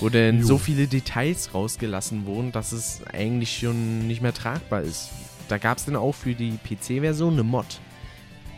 Wo 0.00 0.08
dann 0.08 0.40
Jo. 0.40 0.46
so 0.46 0.58
viele 0.58 0.86
Details 0.88 1.54
rausgelassen 1.54 2.26
wurden, 2.26 2.50
dass 2.52 2.72
es 2.72 3.02
eigentlich 3.12 3.58
schon 3.58 4.06
nicht 4.06 4.20
mehr 4.22 4.34
tragbar 4.34 4.82
ist. 4.82 5.10
Da 5.48 5.58
gab 5.58 5.78
es 5.78 5.84
dann 5.84 5.96
auch 5.96 6.14
für 6.14 6.34
die 6.34 6.58
PC-Version 6.58 7.34
eine 7.34 7.42
Mod, 7.42 7.80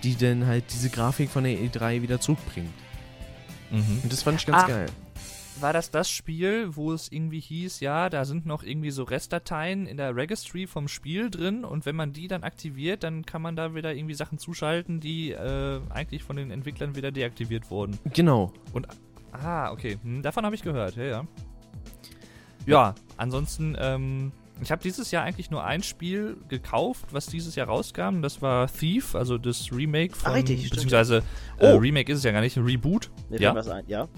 die 0.03 0.16
dann 0.16 0.47
halt 0.47 0.64
diese 0.73 0.90
Grafik 0.90 1.31
von 1.31 1.44
der 1.44 1.59
E3 1.59 2.03
wieder 2.03 2.20
zurückbringt. 2.20 2.70
mhm. 3.70 4.01
Und 4.03 4.12
das 4.12 4.23
fand 4.23 4.40
ich 4.40 4.47
ganz 4.47 4.62
Ach, 4.62 4.68
geil. 4.68 4.87
war 5.61 5.73
das 5.73 5.90
das 5.90 6.09
Spiel, 6.09 6.77
wo 6.77 6.92
es 6.92 7.11
irgendwie 7.11 7.40
hieß, 7.40 7.81
ja, 7.81 8.09
da 8.11 8.25
sind 8.25 8.47
noch 8.47 8.62
irgendwie 8.62 8.90
so 8.90 9.03
Restdateien 9.03 9.87
in 9.87 9.97
der 9.97 10.14
Registry 10.16 10.66
vom 10.66 10.88
Spiel 10.88 11.31
drin 11.31 11.64
und 11.64 11.85
wenn 11.85 11.97
man 11.97 12.12
die 12.12 12.29
dann 12.29 12.42
aktiviert, 12.44 13.03
dann 13.03 13.27
kann 13.27 13.42
man 13.42 13.57
da 13.57 13.75
wieder 13.75 13.94
irgendwie 13.94 14.14
Sachen 14.14 14.38
zuschalten, 14.38 15.01
die 15.01 15.33
äh, 15.33 15.81
eigentlich 15.90 16.23
von 16.23 16.37
den 16.37 16.51
Entwicklern 16.51 16.97
wieder 16.97 17.11
deaktiviert 17.12 17.70
wurden. 17.70 17.99
Genau. 18.12 18.53
Ah, 19.42 19.70
okay. 19.73 19.99
Hm, 20.03 20.23
davon 20.23 20.44
habe 20.44 20.55
ich 20.55 20.62
gehört, 20.62 20.97
ja, 20.97 21.05
ja. 21.05 21.25
Ja, 22.66 22.94
ansonsten, 23.16 23.77
ähm, 23.79 24.33
ich 24.62 24.70
habe 24.70 24.83
dieses 24.83 25.11
Jahr 25.11 25.25
eigentlich 25.25 25.51
nur 25.51 25.64
ein 25.64 25.83
Spiel 25.83 26.37
gekauft, 26.49 27.07
was 27.11 27.27
dieses 27.27 27.57
Jahr 27.57 27.66
rauskam. 27.66 28.23
Das 28.23 28.40
war 28.40 28.68
Thief, 28.68 29.14
also 29.14 29.37
das 29.37 29.70
Remake 29.73 30.14
von. 30.14 30.31
Ah, 30.31 30.35
richtig, 30.35 30.70
beziehungsweise, 30.70 31.23
äh, 31.59 31.73
Oh. 31.75 31.77
Remake 31.77 32.11
ist 32.12 32.18
es 32.18 32.25
ja 32.25 32.31
gar 32.33 32.40
nicht, 32.40 32.57
ein 32.57 32.64
Reboot. 32.64 33.11
Mir 33.29 33.40
ja. 33.40 33.55
was 33.55 33.68
ein, 33.68 33.85
ja. 33.87 34.09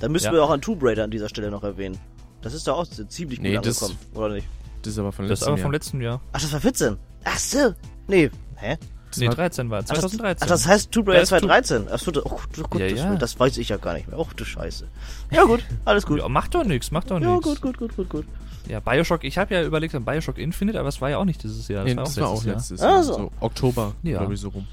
Dann 0.00 0.12
müssen 0.12 0.26
Ja. 0.26 0.32
wir 0.32 0.44
auch 0.44 0.50
an 0.50 0.60
Tomb 0.60 0.82
Raider 0.82 1.04
an 1.04 1.10
dieser 1.10 1.28
Stelle 1.28 1.50
noch 1.50 1.62
erwähnen. 1.64 1.96
Das 2.42 2.52
ist 2.52 2.66
doch 2.68 2.76
auch 2.78 2.86
ziemlich 2.86 3.38
gut 3.38 3.44
Nee, 3.48 3.58
das- 3.58 3.82
angekommen, 3.82 3.98
oder 4.14 4.34
nicht? 4.34 4.48
Das 4.82 4.92
ist 4.92 4.98
aber 4.98 5.10
von 5.12 5.26
Das 5.26 5.40
ist 5.40 5.40
letztem 5.40 5.52
aber 5.52 5.58
Jahr. 5.58 5.64
vom 5.64 5.72
letzten 5.72 6.00
Jahr. 6.02 6.20
Ach, 6.32 6.40
das 6.40 6.52
war 6.52 6.60
14. 6.60 6.96
Ach 7.24 7.38
so. 7.38 7.74
Nee. 8.08 8.30
Hä? 8.56 8.76
Das 9.16 9.20
nee, 9.22 9.28
war- 9.28 9.34
13 9.34 9.70
war. 9.70 9.78
Ach, 9.78 9.84
das, 9.88 9.98
2013. 10.00 10.44
ach, 10.44 10.48
das 10.48 10.66
heißt 10.68 10.92
Tomb 10.92 11.08
Raider 11.08 11.20
Das 11.20 11.32
ist 11.32 11.38
Tomb- 11.40 11.48
2013. 11.50 11.88
Ach 11.92 11.98
so, 11.98 12.10
das, 12.10 12.26
oh, 12.26 12.30
gut, 12.54 12.70
gut, 12.70 12.80
Ja, 12.80 12.88
das, 12.88 12.98
ja. 12.98 13.14
das 13.16 13.40
weiß 13.40 13.58
ich 13.58 13.68
ja 13.70 13.76
gar 13.78 13.94
nicht 13.94 14.08
mehr. 14.08 14.18
Oh, 14.18 14.26
du 14.36 14.44
Scheiße. 14.44 14.86
Ja 15.30 15.44
gut, 15.44 15.64
alles 15.84 16.06
gut. 16.06 16.18
ja, 16.20 16.28
macht 16.28 16.54
doch 16.54 16.64
nichts, 16.64 16.90
macht 16.90 17.10
doch 17.10 17.20
Ja, 17.20 17.30
nichts. 17.32 17.44
gut, 17.44 17.60
gut, 17.62 17.78
gut, 17.78 17.96
gut, 17.96 18.08
gut. 18.08 18.26
Ja, 18.68 18.80
Bioshock, 18.80 19.24
ich 19.24 19.38
habe 19.38 19.54
ja 19.54 19.62
überlegt 19.62 19.94
an 19.94 20.04
Bioshock 20.04 20.38
Infinite, 20.38 20.78
aber 20.78 20.88
es 20.88 21.00
war 21.00 21.10
ja 21.10 21.18
auch 21.18 21.24
nicht 21.24 21.42
dieses 21.42 21.68
Jahr. 21.68 21.84
Nee, 21.84 21.94
das 21.94 22.16
war 22.20 22.28
auch 22.28 22.44
letztes 22.44 22.80
Ah, 22.82 22.86
Jahr. 22.96 23.02
so. 23.04 23.12
So 23.14 23.32
Oktober, 23.40 23.94
Ja. 24.02 24.18
glaube 24.18 24.34
ich, 24.34 24.40
so 24.40 24.48
rum. 24.48 24.66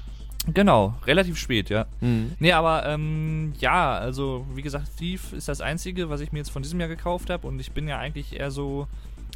Jahr. 0.46 0.52
Genau, 0.52 0.94
relativ 1.06 1.38
spät, 1.38 1.70
ja. 1.70 1.86
Mhm. 2.02 2.32
Nee, 2.38 2.52
aber 2.52 2.84
ähm, 2.86 3.54
ja, 3.60 3.96
also 3.96 4.44
wie 4.54 4.60
gesagt, 4.60 4.88
Thief 4.98 5.32
ist 5.32 5.48
das 5.48 5.62
einzige, 5.62 6.10
was 6.10 6.20
ich 6.20 6.32
mir 6.32 6.38
jetzt 6.40 6.50
von 6.50 6.62
diesem 6.62 6.78
Jahr 6.80 6.88
gekauft 6.90 7.30
habe 7.30 7.46
und 7.46 7.58
ich 7.60 7.72
bin 7.72 7.88
ja 7.88 7.98
eigentlich 7.98 8.34
eher 8.38 8.50
so 8.50 8.86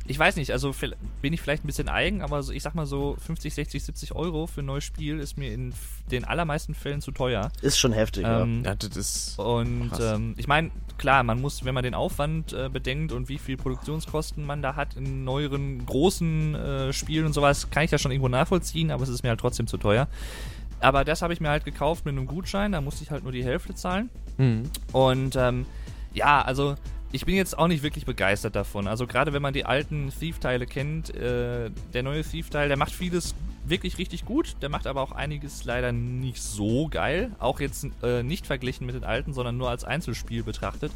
ich 0.09 0.18
weiß 0.18 0.37
nicht, 0.37 0.53
also 0.53 0.75
bin 1.21 1.35
ich 1.35 1.40
vielleicht 1.42 1.64
ein 1.64 1.66
bisschen 1.66 1.90
eigen, 1.90 2.23
aber 2.23 2.42
so, 2.42 2.51
ich 2.51 2.62
sag 2.62 2.75
mal 2.75 2.87
so 2.87 3.16
50, 3.21 3.53
60, 3.53 3.85
70 3.85 4.15
Euro 4.15 4.46
für 4.46 4.63
ein 4.63 4.67
neues 4.67 4.85
Spiel 4.85 5.21
ist 5.21 5.37
mir 5.37 5.52
in 5.52 5.75
den 6.11 6.25
allermeisten 6.25 6.75
Fällen 6.75 7.02
zu 7.02 7.13
teuer. 7.13 7.52
Ist 7.61 7.79
schon 7.79 7.92
heftig, 7.92 8.25
Ähm, 8.27 8.63
Ja, 8.65 8.75
das 8.75 8.96
ist. 8.96 9.38
Und 9.38 9.92
ähm, 10.00 10.35
ich 10.38 10.48
meine, 10.48 10.71
klar, 10.96 11.23
man 11.25 11.42
muss, 11.42 11.67
wenn 11.67 11.75
man 11.75 11.85
den 11.85 11.92
Aufwand 11.92 12.54
äh, 12.54 12.71
bedenkt 12.73 13.13
und 13.13 13.29
wie 13.29 13.37
viel 13.37 13.59
Produktionskosten 13.59 14.46
man 14.46 14.63
da 14.63 14.77
hat 14.77 14.96
in 14.96 15.25
neueren 15.25 15.85
großen 15.85 16.54
äh, 16.54 16.92
Spielen 16.94 17.27
und 17.27 17.35
sowas, 17.35 17.69
kann 17.71 17.85
ich 17.85 17.90
das 17.90 18.00
schon 18.00 18.11
irgendwo 18.11 18.29
nachvollziehen, 18.29 18.90
aber 18.90 19.02
es 19.02 19.11
ist 19.11 19.23
mir 19.23 19.29
halt 19.29 19.40
trotzdem 19.40 19.67
zu 19.67 19.77
teuer. 19.77 20.09
Aber 20.81 21.04
das 21.04 21.21
habe 21.21 21.35
ich 21.35 21.40
mir 21.40 21.50
halt 21.50 21.67
gekauft 21.67 22.06
mit 22.06 22.13
einem 22.13 22.27
Gutschein, 22.27 22.73
da 22.73 22.81
musste 22.81 23.04
ich 23.04 23.11
halt 23.11 23.25
nur 23.25 23.33
die 23.33 23.44
Hälfte 23.44 23.75
zahlen. 23.75 24.09
Mhm. 24.38 24.71
Und 24.92 25.37
ähm, 25.37 25.67
ja, 26.15 26.40
also 26.40 26.77
ich 27.11 27.25
bin 27.25 27.37
jetzt 27.37 27.59
auch 27.59 27.69
nicht 27.69 27.83
wirklich 27.83 28.04
begeistert 28.04 28.54
davon. 28.54 28.87
Also 28.87 29.06
gerade 29.06 29.33
wenn 29.33 29.42
man 29.42 29.54
die 29.54 29.65
alten 29.65 30.11
Thief-Teile 30.11 30.67
kennt, 30.67 31.15
äh, 31.15 31.71
der 31.94 32.02
neue 32.02 32.23
Thief-Teil, 32.23 32.69
der 32.69 32.77
macht 32.77 32.92
vieles 32.92 33.35
wirklich 33.65 33.98
richtig 33.98 34.25
gut, 34.25 34.56
der 34.63 34.69
macht 34.69 34.87
aber 34.87 35.00
auch 35.02 35.13
einiges 35.13 35.65
leider 35.65 35.92
nicht 35.92 36.42
so 36.42 36.88
geil. 36.88 37.33
Auch 37.38 37.61
jetzt 37.61 37.87
äh, 38.02 38.23
nicht 38.23 38.46
verglichen 38.46 38.87
mit 38.87 38.94
den 38.94 39.04
alten, 39.04 39.33
sondern 39.33 39.56
nur 39.56 39.71
als 39.71 39.85
Einzelspiel 39.85 40.42
betrachtet. 40.42 40.92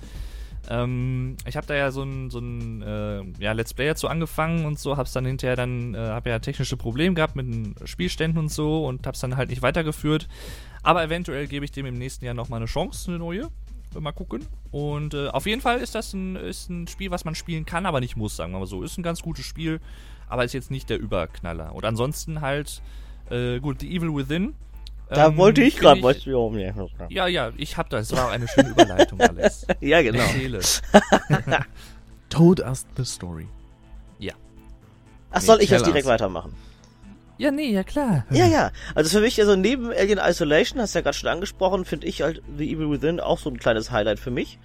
Ähm, 0.68 1.36
ich 1.46 1.56
habe 1.56 1.66
da 1.66 1.74
ja 1.74 1.90
so 1.90 2.02
ein, 2.02 2.30
so 2.30 2.38
ein 2.38 2.82
äh, 2.82 3.22
ja, 3.42 3.52
Let's 3.52 3.74
Play 3.74 3.88
dazu 3.88 4.08
angefangen 4.08 4.64
und 4.64 4.78
so, 4.78 4.96
hab's 4.96 5.12
dann 5.12 5.26
hinterher 5.26 5.56
dann, 5.56 5.94
äh, 5.94 5.98
habe 5.98 6.30
ja 6.30 6.38
technische 6.38 6.76
Probleme 6.76 7.14
gehabt 7.14 7.36
mit 7.36 7.46
den 7.46 7.74
Spielständen 7.84 8.38
und 8.38 8.50
so 8.50 8.86
und 8.86 9.06
hab's 9.06 9.20
dann 9.20 9.36
halt 9.36 9.50
nicht 9.50 9.62
weitergeführt. 9.62 10.28
Aber 10.82 11.02
eventuell 11.02 11.46
gebe 11.46 11.64
ich 11.64 11.72
dem 11.72 11.86
im 11.86 11.98
nächsten 11.98 12.24
Jahr 12.24 12.34
nochmal 12.34 12.58
eine 12.58 12.66
Chance, 12.66 13.10
eine 13.10 13.18
neue. 13.18 13.50
Mal 13.98 14.12
gucken. 14.12 14.46
Und 14.70 15.14
äh, 15.14 15.28
auf 15.28 15.46
jeden 15.46 15.60
Fall 15.60 15.78
ist 15.78 15.94
das 15.94 16.12
ein, 16.12 16.36
ist 16.36 16.70
ein 16.70 16.86
Spiel, 16.86 17.10
was 17.10 17.24
man 17.24 17.34
spielen 17.34 17.66
kann, 17.66 17.86
aber 17.86 18.00
nicht 18.00 18.16
muss, 18.16 18.36
sagen 18.36 18.52
wir 18.52 18.58
mal 18.58 18.66
so. 18.66 18.82
Ist 18.82 18.98
ein 18.98 19.02
ganz 19.02 19.22
gutes 19.22 19.44
Spiel, 19.44 19.80
aber 20.28 20.44
ist 20.44 20.54
jetzt 20.54 20.70
nicht 20.70 20.90
der 20.90 20.98
Überknaller. 20.98 21.74
Und 21.74 21.84
ansonsten 21.84 22.40
halt, 22.40 22.82
äh, 23.30 23.60
gut, 23.60 23.80
The 23.80 23.94
Evil 23.94 24.14
Within. 24.14 24.54
Da 25.08 25.26
ähm, 25.26 25.36
wollte 25.36 25.62
ich 25.62 25.76
gerade 25.76 26.02
was. 26.02 26.24
Ja, 26.24 26.48
nee. 26.48 26.72
Ja, 27.10 27.26
ja, 27.26 27.50
ich 27.56 27.76
hab 27.76 27.90
das. 27.90 28.10
Es 28.10 28.16
war 28.16 28.28
auch 28.28 28.32
eine 28.32 28.48
schöne 28.48 28.70
Überleitung, 28.70 29.20
Alex. 29.20 29.66
ja, 29.80 30.00
genau. 30.00 30.20
Erzähle. 30.20 30.60
Told 32.30 32.60
us 32.60 32.86
the 32.96 33.04
story. 33.04 33.46
Ach, 35.32 35.40
soll 35.40 35.62
ich 35.62 35.70
jetzt 35.70 35.86
direkt 35.86 36.06
us. 36.06 36.12
weitermachen? 36.12 36.54
Ja, 37.42 37.50
nee, 37.50 37.72
ja 37.72 37.82
klar. 37.82 38.24
Ja, 38.30 38.46
ja. 38.46 38.70
Also 38.94 39.10
für 39.10 39.20
mich, 39.20 39.40
also 39.40 39.56
neben 39.56 39.90
Alien 39.90 40.20
Isolation, 40.22 40.80
hast 40.80 40.94
du 40.94 41.00
ja 41.00 41.02
gerade 41.02 41.16
schon 41.16 41.28
angesprochen, 41.28 41.84
finde 41.84 42.06
ich 42.06 42.22
halt 42.22 42.40
The 42.56 42.72
Evil 42.72 42.88
Within 42.88 43.18
auch 43.18 43.40
so 43.40 43.50
ein 43.50 43.58
kleines 43.58 43.90
Highlight 43.90 44.20
für 44.20 44.30
mich. 44.30 44.60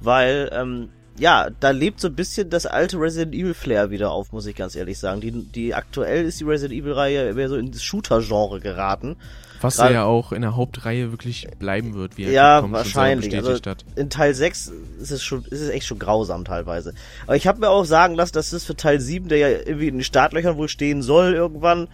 Weil, 0.00 0.50
ähm, 0.52 0.90
ja, 1.18 1.48
da 1.60 1.70
lebt 1.70 1.98
so 1.98 2.08
ein 2.08 2.14
bisschen 2.14 2.50
das 2.50 2.66
alte 2.66 3.00
Resident 3.00 3.34
Evil 3.34 3.54
Flair 3.54 3.88
wieder 3.88 4.10
auf, 4.10 4.32
muss 4.32 4.44
ich 4.44 4.54
ganz 4.54 4.76
ehrlich 4.76 4.98
sagen. 4.98 5.22
Die, 5.22 5.30
die 5.30 5.74
aktuell 5.74 6.26
ist 6.26 6.38
die 6.38 6.44
Resident 6.44 6.78
Evil 6.78 6.92
Reihe 6.92 7.32
mehr 7.32 7.48
so 7.48 7.56
ins 7.56 7.82
Shooter-Genre 7.82 8.60
geraten. 8.60 9.16
Was 9.62 9.76
Gerade- 9.76 9.94
ja 9.94 10.04
auch 10.04 10.32
in 10.32 10.42
der 10.42 10.56
Hauptreihe 10.56 11.10
wirklich 11.10 11.46
bleiben 11.58 11.94
wird, 11.94 12.16
wie 12.16 12.24
er 12.24 12.32
Ja, 12.32 12.60
schon 12.60 12.70
selber 12.70 12.78
wahrscheinlich. 12.78 13.30
bestätigt 13.30 13.66
Also 13.66 13.70
hat. 13.70 13.84
in 13.96 14.08
Teil 14.10 14.34
6 14.34 14.72
ist 15.00 15.10
es 15.10 15.22
schon, 15.22 15.44
ist 15.44 15.60
es 15.60 15.68
echt 15.68 15.86
schon 15.86 15.98
grausam 15.98 16.44
teilweise. 16.44 16.94
Aber 17.26 17.36
ich 17.36 17.46
habe 17.46 17.60
mir 17.60 17.68
auch 17.68 17.84
sagen 17.84 18.14
lassen, 18.14 18.32
dass 18.34 18.52
es 18.52 18.64
für 18.64 18.76
Teil 18.76 19.00
7, 19.00 19.28
der 19.28 19.38
ja 19.38 19.48
irgendwie 19.48 19.88
in 19.88 19.96
den 19.98 20.04
Startlöchern 20.04 20.56
wohl 20.56 20.68
stehen 20.68 21.02
soll 21.02 21.34
irgendwann, 21.34 21.88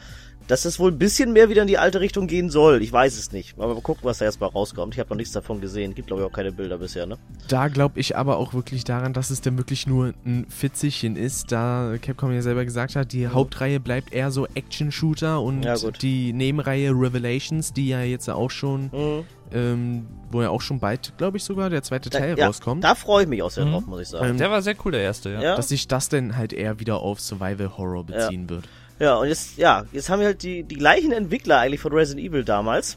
dass 0.48 0.64
es 0.64 0.78
wohl 0.78 0.92
ein 0.92 0.98
bisschen 0.98 1.32
mehr 1.32 1.48
wieder 1.48 1.62
in 1.62 1.68
die 1.68 1.78
alte 1.78 2.00
Richtung 2.00 2.26
gehen 2.28 2.50
soll. 2.50 2.82
Ich 2.82 2.92
weiß 2.92 3.18
es 3.18 3.32
nicht. 3.32 3.54
Aber 3.58 3.74
mal 3.74 3.80
gucken, 3.80 4.04
was 4.04 4.18
da 4.18 4.24
erstmal 4.26 4.50
rauskommt. 4.50 4.94
Ich 4.94 5.00
habe 5.00 5.10
noch 5.10 5.16
nichts 5.16 5.32
davon 5.32 5.60
gesehen. 5.60 5.94
Gibt 5.94 6.06
glaube 6.06 6.22
ich 6.22 6.28
auch 6.28 6.32
keine 6.32 6.52
Bilder 6.52 6.78
bisher, 6.78 7.06
ne? 7.06 7.18
Da 7.48 7.68
glaube 7.68 7.98
ich 7.98 8.16
aber 8.16 8.36
auch 8.36 8.54
wirklich 8.54 8.84
daran, 8.84 9.12
dass 9.12 9.30
es 9.30 9.40
dann 9.40 9.56
wirklich 9.58 9.86
nur 9.86 10.14
ein 10.24 10.46
Fitzchen 10.48 11.16
ist, 11.16 11.50
da 11.52 11.94
Capcom 12.00 12.32
ja 12.32 12.42
selber 12.42 12.64
gesagt 12.64 12.94
hat, 12.96 13.12
die 13.12 13.26
Hauptreihe 13.28 13.80
bleibt 13.80 14.12
eher 14.12 14.30
so 14.30 14.46
Action-Shooter 14.54 15.40
und 15.40 15.64
Ja, 15.64 15.74
die 16.00 16.32
Nebenreihe 16.32 16.90
Revelations, 16.90 17.72
die 17.72 17.88
ja 17.88 18.02
jetzt 18.02 18.28
auch 18.28 18.50
schon, 18.50 18.84
Mhm. 18.92 19.24
ähm, 19.52 20.06
wo 20.30 20.42
ja 20.42 20.50
auch 20.50 20.60
schon 20.60 20.78
bald, 20.80 21.12
glaube 21.18 21.36
ich 21.38 21.44
sogar, 21.44 21.70
der 21.70 21.82
zweite 21.82 22.10
Da, 22.10 22.18
Teil 22.18 22.38
ja, 22.38 22.46
rauskommt, 22.46 22.84
da 22.84 22.94
freue 22.94 23.24
ich 23.24 23.28
mich 23.28 23.42
auch 23.42 23.50
sehr 23.50 23.64
Mhm. 23.64 23.72
drauf, 23.72 23.86
muss 23.86 24.00
ich 24.00 24.08
sagen. 24.08 24.30
Ähm, 24.30 24.38
Der 24.38 24.50
war 24.50 24.62
sehr 24.62 24.74
cool, 24.84 24.92
der 24.92 25.02
erste, 25.02 25.30
ja. 25.30 25.40
ja? 25.42 25.56
dass 25.56 25.68
sich 25.68 25.88
das 25.88 26.08
dann 26.08 26.36
halt 26.36 26.52
eher 26.52 26.78
wieder 26.80 26.98
auf 27.00 27.20
Survival-Horror 27.20 28.04
beziehen 28.04 28.48
wird. 28.48 28.64
Ja, 28.98 29.16
und 29.16 29.28
jetzt, 29.28 29.58
ja, 29.58 29.84
jetzt 29.92 30.08
haben 30.08 30.20
wir 30.20 30.26
halt 30.26 30.42
die, 30.42 30.62
die 30.62 30.76
gleichen 30.76 31.12
Entwickler 31.12 31.58
eigentlich 31.58 31.80
von 31.80 31.92
Resident 31.92 32.26
Evil 32.26 32.44
damals, 32.44 32.96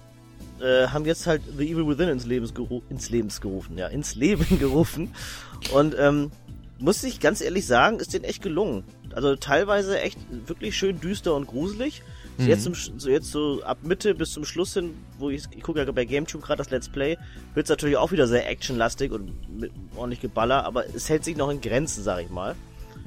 äh, 0.62 0.88
haben 0.88 1.06
jetzt 1.06 1.28
halt 1.28 1.41
The 1.58 1.72
Evil 1.72 1.88
Within 1.88 2.10
ins, 2.10 2.26
Lebens 2.26 2.54
ins 2.89 3.10
Lebens 3.10 3.41
gerufen, 3.41 3.78
ja, 3.78 3.88
ins 3.88 4.16
Leben 4.16 4.60
gerufen. 4.60 5.14
Und, 5.74 5.95
ähm, 6.00 6.32
muss 6.80 7.04
ich 7.04 7.20
ganz 7.20 7.41
ehrlich 7.41 7.68
sagen, 7.68 8.00
ist 8.00 8.14
denen 8.14 8.24
echt 8.24 8.41
gelungen. 8.41 8.86
Also 9.14 9.36
teilweise 9.36 10.00
echt 10.00 10.18
wirklich 10.47 10.78
schön 10.78 11.00
düster 11.02 11.36
und 11.36 11.45
gruselig. 11.45 12.04
So 12.38 12.43
Mhm. 12.45 12.50
Jetzt, 12.50 12.64
zum, 12.64 12.74
so 12.74 13.10
jetzt 13.10 13.32
so 13.32 13.62
ab 13.64 13.80
Mitte 13.84 14.16
bis 14.16 14.32
zum 14.32 14.45
Schluss 14.45 14.74
hin, 14.74 14.93
wo 15.18 15.30
ich, 15.30 15.43
ich 15.52 15.62
gucke 15.62 15.84
ja 15.84 15.91
bei 15.91 16.06
GameTube 16.06 16.41
gerade 16.41 16.60
das 16.60 16.70
Let's 16.70 16.88
Play, 16.88 17.18
wird's 17.54 17.70
natürlich 17.70 17.97
auch 17.97 18.14
wieder 18.14 18.28
sehr 18.28 18.50
actionlastig 18.50 19.12
und 19.12 19.60
mit 19.60 19.72
ordentlich 19.95 20.22
Geballer, 20.22 20.64
aber 20.64 20.86
es 20.95 21.10
hält 21.10 21.26
sich 21.26 21.36
noch 21.36 21.50
in 21.50 21.60
Grenzen, 21.60 22.02
sag 22.02 22.22
ich 22.22 22.30
mal. 22.30 22.56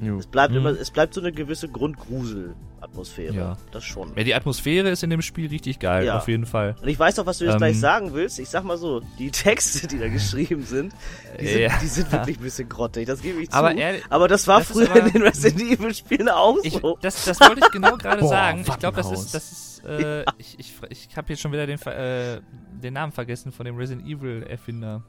Jo. 0.01 0.17
Es 0.17 0.27
bleibt 0.27 0.51
Mhm. 0.51 0.57
immer, 0.59 0.69
es 0.71 0.91
bleibt 0.91 1.13
so 1.13 1.21
eine 1.21 1.31
gewisse 1.31 1.67
Grundgrusel-Atmosphäre. 1.69 3.33
Ja. 3.33 3.57
Das 3.71 3.83
schon. 3.83 4.11
Ja, 4.15 4.23
die 4.23 4.33
Atmosphäre 4.35 4.89
ist 4.89 5.03
in 5.03 5.09
dem 5.09 5.21
Spiel 5.21 5.47
richtig 5.49 5.79
geil, 5.79 6.05
Ja. 6.05 6.17
auf 6.17 6.27
jeden 6.27 6.45
Fall. 6.45 6.75
Und 6.81 6.87
ich 6.87 6.99
weiß 6.99 7.19
auch, 7.19 7.25
was 7.25 7.37
du 7.37 7.45
jetzt 7.45 7.53
Ähm. 7.53 7.57
gleich 7.59 7.79
sagen 7.79 8.13
willst. 8.13 8.39
Ich 8.39 8.49
sag 8.49 8.63
mal 8.63 8.77
so, 8.77 9.01
die 9.19 9.31
Texte, 9.31 9.87
die 9.87 9.99
da 9.99 10.07
geschrieben 10.09 10.63
sind, 10.63 10.93
die 11.39 11.47
sind, 11.47 11.61
Ja. 11.61 11.71
die 11.81 11.87
sind 11.87 12.11
wirklich 12.11 12.37
ein 12.37 12.43
bisschen 12.43 12.69
grottig. 12.69 13.05
Das 13.07 13.21
gebe 13.21 13.41
ich 13.41 13.49
zu. 13.49 13.55
Aber 13.55 13.73
ehrlich- 13.75 14.03
aber 14.09 14.27
das 14.27 14.47
war 14.47 14.59
das 14.59 14.69
früher 14.69 14.89
aber- 14.91 15.05
in 15.05 15.11
den 15.13 15.21
Resident 15.21 15.61
Evil 15.61 15.93
Spielen 15.93 16.29
auch 16.29 16.57
Ich, 16.63 16.73
so. 16.73 16.97
das, 17.01 17.25
das 17.25 17.39
wollte 17.39 17.61
ich 17.65 17.71
genau 17.71 17.95
gerade 17.97 18.27
sagen. 18.27 18.63
Ich 18.67 18.79
glaube, 18.79 18.97
das 18.97 19.11
ist, 19.11 19.33
das 19.33 19.51
ist, 19.51 19.85
äh, 19.85 20.23
ich, 20.37 20.57
ich, 20.59 20.73
ich 20.89 21.17
habe 21.17 21.29
jetzt 21.29 21.41
schon 21.41 21.51
wieder 21.51 21.67
den, 21.67 21.77
Ver- 21.77 21.97
äh, 22.35 22.41
den 22.81 22.93
Namen 22.93 23.11
vergessen 23.11 23.51
von 23.51 23.65
dem 23.65 23.75
Resident 23.77 24.07
Evil 24.07 24.43
Erfinder. 24.43 25.03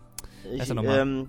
Ich, 0.53 0.69
er 0.69 1.01
ähm, 1.03 1.29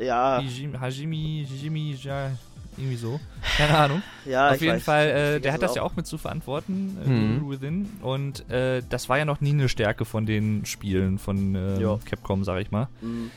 ja, 0.00 0.38
Hajimi, 0.38 0.78
Hajimi, 0.78 1.46
Hajimi, 1.50 1.96
ja, 2.02 2.30
irgendwie 2.76 2.96
so. 2.96 3.20
Keine 3.56 3.76
Ahnung. 3.76 4.02
ja, 4.24 4.48
Auf 4.48 4.54
ich 4.56 4.62
jeden 4.62 4.74
weiß, 4.76 4.82
Fall, 4.82 5.06
äh, 5.08 5.40
der 5.40 5.52
hat 5.52 5.62
das 5.62 5.72
es 5.72 5.76
ja 5.76 5.82
auch. 5.82 5.92
auch 5.92 5.96
mit 5.96 6.06
zu 6.06 6.18
verantworten, 6.18 6.96
äh, 7.04 7.08
Mhm. 7.08 7.50
Within. 7.50 7.88
Und 8.00 8.48
äh, 8.50 8.82
das 8.88 9.08
war 9.08 9.18
ja 9.18 9.24
noch 9.24 9.40
nie 9.40 9.50
eine 9.50 9.68
Stärke 9.68 10.04
von 10.04 10.24
den 10.26 10.64
Spielen 10.64 11.18
von 11.18 11.54
äh. 11.54 11.98
Capcom, 12.04 12.44
sag 12.44 12.60
ich 12.62 12.70
mal. 12.70 12.88
Mhm. 13.00 13.30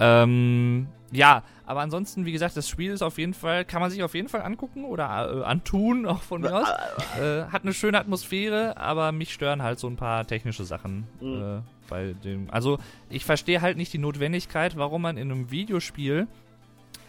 Ähm, 0.00 0.88
ja, 1.10 1.42
aber 1.66 1.80
ansonsten, 1.80 2.26
wie 2.26 2.32
gesagt, 2.32 2.56
das 2.56 2.68
Spiel 2.68 2.92
ist 2.92 3.02
auf 3.02 3.18
jeden 3.18 3.34
Fall, 3.34 3.64
kann 3.64 3.80
man 3.80 3.90
sich 3.90 4.02
auf 4.02 4.14
jeden 4.14 4.28
Fall 4.28 4.42
angucken 4.42 4.84
oder 4.84 5.40
äh, 5.40 5.44
antun, 5.44 6.06
auch 6.06 6.22
von 6.22 6.42
mir 6.42 6.54
aus. 6.54 6.68
Äh, 7.20 7.44
hat 7.46 7.62
eine 7.62 7.72
schöne 7.72 7.98
Atmosphäre, 7.98 8.76
aber 8.76 9.10
mich 9.12 9.32
stören 9.32 9.62
halt 9.62 9.78
so 9.78 9.88
ein 9.88 9.96
paar 9.96 10.26
technische 10.26 10.64
Sachen 10.64 11.06
Mhm. 11.20 11.42
äh, 11.42 11.60
bei 11.88 12.14
dem. 12.24 12.48
Also, 12.50 12.78
ich 13.08 13.24
verstehe 13.24 13.60
halt 13.62 13.76
nicht 13.76 13.92
die 13.92 13.98
Notwendigkeit, 13.98 14.76
warum 14.76 15.02
man 15.02 15.16
in 15.16 15.32
einem 15.32 15.50
Videospiel 15.50 16.28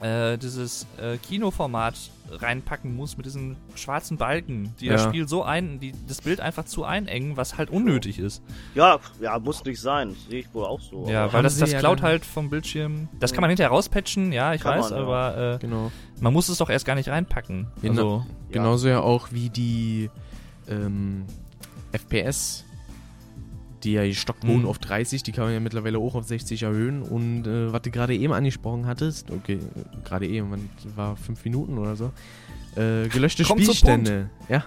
äh, 0.02 0.38
dieses 0.38 0.86
äh, 1.02 1.18
Kinoformat 1.18 1.95
reinpacken 2.32 2.95
muss 2.95 3.18
mit 3.18 3.26
diesen 3.26 3.58
schwarzen 3.76 4.18
Balken, 4.18 4.74
die 4.80 4.88
das 4.88 5.02
Ja. 5.04 5.10
Spiel 5.10 5.28
so 5.28 5.43
ein, 5.43 5.80
die 5.80 5.93
das 6.08 6.22
Bild 6.22 6.39
einfach 6.41 6.64
zu 6.66 6.84
einengen, 6.84 7.38
was 7.38 7.58
halt 7.58 7.70
unnötig 7.72 8.20
ist. 8.20 8.41
Ja, 8.76 9.00
ja, 9.20 9.39
muss 9.39 9.64
nicht 9.66 9.82
sein. 9.82 10.16
Sehe 10.30 10.41
ich 10.41 10.54
wohl 10.54 10.66
auch 10.66 10.80
so. 10.80 11.08
Ja, 11.10 11.24
aber- 11.26 11.34
weil 11.34 11.43
das, 11.43 11.58
das 11.58 11.72
ja 11.72 11.80
klaut 11.80 12.02
halt 12.02 12.24
vom 12.24 12.50
Bildschirm. 12.50 13.10
Das 13.20 13.34
kann 13.34 13.41
man 13.41 13.50
hinterher 13.50 13.72
rauspatchen, 13.72 14.32
ja, 14.32 14.54
ich 14.54 14.62
Kann 14.62 14.80
weiß, 14.80 14.91
man, 14.91 15.00
ja. 15.00 15.06
aber 15.06 15.56
äh, 15.56 15.58
Genau. 15.60 15.91
man 16.20 16.32
muss 16.34 16.50
es 16.50 16.60
doch 16.60 16.70
erst 16.70 16.86
gar 16.86 16.95
nicht 16.95 17.10
reinpacken. 17.10 17.68
Genau. 17.82 18.18
Also, 18.20 18.26
Genauso 18.52 18.88
ja 18.88 19.00
auch 19.02 19.32
wie 19.32 19.50
die 19.50 20.10
ähm, 20.70 21.26
FPS, 21.91 22.64
die 23.84 23.95
wurden 23.95 24.61
Mhm. 24.61 24.65
auf 24.67 24.80
30, 24.80 25.23
die 25.23 25.32
kann 25.32 25.45
man 25.45 25.53
ja 25.53 25.59
mittlerweile 25.59 25.97
auch 25.97 26.15
auf 26.15 26.25
60 26.25 26.63
erhöhen. 26.63 27.01
Und 27.01 27.47
äh, 27.47 27.71
was 27.71 27.82
du 27.82 27.91
gerade 27.91 28.15
eben 28.15 28.34
angesprochen 28.34 28.86
hattest, 28.86 29.32
okay, 29.32 29.59
gerade 30.03 30.27
eben, 30.27 30.69
war 30.95 31.15
fünf 31.15 31.43
Minuten 31.45 31.77
oder 31.77 31.95
so. 31.95 32.11
Äh, 32.75 33.07
gelöschte 33.09 33.43
Komm 33.43 33.57
zum 33.57 33.73
Spielstände. 33.73 34.30
Ja. 34.47 34.63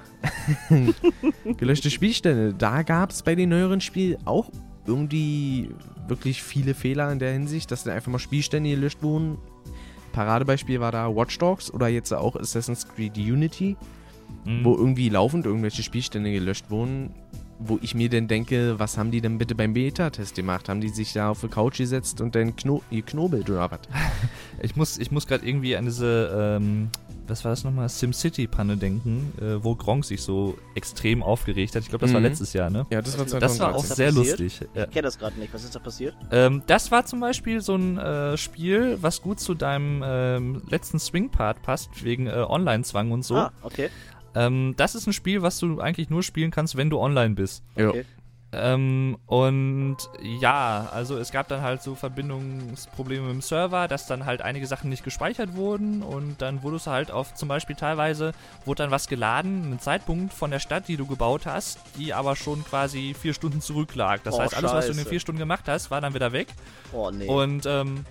gelöschte 1.56 1.90
Spielstände. 1.90 2.54
Da 2.54 2.82
gab 2.82 3.10
es 3.10 3.22
bei 3.22 3.34
den 3.34 3.50
neueren 3.50 3.80
Spielen 3.80 4.16
auch 4.24 4.50
irgendwie 4.86 5.70
wirklich 6.08 6.42
viele 6.42 6.74
Fehler 6.74 7.12
in 7.12 7.18
der 7.18 7.32
Hinsicht, 7.32 7.70
dass 7.70 7.84
dann 7.84 7.94
einfach 7.94 8.10
mal 8.10 8.18
Spielstände 8.18 8.70
gelöscht 8.70 9.02
wurden. 9.02 9.38
Paradebeispiel 10.12 10.80
war 10.80 10.92
da 10.92 11.14
Watch 11.14 11.38
Dogs 11.38 11.72
oder 11.72 11.88
jetzt 11.88 12.12
auch 12.12 12.36
Assassin's 12.36 12.86
Creed 12.88 13.16
Unity 13.16 13.76
mh. 14.44 14.64
wo 14.64 14.76
irgendwie 14.76 15.08
laufend 15.08 15.46
irgendwelche 15.46 15.82
Spielstände 15.82 16.32
gelöscht 16.32 16.70
wurden, 16.70 17.14
wo 17.68 17.78
ich 17.82 17.94
mir 17.94 18.08
dann 18.08 18.28
denke, 18.28 18.78
was 18.78 18.96
haben 18.98 19.10
die 19.10 19.20
denn 19.20 19.38
bitte 19.38 19.54
beim 19.54 19.74
Beta-Test 19.74 20.34
gemacht? 20.34 20.68
Haben 20.68 20.80
die 20.80 20.88
sich 20.88 21.12
da 21.12 21.30
auf 21.30 21.40
die 21.40 21.48
Couch 21.48 21.78
gesetzt 21.78 22.20
und 22.20 22.34
dann 22.34 22.56
kno 22.56 22.82
geknobelt 22.90 23.48
oder 23.50 23.70
was? 23.70 23.80
Ich 24.64 24.76
muss, 24.76 24.96
ich 24.98 25.10
muss 25.10 25.26
gerade 25.26 25.44
irgendwie 25.44 25.76
an 25.76 25.86
diese, 25.86 26.56
ähm, 26.60 26.88
was 27.26 27.44
war 27.44 27.50
das 27.50 27.64
nochmal, 27.64 27.88
SimCity-Panne 27.88 28.76
denken, 28.76 29.32
äh, 29.40 29.64
wo 29.64 29.74
Gronk 29.74 30.04
sich 30.04 30.22
so 30.22 30.56
extrem 30.76 31.20
aufgeregt 31.22 31.74
hat. 31.74 31.82
Ich 31.82 31.88
glaube, 31.88 32.04
das 32.04 32.12
war 32.12 32.20
Mhm. 32.20 32.26
letztes 32.26 32.52
Jahr, 32.52 32.70
ne? 32.70 32.86
Ja, 32.90 33.02
das 33.02 33.18
war 33.18 33.26
2013. 33.26 33.40
Das 33.40 33.58
war 33.60 33.74
auch 33.74 33.84
sehr 33.84 34.12
passiert? 34.12 34.38
lustig. 34.38 34.68
Ja. 34.74 34.84
Ich 34.84 34.90
kenne 34.90 35.02
das 35.02 35.18
gerade 35.18 35.36
nicht. 35.40 35.52
Was 35.52 35.64
ist 35.64 35.74
da 35.74 35.80
passiert? 35.80 36.14
Ähm, 36.30 36.62
das 36.68 36.92
war 36.92 37.04
zum 37.06 37.18
Beispiel 37.18 37.60
so 37.60 37.74
ein 37.74 37.98
äh, 37.98 38.36
Spiel, 38.36 38.98
was 39.00 39.20
gut 39.20 39.40
zu 39.40 39.54
deinem 39.54 40.02
ähm, 40.06 40.62
letzten 40.68 41.00
Swing-Part 41.00 41.62
passt, 41.62 42.04
wegen 42.04 42.28
äh, 42.28 42.44
Online-Zwang 42.48 43.10
und 43.10 43.24
so. 43.24 43.34
Ah, 43.36 43.52
okay. 43.62 43.88
Ähm, 44.35 44.74
das 44.76 44.95
ist 44.95 45.07
ein 45.07 45.12
Spiel, 45.12 45.43
was 45.43 45.59
du 45.59 45.80
eigentlich 45.80 46.11
nur 46.11 46.22
spielen 46.22 46.51
kannst, 46.51 46.76
wenn 46.76 46.91
du 46.91 46.99
online 46.99 47.35
bist. 47.35 47.62
Ja. 47.76 47.89
Okay. 47.91 48.05
Ähm, 48.55 49.16
und 49.24 49.97
ja, 50.22 50.87
also 50.93 51.16
es 51.16 51.33
gab 51.33 51.49
dann 51.49 51.62
halt 51.62 51.80
so 51.83 51.95
Verbindungsprobleme 51.95 53.22
mit 53.26 53.33
dem 53.37 53.41
Server, 53.41 53.89
dass 53.89 54.07
dann 54.07 54.26
halt 54.26 54.43
einige 54.43 54.66
Sachen 54.66 54.91
nicht 54.91 55.05
gespeichert 55.05 55.57
wurden 55.57 56.03
und 56.03 56.43
dann 56.43 56.62
wurdest 56.62 56.87
du 56.87 56.91
halt 56.91 57.11
auf 57.11 57.33
zum 57.35 57.49
Beispiel 57.49 57.76
teilweise 57.76 58.33
wurde 58.66 58.83
dann 58.83 58.91
was 58.91 59.09
geladen, 59.09 59.62
einen 59.64 59.78
Zeitpunkt 59.80 60.35
von 60.35 60.51
der 60.51 60.59
Stadt, 60.59 60.87
die 60.89 60.99
du 60.99 61.07
gebaut 61.07 61.47
hast, 61.47 61.78
die 61.97 62.12
aber 62.12 62.37
schon 62.37 62.62
quasi 62.62 63.14
vier 63.18 63.33
Stunden 63.33 63.62
zurücklag. 63.62 64.22
Das 64.24 64.35
Oh, 64.35 64.41
heißt, 64.41 64.55
alles, 64.55 64.72
was 64.72 64.85
du 64.85 64.91
in 64.91 64.97
den 64.99 65.05
scheiße. 65.05 65.09
vier 65.11 65.20
Stunden 65.20 65.39
gemacht 65.39 65.64
hast, 65.66 65.91
war 65.91 66.03
dann 66.03 66.12
wieder 66.12 66.33
weg. 66.33 66.49
Oh, 66.93 67.11
nee. 67.11 67.26
Und 67.28 67.64
ähm, 67.64 68.05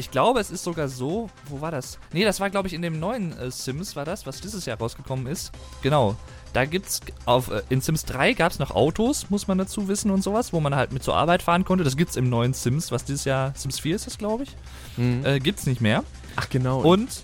ich 0.00 0.10
glaube, 0.10 0.40
es 0.40 0.50
ist 0.50 0.64
sogar 0.64 0.88
so, 0.88 1.30
wo 1.44 1.60
war 1.60 1.70
das? 1.70 1.98
Nee, 2.12 2.24
das 2.24 2.40
war 2.40 2.50
glaube 2.50 2.66
ich 2.66 2.74
in 2.74 2.82
dem 2.82 2.98
neuen 2.98 3.38
äh, 3.38 3.50
Sims, 3.50 3.94
war 3.94 4.04
das, 4.04 4.26
was 4.26 4.40
dieses 4.40 4.66
Jahr 4.66 4.78
rausgekommen 4.78 5.26
ist. 5.26 5.52
Genau. 5.82 6.16
Da 6.52 6.64
gibt's 6.64 7.00
auf 7.26 7.50
äh, 7.50 7.62
in 7.68 7.80
Sims 7.80 8.04
3 8.06 8.32
gab's 8.32 8.58
noch 8.58 8.72
Autos, 8.72 9.30
muss 9.30 9.46
man 9.46 9.58
dazu 9.58 9.86
wissen 9.86 10.10
und 10.10 10.22
sowas, 10.22 10.52
wo 10.52 10.60
man 10.60 10.74
halt 10.74 10.92
mit 10.92 11.04
zur 11.04 11.14
Arbeit 11.14 11.42
fahren 11.42 11.64
konnte. 11.64 11.84
Das 11.84 11.96
gibt's 11.96 12.16
im 12.16 12.28
neuen 12.28 12.54
Sims, 12.54 12.90
was 12.90 13.04
dieses 13.04 13.24
Jahr 13.24 13.52
Sims 13.54 13.78
4 13.78 13.94
ist 13.94 14.06
das, 14.06 14.18
glaube 14.18 14.44
ich. 14.44 14.56
Mhm. 14.96 15.24
Äh, 15.24 15.38
gibt's 15.38 15.66
nicht 15.66 15.80
mehr. 15.80 16.02
Ach, 16.36 16.48
genau. 16.48 16.80
Und 16.80 17.22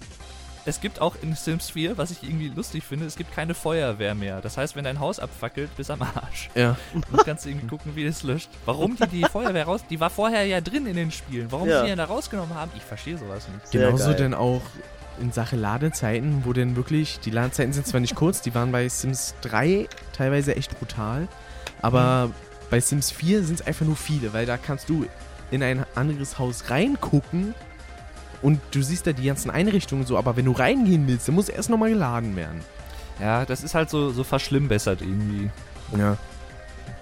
es 0.67 0.81
gibt 0.81 1.01
auch 1.01 1.15
in 1.23 1.35
Sims 1.35 1.71
4, 1.71 1.97
was 1.97 2.11
ich 2.11 2.23
irgendwie 2.23 2.49
lustig 2.49 2.85
finde, 2.85 3.07
es 3.07 3.17
gibt 3.17 3.33
keine 3.33 3.55
Feuerwehr 3.55 4.15
mehr. 4.15 4.41
Das 4.41 4.57
heißt, 4.57 4.77
wenn 4.77 4.85
dein 4.85 5.01
Haus 5.01 5.19
abfackelt, 5.21 5.75
bist 5.77 5.91
am 5.91 6.03
Arsch. 6.03 6.51
ja. 6.55 6.77
Du 7.11 7.17
kannst 7.25 7.47
irgendwie 7.47 7.67
gucken, 7.69 7.93
wie 7.95 8.05
es 8.05 8.23
löscht. 8.23 8.51
Warum 8.65 8.97
die 8.97 9.07
die 9.07 9.25
Feuerwehr 9.25 9.65
raus... 9.65 9.83
Die 9.89 10.01
war 10.01 10.11
vorher 10.11 10.45
ja 10.45 10.61
drin 10.61 10.87
in 10.87 10.97
den 10.97 11.11
Spielen. 11.13 11.51
Warum 11.51 11.69
Ja. 11.69 11.83
sie 11.85 11.91
die 11.91 11.97
da 11.97 12.05
rausgenommen 12.05 12.55
haben, 12.55 12.71
ich 12.77 12.83
verstehe 12.83 13.17
sowas 13.17 13.47
nicht. 13.49 13.69
Sehr 13.69 13.87
Genauso 13.87 14.07
geil. 14.07 14.17
denn 14.17 14.35
auch 14.35 14.63
in 15.21 15.33
Sache 15.33 15.57
Ladezeiten, 15.57 16.43
wo 16.45 16.53
denn 16.53 16.77
wirklich, 16.77 17.21
die 17.21 17.31
Ladezeiten 17.31 17.73
sind 17.73 17.87
zwar 17.87 18.01
nicht 18.01 18.15
kurz, 18.17 18.43
die 18.43 18.55
waren 18.55 18.73
bei 18.73 18.89
Sims 18.89 19.35
3 19.43 19.89
teilweise 20.13 20.57
echt 20.57 20.79
brutal, 20.79 21.29
aber 21.81 22.31
bei 22.71 22.81
Sims 22.81 23.13
4 23.13 23.43
sind 23.45 23.61
es 23.61 23.67
einfach 23.67 23.87
nur 23.87 23.97
viele, 23.97 24.33
weil 24.33 24.45
da 24.45 24.59
kannst 24.59 24.89
du 24.89 25.07
in 25.51 25.63
ein 25.63 25.87
anderes 25.95 26.39
Haus 26.39 26.69
reingucken 26.71 27.55
und 28.43 28.61
du 28.71 28.83
siehst 28.83 29.07
da 29.07 29.13
die 29.13 29.25
ganzen 29.25 29.51
Einrichtungen 29.51 30.05
so, 30.07 30.17
aber 30.19 30.37
wenn 30.37 30.45
du 30.45 30.53
reingehen 30.53 31.07
willst, 31.09 31.29
dann 31.29 31.35
muss 31.35 31.49
erst 31.49 31.71
nochmal 31.71 31.91
geladen 31.91 32.37
werden. 32.37 32.61
Ja, 33.21 33.45
das 33.47 33.63
ist 33.63 33.75
halt 33.75 33.89
so, 33.91 34.11
so 34.11 34.25
verschlimmbessert 34.25 35.01
irgendwie. 35.01 35.51
Ja. 35.97 36.17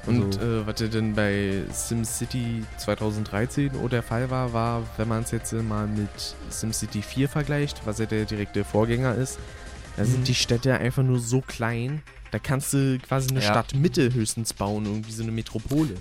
Und 0.07 0.35
So. 0.35 0.41
äh, 0.41 0.67
was 0.67 0.79
ja 0.81 0.87
denn 0.89 1.15
bei 1.15 1.63
SimCity 1.73 2.63
2013 2.77 3.71
oder 3.77 3.89
der 3.89 4.03
Fall 4.03 4.31
war, 4.31 4.53
war, 4.53 4.83
wenn 4.97 5.09
man 5.09 5.23
es 5.23 5.31
jetzt 5.31 5.53
mal 5.53 5.87
mit 5.87 6.09
SimCity 6.51 7.01
4 7.03 7.29
vergleicht, 7.29 7.81
was 7.87 7.99
ja 7.99 8.07
der 8.07 8.25
direkte 8.27 8.65
Vorgänger 8.65 9.15
ist, 9.15 9.39
da 9.97 10.03
Mhm. 10.03 10.09
sind 10.09 10.29
die 10.29 10.35
Städte 10.35 10.75
einfach 10.75 11.03
nur 11.03 11.21
so 11.21 11.41
klein, 11.41 12.03
da 12.33 12.39
kannst 12.39 12.73
du 12.75 12.99
quasi 12.99 13.31
eine 13.31 13.41
Ja. 13.41 13.51
Stadtmitte 13.51 14.13
höchstens 14.13 14.53
bauen, 14.53 14.85
irgendwie 14.85 15.13
so 15.13 15.23
eine 15.23 15.33
Metropole. 15.33 15.95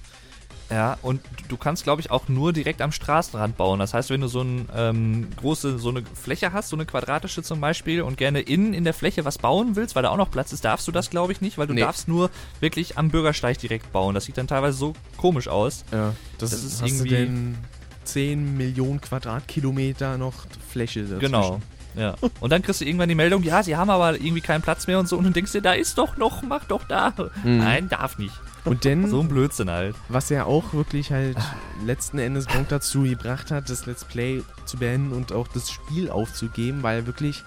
Ja, 0.70 0.98
und 1.04 1.22
du 1.50 1.58
kannst, 1.58 1.84
glaube 1.84 2.02
ich, 2.02 2.10
auch 2.10 2.30
nur 2.30 2.52
direkt 2.54 2.82
am 2.82 2.92
Straßenrand 2.92 3.58
bauen. 3.58 3.80
Das 3.80 3.94
heißt, 3.94 4.10
wenn 4.10 4.22
du 4.22 4.28
so 4.28 4.42
ein, 4.42 4.68
ähm, 4.76 5.28
große, 5.38 5.78
so 5.78 5.90
eine 5.90 6.02
Fläche 6.16 6.52
hast, 6.54 6.70
so 6.70 6.76
eine 6.76 6.86
quadratische 6.86 7.44
zum 7.44 7.62
Beispiel, 7.62 8.02
und 8.02 8.18
gerne 8.18 8.40
innen 8.42 8.74
in 8.74 8.84
der 8.84 8.94
Fläche 8.94 9.24
was 9.26 9.38
bauen 9.38 9.76
willst, 9.76 9.96
weil 9.96 10.04
da 10.04 10.10
auch 10.10 10.18
noch 10.18 10.32
Platz 10.32 10.52
ist, 10.54 10.66
darfst 10.66 10.88
du 10.88 10.92
das, 10.92 11.10
glaube 11.10 11.32
ich, 11.32 11.42
nicht, 11.42 11.58
weil 11.58 11.68
du 11.68 11.74
Nee. 11.74 11.82
darfst 11.82 12.08
nur 12.08 12.30
wirklich 12.60 12.98
am 12.98 13.10
Bürgersteig 13.10 13.60
direkt 13.60 13.92
bauen. 13.92 14.16
Das 14.16 14.26
sieht 14.26 14.38
dann 14.38 14.48
teilweise 14.48 14.78
so 14.78 14.94
komisch 15.18 15.48
aus. 15.48 15.84
Ja, 15.92 16.14
das, 16.40 16.52
Das 16.52 16.64
ist 16.64 16.82
irgendwie- 16.82 17.10
du 17.10 17.16
denn 17.16 17.58
10 18.06 18.58
Millionen 18.58 19.00
Quadratkilometer 19.00 20.18
noch 20.18 20.34
Fläche 20.70 21.02
dazwischen. 21.02 21.20
Genau. 21.20 21.60
Ja. 21.96 22.16
Und 22.40 22.52
dann 22.52 22.64
kriegst 22.64 22.82
du 22.82 22.86
irgendwann 22.86 23.10
die 23.10 23.16
Meldung, 23.16 23.44
ja, 23.44 23.62
sie 23.62 23.76
haben 23.78 23.92
aber 23.92 24.14
irgendwie 24.16 24.42
keinen 24.42 24.62
Platz 24.64 24.88
mehr 24.88 24.98
und 25.00 25.08
so. 25.08 25.18
Und 25.18 25.26
du 25.26 25.30
denkst 25.30 25.52
dir, 25.52 25.62
da 25.62 25.74
ist 25.74 25.98
doch 26.00 26.18
noch, 26.18 26.42
mach 26.42 26.64
doch 26.66 26.84
da. 26.88 27.14
Mhm. 27.44 27.58
Nein, 27.60 27.90
darf 27.90 28.18
nicht. 28.18 28.34
Und 28.66 28.86
dann 28.86 29.08
So 29.10 29.20
ein 29.20 29.28
Blödsinn 29.28 29.70
halt. 29.70 29.96
Was 30.10 30.30
ja 30.30 30.46
auch 30.46 30.74
wirklich 30.74 31.12
halt 31.12 31.38
letzten 31.86 32.20
Endes 32.20 32.48
Gronk 32.48 32.70
dazu 32.70 33.04
gebracht 33.04 33.52
hat, 33.52 33.70
das 33.70 33.86
Let's 33.86 34.06
Play 34.06 34.44
zu 34.66 34.78
beenden 34.78 35.12
und 35.12 35.32
auch 35.32 35.48
das 35.48 35.70
Spiel 35.70 36.10
aufzugeben, 36.10 36.84
weil 36.84 37.06
wirklich 37.06 37.44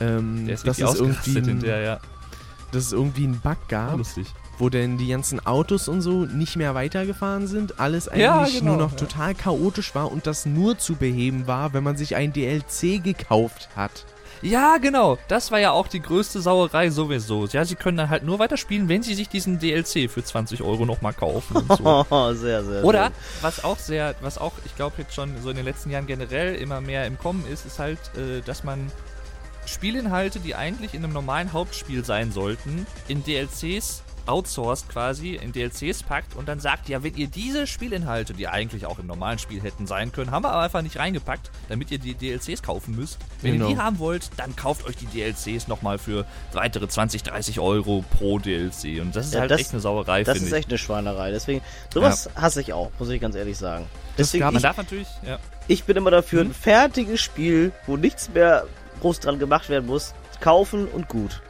ähm, 0.00 0.46
Der 0.46 0.54
ist 0.54 0.66
dass, 0.66 0.78
es 0.78 0.94
irgendwie 1.00 1.38
ein, 1.38 1.44
hinterher, 1.44 1.80
ja. 1.80 2.00
dass 2.72 2.84
es 2.84 2.92
irgendwie 2.92 3.24
einen 3.24 3.40
Bug 3.40 3.56
gab, 3.68 3.96
Lustig. 3.96 4.26
wo 4.58 4.68
denn 4.68 4.98
die 4.98 5.08
ganzen 5.08 5.44
Autos 5.44 5.88
und 5.88 6.02
so 6.02 6.24
nicht 6.24 6.56
mehr 6.56 6.74
weitergefahren 6.74 7.46
sind, 7.46 7.80
alles 7.80 8.08
eigentlich 8.08 8.22
Ja, 8.22 8.44
genau, 8.44 8.72
nur 8.72 8.76
noch 8.76 8.92
ja. 8.92 8.98
total 8.98 9.34
chaotisch 9.34 9.94
war 9.94 10.10
und 10.10 10.26
das 10.26 10.46
nur 10.46 10.78
zu 10.78 10.96
beheben 10.96 11.46
war, 11.46 11.72
wenn 11.72 11.84
man 11.84 11.96
sich 11.96 12.16
ein 12.16 12.32
DLC 12.32 13.02
gekauft 13.02 13.68
hat. 13.76 14.04
Ja, 14.42 14.78
genau. 14.78 15.18
Das 15.28 15.50
war 15.50 15.58
ja 15.58 15.72
auch 15.72 15.88
die 15.88 16.00
größte 16.00 16.40
Sauerei 16.40 16.90
sowieso. 16.90 17.46
Ja, 17.46 17.64
sie 17.64 17.74
können 17.74 17.96
dann 17.96 18.10
halt 18.10 18.22
nur 18.22 18.38
weiterspielen, 18.38 18.88
wenn 18.88 19.02
sie 19.02 19.14
sich 19.14 19.28
diesen 19.28 19.58
DLC 19.58 20.10
für 20.10 20.22
20 20.22 20.62
Euro 20.62 20.84
nochmal 20.84 21.14
kaufen 21.14 21.56
und 21.56 21.78
so. 21.78 22.06
Oh, 22.10 22.32
sehr, 22.34 22.64
sehr. 22.64 22.84
Oder, 22.84 23.10
was 23.40 23.64
auch 23.64 23.78
sehr, 23.78 24.14
was 24.20 24.38
auch, 24.38 24.52
ich 24.64 24.76
glaube 24.76 24.96
jetzt 24.98 25.14
schon 25.14 25.30
so 25.42 25.50
in 25.50 25.56
den 25.56 25.64
letzten 25.64 25.90
Jahren 25.90 26.06
generell 26.06 26.54
immer 26.54 26.80
mehr 26.80 27.06
im 27.06 27.18
Kommen 27.18 27.44
ist, 27.50 27.66
ist 27.66 27.78
halt, 27.78 27.98
äh, 28.16 28.42
dass 28.42 28.64
man 28.64 28.90
Spielinhalte, 29.66 30.38
die 30.40 30.54
eigentlich 30.54 30.94
in 30.94 31.02
einem 31.02 31.12
normalen 31.12 31.52
Hauptspiel 31.52 32.04
sein 32.04 32.32
sollten, 32.32 32.86
in 33.08 33.24
DLCs 33.24 34.02
outsourced 34.26 34.88
quasi, 34.88 35.34
in 35.36 35.52
DLCs 35.52 36.02
packt 36.02 36.34
und 36.36 36.48
dann 36.48 36.60
sagt, 36.60 36.88
ja, 36.88 37.02
wenn 37.02 37.14
ihr 37.16 37.28
diese 37.28 37.66
Spielinhalte, 37.66 38.34
die 38.34 38.48
eigentlich 38.48 38.86
auch 38.86 38.98
im 38.98 39.06
normalen 39.06 39.38
Spiel 39.38 39.62
hätten 39.62 39.86
sein 39.86 40.12
können, 40.12 40.30
haben 40.30 40.44
wir 40.44 40.50
aber 40.50 40.62
einfach 40.62 40.82
nicht 40.82 40.98
reingepackt, 40.98 41.50
damit 41.68 41.90
ihr 41.90 41.98
die 41.98 42.14
DLCs 42.14 42.62
kaufen 42.62 42.94
müsst. 42.96 43.18
Wenn 43.42 43.52
Genau. 43.54 43.68
ihr 43.68 43.74
die 43.74 43.80
haben 43.80 43.98
wollt, 43.98 44.30
dann 44.36 44.56
kauft 44.56 44.86
euch 44.86 44.96
die 44.96 45.06
DLCs 45.06 45.68
nochmal 45.68 45.98
für 45.98 46.24
weitere 46.52 46.88
20, 46.88 47.22
30 47.22 47.60
Euro 47.60 48.04
pro 48.18 48.38
DLC. 48.38 49.00
Und 49.00 49.14
das 49.14 49.26
ist 49.26 49.34
Ja, 49.34 49.40
halt 49.40 49.50
das- 49.50 49.60
echt 49.60 49.72
eine 49.72 49.80
Sauerei, 49.80 50.24
Das 50.24 50.38
ist 50.38 50.48
ich. 50.48 50.52
echt 50.52 50.68
eine 50.68 50.78
Schweinerei. 50.78 51.30
Deswegen, 51.30 51.60
sowas 51.92 52.28
hasse 52.34 52.60
ich 52.60 52.72
auch, 52.72 52.90
muss 52.98 53.08
ich 53.10 53.20
ganz 53.20 53.34
ehrlich 53.34 53.56
sagen. 53.56 53.86
Deswegen, 54.18 54.40
gab- 54.42 54.52
Man 54.52 54.58
ich, 54.58 54.62
darf 54.62 54.76
natürlich, 54.76 55.08
ja. 55.26 55.38
ich 55.68 55.84
bin 55.84 55.96
immer 55.96 56.10
dafür, 56.10 56.44
Mhm. 56.44 56.50
ein 56.50 56.54
fertiges 56.54 57.20
Spiel, 57.20 57.72
wo 57.86 57.96
nichts 57.96 58.30
mehr 58.30 58.66
groß 59.00 59.20
dran 59.20 59.38
gemacht 59.38 59.68
werden 59.68 59.86
muss, 59.86 60.14
kaufen 60.40 60.86
und 60.88 61.08
gut. 61.08 61.42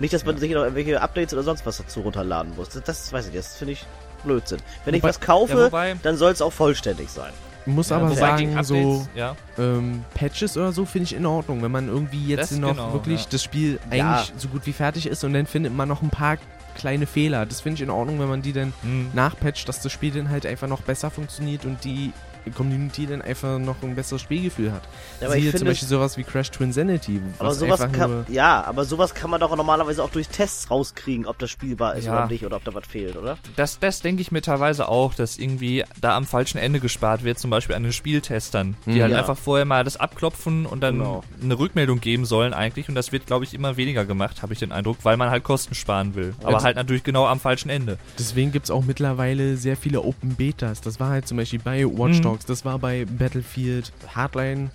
Nicht, 0.00 0.12
dass 0.14 0.24
man 0.24 0.36
sich 0.38 0.50
noch 0.52 0.62
irgendwelche 0.62 1.00
Updates 1.00 1.34
oder 1.34 1.42
sonst 1.42 1.66
was 1.66 1.78
dazu 1.78 2.00
runterladen 2.00 2.54
muss. 2.56 2.68
Das, 2.70 2.82
das 2.84 3.12
weiß 3.12 3.26
ich, 3.28 3.32
nicht, 3.34 3.44
das 3.44 3.56
finde 3.56 3.72
ich 3.72 3.84
Blödsinn. 4.24 4.58
Wenn 4.84 4.94
ich 4.94 5.02
Wobei- 5.02 5.08
was 5.10 5.20
kaufe, 5.20 5.52
Ja, 5.58 5.64
wobei- 5.66 5.96
dann 6.02 6.16
soll 6.16 6.32
es 6.32 6.40
auch 6.42 6.52
vollständig 6.52 7.08
sein. 7.10 7.32
Ich 7.66 7.72
muss 7.74 7.90
Ja, 7.90 7.98
aber 7.98 8.14
sagen, 8.14 8.62
so 8.64 8.74
Updates, 8.74 9.08
ja. 9.14 9.36
ähm, 9.58 10.04
Patches 10.14 10.56
oder 10.56 10.72
so 10.72 10.84
finde 10.86 11.04
ich 11.04 11.14
in 11.14 11.26
Ordnung, 11.26 11.62
wenn 11.62 11.70
man 11.70 11.88
irgendwie 11.88 12.26
jetzt 12.26 12.52
Das 12.52 12.58
noch 12.58 12.70
genau, 12.70 12.92
wirklich 12.94 13.22
ja. 13.22 13.26
das 13.30 13.42
Spiel 13.42 13.78
eigentlich 13.90 13.98
Ja. 13.98 14.24
so 14.38 14.48
gut 14.48 14.64
wie 14.66 14.72
fertig 14.72 15.06
ist 15.06 15.22
und 15.24 15.34
dann 15.34 15.46
findet 15.46 15.74
man 15.74 15.86
noch 15.88 16.00
ein 16.00 16.08
paar 16.10 16.38
kleine 16.76 17.06
Fehler. 17.06 17.44
Das 17.44 17.60
finde 17.60 17.74
ich 17.76 17.82
in 17.82 17.90
Ordnung, 17.90 18.20
wenn 18.20 18.28
man 18.28 18.40
die 18.40 18.52
dann 18.54 18.72
Hm. 18.82 19.10
nachpatcht, 19.12 19.68
dass 19.68 19.80
das 19.82 19.92
Spiel 19.92 20.12
dann 20.12 20.30
halt 20.30 20.46
einfach 20.46 20.68
noch 20.68 20.80
besser 20.80 21.10
funktioniert 21.10 21.64
und 21.66 21.84
die 21.84 22.12
Community 22.50 23.06
dann 23.06 23.22
einfach 23.22 23.58
noch 23.58 23.82
ein 23.82 23.94
besseres 23.94 24.22
Spielgefühl 24.22 24.72
hat. 24.72 24.82
Ja, 25.20 25.26
aber 25.28 25.36
Siehe 25.36 25.50
ich 25.50 25.56
zum 25.56 25.66
Beispiel 25.68 25.88
sowas 25.88 26.16
wie 26.16 26.24
Crash 26.24 26.50
Twinsanity, 26.50 27.20
aber 27.38 27.48
was 27.50 27.58
sowas 27.58 27.80
kann, 27.92 28.26
ja, 28.28 28.64
aber 28.64 28.84
sowas 28.84 29.14
kann 29.14 29.30
man 29.30 29.40
doch 29.40 29.54
normalerweise 29.56 30.02
auch 30.02 30.10
durch 30.10 30.28
Tests 30.28 30.70
rauskriegen, 30.70 31.26
ob 31.26 31.38
das 31.38 31.50
spielbar 31.50 31.96
ist 31.96 32.04
Ja. 32.06 32.12
oder 32.12 32.26
nicht 32.28 32.44
oder 32.44 32.56
ob 32.56 32.64
da 32.64 32.74
was 32.74 32.86
fehlt, 32.86 33.16
oder? 33.16 33.38
Das, 33.56 33.78
das 33.78 34.00
denke 34.00 34.22
ich 34.22 34.32
mir 34.32 34.42
teilweise 34.42 34.88
auch, 34.88 35.14
dass 35.14 35.38
irgendwie 35.38 35.84
da 36.00 36.16
am 36.16 36.24
falschen 36.26 36.58
Ende 36.58 36.80
gespart 36.80 37.24
wird, 37.24 37.38
zum 37.38 37.50
Beispiel 37.50 37.74
an 37.76 37.82
den 37.82 37.92
Spieltestern, 37.92 38.76
die 38.86 38.90
Mhm. 38.96 39.02
halt 39.02 39.12
Ja. 39.12 39.18
einfach 39.18 39.36
vorher 39.38 39.64
mal 39.64 39.84
das 39.84 39.96
abklopfen 39.96 40.66
und 40.66 40.80
dann 40.80 40.98
Genau. 40.98 41.22
eine 41.42 41.58
Rückmeldung 41.58 42.00
geben 42.00 42.24
sollen 42.24 42.52
eigentlich. 42.54 42.88
Und 42.88 42.94
das 42.94 43.12
wird, 43.12 43.26
glaube 43.26 43.44
ich, 43.44 43.54
immer 43.54 43.76
weniger 43.76 44.04
gemacht, 44.04 44.42
habe 44.42 44.52
ich 44.52 44.58
den 44.58 44.72
Eindruck, 44.72 44.98
weil 45.02 45.16
man 45.16 45.30
halt 45.30 45.44
Kosten 45.44 45.74
sparen 45.74 46.14
will. 46.14 46.34
Aber 46.42 46.54
Also- 46.54 46.66
halt 46.66 46.76
natürlich 46.76 47.04
genau 47.04 47.26
am 47.26 47.40
falschen 47.40 47.68
Ende. 47.70 47.98
Deswegen 48.18 48.52
gibt 48.52 48.64
es 48.66 48.70
auch 48.70 48.84
mittlerweile 48.84 49.56
sehr 49.56 49.76
viele 49.76 50.02
Open 50.02 50.34
Betas. 50.36 50.80
Das 50.80 50.98
war 51.00 51.10
halt 51.10 51.26
zum 51.28 51.36
Beispiel 51.36 51.58
bei 51.62 51.84
Watch 51.84 52.18
Mhm. 52.18 52.22
Dogs, 52.38 52.46
das 52.46 52.64
war 52.64 52.78
bei 52.78 53.04
Battlefield 53.04 53.92
Hardline 54.14 54.70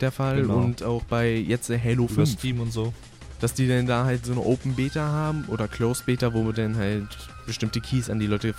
der 0.00 0.10
Fall 0.12 0.42
Genau. 0.42 0.56
und 0.58 0.82
auch 0.82 1.04
bei 1.04 1.34
jetzt 1.34 1.70
Halo 1.70 2.04
Über 2.04 2.14
5. 2.26 2.30
Steam 2.30 2.60
und 2.60 2.72
so. 2.72 2.92
dass 3.40 3.52
die 3.52 3.68
dann 3.68 3.86
da 3.86 4.04
halt 4.06 4.24
so 4.24 4.32
eine 4.32 4.40
Open 4.40 4.74
Beta 4.76 5.00
haben 5.00 5.44
oder 5.48 5.68
Closed 5.68 6.06
Beta, 6.06 6.32
wo 6.32 6.52
dann 6.52 6.76
halt 6.78 7.06
bestimmte 7.44 7.82
Keys 7.82 8.08
an 8.08 8.18
die 8.18 8.26
Leute 8.26 8.54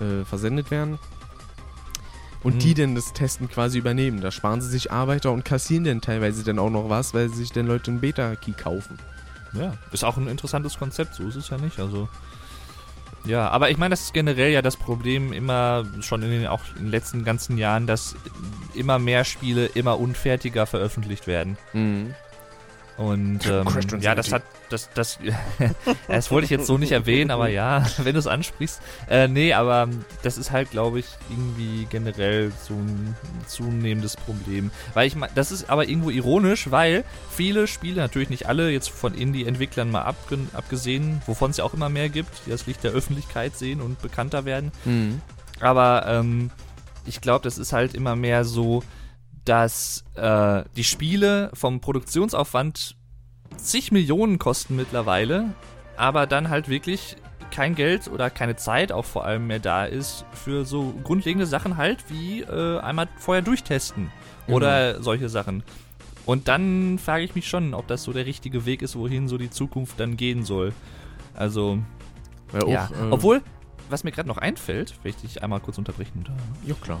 äh, 0.00 0.24
versendet 0.24 0.70
werden. 0.70 0.98
Und 2.42 2.54
Mhm. 2.54 2.58
die 2.60 2.72
dann 2.74 2.94
das 2.94 3.12
Testen 3.12 3.48
quasi 3.50 3.76
übernehmen. 3.78 4.22
Da 4.22 4.30
sparen 4.30 4.62
sie 4.62 4.68
sich 4.70 4.90
Arbeiter 4.90 5.32
und 5.32 5.44
kassieren 5.44 5.84
dann 5.84 6.00
teilweise 6.00 6.42
dann 6.44 6.58
auch 6.58 6.70
noch 6.70 6.88
was, 6.88 7.12
weil 7.12 7.28
sich 7.28 7.52
dann 7.52 7.66
Leute 7.66 7.90
einen 7.90 8.00
Beta-Key 8.00 8.52
kaufen. 8.52 8.98
Ja, 9.52 9.74
ist 9.92 10.02
auch 10.02 10.16
ein 10.16 10.28
interessantes 10.28 10.78
Konzept, 10.78 11.14
so 11.14 11.24
ist 11.28 11.36
es 11.36 11.50
ja 11.50 11.58
nicht. 11.58 11.78
Also. 11.78 12.08
Ja, 13.24 13.48
aber 13.48 13.70
ich 13.70 13.78
meine, 13.78 13.90
das 13.90 14.02
ist 14.02 14.14
generell 14.14 14.50
ja 14.50 14.62
das 14.62 14.76
Problem 14.76 15.32
immer 15.32 15.84
schon 16.00 16.22
in 16.22 16.30
den 16.30 16.46
auch 16.46 16.62
in 16.76 16.84
den 16.84 16.90
letzten 16.90 17.24
ganzen 17.24 17.56
Jahren, 17.56 17.86
dass 17.86 18.16
immer 18.74 18.98
mehr 18.98 19.24
Spiele 19.24 19.66
immer 19.66 19.98
unfertiger 20.00 20.66
veröffentlicht 20.66 21.26
werden. 21.26 21.56
Und 22.98 23.46
ähm, 23.46 23.66
ja, 24.00 24.14
das 24.14 24.32
hat, 24.32 24.42
das, 24.68 24.90
das, 24.94 25.18
das 26.08 26.30
wollte 26.30 26.44
ich 26.44 26.50
jetzt 26.50 26.66
so 26.66 26.76
nicht 26.76 26.92
erwähnen, 26.92 27.30
aber 27.30 27.48
ja, 27.48 27.86
wenn 27.98 28.12
du 28.12 28.18
es 28.18 28.26
ansprichst. 28.26 28.80
Äh, 29.08 29.28
nee, 29.28 29.54
aber 29.54 29.88
das 30.22 30.36
ist 30.36 30.50
halt, 30.50 30.70
glaube 30.70 30.98
ich, 30.98 31.06
irgendwie 31.30 31.86
generell 31.88 32.52
so 32.62 32.74
ein 32.74 33.16
zunehmendes 33.46 34.16
Problem. 34.16 34.70
Weil 34.94 35.06
ich 35.06 35.16
meine, 35.16 35.32
das 35.34 35.52
ist 35.52 35.70
aber 35.70 35.88
irgendwo 35.88 36.10
ironisch, 36.10 36.70
weil 36.70 37.04
viele 37.30 37.66
Spiele, 37.66 38.00
natürlich 38.00 38.30
nicht 38.30 38.46
alle, 38.46 38.70
jetzt 38.70 38.90
von 38.90 39.14
Indie-Entwicklern 39.14 39.90
mal 39.90 40.02
abge 40.02 40.38
abgesehen, 40.52 41.22
wovon 41.26 41.50
es 41.50 41.58
ja 41.58 41.64
auch 41.64 41.74
immer 41.74 41.88
mehr 41.88 42.08
gibt, 42.08 42.46
die 42.46 42.50
das 42.50 42.66
Licht 42.66 42.84
der 42.84 42.92
Öffentlichkeit 42.92 43.56
sehen 43.56 43.80
und 43.80 44.00
bekannter 44.02 44.44
werden. 44.44 44.70
Mhm. 44.84 45.20
Aber 45.60 46.04
ähm, 46.06 46.50
ich 47.06 47.20
glaube, 47.20 47.44
das 47.44 47.58
ist 47.58 47.72
halt 47.72 47.94
immer 47.94 48.16
mehr 48.16 48.44
so, 48.44 48.82
dass 49.44 50.04
äh, 50.14 50.62
die 50.76 50.84
Spiele 50.84 51.50
vom 51.54 51.80
Produktionsaufwand 51.80 52.96
zig 53.56 53.92
Millionen 53.92 54.38
kosten 54.38 54.76
mittlerweile, 54.76 55.54
aber 55.96 56.26
dann 56.26 56.48
halt 56.48 56.68
wirklich 56.68 57.16
kein 57.50 57.74
Geld 57.74 58.08
oder 58.08 58.30
keine 58.30 58.56
Zeit 58.56 58.92
auch 58.92 59.04
vor 59.04 59.24
allem 59.26 59.46
mehr 59.46 59.58
da 59.58 59.84
ist 59.84 60.24
für 60.32 60.64
so 60.64 60.94
grundlegende 61.04 61.44
Sachen 61.46 61.76
halt 61.76 61.98
wie 62.08 62.40
äh, 62.40 62.78
einmal 62.80 63.08
vorher 63.18 63.42
durchtesten 63.42 64.10
oder 64.48 65.02
solche 65.02 65.28
Sachen. 65.28 65.62
Und 66.24 66.48
dann 66.48 66.98
frage 66.98 67.24
ich 67.24 67.34
mich 67.34 67.48
schon, 67.48 67.74
ob 67.74 67.86
das 67.88 68.04
so 68.04 68.12
der 68.12 68.26
richtige 68.26 68.64
Weg 68.64 68.80
ist, 68.82 68.96
wohin 68.96 69.28
so 69.28 69.38
die 69.38 69.50
Zukunft 69.50 69.98
dann 70.00 70.16
gehen 70.16 70.44
soll. 70.44 70.72
Also, 71.34 71.78
Ja, 72.52 72.62
auch, 72.62 72.68
ja. 72.68 72.84
äh, 72.86 73.10
Obwohl, 73.10 73.42
was 73.90 74.04
mir 74.04 74.12
gerade 74.12 74.28
noch 74.28 74.38
einfällt, 74.38 74.94
will 75.02 75.10
ich 75.10 75.16
dich 75.16 75.42
einmal 75.42 75.60
kurz 75.60 75.78
unterbrechen. 75.78 76.24
Ja, 76.64 76.74
klar. 76.80 77.00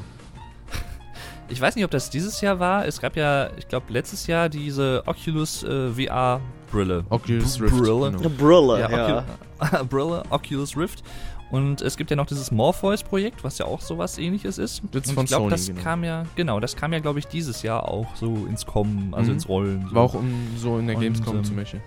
Ich 1.52 1.60
weiß 1.60 1.76
nicht, 1.76 1.84
ob 1.84 1.90
das 1.90 2.08
dieses 2.10 2.40
Jahr 2.40 2.58
war. 2.58 2.86
Es 2.86 3.00
gab 3.00 3.14
ja, 3.16 3.50
ich 3.58 3.68
glaube, 3.68 3.92
letztes 3.92 4.26
Jahr 4.26 4.48
diese 4.48 5.02
Oculus 5.06 5.62
äh, 5.62 5.90
VR-Brille. 5.90 7.04
Oculus 7.10 7.58
B- 7.58 7.64
Rift. 7.64 7.76
Brille. 7.76 8.12
genau. 8.12 8.28
Brille, 8.30 8.80
Ja, 8.80 8.90
ja. 8.90 9.24
Ocu 9.60 9.84
Brille, 9.90 10.22
Oculus 10.30 10.76
Rift. 10.76 11.02
Und 11.50 11.82
es 11.82 11.98
gibt 11.98 12.08
ja 12.10 12.16
noch 12.16 12.24
dieses 12.24 12.50
Morpheus-Projekt, 12.50 13.44
was 13.44 13.58
ja 13.58 13.66
auch 13.66 13.82
sowas 13.82 14.16
ähnliches 14.16 14.56
ist. 14.56 14.82
Das 14.92 15.02
ist 15.02 15.08
Und 15.10 15.14
von 15.16 15.24
ich 15.24 15.28
glaube, 15.30 15.50
das 15.50 15.66
genau. 15.66 15.82
kam 15.82 16.02
ja, 16.02 16.24
genau, 16.34 16.58
das 16.60 16.74
kam 16.76 16.94
ja, 16.94 17.00
glaube 17.00 17.18
ich, 17.18 17.26
dieses 17.26 17.62
Jahr 17.62 17.86
auch 17.86 18.16
so 18.16 18.46
ins 18.48 18.64
Kommen, 18.64 19.12
also 19.14 19.28
Mhm. 19.30 19.34
ins 19.36 19.48
Rollen. 19.50 19.86
So. 19.90 19.94
War 19.94 20.02
auch 20.04 20.14
um, 20.14 20.32
so 20.56 20.78
in 20.78 20.86
der 20.86 20.96
Und, 20.96 21.02
Gamescom 21.02 21.36
ähm, 21.36 21.44
zum 21.44 21.56
Beispiel. 21.56 21.82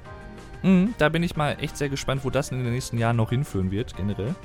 Mhm, 0.61 0.93
da 0.99 1.09
bin 1.09 1.23
ich 1.23 1.35
mal 1.35 1.57
echt 1.59 1.77
sehr 1.77 1.89
gespannt, 1.89 2.21
wo 2.23 2.29
das 2.29 2.51
in 2.51 2.63
den 2.63 2.71
nächsten 2.71 2.99
Jahren 2.99 3.15
noch 3.15 3.31
hinführen 3.31 3.71
wird, 3.71 3.95
generell. 3.97 4.35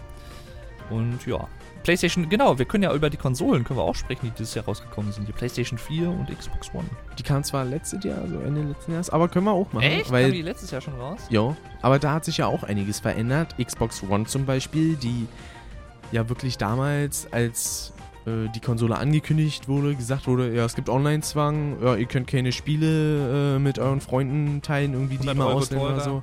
Und 0.89 1.19
ja. 1.27 1.47
PlayStation, 1.83 2.29
genau, 2.29 2.59
wir 2.59 2.65
können 2.65 2.85
ja 2.85 2.95
über 2.95 3.11
die 3.11 3.17
Konsolen 3.17 3.65
können 3.65 3.79
wir 3.79 3.85
auch 3.85 3.95
sprechen, 3.95 4.27
die 4.27 4.31
dieses 4.31 4.55
Jahr 4.55 4.65
rausgekommen 4.65 5.13
sind. 5.13 5.27
Die 5.27 5.33
PlayStation 5.33 5.79
4 5.79 6.09
und 6.09 6.39
Xbox 6.39 6.73
One. 6.75 6.85
Die 7.19 7.23
kam 7.23 7.43
zwar 7.43 7.65
letztes 7.65 8.05
Jahr, 8.05 8.19
also 8.19 8.39
Ende 8.41 8.63
letzten 8.63 8.93
Jahres, 8.93 9.11
aber 9.11 9.29
können 9.29 9.47
wir 9.47 9.53
auch 9.53 9.73
machen. 9.73 9.85
Echt? 9.85 10.11
Weil 10.11 10.33
die 10.33 10.43
letztes 10.43 10.71
Jahr 10.71 10.81
schon 10.81 10.95
raus? 10.95 11.21
Ja, 11.31 11.57
aber 11.83 11.99
da 11.99 12.13
hat 12.13 12.25
sich 12.25 12.39
ja 12.39 12.47
auch 12.47 12.63
einiges 12.63 13.01
verändert. 13.01 13.55
Xbox 13.63 14.03
One 14.03 14.25
zum 14.25 14.47
Beispiel, 14.47 14.97
die 14.97 15.27
ja 16.13 16.29
wirklich 16.29 16.59
damals, 16.59 17.33
als 17.33 17.93
äh, 18.27 18.49
die 18.55 18.61
Konsole 18.61 18.97
angekündigt 18.99 19.69
wurde, 19.69 19.95
gesagt 19.95 20.27
wurde, 20.27 20.55
ja, 20.55 20.65
es 20.65 20.75
gibt 20.75 20.89
Online-Zwang, 20.89 21.83
ja, 21.83 21.97
ihr 21.97 22.07
könnt 22.07 22.27
keine 22.27 22.53
Spiele 22.53 23.57
äh, 23.57 23.59
mit 23.59 23.79
euren 23.79 24.01
Freunden 24.01 24.63
teilen, 24.63 24.93
irgendwie 24.93 25.17
die 25.17 25.29
100 25.29 25.37
mal 25.37 25.47
Euro 25.47 25.59
ausleihen 25.59 25.83
oder 25.83 26.01
so. 26.01 26.23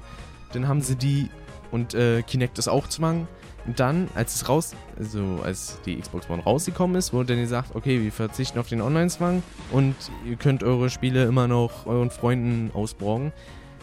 Dann 0.53 0.67
haben 0.67 0.81
sie 0.81 0.95
die 0.95 1.29
und 1.71 1.93
äh, 1.93 2.21
Kinect 2.21 2.59
ist 2.59 2.67
auch 2.67 2.87
Zwang. 2.87 3.27
Und 3.67 3.81
dann, 3.81 4.07
als 4.15 4.35
es 4.35 4.47
raus, 4.47 4.75
also 4.97 5.41
als 5.43 5.79
die 5.85 5.99
Xbox 5.99 6.29
One 6.29 6.41
rausgekommen 6.41 6.95
ist, 6.95 7.11
wurde 7.11 7.33
dann 7.33 7.43
gesagt, 7.43 7.75
okay, 7.75 8.01
wir 8.01 8.13
verzichten 8.13 8.59
auf 8.59 8.69
den 8.69 8.79
Online-Zwang 8.79 9.43
und 9.71 9.95
ihr 10.25 10.37
könnt 10.37 10.63
eure 10.63 10.89
Spiele 10.89 11.25
immer 11.25 11.49
noch 11.49 11.85
euren 11.85 12.09
Freunden 12.09 12.71
ausborgen. 12.73 13.33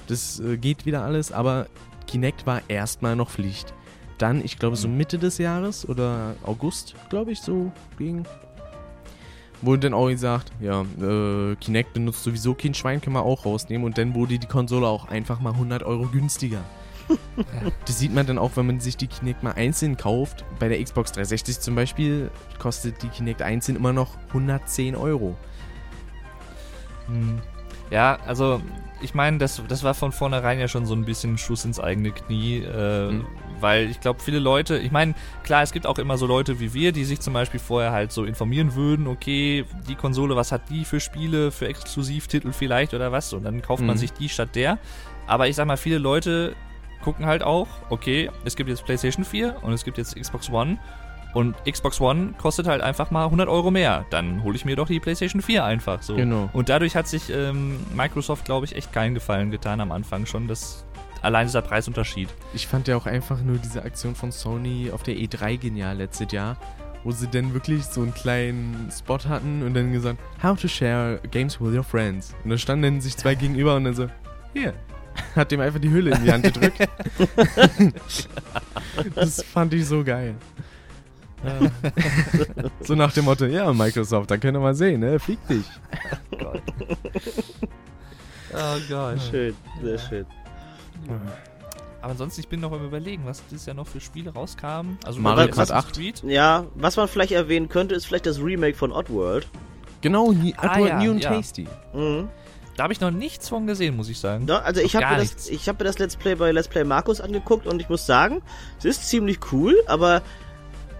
Das 0.06 0.40
äh, 0.40 0.56
geht 0.56 0.86
wieder 0.86 1.04
alles, 1.04 1.32
aber 1.32 1.66
Kinect 2.06 2.46
war 2.46 2.62
erstmal 2.68 3.14
noch 3.14 3.30
Pflicht. 3.30 3.74
Dann, 4.16 4.42
ich 4.42 4.58
glaube, 4.58 4.76
so 4.76 4.88
Mitte 4.88 5.18
des 5.18 5.36
Jahres 5.36 5.86
oder 5.86 6.34
August, 6.44 6.94
glaube 7.10 7.32
ich, 7.32 7.40
so 7.40 7.70
ging. 7.98 8.24
Wurde 9.60 9.80
dann 9.80 9.94
auch 9.94 10.08
gesagt, 10.08 10.50
ja, 10.60 10.82
äh, 10.82 11.56
Kinect 11.56 11.92
benutzt 11.92 12.22
sowieso 12.22 12.54
kein 12.54 12.72
Schwein, 12.72 13.02
können 13.02 13.16
wir 13.16 13.22
auch 13.22 13.44
rausnehmen. 13.44 13.84
Und 13.84 13.98
dann 13.98 14.14
wurde 14.14 14.38
die 14.38 14.46
Konsole 14.46 14.86
auch 14.86 15.08
einfach 15.08 15.40
mal 15.40 15.52
100 15.52 15.82
Euro 15.82 16.06
günstiger. 16.06 16.62
das 17.86 17.98
sieht 17.98 18.14
man 18.14 18.26
dann 18.26 18.38
auch, 18.38 18.52
wenn 18.56 18.66
man 18.66 18.80
sich 18.80 18.96
die 18.96 19.06
Kinect 19.06 19.42
mal 19.42 19.52
einzeln 19.52 19.96
kauft. 19.96 20.44
Bei 20.58 20.68
der 20.68 20.82
Xbox 20.82 21.12
360 21.12 21.60
zum 21.60 21.74
Beispiel 21.74 22.30
kostet 22.58 23.02
die 23.02 23.08
Kinect 23.08 23.42
einzeln 23.42 23.76
immer 23.76 23.92
noch 23.92 24.16
110 24.28 24.96
Euro. 24.96 25.36
Hm. 27.06 27.40
Ja, 27.90 28.18
also 28.26 28.60
ich 29.02 29.14
meine, 29.14 29.36
das, 29.38 29.62
das 29.68 29.82
war 29.84 29.92
von 29.92 30.10
vornherein 30.12 30.58
ja 30.58 30.68
schon 30.68 30.86
so 30.86 30.94
ein 30.94 31.04
bisschen 31.04 31.36
Schuss 31.36 31.64
ins 31.66 31.78
eigene 31.78 32.10
Knie, 32.12 32.58
äh, 32.62 33.10
Mhm. 33.12 33.26
weil 33.60 33.90
ich 33.90 34.00
glaube, 34.00 34.20
viele 34.20 34.38
Leute, 34.38 34.78
ich 34.78 34.90
meine, 34.90 35.14
klar, 35.42 35.62
es 35.62 35.72
gibt 35.72 35.86
auch 35.86 35.98
immer 35.98 36.16
so 36.16 36.26
Leute 36.26 36.58
wie 36.60 36.72
wir, 36.72 36.92
die 36.92 37.04
sich 37.04 37.20
zum 37.20 37.34
Beispiel 37.34 37.60
vorher 37.60 37.92
halt 37.92 38.12
so 38.12 38.24
informieren 38.24 38.74
würden, 38.74 39.06
okay, 39.06 39.66
die 39.88 39.94
Konsole, 39.94 40.34
was 40.36 40.52
hat 40.52 40.70
die 40.70 40.86
für 40.86 41.00
Spiele, 41.00 41.50
für 41.50 41.68
Exklusivtitel 41.68 42.52
vielleicht 42.52 42.94
oder 42.94 43.12
was, 43.12 43.32
und 43.34 43.42
dann 43.44 43.60
kauft 43.60 43.82
man 43.82 43.96
Mhm. 43.96 44.00
sich 44.00 44.12
die 44.14 44.30
statt 44.30 44.50
der. 44.54 44.78
Aber 45.26 45.46
ich 45.48 45.56
sag 45.56 45.66
mal, 45.66 45.76
viele 45.76 45.98
Leute 45.98 46.54
gucken 47.04 47.26
halt 47.26 47.42
auch, 47.42 47.68
okay, 47.90 48.30
es 48.44 48.56
gibt 48.56 48.70
jetzt 48.70 48.84
PlayStation 48.84 49.24
4 49.24 49.62
und 49.62 49.72
es 49.72 49.84
gibt 49.84 49.98
jetzt 49.98 50.16
Xbox 50.16 50.50
One. 50.50 50.78
Und 51.34 51.56
Xbox 51.64 52.00
One 52.00 52.32
kostet 52.38 52.66
halt 52.66 52.80
einfach 52.80 53.10
mal 53.10 53.24
100 53.24 53.48
Euro 53.48 53.70
mehr. 53.70 54.06
Dann 54.10 54.42
hole 54.42 54.56
ich 54.56 54.64
mir 54.64 54.76
doch 54.76 54.86
die 54.86 55.00
PlayStation 55.00 55.42
4 55.42 55.64
einfach 55.64 56.00
so. 56.02 56.14
Genau. 56.14 56.48
Und 56.52 56.68
dadurch 56.68 56.96
hat 56.96 57.08
sich 57.08 57.28
ähm, 57.30 57.78
Microsoft, 57.94 58.44
glaube 58.44 58.66
ich, 58.66 58.74
echt 58.74 58.92
keinen 58.92 59.14
Gefallen 59.14 59.50
getan 59.50 59.80
am 59.80 59.92
Anfang 59.92 60.26
schon. 60.26 60.48
Das, 60.48 60.84
allein 61.22 61.46
dieser 61.46 61.60
Preisunterschied. 61.60 62.28
Ich 62.54 62.66
fand 62.66 62.88
ja 62.88 62.96
auch 62.96 63.06
einfach 63.06 63.42
nur 63.42 63.58
diese 63.58 63.82
Aktion 63.82 64.14
von 64.14 64.32
Sony 64.32 64.90
auf 64.92 65.02
der 65.02 65.16
E3 65.16 65.58
genial 65.58 65.96
letztes 65.96 66.30
Jahr, 66.32 66.56
wo 67.02 67.10
sie 67.10 67.26
dann 67.26 67.52
wirklich 67.52 67.84
so 67.84 68.02
einen 68.02 68.14
kleinen 68.14 68.88
Spot 68.96 69.18
hatten 69.28 69.62
und 69.62 69.74
dann 69.74 69.92
gesagt, 69.92 70.18
how 70.42 70.58
to 70.58 70.68
share 70.68 71.20
games 71.32 71.60
with 71.60 71.74
your 71.74 71.84
friends. 71.84 72.34
Und 72.44 72.50
da 72.50 72.58
standen 72.58 72.82
dann 72.84 73.00
sich 73.00 73.16
zwei 73.16 73.34
gegenüber 73.34 73.74
und 73.74 73.84
dann 73.84 73.94
so, 73.94 74.06
hier. 74.54 74.72
Hat 75.36 75.50
dem 75.50 75.60
einfach 75.60 75.80
die 75.80 75.90
Hülle 75.90 76.12
in 76.12 76.24
die 76.24 76.32
Hand 76.32 76.44
gedrückt. 76.44 76.78
das 79.14 79.42
fand 79.42 79.74
ich 79.74 79.86
so 79.86 80.02
geil. 80.04 80.34
So 82.80 82.94
nach 82.94 83.12
dem 83.12 83.26
Motto, 83.26 83.44
ja, 83.44 83.70
Microsoft, 83.72 84.30
da 84.30 84.38
könnt 84.38 84.56
ihr 84.56 84.60
mal 84.60 84.74
sehen, 84.74 85.00
ne? 85.00 85.18
Flieg 85.18 85.38
dich. 85.46 85.64
Oh 86.40 86.54
Gott. 88.88 89.20
Schön, 89.30 89.54
sehr 89.82 89.98
schön. 89.98 90.26
Aber 92.00 92.10
ansonsten, 92.12 92.40
ich 92.40 92.48
bin 92.48 92.60
noch 92.60 92.72
am 92.72 92.84
überlegen, 92.84 93.24
was 93.26 93.42
dieses 93.50 93.66
Jahr 93.66 93.76
noch 93.76 93.86
für 93.86 94.00
Spiele 94.00 94.32
rauskamen. 94.32 94.96
Also 95.04 95.20
Mario 95.20 95.48
Kart 95.48 95.70
8. 95.70 95.94
Creed. 95.94 96.22
Ja, 96.22 96.64
was 96.74 96.96
man 96.96 97.08
vielleicht 97.08 97.32
erwähnen 97.32 97.68
könnte, 97.68 97.94
ist 97.94 98.06
vielleicht 98.06 98.26
das 98.26 98.40
Remake 98.40 98.76
von 98.76 98.92
Oddworld. 98.92 99.46
Genau, 100.00 100.32
Ah, 100.58 100.78
New, 100.78 100.86
ja, 100.86 100.98
new 101.02 101.10
and 101.12 101.22
ja. 101.24 101.30
tasty. 101.30 101.66
Mhm. 101.94 102.28
Da 102.76 102.82
habe 102.84 102.92
ich 102.92 103.00
noch 103.00 103.10
nichts 103.12 103.48
von 103.48 103.66
gesehen, 103.66 103.96
muss 103.96 104.08
ich 104.08 104.18
sagen. 104.18 104.46
Ja, 104.48 104.58
also 104.60 104.80
ich 104.80 104.96
habe 104.96 105.06
mir, 105.06 105.20
nichts. 105.20 105.34
das- 105.44 105.48
ich 105.48 105.68
hab 105.68 105.78
mir 105.78 105.84
das 105.84 105.98
Let's 105.98 106.16
Play 106.16 106.34
bei 106.34 106.50
Let's 106.50 106.68
Play 106.68 106.84
Markus 106.84 107.20
angeguckt 107.20 107.66
und 107.66 107.80
ich 107.80 107.88
muss 107.88 108.04
sagen, 108.06 108.42
es 108.78 108.84
ist 108.84 109.08
ziemlich 109.08 109.38
cool, 109.52 109.76
aber 109.86 110.22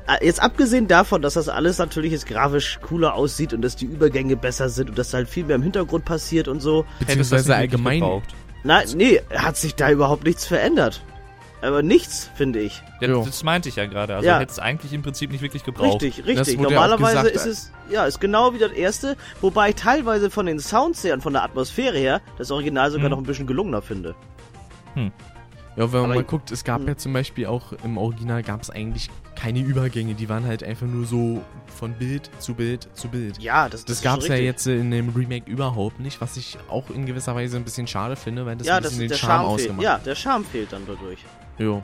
äh, 0.06 0.24
jetzt 0.24 0.40
abgesehen 0.40 0.86
davon, 0.86 1.20
dass 1.22 1.34
das 1.34 1.48
alles 1.48 1.78
natürlich 1.78 2.12
jetzt 2.12 2.26
grafisch 2.26 2.78
cooler 2.82 3.14
aussieht 3.14 3.52
und 3.54 3.62
dass 3.62 3.74
die 3.74 3.86
Übergänge 3.86 4.36
besser 4.36 4.68
sind 4.68 4.90
und 4.90 4.98
dass 4.98 5.12
halt 5.14 5.28
viel 5.28 5.44
mehr 5.44 5.56
im 5.56 5.62
Hintergrund 5.62 6.04
passiert 6.04 6.46
und 6.46 6.60
so. 6.60 6.84
Beziehungsweise 7.00 7.56
allgemein. 7.56 8.22
Nein, 8.62 8.86
nee, 8.96 9.20
hat 9.34 9.56
sich 9.56 9.74
da 9.74 9.90
überhaupt 9.90 10.24
nichts 10.24 10.46
verändert. 10.46 11.02
Aber 11.64 11.82
nichts, 11.82 12.30
finde 12.34 12.60
ich. 12.60 12.82
Ja, 13.00 13.08
das 13.08 13.42
meinte 13.42 13.68
ich 13.68 13.76
ja 13.76 13.86
gerade. 13.86 14.14
Also 14.14 14.28
Ja. 14.28 14.38
hätte 14.38 14.52
es 14.52 14.58
eigentlich 14.58 14.92
im 14.92 15.02
Prinzip 15.02 15.30
nicht 15.32 15.40
wirklich 15.42 15.64
gebraucht. 15.64 16.02
Richtig, 16.02 16.26
richtig. 16.26 16.58
Normalerweise 16.60 17.30
gesagt, 17.32 17.36
ist 17.36 17.46
es, 17.46 17.72
ja, 17.90 18.04
ist 18.06 18.20
genau 18.20 18.52
wie 18.54 18.58
das 18.58 18.72
erste, 18.72 19.16
wobei 19.40 19.70
ich 19.70 19.74
teilweise 19.76 20.30
von 20.30 20.46
den 20.46 20.60
Sounds 20.60 21.02
her 21.04 21.14
und 21.14 21.22
von 21.22 21.32
der 21.32 21.42
Atmosphäre 21.42 21.96
her 21.98 22.20
das 22.38 22.50
Original 22.50 22.90
sogar 22.90 23.06
Mhm. 23.06 23.10
noch 23.12 23.18
ein 23.18 23.24
bisschen 23.24 23.46
gelungener 23.46 23.82
finde. 23.82 24.14
Ja, 25.76 25.92
wenn 25.92 26.02
man 26.02 26.10
Aber- 26.10 26.14
mal 26.20 26.24
guckt, 26.24 26.52
es 26.52 26.62
gab 26.62 26.82
Hm. 26.82 26.88
ja 26.88 26.96
zum 26.96 27.12
Beispiel 27.12 27.46
auch 27.46 27.72
im 27.84 27.98
Original 27.98 28.44
gab 28.44 28.62
es 28.62 28.70
eigentlich 28.70 29.10
keine 29.34 29.58
Übergänge, 29.58 30.14
die 30.14 30.28
waren 30.28 30.46
halt 30.46 30.62
einfach 30.62 30.86
nur 30.86 31.04
so 31.04 31.42
von 31.66 31.94
Bild 31.94 32.30
zu 32.38 32.54
Bild 32.54 32.88
zu 32.94 33.08
Bild. 33.08 33.38
Ja, 33.40 33.68
das, 33.68 33.84
Das 33.84 33.96
ist 33.96 34.04
gab 34.04 34.20
es 34.20 34.28
ja 34.28 34.36
jetzt 34.36 34.68
in 34.68 34.92
dem 34.92 35.08
Remake 35.08 35.50
überhaupt 35.50 35.98
nicht, 35.98 36.20
was 36.20 36.36
ich 36.36 36.56
auch 36.68 36.90
in 36.90 37.06
gewisser 37.06 37.34
Weise 37.34 37.56
ein 37.56 37.64
bisschen 37.64 37.88
schade 37.88 38.14
finde, 38.14 38.46
weil 38.46 38.54
das 38.54 38.68
ja, 38.68 38.76
ein 38.76 38.82
das 38.84 38.92
bisschen 38.92 39.06
ist 39.06 39.10
den 39.10 39.18
der 39.20 39.26
Charme 39.26 39.42
Charme 39.46 39.56
fehlt. 39.58 39.70
ausgemacht 39.70 39.82
Ja, 39.84 39.98
der 39.98 40.14
Charme 40.14 40.44
fehlt 40.44 40.72
dann 40.72 40.82
dadurch. 40.86 41.18
Jo. 41.58 41.82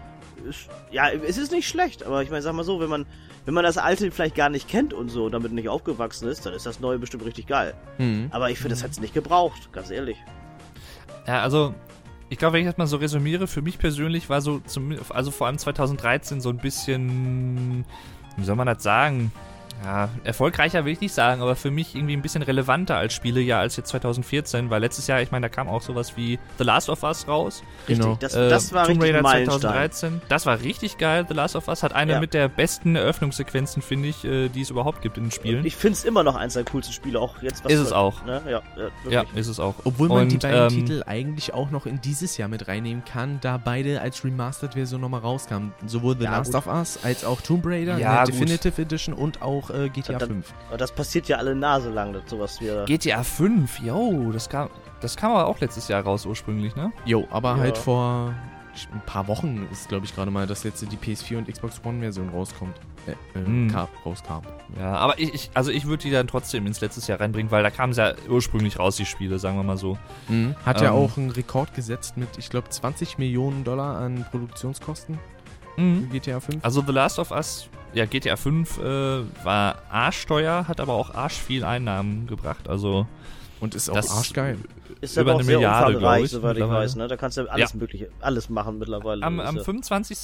Ist, 0.48 0.68
ja, 0.90 1.10
es 1.10 1.36
ist 1.36 1.52
nicht 1.52 1.68
schlecht, 1.68 2.02
aber 2.02 2.22
ich 2.22 2.30
meine, 2.30 2.42
sag 2.42 2.54
mal 2.54 2.64
so, 2.64 2.80
wenn 2.80 2.88
man, 2.88 3.06
wenn 3.44 3.54
man 3.54 3.64
das 3.64 3.76
alte 3.76 4.10
vielleicht 4.10 4.34
gar 4.34 4.48
nicht 4.48 4.68
kennt 4.68 4.94
und 4.94 5.10
so, 5.10 5.26
und 5.26 5.32
damit 5.32 5.52
nicht 5.52 5.68
aufgewachsen 5.68 6.28
ist, 6.28 6.46
dann 6.46 6.54
ist 6.54 6.64
das 6.64 6.80
neue 6.80 6.98
bestimmt 6.98 7.24
richtig 7.24 7.46
geil. 7.46 7.74
Hm. 7.98 8.28
Aber 8.30 8.50
ich 8.50 8.58
finde, 8.58 8.74
das 8.74 8.82
hat's 8.82 9.00
nicht 9.00 9.12
gebraucht, 9.12 9.72
ganz 9.72 9.90
ehrlich. 9.90 10.16
Ja, 11.26 11.42
also 11.42 11.74
ich 12.30 12.38
glaube, 12.38 12.54
wenn 12.54 12.60
ich 12.62 12.68
das 12.68 12.78
mal 12.78 12.86
so 12.86 12.96
resümiere, 12.96 13.46
für 13.46 13.60
mich 13.60 13.78
persönlich 13.78 14.30
war 14.30 14.40
so, 14.40 14.60
zum, 14.60 14.96
also 15.10 15.30
vor 15.30 15.48
allem 15.48 15.58
2013 15.58 16.40
so 16.40 16.48
ein 16.48 16.58
bisschen, 16.58 17.84
wie 18.36 18.44
soll 18.44 18.56
man 18.56 18.66
das 18.66 18.82
sagen? 18.82 19.32
Ja, 19.84 20.08
erfolgreicher 20.24 20.84
will 20.84 20.92
ich 20.92 21.00
nicht 21.00 21.14
sagen, 21.14 21.40
aber 21.42 21.56
für 21.56 21.70
mich 21.70 21.94
irgendwie 21.94 22.14
ein 22.16 22.22
bisschen 22.22 22.42
relevanter 22.42 22.96
als 22.96 23.14
Spielejahr 23.14 23.60
als 23.60 23.76
jetzt 23.76 23.88
2014, 23.88 24.68
weil 24.70 24.80
letztes 24.80 25.06
Jahr, 25.06 25.22
ich 25.22 25.30
meine, 25.30 25.44
da 25.44 25.48
kam 25.48 25.68
auch 25.68 25.82
sowas 25.82 26.16
wie 26.16 26.38
The 26.58 26.64
Last 26.64 26.88
of 26.90 27.02
Us 27.02 27.26
raus. 27.28 27.62
Genau. 27.86 28.16
Das, 28.20 28.34
Äh, 28.34 28.48
das 28.50 28.72
war 28.72 28.84
Tomb 28.86 28.96
richtig 29.02 29.14
Raider 29.14 29.22
Meilenstein. 29.22 29.60
2013. 29.60 30.22
Das 30.28 30.46
war 30.46 30.60
richtig 30.60 30.98
geil. 30.98 31.24
The 31.28 31.34
Last 31.34 31.56
of 31.56 31.68
Us 31.68 31.82
hat 31.82 31.92
eine 31.94 32.12
Ja. 32.12 32.20
mit 32.20 32.34
der 32.34 32.48
besten 32.48 32.96
Eröffnungssequenzen, 32.96 33.82
finde 33.82 34.08
ich, 34.08 34.24
äh, 34.24 34.48
die 34.48 34.60
es 34.60 34.70
überhaupt 34.70 35.02
gibt 35.02 35.16
in 35.16 35.24
den 35.24 35.30
Spielen. 35.30 35.64
Ich 35.64 35.76
finde 35.76 35.94
es 35.94 36.04
immer 36.04 36.22
noch 36.22 36.36
eins 36.36 36.54
der 36.54 36.64
coolsten 36.64 36.92
Spiele, 36.92 37.18
auch 37.20 37.40
jetzt 37.42 37.64
was 37.64 37.72
Ist 37.72 37.80
es 37.80 37.92
auch. 37.92 38.24
Ne? 38.24 38.42
Ja, 38.46 38.62
ja, 38.76 38.90
ja, 39.10 39.24
ist 39.34 39.48
es 39.48 39.58
auch. 39.60 39.74
Obwohl 39.84 40.08
man 40.08 40.28
die 40.28 40.34
Und, 40.36 40.42
beiden 40.42 40.62
ähm, 40.62 40.68
Titel 40.86 41.02
eigentlich 41.06 41.54
auch 41.54 41.70
noch 41.70 41.86
in 41.86 42.00
dieses 42.00 42.36
Jahr 42.36 42.48
mit 42.48 42.68
reinnehmen 42.68 43.04
kann, 43.04 43.38
da 43.40 43.56
beide 43.56 44.00
als 44.00 44.24
Remastered-Version 44.24 45.00
nochmal 45.00 45.20
rauskamen. 45.20 45.72
Sowohl 45.86 46.16
The 46.18 46.24
Ja, 46.24 46.32
Last 46.38 46.52
gut. 46.52 46.66
of 46.66 46.66
Us 46.66 46.98
als 47.02 47.24
auch 47.24 47.40
Tomb 47.40 47.64
Raider 47.66 47.96
Ja, 47.96 47.96
in 47.96 48.00
der 48.00 48.24
gut. 48.24 48.34
Definitive 48.34 48.82
Edition 48.82 49.14
und 49.14 49.42
auch 49.42 49.69
äh, 49.74 49.88
GTA 49.88 50.14
Dann- 50.18 50.28
5. 50.28 50.54
Aber 50.68 50.76
das 50.78 50.92
passiert 50.92 51.28
ja 51.28 51.36
alle 51.38 51.54
Nase 51.54 51.90
lang, 51.90 52.12
dass 52.12 52.28
sowas 52.28 52.60
wieder. 52.60 52.84
GTA 52.84 53.22
5, 53.22 53.80
yo, 53.80 54.30
das 54.32 54.48
kam, 54.48 54.68
das 55.00 55.16
kam 55.16 55.32
aber 55.32 55.46
auch 55.46 55.58
letztes 55.60 55.88
Jahr 55.88 56.02
raus 56.02 56.26
ursprünglich, 56.26 56.74
ne? 56.76 56.92
Jo, 57.04 57.26
aber 57.30 57.50
Ja. 57.52 57.56
halt 57.58 57.78
vor 57.78 58.34
ein 58.92 59.02
paar 59.04 59.26
Wochen 59.26 59.66
ist, 59.72 59.88
glaube 59.88 60.06
ich, 60.06 60.14
gerade 60.14 60.30
mal, 60.30 60.46
dass 60.46 60.62
jetzt 60.62 60.80
die 60.90 60.96
PS4 60.96 61.38
und 61.38 61.48
Xbox 61.52 61.80
One-Version 61.84 62.28
rauskommt. 62.30 62.76
Äh, 63.06 63.12
äh, 63.38 63.44
Hm. 63.44 63.68
kam, 63.72 63.88
rauskam. 64.06 64.42
Ja, 64.78 64.94
aber 64.94 65.18
ich, 65.18 65.34
ich 65.34 65.50
also 65.54 65.70
ich 65.72 65.86
würde 65.86 66.02
die 66.02 66.10
dann 66.10 66.28
trotzdem 66.28 66.66
ins 66.66 66.80
letztes 66.80 67.06
Jahr 67.08 67.18
reinbringen, 67.18 67.50
weil 67.50 67.62
da 67.62 67.70
kamen 67.70 67.92
sie 67.94 68.00
ja 68.02 68.12
ursprünglich 68.28 68.78
raus, 68.78 68.96
die 68.96 69.06
Spiele, 69.06 69.38
sagen 69.38 69.56
wir 69.56 69.62
mal 69.64 69.76
so. 69.78 69.98
Hat 70.64 70.80
ja 70.82 70.88
Ähm. 70.90 70.94
auch 70.94 71.16
einen 71.16 71.30
Rekord 71.30 71.74
gesetzt 71.74 72.16
mit, 72.16 72.28
ich 72.38 72.48
glaube, 72.50 72.68
20 72.68 73.18
Millionen 73.18 73.64
Dollar 73.64 73.96
an 73.98 74.24
Produktionskosten 74.30 75.18
für 75.74 75.80
Mhm. 75.80 76.10
GTA 76.10 76.40
5. 76.40 76.62
Also 76.64 76.82
The 76.86 76.92
Last 76.92 77.18
of 77.18 77.30
Us, 77.32 77.68
ja, 77.94 78.06
GTA 78.06 78.36
5 78.36 78.78
äh, 78.78 78.82
war 79.44 79.82
arschteuer, 79.90 80.66
hat 80.68 80.80
aber 80.80 80.94
auch 80.94 81.14
arsch 81.14 81.34
viel 81.38 81.64
Einnahmen 81.64 82.26
gebracht. 82.26 82.68
Also 82.68 83.06
Und 83.60 83.74
ist 83.74 83.90
auch 83.90 83.94
das- 83.94 84.10
arschgeil. 84.10 84.58
ist 85.00 85.12
über 85.16 85.22
aber 85.22 85.30
auch 85.32 85.38
eine 85.38 85.44
sehr 85.46 85.56
Milliarde, 85.56 85.86
umfangreich, 85.96 86.24
ich, 86.24 86.30
soweit 86.30 86.56
ich 86.56 86.62
weiß. 86.68 86.96
Ne? 86.96 87.08
Da 87.08 87.16
kannst 87.16 87.36
du 87.38 87.50
alles 87.50 87.74
Mögliche, 87.74 88.08
alles 88.20 88.48
machen 88.50 88.78
mittlerweile. 88.78 89.22
am, 89.24 89.40
am 89.40 89.56
ist 89.56 89.60
ja- 89.60 89.64
25. 89.64 90.18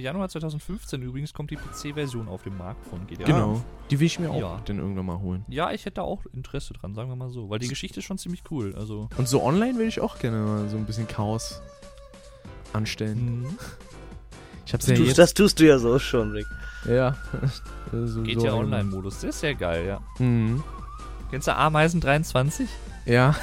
Januar 0.00 0.28
2015 0.28 1.02
übrigens 1.02 1.32
kommt 1.32 1.50
die 1.50 1.56
PC-Version 1.56 2.28
auf 2.28 2.42
den 2.44 2.56
Markt 2.56 2.86
von 2.86 3.06
GTA. 3.06 3.24
Genau. 3.24 3.62
Die 3.90 3.98
will 4.00 4.06
ich 4.06 4.18
mir 4.18 4.30
auch 4.30 4.40
Ja. 4.40 4.60
dann 4.64 4.78
irgendwann 4.78 5.06
mal 5.06 5.18
holen. 5.18 5.44
Ja, 5.48 5.70
ich 5.72 5.84
hätte 5.86 6.02
auch 6.02 6.24
Interesse 6.32 6.72
dran, 6.74 6.94
sagen 6.94 7.08
wir 7.08 7.16
mal 7.16 7.30
so, 7.30 7.50
weil 7.50 7.58
die 7.58 7.68
Geschichte 7.68 8.00
ist 8.00 8.06
schon 8.06 8.18
ziemlich 8.18 8.42
cool. 8.50 8.74
Also 8.78 9.08
Und 9.16 9.28
so 9.28 9.42
online 9.42 9.78
will 9.78 9.88
ich 9.88 10.00
auch 10.00 10.18
gerne 10.18 10.38
mal 10.38 10.68
so 10.68 10.76
ein 10.76 10.84
bisschen 10.86 11.08
Chaos 11.08 11.60
anstellen. 12.72 13.40
mhm. 13.42 13.58
Ich 14.64 14.72
hab's 14.72 14.86
das, 14.86 14.90
ja 14.92 14.96
tust, 14.96 15.08
jetzt. 15.08 15.18
das 15.18 15.34
tust 15.34 15.60
du 15.60 15.66
ja 15.66 15.78
so 15.78 15.98
schon, 15.98 16.30
Rick. 16.32 16.46
Ja. 16.84 17.14
so, 17.92 18.22
geht 18.22 18.40
so 18.40 18.46
ja. 18.46 18.54
Online-Modus, 18.54 19.20
das 19.20 19.24
ist 19.24 19.40
sehr 19.40 19.54
geil, 19.54 19.86
ja. 19.86 20.00
Mhm. 20.18 20.62
Kennst 21.30 21.48
du 21.48 21.56
Ameisen 21.56 22.00
23? 22.00 22.68
Ja. 23.04 23.34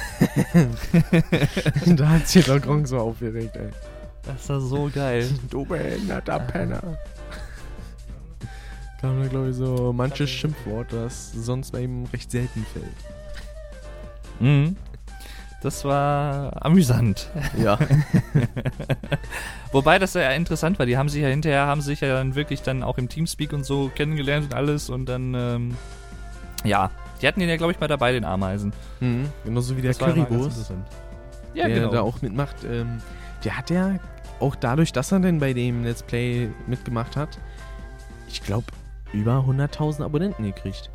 da 1.86 2.08
hat 2.08 2.28
sich 2.28 2.44
der 2.44 2.60
Gronk 2.60 2.86
so 2.86 2.98
aufgeregt, 2.98 3.56
ey. 3.56 3.70
Das 4.22 4.48
war 4.48 4.60
so 4.60 4.90
geil. 4.92 5.28
Du 5.50 5.64
behinderter 5.64 6.38
Penner. 6.38 6.98
Da 9.00 9.08
haben 9.08 9.22
wir, 9.22 9.28
glaube 9.28 9.50
ich, 9.50 9.56
so 9.56 9.92
manches 9.92 10.30
Schimpfwort, 10.30 10.92
das 10.92 11.32
sonst 11.32 11.72
bei 11.72 11.80
ihm 11.80 12.04
recht 12.12 12.30
selten 12.30 12.66
fällt. 12.72 12.86
mhm. 14.40 14.76
Das 15.60 15.84
war 15.84 16.64
amüsant. 16.64 17.28
Ja. 17.58 17.78
Wobei 19.72 19.98
das 19.98 20.14
ja 20.14 20.30
interessant 20.30 20.78
war, 20.78 20.86
die 20.86 20.96
haben 20.96 21.10
sich 21.10 21.22
ja 21.22 21.28
hinterher, 21.28 21.66
haben 21.66 21.82
sich 21.82 22.00
ja 22.00 22.14
dann 22.14 22.34
wirklich 22.34 22.62
dann 22.62 22.82
auch 22.82 22.96
im 22.96 23.08
Teamspeak 23.10 23.52
und 23.52 23.64
so 23.64 23.90
kennengelernt 23.94 24.46
und 24.46 24.54
alles 24.54 24.88
und 24.88 25.06
dann, 25.06 25.34
ähm, 25.34 25.76
ja, 26.64 26.90
die 27.20 27.28
hatten 27.28 27.40
den 27.40 27.48
ja, 27.50 27.56
glaube 27.56 27.72
ich, 27.72 27.80
mal 27.80 27.88
dabei, 27.88 28.12
den 28.12 28.24
Ameisen. 28.24 28.72
mhm. 29.00 29.28
Genauso 29.44 29.76
wie 29.76 29.82
der 29.82 29.92
Currywurst. 29.94 30.72
Ja, 31.52 31.66
der 31.66 31.80
genau. 31.80 31.90
da 31.90 32.00
auch 32.00 32.22
mitmacht. 32.22 32.56
Ähm, 32.64 33.02
der 33.44 33.58
hat 33.58 33.68
ja 33.68 33.98
auch 34.38 34.54
dadurch, 34.54 34.92
dass 34.92 35.12
er 35.12 35.20
denn 35.20 35.40
bei 35.40 35.52
dem 35.52 35.84
Let's 35.84 36.02
Play 36.02 36.48
mitgemacht 36.66 37.16
hat, 37.16 37.38
ich 38.28 38.42
glaube, 38.42 38.66
über 39.12 39.44
100.000 39.46 40.04
Abonnenten 40.04 40.44
gekriegt. 40.44 40.90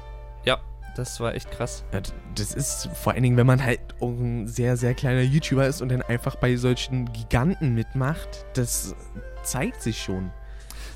ja, 0.46 0.58
das 0.96 1.20
war 1.20 1.36
echt 1.36 1.52
krass. 1.52 1.84
Ja, 1.94 2.02
das 2.36 2.54
ist 2.54 2.90
vor 2.94 3.14
allen 3.14 3.24
Dingen, 3.24 3.38
wenn 3.38 3.48
man 3.48 3.64
halt 3.64 3.80
ein 4.02 4.48
sehr, 4.48 4.78
sehr 4.78 4.94
kleiner 4.94 5.22
YouTuber 5.22 5.68
ist 5.68 5.82
und 5.82 5.90
dann 5.90 6.02
einfach 6.02 6.36
bei 6.36 6.56
solchen 6.56 7.12
Giganten 7.14 7.74
mitmacht, 7.74 8.46
das 8.54 8.96
zeigt 9.44 9.82
sich 9.82 10.02
schon. 10.02 10.32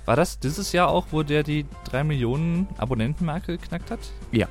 War 0.06 0.16
das 0.16 0.40
dieses 0.40 0.72
Jahr 0.72 0.88
auch, 0.90 1.08
wo 1.12 1.22
der 1.22 1.44
die 1.44 1.66
3 1.86 2.04
Millionen 2.04 2.68
Abonnentenmarke 2.78 3.58
geknackt 3.58 3.92
hat? 3.92 4.00
Ja. 4.32 4.48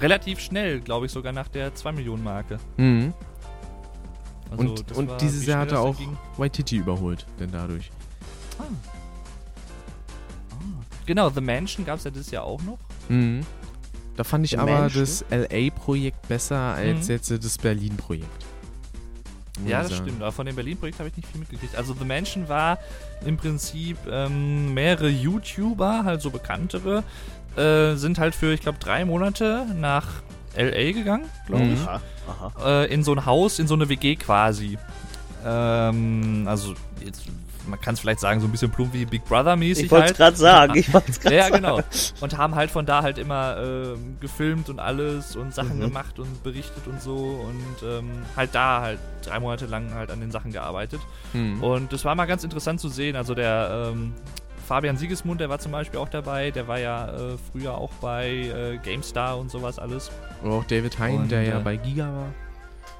Relativ 0.00 0.40
schnell, 0.40 0.80
glaube 0.80 1.06
ich, 1.06 1.12
sogar 1.12 1.32
nach 1.32 1.48
der 1.48 1.74
2 1.74 1.92
Millionen 1.92 2.24
Marke. 2.24 2.58
Mhm. 2.76 3.12
Also, 4.50 4.62
und 4.62 4.92
und 4.92 5.20
dieses 5.20 5.46
Jahr 5.46 5.60
hat 5.60 5.72
er 5.72 5.80
auch 5.80 5.96
ging. 5.96 6.16
Waititi 6.36 6.78
überholt, 6.78 7.26
denn 7.38 7.52
dadurch. 7.52 7.92
Genau, 11.06 11.30
The 11.30 11.40
Mansion 11.40 11.84
gab 11.86 11.98
es 11.98 12.04
ja 12.04 12.10
dieses 12.10 12.30
Jahr 12.30 12.44
auch 12.44 12.62
noch. 12.62 12.78
Mhm. 13.08 13.46
Da 14.20 14.24
fand 14.24 14.44
ich 14.44 14.58
aber 14.58 14.82
Mansion? 14.82 15.00
das 15.02 15.24
LA-Projekt 15.30 16.28
besser 16.28 16.58
als 16.74 17.06
Mhm. 17.08 17.14
jetzt 17.14 17.30
das 17.30 17.56
Berlin-Projekt. 17.56 18.44
Ja, 19.66 19.82
das 19.82 19.96
stimmt. 19.96 20.20
Aber 20.20 20.30
von 20.30 20.44
dem 20.44 20.54
Berlin-Projekt 20.56 20.98
habe 20.98 21.08
ich 21.08 21.16
nicht 21.16 21.26
viel 21.26 21.40
mitgekriegt. 21.40 21.74
Also 21.74 21.94
The 21.98 22.04
Mansion 22.04 22.46
war 22.46 22.78
im 23.24 23.38
Prinzip 23.38 23.96
ähm, 24.10 24.74
mehrere 24.74 25.08
YouTuber, 25.08 26.04
halt 26.04 26.20
so 26.20 26.28
bekanntere, 26.28 27.02
äh, 27.56 27.94
sind 27.94 28.18
halt 28.18 28.34
für, 28.34 28.52
ich 28.52 28.60
glaube, 28.60 28.76
drei 28.78 29.06
Monate 29.06 29.64
nach 29.74 30.06
LA 30.54 30.92
gegangen, 30.92 31.24
glaube 31.46 31.64
Mhm. 31.64 31.72
ich. 32.58 32.62
Äh, 32.62 32.92
in 32.92 33.02
so 33.02 33.14
ein 33.14 33.24
Haus, 33.24 33.58
in 33.58 33.66
so 33.68 33.72
eine 33.74 33.88
WG 33.88 34.16
quasi. 34.16 34.76
Ähm, 35.46 36.44
also 36.46 36.74
jetzt, 37.02 37.24
man 37.66 37.80
kann 37.80 37.94
es 37.94 38.00
vielleicht 38.00 38.20
sagen, 38.20 38.40
so 38.40 38.46
ein 38.46 38.50
bisschen 38.50 38.70
plump 38.70 38.92
wie 38.92 39.04
Big 39.04 39.24
Brother 39.24 39.56
mäßig 39.56 39.86
Ich 39.86 39.90
wollte 39.90 40.04
es 40.04 40.10
halt. 40.10 40.16
gerade 40.18 40.36
sagen. 40.36 40.74
Ich 40.78 40.92
wollte 40.92 41.10
es 41.10 41.20
gerade 41.20 41.36
Ja, 41.36 41.42
sagen. 41.44 41.54
genau. 41.56 41.80
Und 42.20 42.36
haben 42.38 42.54
halt 42.54 42.70
von 42.70 42.86
da 42.86 43.02
halt 43.02 43.18
immer 43.18 43.56
ähm, 43.58 44.16
gefilmt 44.20 44.68
und 44.68 44.78
alles 44.80 45.36
und 45.36 45.54
Sachen 45.54 45.76
Mhm. 45.78 45.80
gemacht 45.82 46.18
und 46.18 46.42
berichtet 46.42 46.86
und 46.86 47.00
so 47.02 47.14
und 47.16 47.86
ähm, 47.88 48.10
halt 48.36 48.54
da 48.54 48.80
halt 48.82 48.98
drei 49.24 49.38
Monate 49.40 49.66
lang 49.66 49.92
halt 49.94 50.10
an 50.10 50.20
den 50.20 50.30
Sachen 50.30 50.52
gearbeitet. 50.52 51.00
Mhm. 51.32 51.62
Und 51.62 51.92
das 51.92 52.04
war 52.04 52.14
mal 52.14 52.26
ganz 52.26 52.44
interessant 52.44 52.80
zu 52.80 52.88
sehen. 52.88 53.16
Also 53.16 53.34
der 53.34 53.90
ähm, 53.92 54.12
Fabian 54.66 54.96
Siegesmund, 54.96 55.40
der 55.40 55.48
war 55.48 55.58
zum 55.58 55.72
Beispiel 55.72 55.98
auch 55.98 56.08
dabei. 56.08 56.50
Der 56.52 56.68
war 56.68 56.78
ja 56.78 57.08
äh, 57.08 57.36
früher 57.52 57.74
auch 57.76 57.90
bei 58.00 58.28
äh, 58.28 58.78
GameStar 58.82 59.36
und 59.38 59.50
sowas 59.50 59.78
alles. 59.80 60.10
Oder 60.44 60.52
auch 60.54 60.64
David 60.64 60.98
Hein, 60.98 61.16
Und, 61.16 61.30
der 61.32 61.42
ja 61.42 61.58
äh, 61.58 61.62
bei 61.62 61.76
Giga 61.76 62.04
war. 62.04 62.26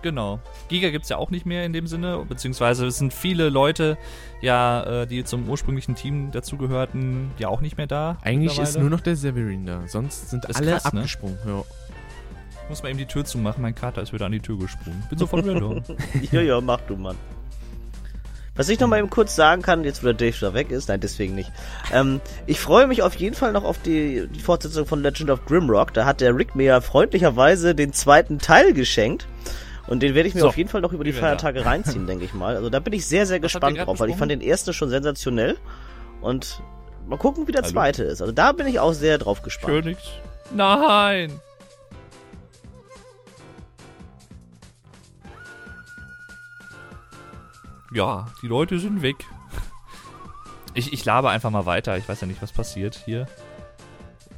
Genau. 0.03 0.41
Giga 0.69 0.91
gibt 0.91 1.05
es 1.05 1.09
ja 1.11 1.17
auch 1.17 1.31
nicht 1.31 1.47
mehr 1.47 1.65
in 1.65 1.73
dem 1.73 1.87
Sinne, 1.87 2.25
beziehungsweise 2.29 2.87
es 2.87 2.99
sind 2.99 3.13
viele 3.13 3.49
Leute, 3.51 3.99
ja, 4.41 5.03
äh, 5.03 5.07
die 5.07 5.25
zum 5.25 5.49
ursprünglichen 5.49 5.95
Team 5.95 6.31
dazugehörten, 6.31 7.31
ja 7.39 7.49
auch 7.49 7.61
nicht 7.61 7.77
mehr 7.77 7.87
da. 7.87 8.19
Eigentlich 8.23 8.59
ist 8.59 8.79
nur 8.79 8.91
noch 8.91 9.01
der 9.01 9.17
Severin 9.17 9.67
da. 9.67 9.83
Sonst 9.87 10.31
sind 10.31 10.47
alle 10.57 10.73
krass, 10.73 10.93
ne? 10.93 11.01
abgesprungen. 11.01 11.39
Ja. 11.47 11.63
Ich 12.63 12.69
muss 12.69 12.83
mal 12.83 12.89
eben 12.91 12.99
die 12.99 13.07
Tür 13.07 13.25
zumachen. 13.25 13.63
Mein 13.63 13.75
Kater 13.75 14.01
ist 14.01 14.13
wieder 14.13 14.27
an 14.27 14.33
die 14.33 14.41
Tür 14.41 14.59
gesprungen. 14.59 15.03
Bin 15.11 15.19
sofort 15.19 15.45
wieder 15.45 15.61
da. 15.61 15.95
Ja, 16.31 16.41
ja, 16.41 16.61
mach 16.61 16.81
du, 16.83 16.97
Mann. 16.97 17.17
Was 18.61 18.69
ich 18.69 18.79
noch 18.79 18.89
mal 18.89 18.99
eben 18.99 19.09
kurz 19.09 19.35
sagen 19.37 19.63
kann, 19.63 19.85
jetzt 19.85 20.03
wo 20.03 20.07
der 20.09 20.15
Dave 20.15 20.35
schon 20.35 20.55
weg 20.55 20.71
ist, 20.71 20.89
nein, 20.89 21.01
deswegen 21.01 21.35
nicht. 21.35 21.51
Ähm, 21.93 22.21
ich 22.47 22.61
freue 22.61 22.87
mich 22.87 23.03
auf 23.03 23.15
jeden 23.17 23.35
Fall 23.35 23.53
noch 23.53 23.65
auf 23.65 23.81
die, 23.81 24.29
die 24.29 24.41
Fortsetzung 24.41 24.87
von 24.87 25.03
Legend 25.03 25.31
of 25.31 25.47
Grimrock. 25.47 25.95
Da 25.95 26.05
hat 26.05 26.21
der 26.21 26.37
Rick 26.37 26.55
mir 26.55 26.65
ja 26.65 26.81
freundlicherweise 26.81 27.75
den 27.75 27.93
zweiten 27.93 28.39
Teil 28.39 28.75
geschenkt. 28.75 29.27
Und 29.91 30.01
den 30.05 30.15
werde 30.15 30.29
ich 30.29 30.35
mir 30.35 30.43
So, 30.43 30.49
auf 30.49 30.57
jeden 30.57 30.71
Fall 30.71 30.81
noch 30.81 30.93
über 30.93 31.03
die 31.05 31.13
da. 31.13 31.19
Feiertage 31.19 31.67
reinziehen, 31.67 32.07
denke 32.07 32.25
ich 32.25 32.33
mal. 32.33 32.55
Also 32.57 32.71
da 32.71 32.79
bin 32.79 32.93
ich 32.93 33.07
sehr, 33.07 33.27
sehr 33.27 33.43
Was 33.43 33.53
gespannt 33.53 33.77
drauf, 33.77 33.99
weil 33.99 34.09
ich 34.09 34.17
fand 34.17 34.31
den 34.31 34.41
ersten 34.41 34.73
schon 34.73 34.89
sensationell. 34.89 35.59
Und 36.21 36.63
mal 37.09 37.19
gucken, 37.19 37.49
wie 37.49 37.53
der 37.53 37.63
Hallo? 37.63 37.73
zweite 37.73 38.05
ist. 38.05 38.21
Also 38.23 38.33
da 38.33 38.53
bin 38.53 38.69
ich 38.69 38.79
auch 38.79 38.93
sehr 38.93 39.19
drauf 39.19 39.43
gespannt. 39.43 39.83
König. 39.83 39.99
Nein! 40.55 41.41
Ja, 47.93 48.29
die 48.43 48.47
Leute 48.47 48.79
sind 48.79 49.03
weg. 49.03 49.17
Ich, 50.75 50.93
ich 50.93 51.05
laber 51.05 51.31
einfach 51.31 51.51
mal 51.51 51.67
weiter. 51.67 51.97
Ich 51.99 52.09
weiß 52.09 52.21
ja 52.21 52.29
nicht, 52.29 52.41
was 52.41 52.53
passiert 52.53 52.95
hier. 53.05 53.27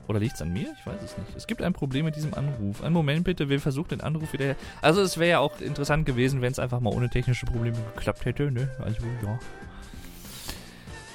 Oder 0.09 0.19
liegt 0.19 0.35
es 0.35 0.43
an 0.43 0.53
mir? 0.53 0.75
Ich 0.79 0.87
weiß 0.87 1.01
es 1.03 1.17
nicht. 1.17 1.37
Es 1.37 1.47
gibt 1.47 1.63
ein 1.63 1.73
Problem 1.73 2.05
mit 2.05 2.17
diesem 2.17 2.35
Anruf. 2.35 2.83
Einen 2.83 2.93
Moment 2.93 3.25
bitte, 3.25 3.49
wir 3.49 3.61
versuchen 3.61 3.91
den 3.91 4.01
Anruf 4.01 4.33
wieder. 4.33 4.57
Also 4.81 5.01
es 5.01 5.17
wäre 5.17 5.31
ja 5.31 5.39
auch 5.39 5.61
interessant 5.61 6.07
gewesen, 6.07 6.43
wenn 6.43 6.53
es 6.53 6.59
einfach 6.59 6.81
mal 6.81 6.93
ohne 6.93 7.09
technische 7.09 7.47
Probleme 7.47 7.79
geklappt 7.95 8.25
hätte, 8.25 8.51
ne? 8.51 8.69
Also 8.81 9.03
ja. 9.23 9.39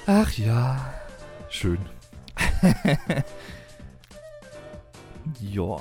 Ach 0.06 0.32
ja. 0.32 0.94
Schön. 1.50 1.78
ja. 5.40 5.76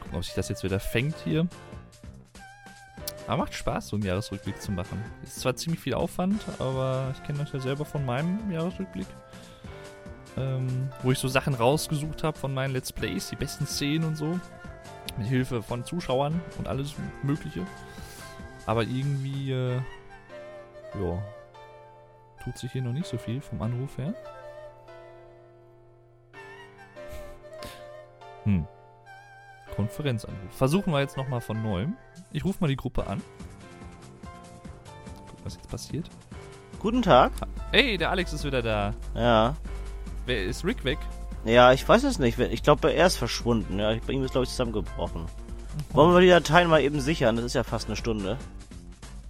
Gucken, 0.00 0.14
ob 0.14 0.24
sich 0.24 0.34
das 0.34 0.48
jetzt 0.48 0.62
wieder 0.64 0.80
fängt 0.80 1.16
hier. 1.24 1.48
Aber 3.26 3.38
macht 3.44 3.54
Spaß, 3.54 3.88
so 3.88 3.96
einen 3.96 4.04
Jahresrückblick 4.04 4.60
zu 4.60 4.72
machen. 4.72 5.02
Ist 5.22 5.40
zwar 5.40 5.56
ziemlich 5.56 5.80
viel 5.80 5.94
Aufwand, 5.94 6.42
aber 6.58 7.14
ich 7.14 7.22
kenne 7.22 7.38
das 7.38 7.52
ja 7.52 7.60
selber 7.60 7.84
von 7.84 8.04
meinem 8.04 8.50
Jahresrückblick. 8.50 9.06
Ähm, 10.36 10.90
wo 11.02 11.12
ich 11.12 11.18
so 11.18 11.28
Sachen 11.28 11.54
rausgesucht 11.54 12.22
habe 12.22 12.38
von 12.38 12.54
meinen 12.54 12.72
Let's 12.72 12.92
Plays, 12.92 13.30
die 13.30 13.36
besten 13.36 13.66
Szenen 13.66 14.04
und 14.04 14.16
so. 14.16 14.38
Mit 15.18 15.26
Hilfe 15.26 15.62
von 15.62 15.84
Zuschauern 15.84 16.40
und 16.58 16.68
alles 16.68 16.94
Mögliche. 17.22 17.66
Aber 18.66 18.82
irgendwie, 18.82 19.52
äh, 19.52 19.76
ja, 20.94 21.22
tut 22.42 22.56
sich 22.58 22.72
hier 22.72 22.82
noch 22.82 22.92
nicht 22.92 23.06
so 23.06 23.18
viel 23.18 23.40
vom 23.40 23.62
Anruf 23.62 23.98
her. 23.98 24.14
Hm. 28.44 28.66
Konferenzanruf. 29.76 30.50
Versuchen 30.50 30.92
wir 30.92 30.98
jetzt 30.98 31.16
nochmal 31.16 31.40
von 31.40 31.62
neuem. 31.62 31.96
Ich 32.32 32.44
rufe 32.44 32.58
mal 32.60 32.66
die 32.66 32.76
Gruppe 32.76 33.06
an. 33.06 33.22
Guck, 35.28 35.44
was 35.44 35.54
jetzt 35.54 35.70
passiert. 35.70 36.10
Guten 36.80 37.02
Tag. 37.02 37.30
Hey, 37.70 37.96
der 37.96 38.10
Alex 38.10 38.32
ist 38.32 38.44
wieder 38.44 38.62
da. 38.62 38.94
Ja. 39.14 39.54
Wer 40.26 40.44
ist 40.44 40.64
Rick 40.64 40.84
weg? 40.84 40.98
Ja, 41.44 41.72
ich 41.72 41.88
weiß 41.88 42.04
es 42.04 42.18
nicht. 42.18 42.38
Ich 42.38 42.62
glaube, 42.62 42.92
er 42.92 43.06
ist 43.06 43.16
verschwunden. 43.16 43.78
Ja, 43.78 43.94
bei 44.06 44.12
ihm 44.12 44.22
ist, 44.22 44.30
glaube 44.32 44.44
ich, 44.44 44.50
zusammengebrochen. 44.50 45.26
Wollen 45.92 46.12
wir 46.14 46.20
die 46.20 46.28
Dateien 46.28 46.68
mal 46.68 46.80
eben 46.82 47.00
sichern? 47.00 47.36
Das 47.36 47.44
ist 47.46 47.54
ja 47.54 47.64
fast 47.64 47.86
eine 47.86 47.96
Stunde. 47.96 48.38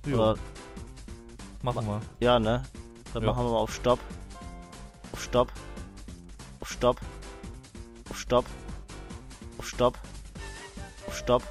Ja, 0.06 0.14
Oder, 0.14 0.34
machen 1.62 1.86
wir. 1.86 2.00
ja, 2.20 2.38
ne? 2.38 2.62
Dann 3.14 3.22
Ja. 3.22 3.30
machen 3.32 3.44
wir 3.44 3.52
mal 3.52 3.58
auf 3.58 3.72
Stopp. 3.74 4.00
Auf 5.12 5.22
Stopp. 5.22 5.52
Auf 6.60 6.70
Stopp. 6.70 7.00
Auf 8.10 8.18
Stopp. 8.18 8.44
Auf 9.58 9.68
Stopp. 9.68 9.98
Auf 11.06 11.16
Stopp. 11.16 11.42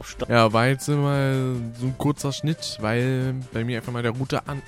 Auf 0.00 0.08
Stopp. 0.10 0.28
Ja, 0.28 0.52
war 0.52 0.66
jetzt 0.66 0.88
mal 0.88 1.54
so 1.78 1.86
ein 1.86 1.94
kurzer 1.96 2.32
Schnitt, 2.32 2.76
weil 2.80 3.34
bei 3.52 3.64
mir 3.64 3.78
einfach 3.78 3.92
mal 3.92 4.02
der 4.02 4.12
Router 4.12 4.48
an, 4.48 4.60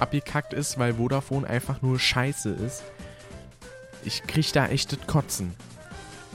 abgekackt 0.00 0.52
ist, 0.54 0.78
weil 0.78 0.94
Vodafone 0.94 1.46
einfach 1.46 1.82
nur 1.82 1.98
scheiße 2.00 2.50
ist. 2.50 2.82
Ich 4.04 4.22
krieg 4.26 4.52
da 4.52 4.66
echt 4.66 4.92
das 4.92 4.98
Kotzen. 5.06 5.54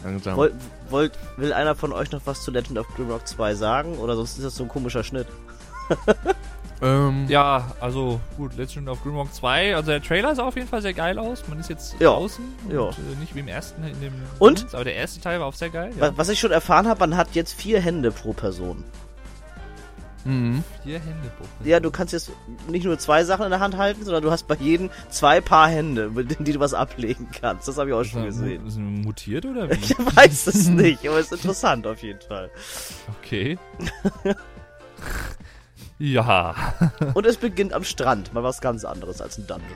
Langsam. 0.03 0.37
Wollt, 0.37 0.53
wollt, 0.89 1.11
will 1.37 1.51
einer 1.53 1.75
von 1.75 1.91
euch 1.91 2.11
noch 2.11 2.21
was 2.25 2.41
zu 2.43 2.51
Legend 2.51 2.77
of 2.79 2.87
Grimrock 2.95 3.27
2 3.27 3.55
sagen? 3.55 3.97
Oder 3.97 4.15
sonst 4.15 4.37
ist 4.37 4.45
das 4.45 4.55
so 4.55 4.63
ein 4.63 4.69
komischer 4.69 5.03
Schnitt. 5.03 5.27
ähm, 6.81 7.25
Ja, 7.27 7.71
also 7.81 8.19
gut, 8.37 8.55
Legend 8.55 8.87
of 8.87 9.01
Grimrock 9.03 9.33
2, 9.33 9.75
also 9.75 9.91
der 9.91 10.01
Trailer 10.01 10.35
sah 10.35 10.43
auf 10.43 10.55
jeden 10.55 10.67
Fall 10.67 10.81
sehr 10.81 10.93
geil 10.93 11.19
aus. 11.19 11.43
Man 11.47 11.59
ist 11.59 11.69
jetzt 11.69 11.95
Ja. 11.99 12.11
draußen 12.11 12.43
und 12.65 12.73
Ja. 12.73 12.89
äh, 12.89 12.93
nicht 13.19 13.35
wie 13.35 13.39
im 13.39 13.47
ersten 13.49 13.83
in 13.83 13.99
dem 13.99 14.13
Und? 14.39 14.59
Dingens, 14.59 14.73
aber 14.75 14.85
der 14.85 14.95
erste 14.95 15.19
Teil 15.19 15.39
war 15.39 15.47
auch 15.47 15.53
sehr 15.53 15.69
geil. 15.69 15.91
Ja. 15.99 16.17
Was 16.17 16.29
ich 16.29 16.39
schon 16.39 16.51
erfahren 16.51 16.87
habe, 16.87 16.99
man 17.01 17.17
hat 17.17 17.29
jetzt 17.33 17.53
vier 17.53 17.81
Hände 17.81 18.11
pro 18.11 18.33
Person. 18.33 18.83
Mhm. 20.25 20.63
Vier 20.83 20.99
Hände 20.99 21.31
Ja, 21.63 21.79
du 21.79 21.91
kannst 21.91 22.13
jetzt 22.13 22.31
nicht 22.67 22.85
nur 22.85 22.97
zwei 22.99 23.23
Sachen 23.23 23.45
in 23.45 23.51
der 23.51 23.59
Hand 23.59 23.77
halten, 23.77 24.03
sondern 24.03 24.23
du 24.23 24.31
hast 24.31 24.47
bei 24.47 24.55
jedem 24.55 24.89
zwei 25.09 25.41
Paar 25.41 25.69
Hände, 25.69 26.09
mit 26.09 26.31
denen 26.31 26.45
die 26.45 26.53
du 26.53 26.59
was 26.59 26.73
ablegen 26.73 27.27
kannst. 27.41 27.67
Das 27.67 27.77
habe 27.77 27.89
ich 27.89 27.95
auch 27.95 28.01
Ist 28.01 28.11
schon 28.11 28.25
gesehen. 28.25 28.65
ist 28.65 28.75
er 28.77 28.81
mutiert 28.81 29.45
oder 29.45 29.69
wie? 29.71 29.75
Ich 29.75 29.97
weiß 29.97 30.47
es 30.47 30.67
nicht, 30.67 31.07
aber 31.07 31.19
es 31.19 31.27
ist 31.31 31.43
interessant 31.43 31.87
auf 31.87 32.01
jeden 32.03 32.21
Fall. 32.21 32.49
Okay. 33.21 33.57
ja, 35.99 36.55
Und 37.13 37.25
es 37.25 37.37
beginnt 37.37 37.73
am 37.73 37.83
Strand, 37.83 38.33
mal 38.33 38.43
was 38.43 38.61
ganz 38.61 38.85
anderes 38.85 39.21
als 39.21 39.37
ein 39.37 39.47
Dungeon. 39.47 39.67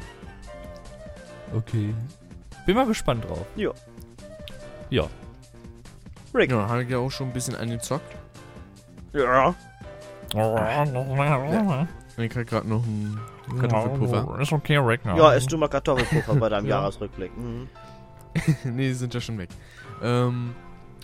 okay. 1.56 1.94
Bin 2.66 2.76
mal 2.76 2.86
gespannt 2.86 3.26
drauf. 3.26 3.46
Ja. 3.58 3.72
Ja. 4.90 5.08
Rick. 6.34 6.50
Ja, 6.52 6.70
habe 6.70 6.84
ich 6.84 6.90
ja 6.90 6.98
auch 6.98 7.12
schon 7.12 7.28
ein 7.28 7.34
bisschen 7.34 7.56
angezockt. 7.56 8.16
Ja. 9.12 9.54
Ich 12.18 12.30
krieg 12.30 12.48
gerade 12.48 12.68
noch 12.68 12.84
einen 12.84 13.20
Kartoffelpuffer. 13.60 14.40
Ist 14.40 14.52
okay, 14.52 14.78
Rick. 14.78 15.02
Ja, 15.06 15.34
isst 15.34 15.52
du 15.52 15.58
mal 15.58 15.68
Kartoffelpuffer 15.68 16.36
bei 16.36 16.50
deinem 16.50 16.66
Ja. 16.68 16.80
Jahresrückblick. 16.82 17.36
Mhm. 17.38 17.70
nee, 18.64 18.88
die 18.88 18.94
sind 18.94 19.14
ja 19.14 19.22
schon 19.22 19.38
weg. 19.38 19.50
Ähm, 20.02 20.56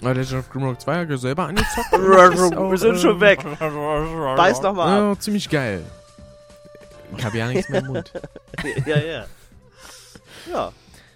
aber 0.01 0.13
Legend 0.13 0.39
of 0.39 0.49
Grimrock 0.49 0.80
2 0.82 0.99
hat 1.01 1.09
ja 1.09 1.17
selber 1.17 1.47
angezockt. 1.47 1.91
Wir 1.91 2.77
sind 2.77 2.99
schon 2.99 3.15
ähm, 3.15 3.21
weg. 3.21 3.39
Beiß 4.38 4.61
noch 4.61 4.73
mal 4.73 4.97
ab. 5.11 5.15
Ja, 5.15 5.19
ziemlich 5.19 5.49
geil. 5.49 5.84
Ich 7.17 7.25
habe 7.25 7.38
ja 7.38 7.47
nichts 7.47 7.69
mehr 7.69 7.82
im 7.82 7.88
Mund. 7.88 8.13
ja, 8.86 8.97
ja. 8.97 9.25
Ja. 10.51 10.71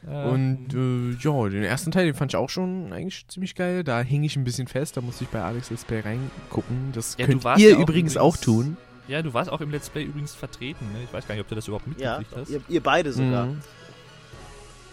Und 0.05 0.73
äh, 0.73 1.11
ja, 1.21 1.49
den 1.49 1.63
ersten 1.63 1.91
Teil, 1.91 2.05
den 2.05 2.13
fand 2.13 2.31
ich 2.31 2.35
auch 2.35 2.49
schon 2.49 2.91
eigentlich 2.91 3.25
ziemlich 3.27 3.55
geil. 3.55 3.83
Da 3.83 4.01
hing 4.01 4.23
ich 4.23 4.35
ein 4.35 4.43
bisschen 4.43 4.67
fest, 4.67 4.97
da 4.97 5.01
musste 5.01 5.23
ich 5.23 5.29
bei 5.29 5.41
Alex 5.41 5.69
Let's 5.69 5.85
Play 5.85 6.01
reingucken. 6.01 6.91
Das 6.93 7.15
Ja, 7.17 7.25
du 7.25 7.31
könnt 7.33 7.43
warst 7.45 7.61
ihr 7.61 7.69
ja 7.71 7.75
auch 7.77 7.81
übrigens, 7.81 8.13
übrigens- 8.13 8.17
auch 8.17 8.37
tun. 8.37 8.77
ja, 9.07 9.21
du 9.21 9.33
warst 9.33 9.49
auch 9.49 9.61
im 9.61 9.71
Let's 9.71 9.89
Play 9.89 10.03
übrigens 10.03 10.33
vertreten. 10.35 10.85
Ne? 10.93 10.99
Ich 11.05 11.13
weiß 11.13 11.25
gar 11.27 11.35
nicht, 11.35 11.41
ob 11.43 11.47
du 11.47 11.55
das 11.55 11.67
überhaupt 11.67 11.85
Ja, 11.99 12.19
mitgekriegt 12.19 12.41
hast. 12.41 12.49
ihr, 12.51 12.61
ihr 12.67 12.83
beide 12.83 13.13
sogar. 13.13 13.45
Mhm. 13.45 13.59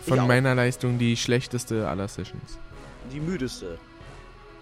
Von 0.06 0.26
meiner 0.26 0.54
Leistung 0.54 0.98
die 0.98 1.16
schlechteste 1.16 1.88
aller 1.88 2.08
Sessions. 2.08 2.58
Die 3.12 3.20
müdeste. 3.20 3.78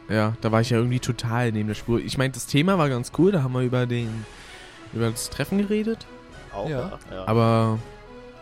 Ja, 0.09 0.35
da 0.41 0.51
war 0.51 0.63
ich 0.63 0.71
ja 0.71 0.79
irgendwie 0.79 1.01
total 1.01 1.53
neben 1.53 1.69
der 1.69 1.75
Spur. 1.75 2.01
Ich 2.01 2.17
meine, 2.19 2.33
das 2.33 2.47
Thema 2.47 2.79
war 2.79 2.89
ganz 2.89 3.13
cool, 3.19 3.31
da 3.33 3.43
haben 3.43 3.53
wir 3.53 3.61
über 3.61 3.87
den 3.87 4.09
über 4.95 5.11
das 5.11 5.29
Treffen 5.29 5.59
geredet, 5.59 6.07
Auch, 6.55 6.69
Ja. 6.71 6.79
ja. 6.79 6.99
ja. 7.13 7.29
aber 7.29 7.79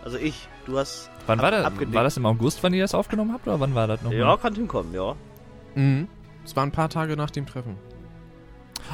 Also 0.05 0.17
ich, 0.17 0.47
du 0.65 0.79
hast. 0.79 1.11
Wann 1.27 1.41
ab- 1.41 1.45
war 1.45 1.51
das? 1.51 1.93
War 1.95 2.05
das 2.05 2.17
im 2.17 2.27
August, 2.27 2.63
wann 2.63 2.75
ihr 2.75 2.83
das 2.85 2.95
aufgenommen 2.95 3.33
habt, 3.33 3.47
oder 3.47 3.59
wann 3.61 3.75
war 3.75 3.87
das 3.87 4.03
nochmal? 4.03 4.19
Ja, 4.19 4.37
kann 4.37 4.55
hinkommen, 4.55 4.95
ja. 4.95 5.15
mhm, 5.75 6.09
es 6.45 6.55
war 6.57 6.63
ein 6.65 6.73
paar 6.73 6.89
Tage 6.89 7.17
nach 7.17 7.31
dem 7.31 7.47
Treffen. 7.47 7.77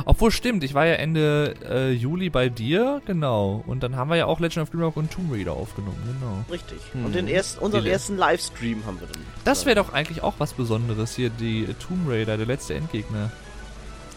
Obwohl, 0.07 0.31
stimmt, 0.31 0.65
ich 0.65 0.73
war 0.73 0.87
ja 0.87 0.95
Ende 0.95 1.55
äh, 1.69 1.91
Juli 1.93 2.31
bei 2.31 2.49
dir, 2.49 3.03
genau. 3.05 3.63
Und 3.67 3.83
dann 3.83 3.95
haben 3.97 4.09
wir 4.09 4.17
ja 4.17 4.25
auch 4.25 4.41
Legend 4.41 4.63
of 4.63 4.71
Grimrock 4.71 4.97
und 4.97 5.11
Tomb 5.11 5.31
Raider 5.31 5.53
aufgenommen, 5.53 5.99
genau. 6.07 6.45
Richtig. 6.51 6.79
Mhm. 6.95 7.05
Und 7.05 7.15
den 7.15 7.29
ersten, 7.29 7.63
unseren 7.63 7.85
Die- 7.85 7.91
ersten 7.91 8.17
Livestream 8.17 8.87
haben 8.87 8.99
wir 9.01 9.07
dann. 9.09 9.21
Das 9.45 9.67
wäre 9.67 9.77
doch 9.77 9.93
eigentlich 9.93 10.23
auch 10.23 10.35
was 10.39 10.55
Besonderes 10.55 11.15
hier, 11.15 11.29
die 11.29 11.67
Tomb 11.87 12.09
Raider, 12.09 12.39
der 12.39 12.47
letzte 12.47 12.73
Endgegner. 12.75 13.31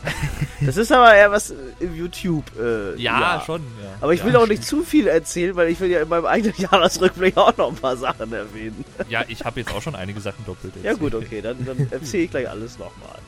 Das 0.61 0.77
ist 0.77 0.91
aber 0.91 1.13
eher 1.13 1.31
was 1.31 1.51
äh, 1.51 1.55
im 1.79 1.95
YouTube. 1.95 2.45
Äh, 2.57 2.97
schon, 3.45 3.61
ja. 3.61 3.89
Aber 4.01 4.13
ich 4.13 4.21
ja, 4.21 4.25
will 4.25 4.35
auch 4.37 4.47
nicht 4.47 4.63
zu 4.63 4.83
viel 4.83 5.07
erzählen, 5.07 5.55
weil 5.55 5.69
ich 5.69 5.79
will 5.79 5.91
ja 5.91 6.01
in 6.01 6.09
meinem 6.09 6.25
eigenen 6.25 6.55
Jahresrückblick 6.57 7.37
auch 7.37 7.55
noch 7.57 7.69
ein 7.69 7.75
paar 7.75 7.97
Sachen 7.97 8.31
erwähnen. 8.31 8.83
Ja, 9.09 9.23
ich 9.27 9.43
habe 9.43 9.59
jetzt 9.59 9.73
auch 9.73 9.81
schon 9.81 9.95
einige 9.95 10.21
Sachen 10.21 10.45
doppelt 10.45 10.73
Ja 10.77 10.91
erzählt. 10.91 10.99
gut, 10.99 11.23
okay, 11.23 11.41
dann, 11.41 11.63
dann 11.65 11.87
erzähle 11.91 12.23
ich 12.23 12.31
gleich 12.31 12.49
alles 12.49 12.79
nochmal. 12.79 13.19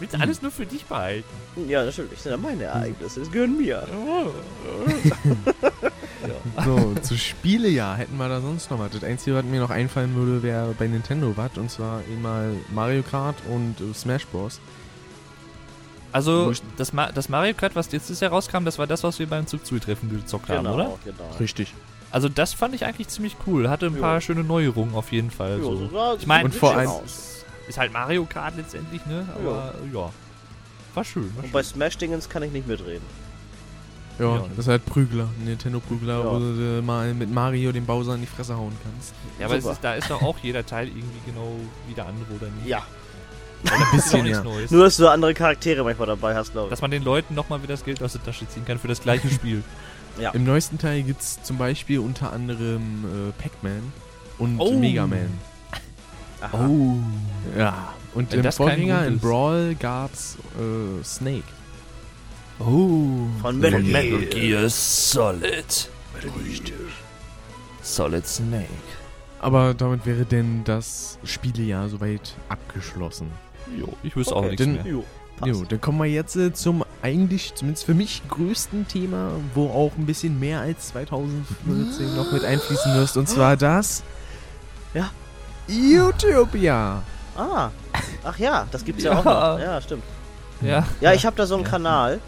Willst 0.00 0.14
du 0.14 0.20
alles 0.20 0.40
nur 0.40 0.50
für 0.50 0.64
dich 0.64 0.84
behalten? 0.86 1.28
Ja, 1.68 1.84
natürlich, 1.84 2.12
das 2.12 2.22
sind 2.22 2.32
ja 2.32 2.38
meine 2.38 2.64
Ereignisse, 2.64 3.20
es 3.20 3.30
gehören 3.30 3.58
mir. 3.58 3.86
So, 6.64 6.94
zu 7.02 7.18
Spielejahr 7.18 7.96
hätten 7.96 8.16
wir 8.16 8.28
da 8.28 8.40
sonst 8.40 8.70
noch 8.70 8.78
was. 8.78 8.92
Das 8.92 9.04
Einzige, 9.04 9.36
was 9.36 9.44
mir 9.44 9.60
noch 9.60 9.70
einfallen 9.70 10.14
würde, 10.14 10.42
wäre 10.42 10.74
bei 10.78 10.86
Nintendo 10.86 11.34
was. 11.36 11.56
Und 11.56 11.70
zwar 11.70 12.00
einmal 12.10 12.54
Mario 12.74 13.02
Kart 13.02 13.36
und 13.50 13.76
äh, 13.80 13.94
Smash 13.94 14.26
Bros. 14.26 14.60
Also, 16.12 16.52
das, 16.76 16.92
Ma 16.92 17.12
das 17.12 17.28
Mario 17.28 17.54
Kart, 17.54 17.76
was 17.76 17.90
jetzt 17.92 18.20
herauskam, 18.20 18.64
das 18.64 18.78
war 18.78 18.86
das, 18.86 19.02
was 19.04 19.18
wir 19.18 19.28
beim 19.28 19.46
Zug-Treffen 19.46 20.10
gezockt 20.10 20.48
haben, 20.48 20.64
Genau, 20.64 20.74
oder? 20.74 20.98
genau. 21.04 21.30
Richtig. 21.38 21.72
Also, 22.10 22.28
das 22.28 22.52
fand 22.52 22.74
ich 22.74 22.84
eigentlich 22.84 23.08
ziemlich 23.08 23.36
cool. 23.46 23.68
Hatte 23.70 23.86
ein 23.86 23.94
Ja. 23.94 24.00
paar 24.00 24.20
schöne 24.20 24.42
Neuerungen 24.42 24.94
auf 24.94 25.12
jeden 25.12 25.30
Fall. 25.30 25.58
Ja, 25.58 25.62
so. 25.64 25.88
sah- 25.88 26.16
Ich 26.18 26.26
meine, 26.26 26.46
Und 26.46 26.54
vor 26.54 26.74
allem- 26.76 26.90
schön. 26.90 27.68
Ist 27.68 27.78
halt 27.78 27.92
Mario 27.92 28.24
Kart 28.24 28.56
letztendlich, 28.56 29.04
ne? 29.06 29.24
Aber 29.36 29.74
ja. 29.94 30.10
War 30.94 31.04
schön. 31.04 31.30
War 31.36 31.44
Und 31.44 31.52
bei 31.52 31.62
Smash-Dingens 31.62 32.28
kann 32.28 32.42
ich 32.42 32.50
nicht 32.50 32.66
mitreden. 32.66 33.04
Ja, 34.18 34.34
Ja. 34.34 34.44
das 34.56 34.66
ist 34.66 34.68
halt 34.68 34.84
Prügler. 34.86 35.28
Nintendo-Prügler, 35.44 36.18
Ja. 36.18 36.24
wo 36.32 36.38
du 36.40 36.82
mal 36.84 37.14
mit 37.14 37.30
Mario 37.32 37.70
den 37.70 37.86
Bowser 37.86 38.16
in 38.16 38.22
die 38.22 38.26
Fresse 38.26 38.56
hauen 38.56 38.72
kannst. 38.82 39.14
Ja, 39.38 39.46
aber 39.46 39.56
ist, 39.56 39.68
da 39.82 39.94
ist 39.94 40.10
doch 40.10 40.20
auch 40.20 40.36
jeder 40.42 40.66
Teil 40.66 40.88
irgendwie 40.88 41.20
genau 41.24 41.52
wie 41.86 41.94
der 41.94 42.06
andere, 42.06 42.32
oder 42.34 42.48
nicht? 42.56 42.66
Ja, 42.66 42.82
Ist 43.62 43.92
bisschen, 43.92 44.26
ja. 44.26 44.42
Neues. 44.42 44.70
nur 44.70 44.84
dass 44.84 44.96
du 44.96 45.08
andere 45.08 45.34
Charaktere 45.34 45.84
manchmal 45.84 46.06
dabei 46.06 46.34
hast, 46.34 46.52
glaube 46.52 46.66
ich. 46.68 46.70
Dass 46.70 46.80
man 46.80 46.90
den 46.90 47.02
Leuten 47.04 47.34
nochmal 47.34 47.62
wieder 47.62 47.74
das 47.74 47.84
Geld 47.84 48.02
aus 48.02 48.12
der 48.12 48.22
Tasche 48.24 48.48
ziehen 48.48 48.64
kann 48.64 48.78
für 48.78 48.88
das 48.88 49.00
gleiche 49.00 49.28
Spiel. 49.30 49.62
Ja. 50.18 50.32
Im 50.32 50.44
neuesten 50.44 50.76
Teil 50.76 51.02
gibt 51.02 51.22
es 51.22 51.42
zum 51.44 51.56
Beispiel 51.56 52.00
unter 52.00 52.32
anderem 52.32 53.30
äh, 53.30 53.42
Pac-Man 53.42 53.92
und 54.38 54.58
Oh. 54.58 54.72
Mega 54.78 55.06
Man. 55.06 55.30
Aha. 56.42 56.66
Oh. 56.68 56.96
Ja. 57.56 57.94
Und 58.12 58.32
Wenn 58.32 58.44
im 58.44 58.52
Vorgänger 58.52 59.06
in. 59.06 59.18
Brawl 59.18 59.76
gab's 59.78 60.36
äh, 60.58 61.02
Snake. 61.04 61.44
Oh. 62.58 63.28
Von 63.40 63.60
Metal 63.60 63.82
Gear. 63.82 64.02
Metal 64.02 64.26
Gear 64.26 64.68
Solid. 64.68 65.88
Solid 67.82 68.26
Snake. 68.26 68.66
Aber 69.40 69.72
damit 69.72 70.04
wäre 70.04 70.24
denn 70.26 70.64
das 70.64 71.18
Spielejahr 71.24 71.88
soweit 71.88 72.34
abgeschlossen. 72.48 73.30
Jo, 73.78 73.88
ich 74.02 74.14
wüsste 74.16 74.34
auch 74.34 74.38
Okay, 74.40 74.48
nichts 74.50 74.62
denn- 74.64 74.74
mehr. 74.74 74.86
Jo. 74.86 75.04
Jo, 75.42 75.64
dann 75.66 75.80
kommen 75.80 75.98
wir 76.00 76.04
jetzt 76.06 76.36
äh, 76.36 76.52
zum 76.52 76.84
eigentlich, 77.00 77.54
zumindest 77.54 77.86
für 77.86 77.94
mich, 77.94 78.20
größten 78.28 78.86
Thema, 78.88 79.30
wo 79.54 79.68
auch 79.70 79.92
ein 79.96 80.04
bisschen 80.04 80.38
mehr 80.38 80.60
als 80.60 80.88
2014 80.88 82.14
noch 82.14 82.30
mit 82.30 82.44
einfließen 82.44 82.94
wirst. 82.94 83.16
Und 83.16 83.26
zwar 83.26 83.56
das 83.56 84.02
Ja. 84.92 85.08
YouTube-Jahr. 85.66 87.02
Ah, 87.36 87.70
ach 88.22 88.38
ja, 88.38 88.66
das 88.70 88.84
gibt's 88.84 89.02
ja, 89.04 89.12
Ja. 89.12 89.18
auch 89.20 89.24
noch. 89.24 89.58
Ja, 89.60 89.80
stimmt. 89.80 90.02
Ja, 90.60 90.86
Ja, 91.00 91.14
ich 91.14 91.24
habe 91.24 91.36
da 91.36 91.46
so 91.46 91.54
einen 91.54 91.64
Kanal. 91.64 92.20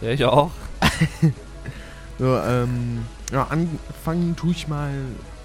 ja, 0.00 0.10
ich 0.10 0.24
auch. 0.24 0.50
So, 2.18 2.34
ähm, 2.38 3.04
ja, 3.30 3.46
anfangen 3.50 4.36
tue 4.36 4.52
ich 4.52 4.68
mal 4.68 4.90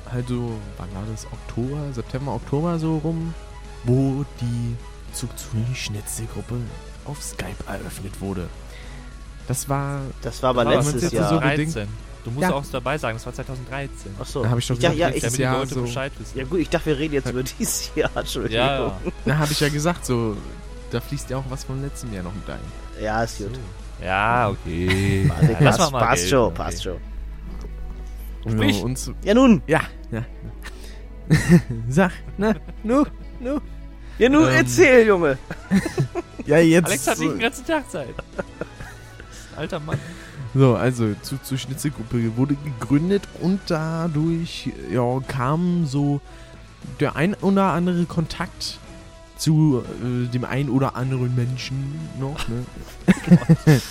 halt 0.10 0.30
so, 0.30 0.54
wann 0.78 0.88
war 0.94 1.04
das? 1.12 1.26
Oktober, 1.26 1.92
September, 1.92 2.34
Oktober 2.36 2.80
so 2.80 2.98
rum, 3.00 3.34
wo 3.84 4.24
die 4.40 4.76
Zugzui-Schnitzelgruppe 5.14 6.56
auf 7.06 7.22
Skype 7.22 7.56
eröffnet 7.68 8.20
wurde. 8.22 8.48
Das 9.48 9.68
war, 9.70 10.02
Das 10.22 10.42
war 10.44 10.52
aber 10.52 10.66
letztes 10.66 11.12
Jahr. 11.12 11.30
so- 11.30 11.38
2013. 11.40 11.88
Du 12.24 12.30
musst 12.30 12.44
Ja. 12.48 12.54
auch 12.54 12.64
dabei 12.72 12.98
sagen, 13.00 13.16
das 13.18 13.26
war 13.26 13.34
2013. 13.34 14.14
Ach 14.22 14.26
so. 14.28 14.44
Da 14.44 14.52
hab 14.52 14.58
ich 14.60 14.68
doch 14.68 14.76
ja, 14.76 14.90
gesagt, 14.92 15.00
ja, 15.00 15.08
jetzt 15.10 15.16
ich, 15.18 15.22
damit 15.24 15.40
die 15.40 15.44
Leute 15.60 15.74
so- 15.74 15.82
Bescheid 15.82 16.12
wissen. 16.20 16.38
ja 16.38 16.44
gut, 16.46 16.60
ich 16.60 16.70
dachte, 16.70 16.86
wir 16.86 17.00
reden 17.00 17.16
jetzt 17.16 17.30
über 17.30 17.42
dieses 17.60 17.92
Jahr. 17.96 18.12
Entschuldigung. 18.16 18.56
Ja, 18.56 18.80
ja. 18.88 18.94
da 19.26 19.38
habe 19.40 19.52
ich 19.52 19.60
ja 19.60 19.70
gesagt, 19.70 20.06
so, 20.06 20.38
da 20.92 21.02
fließt 21.02 21.32
ja 21.32 21.38
auch 21.38 21.44
was 21.50 21.64
vom 21.64 21.82
letzten 21.82 22.14
Jahr 22.14 22.24
noch 22.24 22.34
mit 22.36 22.48
ein. 22.50 22.60
Ja, 23.02 23.24
ist 23.24 23.40
gut. 23.40 23.50
Ja, 24.04 24.50
okay. 24.50 25.26
Warte, 25.30 25.52
Ja, 25.54 25.58
lass 25.62 25.78
passt, 25.78 25.92
passt 25.92 26.30
schon, 26.30 26.40
okay. 26.46 26.56
passt 26.58 26.84
schon. 26.84 26.98
Ja, 28.46 28.96
so, 28.96 29.14
Ja 29.24 29.34
nun, 29.34 29.62
ja, 29.68 29.82
ja. 30.12 30.24
Sag, 31.90 32.12
na, 32.38 32.54
nu, 32.84 33.04
nu. 33.40 33.60
Ja 34.18 34.30
nun 34.30 34.48
Ähm, 34.48 34.54
erzähl, 34.56 35.08
Junge. 35.08 35.38
Ja, 36.46 36.58
jetzt. 36.58 36.88
Alex 36.88 37.08
hat 37.08 37.20
nicht 37.20 37.28
so, 37.28 37.34
den 37.34 37.40
ganzen 37.40 37.66
Tag 37.66 37.90
Zeit. 37.90 38.16
Alter 39.56 39.80
Mann. 39.80 40.00
So, 40.54 40.76
also 40.76 41.14
zu, 41.22 41.38
zur 41.42 41.58
Schnitzelgruppe 41.58 42.36
wurde 42.36 42.56
gegründet 42.56 43.24
und 43.42 43.62
dadurch 43.68 44.70
ja, 44.92 45.20
kam 45.28 45.86
so 45.86 46.20
der 47.00 47.16
ein 47.16 47.36
oder 47.36 47.72
andere 47.72 48.06
Kontakt 48.06 48.80
zu 49.38 49.84
äh, 50.04 50.28
dem 50.28 50.44
ein 50.44 50.70
oder 50.70 50.96
anderen 50.96 51.36
Menschen 51.36 52.00
noch. 52.20 52.48
Ne? 52.48 52.66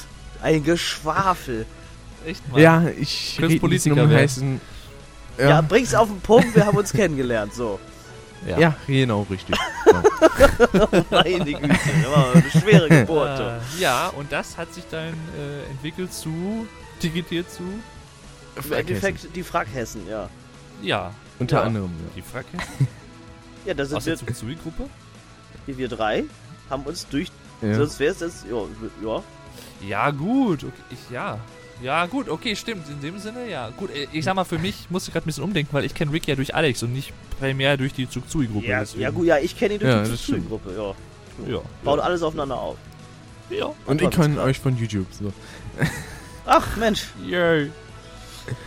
Ein 0.43 0.65
Geschwafel. 0.65 1.67
Echt 2.27 2.51
mal. 2.51 2.61
Ja, 2.61 2.85
ich 2.99 3.39
rede 3.41 3.59
Politiker 3.59 4.05
um 4.05 4.11
heißen. 4.11 4.61
Ja, 5.39 5.49
Ja, 5.49 5.61
bring's 5.61 5.95
auf 5.95 6.09
den 6.09 6.21
Punkt, 6.21 6.55
wir 6.55 6.67
haben 6.67 6.77
uns 6.77 6.93
kennengelernt, 6.93 7.55
so. 7.55 7.79
Ja. 8.47 8.75
genau, 8.87 9.27
richtig. 9.31 9.57
Ja. 9.87 10.03
Meine 11.11 11.45
Güte, 11.45 11.69
das 11.69 12.35
eine 12.35 12.51
schwere 12.63 12.89
Geburt. 12.89 13.41
Äh, 13.41 13.59
ja, 13.81 14.09
und 14.09 14.31
das 14.33 14.57
hat 14.57 14.73
sich 14.75 14.85
dann 14.91 15.15
äh, 15.39 15.71
entwickelt 15.71 16.13
zu, 16.13 16.67
digitiert 17.03 17.51
zu, 17.51 17.63
Im 18.65 18.73
Endeffekt 18.73 19.35
die 19.35 19.43
Fraghessen, 19.43 20.07
ja. 20.09 20.29
ja, 20.83 21.13
Unter 21.39 21.59
Ja. 21.59 21.63
anderem. 21.65 21.91
die 22.17 22.23
Frage 22.23 22.47
Ja, 23.67 23.75
da 23.75 23.85
sind 23.85 23.97
aus 23.99 24.05
der 24.05 24.19
wir, 24.21 24.27
Zuzui-Gruppe. 24.27 24.89
wir, 25.67 25.79
wir 25.79 25.89
drei, 25.89 26.25
haben 26.71 26.83
uns 26.85 27.07
durch, 27.09 27.29
Ja. 27.61 27.69
Ja. 27.69 27.75
sonst 27.75 27.99
wäre 28.01 28.13
es 28.13 28.21
jetzt, 28.21 28.45
ja, 28.51 28.57
ja. 29.07 29.23
Ja, 29.87 30.11
gut, 30.11 30.65
okay, 30.65 30.73
ich, 30.91 31.11
ja. 31.11 31.39
Ja, 31.83 32.07
gut, 32.07 32.29
okay, 32.29 32.55
stimmt. 32.57 32.89
In 32.89 33.01
dem 33.01 33.19
Sinne, 33.19 33.49
ja. 33.49 33.71
Gut, 33.71 33.91
äh, 33.91 34.07
ich 34.13 34.25
sag 34.25 34.35
mal, 34.35 34.45
für 34.45 34.59
mich 34.59 34.87
musste 34.91 35.09
ich 35.09 35.13
gerade 35.15 35.25
ein 35.25 35.29
bisschen 35.29 35.45
umdenken, 35.45 35.73
weil 35.73 35.85
ich 35.85 35.95
kenne 35.95 36.13
Rick 36.13 36.27
ja 36.27 36.35
durch 36.35 36.55
Alex 36.55 36.83
und 36.83 36.93
nicht 36.93 37.13
primär 37.39 37.77
durch 37.77 37.93
die 37.95 38.09
Zugzui-Gruppe. 38.09 38.67
Ja, 38.67 38.81
deswegen- 38.81 39.03
ja 39.03 39.11
gut, 39.11 39.27
ja, 39.27 39.39
ich 39.39 39.59
kenne 39.59 39.75
ihn 39.75 39.81
durch 39.81 39.91
Ja, 39.93 40.03
die 40.05 40.11
das 40.11 40.23
stimmt. 40.23 40.49
Gruppe, 40.49 40.71
ja. 40.77 41.51
Ja. 41.53 41.61
Baut 41.83 42.01
alles 42.01 42.23
aufeinander 42.23 42.59
auf. 42.59 42.77
Ja. 43.49 43.71
Und 43.87 44.03
ich 44.03 44.11
kann 44.11 44.39
euch 44.39 44.59
von 44.59 44.77
YouTube. 44.77 45.07
So. 45.11 45.33
Ach, 46.47 46.77
Mensch. 46.77 47.07
Yay. 47.27 47.71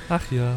Ach 0.09 0.21
ja. 0.31 0.55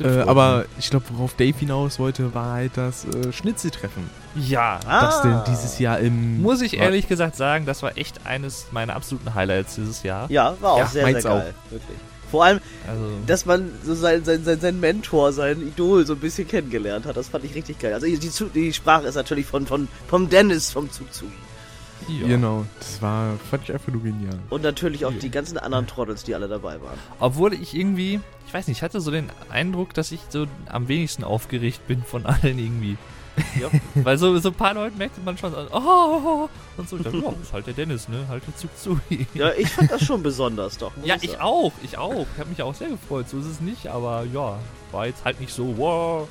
Äh, 0.00 0.20
aber 0.22 0.64
ich 0.78 0.90
glaube, 0.90 1.06
worauf 1.10 1.34
Dave 1.34 1.56
hinaus 1.58 1.98
wollte, 1.98 2.34
war 2.34 2.52
halt 2.54 2.72
das 2.76 3.04
äh, 3.04 3.32
Schnitzeltreffen. 3.32 4.10
Ja. 4.34 4.80
Das 4.88 5.22
denn 5.22 5.32
Ah. 5.32 5.44
dieses 5.48 5.78
Jahr 5.78 5.98
im. 6.00 6.42
Muss 6.42 6.60
ich 6.62 6.72
war- 6.76 6.80
ehrlich 6.84 7.06
gesagt 7.06 7.36
sagen, 7.36 7.66
das 7.66 7.82
war 7.82 7.96
echt 7.96 8.26
eines 8.26 8.66
meiner 8.72 8.96
absoluten 8.96 9.34
Highlights 9.34 9.76
dieses 9.76 10.02
Jahr. 10.02 10.30
Ja, 10.30 10.56
war 10.60 10.72
auch 10.72 10.78
Ja, 10.78 10.86
sehr, 10.86 11.04
sehr 11.04 11.22
geil. 11.22 11.54
Wirklich. 11.70 11.98
Vor 12.30 12.44
allem, 12.44 12.58
Also, 12.88 13.02
dass 13.28 13.46
man 13.46 13.70
so 13.84 13.94
sein, 13.94 14.24
sein, 14.24 14.42
sein, 14.42 14.58
sein 14.58 14.80
Mentor, 14.80 15.32
sein 15.32 15.60
Idol 15.62 16.04
so 16.04 16.14
ein 16.14 16.18
bisschen 16.18 16.48
kennengelernt 16.48 17.06
hat. 17.06 17.16
Das 17.16 17.28
fand 17.28 17.44
ich 17.44 17.54
richtig 17.54 17.78
geil. 17.78 17.94
Also 17.94 18.06
die, 18.06 18.18
die 18.54 18.72
Sprache 18.72 19.06
ist 19.06 19.14
natürlich 19.14 19.46
von, 19.46 19.66
von 19.68 19.86
vom 20.08 20.28
Dennis 20.28 20.72
vom 20.72 20.90
Zugzug. 20.90 21.28
Ja. 22.08 22.26
Genau, 22.26 22.64
das 22.78 23.00
war, 23.02 23.34
fand 23.50 23.64
ich 23.64 23.72
einfach 23.72 23.92
nur 23.92 24.02
genial. 24.02 24.38
Und 24.50 24.62
natürlich 24.62 25.04
auch 25.04 25.12
Ja. 25.12 25.18
die 25.18 25.30
ganzen 25.30 25.58
anderen 25.58 25.86
Trottels, 25.86 26.24
die 26.24 26.34
alle 26.34 26.48
dabei 26.48 26.80
waren. 26.80 26.98
Obwohl 27.20 27.54
ich 27.54 27.74
irgendwie, 27.74 28.20
ich 28.46 28.54
weiß 28.54 28.68
nicht, 28.68 28.78
ich 28.78 28.82
hatte 28.82 29.00
so 29.00 29.10
den 29.10 29.30
Eindruck, 29.50 29.94
dass 29.94 30.12
ich 30.12 30.20
so 30.28 30.46
am 30.68 30.88
wenigsten 30.88 31.24
aufgeregt 31.24 31.86
bin 31.86 32.02
von 32.02 32.26
allen 32.26 32.58
irgendwie. 32.58 32.96
Ja. 33.60 33.68
Weil 34.04 34.16
so, 34.16 34.38
so 34.38 34.50
ein 34.50 34.54
paar 34.54 34.74
Leuten 34.74 34.96
merkte 34.96 35.20
man 35.24 35.36
schon, 35.36 35.50
so, 35.50 35.58
oh, 35.72 36.48
und 36.76 36.88
so, 36.88 36.96
ich 36.98 37.02
dachte, 37.02 37.16
ja, 37.18 37.32
ist 37.42 37.52
halt 37.52 37.66
der 37.66 37.74
Dennis, 37.74 38.08
ne, 38.08 38.24
halt 38.28 38.44
der 38.46 38.56
Zug 38.56 38.70
zu. 38.78 39.00
Ja, 39.34 39.50
ich 39.58 39.70
fand 39.70 39.90
das 39.90 40.04
schon 40.04 40.22
besonders, 40.22 40.78
doch. 40.78 40.96
muss 40.96 41.04
Ja, 41.06 41.16
ich 41.20 41.30
sagen. 41.32 41.42
auch, 41.42 41.72
ich 41.82 41.98
auch. 41.98 42.26
Ich 42.34 42.38
habe 42.40 42.50
mich 42.50 42.62
auch 42.62 42.74
sehr 42.74 42.88
gefreut, 42.90 43.28
so 43.28 43.38
ist 43.38 43.46
es 43.46 43.60
nicht, 43.60 43.88
aber 43.88 44.24
ja, 44.32 44.58
war 44.92 45.06
jetzt 45.06 45.24
halt 45.24 45.40
nicht 45.40 45.52
so, 45.52 45.74
wow. 45.76 46.28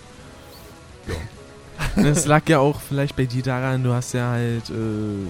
Das 1.97 2.25
lag 2.25 2.47
ja 2.47 2.59
auch 2.59 2.79
vielleicht 2.79 3.15
bei 3.17 3.25
dir 3.25 3.43
daran, 3.43 3.83
du 3.83 3.91
hast 3.93 4.13
ja 4.13 4.29
halt 4.31 4.69
äh, 4.69 5.27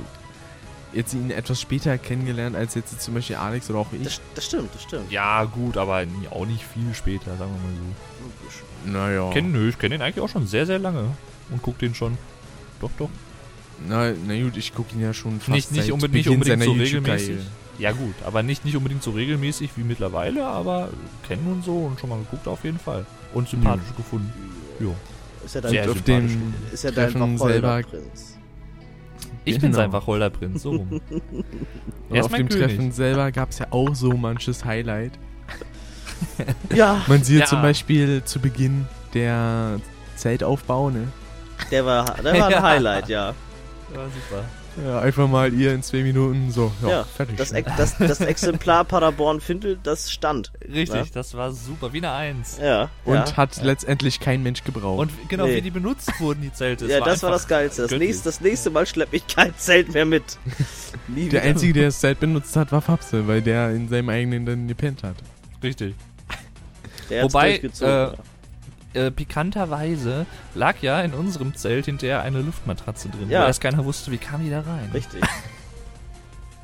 jetzt 0.94 1.14
ihn 1.14 1.32
etwas 1.32 1.60
später 1.60 1.98
kennengelernt 1.98 2.56
als 2.56 2.76
jetzt 2.76 3.00
zum 3.02 3.14
Beispiel 3.14 3.36
Alex 3.36 3.70
oder 3.70 3.80
auch 3.80 3.94
ich. 3.94 4.04
Das, 4.04 4.22
das 4.36 4.46
stimmt, 4.46 4.74
das 4.74 4.84
stimmt. 4.84 5.12
Ja, 5.12 5.44
gut, 5.46 5.78
aber 5.78 6.06
nie, 6.06 6.28
auch 6.30 6.46
nicht 6.46 6.64
viel 6.64 6.94
später, 6.94 7.36
sagen 7.38 7.52
wir 7.52 7.70
mal 7.70 7.78
so. 7.78 8.92
Naja. 8.92 9.28
Ich 9.30 9.34
kenn, 9.34 9.52
nö, 9.52 9.70
ich 9.70 9.80
kenne 9.80 9.96
den 9.96 10.02
eigentlich 10.02 10.24
auch 10.24 10.30
schon 10.30 10.48
sehr, 10.48 10.66
sehr 10.66 10.80
lange 10.80 11.10
und 11.50 11.62
guck 11.62 11.78
den 11.80 11.96
schon. 11.96 12.18
Doch, 12.82 12.92
doch. 12.98 13.10
Na, 13.88 14.14
na 14.28 14.42
gut, 14.42 14.58
ich 14.58 14.74
gucke 14.74 14.94
ihn 14.96 15.02
ja 15.02 15.14
schon 15.14 15.40
fast 15.40 15.50
Nicht, 15.50 15.72
nicht, 15.72 15.84
seit 15.84 15.92
unbedingt, 15.92 16.26
nicht 16.26 16.30
unbedingt 16.30 16.62
seiner 16.62 16.66
so 16.66 16.80
regelmäßig. 16.80 17.38
Ja 17.80 17.92
gut, 17.92 18.14
aber 18.24 18.44
nicht, 18.44 18.66
nicht 18.66 18.78
unbedingt 18.78 19.02
so 19.02 19.12
regelmäßig 19.12 19.72
wie 19.76 19.84
mittlerweile, 19.84 20.46
aber 20.46 20.90
kennen 21.28 21.52
und 21.52 21.64
so 21.64 21.78
und 21.78 22.00
schon 22.00 22.10
mal 22.10 22.20
geguckt 22.20 22.48
auf 22.48 22.64
jeden 22.64 22.78
Fall. 22.80 23.06
Und 23.34 23.50
sympathisch 23.50 23.96
gefunden. 23.98 24.32
Jo. 24.80 24.96
Ist 25.44 25.56
ja 25.56 25.62
dein, 25.62 25.72
Sehr 25.72 25.84
sympathisch. 25.86 26.32
ist 26.72 26.84
ja 26.84 26.92
dein 26.92 27.14
Prinz. 27.14 28.33
Ich 29.46 29.56
Genau. 29.56 29.62
bin 29.68 29.74
sein 29.74 29.92
Wacholderprinz, 29.92 30.62
so 30.64 30.72
rum. 30.72 31.02
Und 32.10 32.16
Er 32.16 32.26
auf 32.26 32.32
dem 32.34 32.48
König. 32.48 32.68
Treffen 32.68 32.92
selber 32.92 33.32
gab 33.32 33.50
es 33.50 33.60
ja 33.60 33.68
auch 33.72 33.94
so 33.96 34.12
manches 34.14 34.64
Highlight. 34.66 35.12
Ja, 36.74 37.02
Man 37.08 37.22
sieht 37.24 37.42
Ja. 37.42 37.46
zum 37.46 37.62
Beispiel 37.62 38.24
zu 38.24 38.40
Beginn 38.40 38.88
der 39.14 39.80
Zeltaufbau, 40.16 40.90
ne? 40.90 41.08
der 41.70 41.86
war, 41.86 42.06
der 42.16 42.34
war 42.40 42.46
ein 42.48 42.52
Ja. 42.52 42.62
Highlight, 42.70 43.10
ja. 43.10 43.28
Ja, 43.94 44.06
super. 44.06 44.44
Ja, 44.84 45.00
einfach 45.00 45.28
mal 45.28 45.54
ihr 45.54 45.74
in 45.74 45.84
zwei 45.84 46.02
Minuten 46.02 46.50
so, 46.52 46.72
ja, 46.82 46.90
Ja, 46.90 47.04
fertig. 47.04 47.38
Das, 47.38 47.52
ne? 47.52 47.60
Ex- 47.60 47.72
das, 47.78 47.98
das 47.98 48.20
Exemplar 48.22 48.84
Paderborn 48.86 49.40
Findel, 49.40 49.78
das 49.84 50.12
stand. 50.12 50.52
Richtig, 50.64 50.96
Ja. 50.96 51.06
das 51.14 51.36
war 51.36 51.52
super, 51.52 51.94
wie 51.94 51.98
eine 52.00 52.12
Eins. 52.12 52.58
Ja. 52.62 52.90
Und 53.06 53.16
ja. 53.16 53.38
hat 53.38 53.62
letztendlich 53.62 54.20
kein 54.20 54.42
Mensch 54.42 54.64
gebraucht. 54.64 55.00
Und 55.00 55.30
genau, 55.30 55.46
Nee. 55.46 55.58
wie 55.58 55.62
die 55.62 55.70
benutzt 55.72 56.12
wurden, 56.20 56.42
die 56.42 56.52
Zelte. 56.52 56.86
ja, 56.90 57.02
das 57.02 57.22
war 57.22 57.30
das 57.32 57.48
Geilste. 57.48 57.84
Das 57.84 57.92
nächste, 57.92 58.24
das 58.26 58.42
nächste 58.42 58.72
Mal 58.72 58.88
schlepp 58.88 59.10
ich 59.14 59.28
kein 59.28 59.54
Zelt 59.58 59.94
mehr 59.94 60.06
mit. 60.06 60.24
Nie 61.08 61.30
der 61.30 61.42
wieder. 61.42 61.42
Einzige, 61.44 61.74
der 61.74 61.86
das 61.86 62.00
Zelt 62.00 62.20
benutzt 62.20 62.56
hat, 62.56 62.72
war 62.72 62.82
Fapse, 62.82 63.28
weil 63.28 63.42
der 63.44 63.70
in 63.72 63.88
seinem 63.90 64.10
eigenen 64.10 64.46
dann 64.46 64.68
gepennt 64.68 65.04
hat. 65.04 65.18
Richtig. 65.62 65.94
Der 67.10 67.24
Wobei, 67.26 67.50
durchgezogen, 67.52 67.94
äh, 67.94 67.98
ja. 68.08 68.14
Äh, 68.94 69.10
pikanterweise 69.12 70.26
lag 70.56 70.76
ja 70.82 71.02
in 71.02 71.14
unserem 71.14 71.56
Zelt 71.56 71.86
hinterher 71.86 72.22
eine 72.22 72.42
Luftmatratze 72.42 73.10
drin, 73.10 73.30
Ja. 73.30 73.40
weil 73.42 73.48
erst 73.48 73.62
keiner 73.62 73.84
wusste, 73.86 74.12
wie 74.12 74.18
kam 74.18 74.44
die 74.44 74.50
da 74.50 74.62
rein. 74.62 74.90
Richtig. 74.94 75.22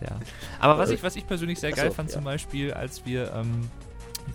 Ja. 0.02 0.16
Aber 0.62 0.78
was 0.78 0.92
Äh, 0.92 0.94
ich, 0.94 1.04
was 1.04 1.18
ich 1.18 1.28
persönlich 1.28 1.60
sehr 1.60 1.74
geil 1.74 1.90
so, 1.90 1.94
fand, 1.94 2.08
ja. 2.10 2.16
zum 2.16 2.24
Beispiel, 2.24 2.72
als 2.74 3.06
wir 3.06 3.34
ähm, 3.34 3.70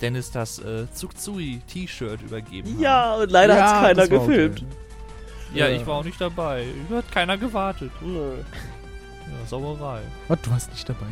Dennis 0.03 0.31
das 0.31 0.59
äh, 0.59 0.87
Zugzui-T-Shirt 0.93 2.21
übergeben 2.21 2.79
Ja, 2.79 3.15
und 3.15 3.31
leider 3.31 3.55
hat's 3.63 3.73
keiner 3.73 3.95
das 3.95 4.11
war 4.11 4.19
auch 4.21 4.27
gefilmt. 4.27 4.61
haben. 4.61 4.69
Ja, 5.55 5.69
ich 5.71 5.87
war 5.87 5.95
auch 5.95 6.05
nicht 6.05 6.21
dabei. 6.21 6.67
Hat 6.93 7.11
keiner 7.11 7.39
gewartet. 7.39 7.93
Nö. 8.03 8.33
Ja, 8.37 9.47
Sauerei. 9.47 10.01
Was, 10.29 10.43
du 10.43 10.51
warst 10.51 10.71
nicht 10.71 10.87
dabei? 10.87 11.07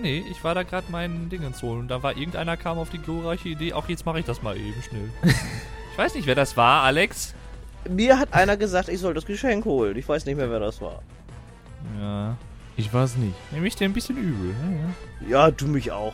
Nee, 0.00 0.24
ich 0.30 0.42
war 0.42 0.54
da 0.54 0.62
gerade 0.62 0.90
meinen 0.90 1.28
Dingens 1.28 1.60
holen 1.62 1.80
und 1.80 1.88
da 1.88 2.02
war 2.02 2.16
irgendeiner 2.16 2.56
kam 2.56 2.78
auf 2.78 2.88
die 2.88 2.98
glorreiche 2.98 3.50
Idee, 3.50 3.74
auch 3.74 3.88
jetzt 3.90 4.06
mache 4.06 4.18
ich 4.20 4.24
das 4.24 4.42
mal 4.42 4.56
eben 4.56 4.80
schnell. 4.82 5.10
ich 5.94 5.98
weiß 5.98 6.16
nicht, 6.16 6.26
wer 6.26 6.34
das 6.34 6.56
war, 6.56 6.82
Alex. 6.82 7.34
Mir 7.88 8.18
hat 8.18 8.34
einer 8.34 8.56
gesagt, 8.56 8.88
ich 8.88 8.98
soll 8.98 9.14
das 9.14 9.24
Geschenk 9.26 9.64
holen. 9.64 9.96
Ich 9.96 10.08
weiß 10.08 10.26
nicht 10.26 10.34
mehr, 10.34 10.50
wer 10.50 10.58
das 10.58 10.80
war. 10.80 11.02
Ja, 12.00 12.36
Ich 12.76 12.92
es 12.92 13.16
nicht. 13.16 13.34
nehme 13.52 13.68
ich 13.68 13.76
dir 13.76 13.84
ein 13.84 13.92
bisschen 13.92 14.16
übel. 14.16 14.54
Ja, 15.20 15.28
Ja, 15.28 15.50
du 15.52 15.68
mich 15.68 15.92
auch. 15.92 16.12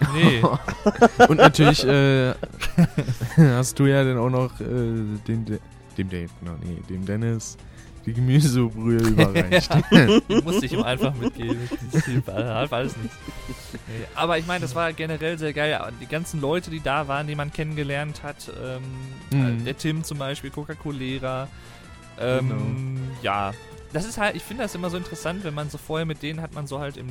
ja. 0.00 0.08
Nee. 0.12 0.42
Und 1.28 1.36
natürlich 1.36 1.84
äh, 1.86 2.34
hast 3.36 3.78
du 3.78 3.86
ja 3.86 4.02
dann 4.02 4.18
auch 4.18 4.28
noch 4.30 4.60
äh, 4.60 4.64
dem, 5.28 5.44
De 5.44 5.60
dem 5.96 6.10
Dave, 6.10 6.30
no, 6.40 6.50
nee, 6.64 6.82
dem 6.88 7.06
Dennis 7.06 7.56
die 8.06 8.12
Gemüsebrühe 8.12 8.98
überreicht. 8.98 9.70
Die 10.28 10.40
musste 10.42 10.66
ich 10.66 10.72
ihm 10.72 10.82
einfach 10.82 11.14
mitgeben. 11.14 11.68
Half 12.26 12.72
alles 12.72 12.96
nicht. 12.96 13.14
Nee, 13.72 14.04
aber 14.14 14.38
ich 14.38 14.46
meine, 14.46 14.60
das 14.60 14.74
war 14.74 14.92
generell 14.92 15.38
sehr 15.38 15.52
geil. 15.52 15.80
Die 16.00 16.06
ganzen 16.06 16.40
Leute, 16.40 16.70
die 16.70 16.80
da 16.80 17.08
waren, 17.08 17.26
die 17.26 17.34
man 17.34 17.52
kennengelernt 17.52 18.22
hat. 18.22 18.50
Ähm, 18.62 18.82
Mhm. 19.30 19.64
Der 19.64 19.76
Tim 19.76 20.04
zum 20.04 20.18
Beispiel, 20.18 20.50
Coca-Colera. 20.50 21.48
Ähm, 22.20 22.48
Genau. 22.48 22.62
Ja, 23.22 23.52
das 23.92 24.04
ist 24.04 24.18
halt, 24.18 24.36
ich 24.36 24.42
finde 24.42 24.62
das 24.64 24.74
immer 24.74 24.90
so 24.90 24.96
interessant, 24.96 25.42
wenn 25.44 25.54
man 25.54 25.70
so 25.70 25.78
vorher 25.78 26.06
mit 26.06 26.22
denen 26.22 26.40
hat 26.40 26.54
man 26.54 26.66
so 26.66 26.78
halt 26.78 26.96
im, 26.96 27.08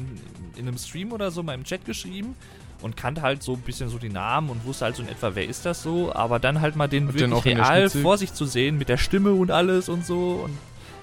in 0.56 0.68
einem 0.68 0.78
Stream 0.78 1.12
oder 1.12 1.32
so 1.32 1.44
mal 1.44 1.54
im 1.54 1.64
Chat 1.66 1.86
geschrieben 1.86 2.36
und 2.82 2.96
kannte 2.96 3.22
halt 3.22 3.42
so 3.44 3.54
ein 3.54 3.62
bisschen 3.62 3.90
so 3.90 3.98
die 3.98 4.10
Namen 4.10 4.50
und 4.50 4.66
wusste 4.66 4.86
halt 4.86 4.96
so 4.96 5.04
in 5.04 5.10
etwa, 5.10 5.32
wer 5.36 5.46
ist 5.48 5.66
das 5.66 5.82
so, 5.84 6.14
aber 6.14 6.40
dann 6.40 6.62
halt 6.62 6.76
mal 6.76 6.88
den 6.88 7.08
Und 7.08 7.20
wirklich 7.20 7.58
real 7.58 7.90
vor 7.90 8.18
sich 8.18 8.34
zu 8.34 8.46
sehen 8.46 8.78
mit 8.78 8.88
der 8.90 8.98
Stimme 8.98 9.34
und 9.34 9.52
alles 9.52 9.90
und 9.90 10.06
so 10.06 10.42
und 10.46 10.58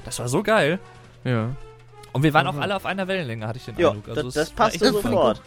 das 0.05 0.19
war 0.19 0.29
so 0.29 0.43
geil. 0.43 0.79
Ja. 1.25 1.51
Und 2.13 2.23
wir 2.23 2.35
waren 2.35 2.47
auch 2.47 2.55
Mhm. 2.55 2.63
alle 2.63 2.77
auf 2.77 2.87
einer 2.87 3.07
Wellenlänge, 3.09 3.47
hatte 3.47 3.59
ich 3.59 3.65
den 3.67 3.77
Ja, 3.79 3.91
Eindruck. 3.91 4.09
Also 4.09 4.23
das, 4.25 4.35
das 4.35 4.51
passte 4.51 4.91
sofort. 4.93 5.41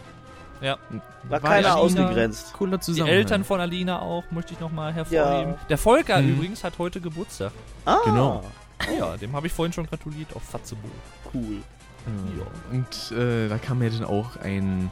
Ja. 0.60 0.78
War 1.24 1.42
War 1.42 1.50
keiner 1.50 1.68
echt 1.68 1.76
ausgegrenzt. 1.76 2.52
Cooler 2.54 2.78
Die 2.78 2.84
Zusammenhang. 2.84 3.16
Eltern 3.18 3.44
von 3.44 3.60
Alina 3.60 4.00
auch, 4.00 4.24
möchte 4.30 4.54
ich 4.54 4.60
nochmal 4.60 4.92
hervorheben. 4.94 5.52
Ja. 5.54 5.66
Der 5.68 5.78
Volker 5.78 6.20
Mhm. 6.22 6.30
übrigens 6.36 6.64
hat 6.64 6.74
heute 6.78 7.00
Geburtstag. 7.00 7.52
Ah, 7.84 7.98
Genau. 8.04 8.42
Ja, 8.98 9.16
dem 9.16 9.34
habe 9.34 9.46
ich 9.46 9.52
vorhin 9.52 9.72
schon 9.72 9.86
gratuliert 9.86 10.34
auf 10.34 10.42
Fatzebo. 10.42 10.88
cool. 11.34 11.58
Ja. 12.38 12.46
Und 12.70 13.18
äh, 13.18 13.48
da 13.48 13.56
kam 13.58 13.82
ja 13.82 13.88
dann 13.90 14.04
auch 14.04 14.36
ein, 14.36 14.90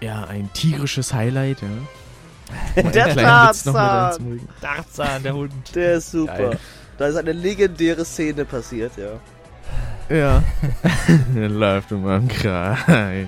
ja, 0.00 0.24
ein 0.24 0.50
tigerisches 0.52 1.12
Highlight, 1.14 1.58
ja. 1.62 1.68
Der 2.82 3.14
Tarzan. 3.14 4.40
Tarzan, 4.60 5.22
der 5.22 5.34
Hund. 5.34 5.52
Der 5.74 5.94
ist 5.94 6.10
super. 6.10 6.36
Geil. 6.36 6.58
Da 7.00 7.06
ist 7.06 7.16
eine 7.16 7.32
legendäre 7.32 8.04
Szene 8.04 8.44
passiert, 8.44 8.92
ja. 8.98 10.14
Ja. 10.14 10.42
er 11.34 11.48
läuft 11.48 11.92
um 11.92 12.06
einen 12.06 12.28
Kreis. 12.28 13.26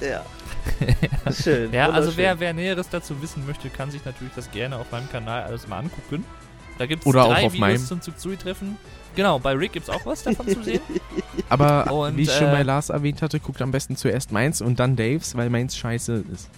Ja. 0.00 0.24
Schön. 1.32 1.72
Ja, 1.72 1.90
also 1.90 2.16
wer, 2.16 2.40
wer 2.40 2.52
Näheres 2.52 2.88
dazu 2.88 3.22
wissen 3.22 3.46
möchte, 3.46 3.70
kann 3.70 3.92
sich 3.92 4.04
natürlich 4.04 4.34
das 4.34 4.50
gerne 4.50 4.76
auf 4.76 4.90
meinem 4.90 5.08
Kanal 5.08 5.44
alles 5.44 5.68
mal 5.68 5.78
angucken. 5.78 6.24
Da 6.78 6.86
gibt 6.86 7.02
es 7.02 7.06
Oder 7.06 7.26
auch 7.26 7.32
drei 7.32 7.46
auf 7.46 7.52
Videos 7.52 7.60
meinem. 7.60 7.86
zum 7.86 8.00
Zutsui-Treffen. 8.00 8.76
Genau, 9.14 9.38
bei 9.38 9.52
Rick 9.52 9.74
gibt 9.74 9.88
es 9.88 9.94
auch 9.94 10.04
was 10.04 10.24
davon 10.24 10.48
zu 10.48 10.60
sehen. 10.60 10.80
Aber 11.48 11.92
Und, 11.92 12.16
wie 12.16 12.22
ich 12.22 12.32
schon 12.32 12.48
äh, 12.48 12.52
bei 12.52 12.62
Lars 12.64 12.88
erwähnt 12.88 13.22
hatte, 13.22 13.38
guckt 13.38 13.62
am 13.62 13.70
besten 13.70 13.94
zuerst 13.94 14.32
meins 14.32 14.60
und 14.60 14.80
dann 14.80 14.96
Daves, 14.96 15.36
weil 15.36 15.48
meins 15.48 15.76
scheiße 15.76 16.24
ist. 16.32 16.48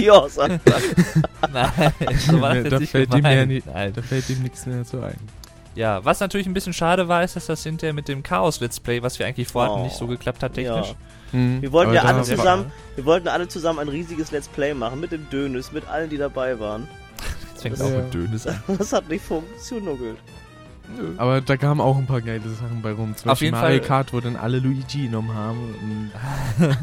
Ja, 0.00 0.28
sag 0.28 0.60
Nein, 1.52 1.92
so 2.18 2.40
war 2.40 2.54
das 2.54 2.64
da, 2.64 2.70
jetzt 2.70 2.80
nicht 2.80 2.90
fällt 2.90 3.14
ihm 3.14 3.24
ja 3.24 3.30
gemeint. 3.30 3.48
nie, 3.48 3.62
Nein. 3.72 3.92
da 3.92 4.02
fällt 4.02 4.28
ihm 4.30 4.42
nichts 4.42 4.66
mehr 4.66 4.84
zu 4.84 5.02
ein. 5.02 5.16
Ja, 5.74 6.04
was 6.04 6.20
natürlich 6.20 6.46
ein 6.46 6.52
bisschen 6.54 6.72
schade 6.74 7.08
war, 7.08 7.24
ist, 7.24 7.34
dass 7.36 7.46
das 7.46 7.62
hinterher 7.62 7.94
mit 7.94 8.06
dem 8.08 8.22
Chaos-Let's 8.22 8.78
Play, 8.80 9.02
was 9.02 9.18
wir 9.18 9.26
eigentlich 9.26 9.48
vorhatten, 9.48 9.80
Oh. 9.80 9.84
nicht 9.84 9.96
so 9.96 10.06
geklappt 10.06 10.42
hat 10.42 10.52
technisch. 10.54 10.88
Ja. 10.88 10.94
Hm, 11.32 11.62
Wir 11.62 11.72
wollten 11.72 11.90
aber 11.90 11.96
ja 11.96 12.02
alle 12.02 12.18
war- 12.18 12.24
zusammen, 12.24 12.72
wir 12.94 13.04
wollten 13.06 13.28
alle 13.28 13.48
zusammen 13.48 13.78
ein 13.78 13.88
riesiges 13.88 14.30
Let's 14.32 14.48
Play 14.48 14.74
machen 14.74 15.00
mit 15.00 15.12
dem 15.12 15.28
Dönes, 15.30 15.72
mit 15.72 15.88
allen, 15.88 16.10
die 16.10 16.18
dabei 16.18 16.60
waren. 16.60 16.86
Jetzt 17.52 17.62
fängt 17.62 17.74
Das- 17.76 17.82
auch 17.86 17.90
Ja. 17.90 17.98
mit 18.02 18.12
Dönes 18.12 18.46
an. 18.46 18.62
Das 18.78 18.92
hat 18.92 19.08
nicht 19.08 19.24
funktioniert. 19.24 20.18
Nö. 20.98 21.14
Aber 21.16 21.40
da 21.40 21.56
kamen 21.56 21.80
auch 21.80 21.96
ein 21.96 22.06
paar 22.06 22.20
geile 22.20 22.46
Sachen 22.50 22.82
bei 22.82 22.92
rum. 22.92 23.16
Zum 23.16 23.30
Auf 23.30 23.34
Beispiel 23.38 23.46
jeden 23.46 23.58
Mario 23.58 23.78
Fall- 23.78 23.88
Kart, 23.88 24.12
wo 24.12 24.20
dann 24.20 24.36
alle 24.36 24.58
Luigi 24.58 25.04
genommen 25.04 25.32
haben. 25.32 26.10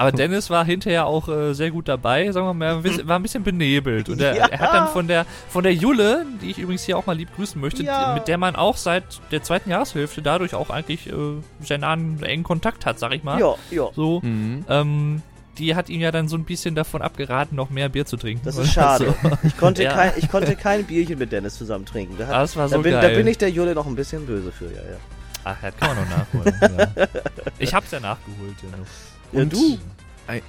Aber 0.00 0.12
Dennis 0.12 0.48
war 0.50 0.64
hinterher 0.64 1.06
auch 1.06 1.28
äh, 1.28 1.52
sehr 1.54 1.70
gut 1.70 1.86
dabei, 1.88 2.32
sagen 2.32 2.46
wir 2.46 2.54
mal, 2.54 2.76
bisschen- 2.80 3.06
war 3.06 3.18
ein 3.18 3.22
bisschen 3.22 3.42
benebelt. 3.42 4.08
Und 4.08 4.20
er, 4.20 4.34
Ja. 4.36 4.46
er 4.46 4.58
hat 4.58 4.72
dann 4.72 4.88
von 4.88 5.06
der, 5.08 5.26
von 5.48 5.62
der 5.62 5.74
Julle, 5.74 6.24
die 6.40 6.50
ich 6.50 6.58
übrigens 6.58 6.84
hier 6.84 6.96
auch 6.96 7.06
mal 7.06 7.16
lieb 7.16 7.28
grüßen 7.36 7.60
möchte, 7.60 7.82
Ja. 7.82 8.14
mit 8.14 8.26
der 8.26 8.38
man 8.38 8.56
auch 8.56 8.76
seit 8.76 9.04
der 9.30 9.42
zweiten 9.42 9.68
Jahreshälfte 9.70 10.22
dadurch 10.22 10.54
auch 10.54 10.70
eigentlich 10.70 11.06
äh, 11.08 11.12
sehr 11.60 11.78
nahen, 11.78 12.22
engen 12.22 12.44
Kontakt 12.44 12.86
hat, 12.86 12.98
sag 12.98 13.12
ich 13.12 13.22
mal. 13.24 13.38
Ja, 13.38 13.54
ja. 13.70 13.88
So, 13.94 14.20
Mhm. 14.22 14.64
ähm, 14.68 15.22
die 15.58 15.74
hat 15.74 15.90
ihm 15.90 16.00
ja 16.00 16.10
dann 16.10 16.28
so 16.28 16.36
ein 16.38 16.44
bisschen 16.44 16.74
davon 16.74 17.02
abgeraten, 17.02 17.54
noch 17.54 17.68
mehr 17.68 17.90
Bier 17.90 18.06
zu 18.06 18.16
trinken. 18.16 18.40
Das 18.46 18.56
ist 18.58 18.72
schade. 18.72 19.14
So. 19.22 19.30
Ich, 19.42 19.56
konnte 19.58 19.82
Ja. 19.82 19.92
kein, 19.92 20.12
ich 20.16 20.30
konnte 20.30 20.56
kein 20.56 20.84
Bierchen 20.84 21.18
mit 21.18 21.30
Dennis 21.32 21.58
zusammen 21.58 21.84
trinken. 21.84 22.14
Da, 22.18 22.26
hat, 22.26 22.34
Das 22.36 22.56
war 22.56 22.68
da, 22.70 22.76
so 22.76 22.82
bin, 22.82 22.92
da 22.92 23.02
geil. 23.02 23.16
bin 23.16 23.26
ich 23.26 23.36
der 23.36 23.50
Jule 23.50 23.74
noch 23.74 23.86
ein 23.86 23.96
bisschen 23.96 24.24
böse 24.24 24.50
für, 24.50 24.64
ja, 24.66 24.70
ja. 24.80 24.96
Ach, 25.44 25.56
das 25.60 25.76
kann 25.76 25.94
man 25.94 26.04
noch 26.08 26.16
nachholen. 26.16 26.88
ja. 26.96 27.06
Ich 27.58 27.74
hab's 27.74 27.90
ja 27.90 28.00
nachgeholt, 28.00 28.54
ja 28.62 28.78
noch. 28.78 28.86
Ja, 29.32 29.42
Und- 29.42 29.52
du. 29.52 29.78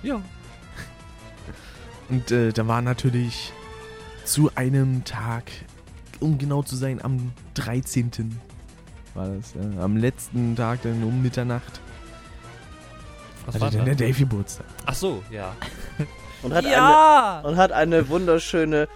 Ja. 0.03 0.21
Und 2.09 2.29
äh, 2.31 2.51
da 2.51 2.67
war 2.67 2.81
natürlich 2.81 3.51
zu 4.25 4.51
einem 4.55 5.03
Tag, 5.05 5.45
um 6.19 6.37
genau 6.37 6.61
zu 6.61 6.75
sein, 6.75 7.03
am 7.03 7.31
13. 7.55 8.39
war 9.13 9.29
das, 9.29 9.53
ja, 9.55 9.81
am 9.83 9.97
letzten 9.97 10.55
Tag 10.55 10.81
dann 10.83 11.03
um 11.03 11.21
Mitternacht. 11.21 11.81
Was 13.45 13.55
hatte 13.55 13.61
war 13.61 13.71
dann 13.71 13.85
der? 13.85 13.95
Dave 13.95 14.19
Geburtstag. 14.19 14.65
Ach 14.85 14.93
so, 14.93 15.23
ja. 15.31 15.55
Und 16.43 16.53
hat, 16.53 16.65
ja! 16.65 17.37
eine, 17.39 17.47
und 17.47 17.57
hat 17.57 17.71
eine 17.71 18.09
wunderschöne, 18.09 18.87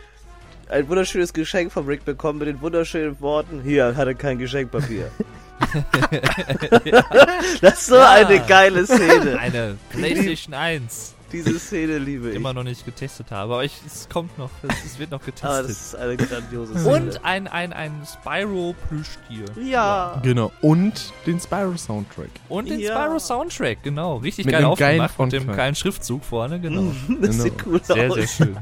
ein 0.68 0.90
wunderschönes 0.90 1.32
Geschenk 1.32 1.72
vom 1.72 1.86
Rick 1.86 2.04
bekommen 2.04 2.40
mit 2.40 2.48
den 2.48 2.60
wunderschönen 2.60 3.22
Worten, 3.22 3.62
hier, 3.62 3.96
hatte 3.96 4.16
kein 4.16 4.40
Geschenkpapier. 4.40 5.12
Das 7.62 7.74
ist 7.74 7.86
so 7.88 7.96
Ja. 7.96 8.12
eine 8.12 8.40
geile 8.46 8.86
Szene. 8.86 9.38
Eine 9.40 9.78
PlayStation 9.90 10.54
1. 10.54 11.14
Diese 11.32 11.60
Szene 11.60 11.98
liebe 11.98 12.30
ich. 12.30 12.36
immer 12.36 12.54
noch 12.54 12.64
nicht 12.64 12.86
getestet 12.86 13.32
habe. 13.32 13.54
Aber 13.56 13.64
ich, 13.64 13.74
es 13.86 14.08
kommt 14.08 14.38
noch, 14.38 14.52
es, 14.68 14.86
es 14.86 15.00
wird 15.00 15.12
noch 15.12 15.18
Aber 15.20 15.26
getestet. 15.26 15.66
das 15.66 15.72
ist 15.72 15.96
eine 15.96 16.16
grandiose 16.18 16.78
Szene. 16.80 16.96
Und 16.96 17.26
ein, 17.26 17.48
ein, 17.48 17.74
ein 17.74 17.92
Spyro 18.06 18.76
Plüschtier. 18.88 19.46
ja. 19.66 20.20
Genau. 20.24 20.52
Und 20.62 21.12
den 21.26 21.40
Spyro-Soundtrack. 21.40 22.30
Und 22.48 22.70
den 22.70 22.80
Ja. 22.80 23.02
Spyro 23.02 23.20
Soundtrack, 23.20 23.84
genau. 23.84 24.18
Richtig 24.18 24.46
Mit 24.46 24.54
geil 24.54 24.66
aufgemacht 24.66 25.20
mit 25.20 25.34
dem 25.34 25.48
geilen 25.48 25.76
Schriftzug 25.76 26.24
vorne, 26.24 26.60
genau. 26.60 26.94
Das 27.22 27.38
sieht 27.42 27.54
cool 27.66 27.82
Sehr, 27.84 28.10
aus. 28.12 28.16
sehr 28.16 28.28
schön. 28.28 28.58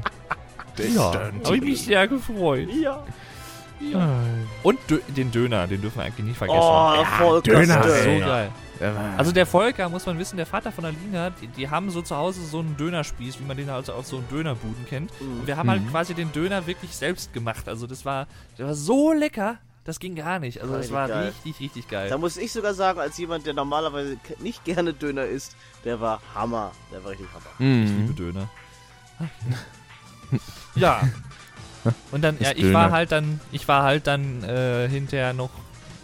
ja, 0.96 1.12
habe 1.44 1.56
ich 1.56 1.62
mich 1.62 1.84
sehr 1.84 2.08
gefreut. 2.08 2.68
Ja. 2.80 3.04
Ja. 3.92 3.98
Ah, 3.98 4.20
Und 4.62 4.78
Dö 4.88 4.98
den 5.08 5.30
Döner, 5.30 5.66
den 5.66 5.80
dürfen 5.80 5.98
wir 5.98 6.04
eigentlich 6.04 6.26
nicht 6.26 6.38
vergessen. 6.38 6.60
Oh, 6.62 7.04
Volker 7.18 7.52
Döner, 7.52 7.76
das 7.80 7.86
ist 7.98 8.04
so 8.04 8.18
geil. 8.20 8.50
Also 9.16 9.30
der 9.32 9.46
Volker, 9.46 9.88
muss 9.88 10.04
man 10.04 10.18
wissen, 10.18 10.36
der 10.36 10.46
Vater 10.46 10.72
von 10.72 10.84
Alina, 10.84 11.30
die, 11.30 11.46
die 11.46 11.70
haben 11.70 11.90
so 11.90 12.02
zu 12.02 12.16
Hause 12.16 12.44
so 12.44 12.58
einen 12.58 12.76
Dönerspieß, 12.76 13.38
wie 13.40 13.44
man 13.44 13.56
den 13.56 13.70
also 13.70 13.92
aus 13.92 14.08
so 14.08 14.16
einem 14.18 14.28
Dönerbuden 14.28 14.84
kennt. 14.86 15.10
Und 15.20 15.46
wir 15.46 15.56
haben 15.56 15.70
halt 15.70 15.82
Mhm. 15.82 15.90
quasi 15.90 16.12
den 16.14 16.32
Döner 16.32 16.66
wirklich 16.66 16.94
selbst 16.94 17.32
gemacht. 17.32 17.68
Also 17.68 17.86
das 17.86 18.04
war, 18.04 18.26
das 18.58 18.66
war 18.66 18.74
so 18.74 19.12
lecker, 19.12 19.58
das 19.84 20.00
ging 20.00 20.16
gar 20.16 20.38
nicht. 20.40 20.60
Also 20.60 20.72
das 20.72 20.80
Richtig 20.82 20.94
war 20.96 21.08
geil. 21.08 21.28
richtig, 21.44 21.60
richtig 21.60 21.88
geil. 21.88 22.08
Da 22.10 22.18
muss 22.18 22.36
ich 22.36 22.52
sogar 22.52 22.74
sagen, 22.74 22.98
als 22.98 23.16
jemand, 23.16 23.46
der 23.46 23.54
normalerweise 23.54 24.16
nicht 24.40 24.64
gerne 24.64 24.92
Döner 24.92 25.24
isst, 25.24 25.54
der 25.84 26.00
war 26.00 26.20
Hammer. 26.34 26.72
Der 26.92 27.02
war 27.04 27.12
richtig 27.12 27.28
Hammer. 27.32 27.46
Ich 27.84 27.90
liebe 27.90 28.12
Mhm. 28.12 28.16
Döner. 28.16 28.48
ja. 30.74 31.00
Und 32.12 32.22
dann, 32.22 32.36
ja, 32.40 32.50
ich 32.54 32.72
war 32.72 32.90
halt 32.90 33.12
dann, 33.12 33.40
ich 33.52 33.66
war 33.68 33.82
halt 33.82 34.06
dann 34.06 34.42
äh, 34.44 34.88
hinterher 34.88 35.32
noch. 35.32 35.50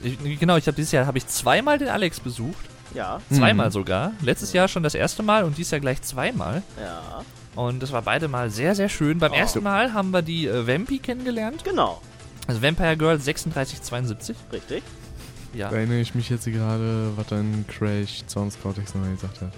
Ich, 0.03 0.19
genau, 0.41 0.57
ich 0.57 0.67
habe 0.67 0.77
dieses 0.77 0.93
Jahr 0.93 1.07
habe 1.07 1.19
ich 1.19 1.27
zweimal 1.27 1.79
den 1.79 1.89
Alex 1.89 2.21
besucht, 2.21 2.65
Ja, 2.95 3.21
zweimal 3.31 3.67
Mhm. 3.69 3.73
sogar. 3.73 4.13
Letztes 4.23 4.53
Jahr 4.53 4.67
schon 4.69 4.83
das 4.83 4.95
erste 4.95 5.23
Mal 5.23 5.45
und 5.45 5.57
dieses 5.59 5.71
Jahr 5.73 5.81
gleich 5.81 6.03
zweimal. 6.03 6.63
ja. 6.81 7.23
Und 7.57 7.83
das 7.83 7.91
war 7.93 8.03
beide 8.03 8.29
Mal 8.29 8.49
sehr, 8.49 8.75
sehr 8.77 8.89
schön. 8.89 9.19
Beim 9.19 9.33
Oh. 9.33 9.35
ersten 9.35 9.63
Mal 9.63 9.93
haben 9.93 10.13
wir 10.13 10.23
die 10.23 10.47
äh, 10.47 10.67
Vampi 10.69 10.99
kennengelernt. 11.01 11.65
Genau. 11.65 12.01
Also 12.47 12.63
Vampire 12.63 12.97
Girl 12.97 13.19
3672. 13.19 14.37
Richtig. 14.53 14.83
Ja. 15.53 15.69
Da 15.69 15.77
erinnere 15.77 15.99
ich 15.99 16.15
mich 16.15 16.31
jetzt 16.31 16.45
gerade, 16.47 17.11
was 17.17 17.27
dann 17.27 17.65
Crash 17.67 18.23
Sounds 18.29 18.57
Cortex 18.63 18.95
nochmal 18.95 19.11
gesagt 19.13 19.41
hat. 19.41 19.53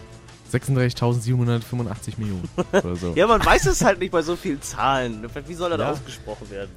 36.785 0.53 2.19
Millionen 2.19 2.49
oder 2.73 2.97
so. 2.97 3.13
Ja, 3.15 3.27
man 3.27 3.45
weiß 3.45 3.67
es 3.67 3.85
halt 3.85 3.99
nicht 4.01 4.13
bei 4.13 4.23
so 4.23 4.37
vielen 4.37 4.61
Zahlen. 4.63 5.25
Wie 5.47 5.55
soll 5.55 5.71
das 5.71 5.81
Ja. 5.81 5.91
ausgesprochen 5.93 6.51
werden? 6.51 6.71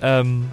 Ähm, 0.00 0.48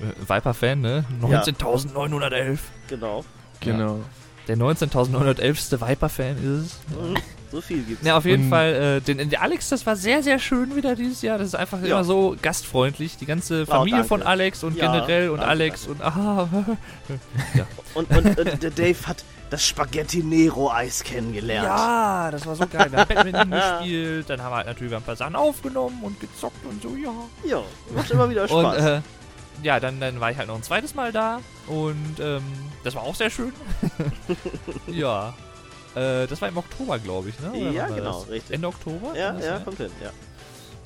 äh, 0.00 0.28
Viper-Fan, 0.28 0.80
ne? 0.80 1.04
19.911. 1.20 2.58
Genau. 2.88 3.24
Genau. 3.60 4.00
Der 4.46 4.56
19.911. 4.56 5.80
Viper-Fan 5.80 6.36
ist 6.36 6.66
es. 6.66 6.78
Mhm. 6.90 7.16
So 7.52 7.60
viel 7.60 7.84
gibt's. 7.84 8.04
Ja, 8.04 8.16
auf 8.16 8.24
jeden 8.24 8.44
Und- 8.44 8.50
Fall, 8.50 8.74
äh, 8.74 9.00
den, 9.00 9.30
der 9.30 9.40
Alex, 9.42 9.68
das 9.68 9.86
war 9.86 9.94
sehr, 9.94 10.24
sehr 10.24 10.40
schön 10.40 10.74
wieder 10.74 10.96
dieses 10.96 11.22
Jahr. 11.22 11.38
Das 11.38 11.46
ist 11.46 11.54
einfach 11.54 11.80
Ja. 11.82 11.86
immer 11.94 12.02
so 12.02 12.34
gastfreundlich. 12.42 13.16
Die 13.16 13.26
ganze 13.26 13.64
Familie 13.64 13.98
danke. 13.98 14.08
von 14.08 14.22
Alex 14.24 14.64
und 14.64 14.76
Ja, 14.76 14.90
generell 14.90 15.28
und 15.30 15.36
danke, 15.36 15.50
Alex 15.50 15.86
und 15.86 16.02
ah, 16.02 16.48
Und, 17.94 18.10
und, 18.10 18.38
und 18.40 18.60
der 18.62 18.70
Dave 18.72 18.96
hat 19.06 19.22
das 19.54 19.64
Spaghetti 19.64 20.24
Nero 20.24 20.70
Eis 20.70 21.04
kennengelernt. 21.04 21.68
Ja, 21.68 22.30
das 22.32 22.44
war 22.44 22.56
so 22.56 22.66
geil. 22.66 22.90
Wir 22.90 22.98
haben 22.98 23.08
Badminton 23.08 23.50
gespielt, 23.50 24.28
dann 24.28 24.42
haben 24.42 24.50
wir 24.50 24.56
halt 24.56 24.66
natürlich 24.66 24.92
ein 24.92 25.02
paar 25.02 25.14
Sachen 25.14 25.36
aufgenommen 25.36 26.02
und 26.02 26.18
gezockt 26.18 26.64
und 26.66 26.82
so, 26.82 26.96
ja. 26.96 27.12
Ja, 27.44 27.62
macht 27.94 28.10
immer 28.10 28.28
wieder 28.28 28.42
Und 28.42 28.48
Spaß. 28.48 28.84
äh, 28.84 29.00
ja, 29.62 29.78
dann, 29.78 30.00
dann 30.00 30.18
war 30.18 30.32
ich 30.32 30.36
halt 30.38 30.48
noch 30.48 30.56
ein 30.56 30.62
zweites 30.64 30.96
Mal 30.96 31.12
da 31.12 31.40
und 31.68 32.16
ähm, 32.18 32.42
das 32.82 32.96
war 32.96 33.02
auch 33.02 33.14
sehr 33.14 33.30
schön. 33.30 33.52
ja. 34.88 35.34
Äh, 35.94 36.26
das 36.26 36.40
war 36.42 36.48
im 36.48 36.56
Oktober, 36.56 36.98
glaube 36.98 37.28
ich, 37.28 37.38
ne? 37.38 37.52
Oder 37.52 37.70
ja, 37.70 37.86
genau, 37.86 38.22
das? 38.22 38.28
richtig. 38.28 38.56
Ende 38.56 38.66
Oktober? 38.66 39.16
Ja, 39.16 39.34
ja, 39.34 39.40
sein? 39.40 39.64
kommt 39.64 39.76
hin, 39.76 39.90
ja. 40.02 40.10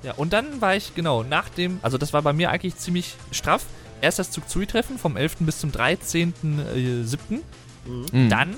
Ja, 0.03 0.13
und 0.15 0.35
dann 0.35 0.61
war 0.61 0.77
ich, 0.77 0.95
genau, 0.95 1.23
nach 1.23 1.49
dem, 1.49 1.81
also 1.81 1.97
das 1.97 2.13
war 2.13 2.21
bei 2.21 2.35
mir 2.35 2.51
eigentlich 2.51 2.77
ziemlich 2.77 3.15
straff. 3.33 3.65
Erst 4.03 4.19
das 4.19 4.31
Zugzui-Treffen 4.31 4.99
vom 4.99 5.17
11. 5.17 5.37
bis 5.41 5.59
zum 5.59 5.71
13.07. 5.71 7.41
Mhm. 7.87 8.07
Mhm. 8.13 8.29
Dann 8.29 8.55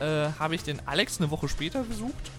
äh, 0.00 0.30
habe 0.38 0.54
ich 0.54 0.62
den 0.62 0.80
Alex 0.86 1.20
eine 1.20 1.30
Woche 1.30 1.48
später 1.48 1.82
besucht. 1.82 2.30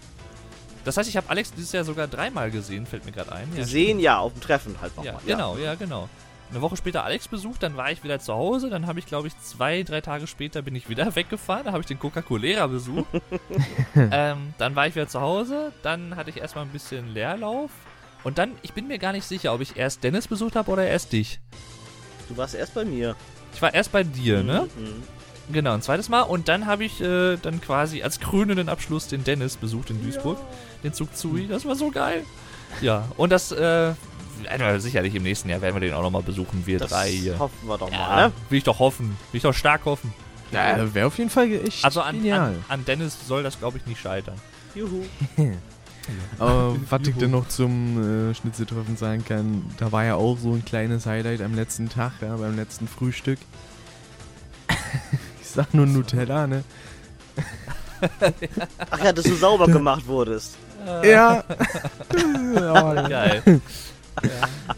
Das 0.84 0.98
heißt, 0.98 1.08
ich 1.08 1.16
habe 1.18 1.30
Alex 1.30 1.54
dieses 1.54 1.72
Jahr 1.74 1.84
sogar 1.84 2.08
dreimal 2.08 2.50
gesehen, 2.50 2.86
fällt 2.88 3.06
mir 3.06 3.12
gerade 3.12 3.32
ein. 3.32 3.48
Ja, 3.56 3.64
sehen 3.66 4.00
ja 4.00 4.18
auf 4.18 4.34
dem 4.34 4.42
Treffen 4.42 4.76
halt 4.82 4.94
Ja, 4.98 5.04
nochmal. 5.04 5.22
genau, 5.28 5.58
ja, 5.58 5.76
genau. 5.76 6.10
eine 6.50 6.62
Woche 6.62 6.76
später 6.76 7.04
Alex 7.06 7.28
besucht, 7.28 7.62
dann 7.62 7.78
war 7.78 7.92
ich 7.92 8.04
wieder 8.04 8.20
zu 8.20 8.34
Hause, 8.34 8.72
dann 8.72 8.88
habe 8.88 8.98
ich, 8.98 9.06
glaube 9.06 9.28
ich, 9.28 9.40
zwei, 9.42 9.84
drei 9.84 10.02
Tage 10.02 10.26
später 10.26 10.64
bin 10.64 10.76
ich 10.76 10.90
wieder 10.90 11.16
weggefahren, 11.16 11.66
da 11.66 11.72
habe 11.72 11.82
ich 11.82 11.86
den 11.86 12.00
Coca-Cola 12.00 12.66
besucht. 12.66 13.06
ähm, 13.96 14.54
dann 14.58 14.76
war 14.76 14.88
ich 14.88 14.96
wieder 14.96 15.08
zu 15.08 15.22
Hause, 15.22 15.72
dann 15.84 16.16
hatte 16.16 16.32
ich 16.32 16.38
erstmal 16.38 16.66
ein 16.66 16.72
bisschen 16.72 17.14
Leerlauf 17.14 17.70
und 18.24 18.40
dann, 18.40 18.54
ich 18.64 18.74
bin 18.74 18.88
mir 18.88 18.98
gar 18.98 19.12
nicht 19.14 19.26
sicher, 19.26 19.54
ob 19.54 19.62
ich 19.62 19.78
erst 19.78 20.04
Dennis 20.04 20.28
besucht 20.28 20.56
habe 20.56 20.72
oder 20.72 20.86
erst 20.88 21.14
dich. 21.14 21.40
Du 22.28 22.36
warst 22.38 22.56
erst 22.56 22.74
bei 22.74 22.86
mir. 22.86 23.16
Ich 23.54 23.62
war 23.62 23.72
erst 23.74 23.92
bei 23.92 24.04
dir, 24.04 24.42
ne? 24.42 24.68
Mhm. 24.76 25.04
Genau, 25.52 25.74
ein 25.74 25.82
zweites 25.82 26.10
Mal. 26.10 26.22
Und 26.22 26.48
dann 26.48 26.66
habe 26.66 26.84
ich 26.86 27.02
äh, 27.02 27.38
dann 27.38 27.62
quasi 27.62 28.04
als 28.04 28.20
krönenden 28.20 28.70
Abschluss 28.70 29.08
den 29.08 29.24
Dennis 29.24 29.58
besucht 29.58 29.90
in 29.90 30.02
Duisburg. 30.04 30.38
Den 30.84 30.94
Zug 30.94 31.16
Zui. 31.16 31.48
Das 31.48 31.66
war 31.66 31.76
so 31.76 31.92
geil. 31.92 32.24
Ja, 32.82 33.06
und 33.18 33.32
das, 33.32 33.52
äh, 33.52 33.94
sicherlich 34.78 35.14
im 35.16 35.24
nächsten 35.24 35.50
Jahr 35.50 35.62
werden 35.62 35.76
wir 35.76 35.82
den 35.82 35.94
auch 35.94 36.02
nochmal 36.02 36.24
besuchen, 36.24 36.64
wir 36.66 36.80
Das 36.80 36.90
drei 36.92 37.10
hier. 37.10 37.38
hoffen 37.38 37.68
wir 37.68 37.78
doch 37.78 37.92
Ja, 37.92 37.98
mal, 38.00 38.28
ne? 38.28 38.34
will 38.50 38.58
ich 38.58 38.64
doch 38.64 38.80
hoffen. 38.80 39.18
Will 39.32 39.38
ich 39.38 39.44
doch 39.44 39.54
stark 39.54 39.86
hoffen. 39.86 40.14
Ja, 40.52 40.94
wäre 40.94 41.08
auf 41.08 41.18
jeden 41.18 41.30
Fall 41.30 41.50
echt 41.52 41.84
Also 41.86 42.02
an, 42.02 42.18
genial. 42.18 42.40
an, 42.50 42.56
an 42.68 42.86
Dennis 42.86 43.18
soll 43.28 43.44
das, 43.44 43.60
glaube 43.60 43.78
ich, 43.78 43.86
nicht 43.86 44.02
scheitern. 44.02 44.36
Juhu. 44.76 45.04
Aber 46.40 46.76
was 46.90 47.08
ich 47.08 47.16
denn 47.16 47.32
noch 47.32 47.48
zum 47.48 48.32
äh, 48.32 48.34
Schnitzeltreffen 48.36 48.98
sagen 48.98 49.24
kann, 49.24 49.64
da 49.78 49.92
war 49.92 50.04
ja 50.04 50.16
auch 50.16 50.38
so 50.40 50.52
ein 50.54 50.66
kleines 50.66 51.06
Highlight 51.06 51.42
am 51.42 51.54
letzten 51.54 51.90
Tag, 51.90 52.14
ja, 52.22 52.36
beim 52.36 52.56
letzten 52.56 52.88
Frühstück. 52.88 53.38
Ich 55.52 55.56
sag 55.56 55.74
nur 55.74 55.86
Nutella, 55.86 56.48
ne? 56.48 56.64
Ach 58.90 59.04
ja, 59.04 59.12
dass 59.14 59.26
du 59.26 59.36
sauber 59.36 59.68
gemacht 59.68 60.08
wurdest. 60.08 60.58
Ja. 61.04 61.44
ja 62.56 63.08
Geil. 63.08 63.62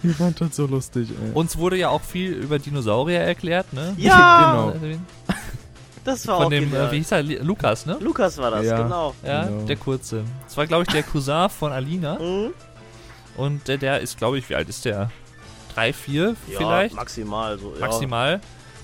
die 0.03 0.19
waren 0.19 0.35
das 0.37 0.55
so 0.55 0.65
lustig, 0.65 1.09
ey. 1.11 1.31
Uns 1.33 1.57
wurde 1.57 1.77
ja 1.77 1.89
auch 1.89 2.01
viel 2.01 2.31
über 2.33 2.59
Dinosaurier 2.59 3.21
erklärt, 3.21 3.71
ne? 3.71 3.93
Ja, 3.97 4.71
genau. 4.73 4.97
das 6.03 6.27
war 6.27 6.37
Von 6.37 6.45
auch 6.45 6.49
dem, 6.49 6.65
genial. 6.71 6.87
äh, 6.87 6.91
wie 6.91 6.97
hieß 6.97 7.11
er, 7.11 7.23
Lukas, 7.23 7.85
ne? 7.85 7.97
Lukas 8.01 8.37
war 8.39 8.51
das, 8.51 8.65
Ja. 8.65 8.81
genau. 8.81 9.13
Ja, 9.23 9.45
Genau. 9.45 9.65
der 9.65 9.75
kurze. 9.77 10.23
Das 10.45 10.57
war, 10.57 10.67
glaube 10.67 10.83
ich, 10.83 10.89
der 10.89 11.03
Cousin 11.03 11.49
von 11.49 11.71
Alina. 11.71 12.15
Mhm. 12.19 12.49
Und 13.37 13.67
der, 13.67 13.77
der 13.77 14.01
ist, 14.01 14.17
glaube 14.17 14.37
ich, 14.39 14.49
wie 14.49 14.55
alt 14.55 14.69
ist 14.69 14.85
der? 14.85 15.09
Drei, 15.73 15.93
vier 15.93 16.35
Ja, 16.47 16.57
vielleicht? 16.57 16.95
maximal 16.95 17.57
so. 17.57 17.73
Ja. 17.79 17.85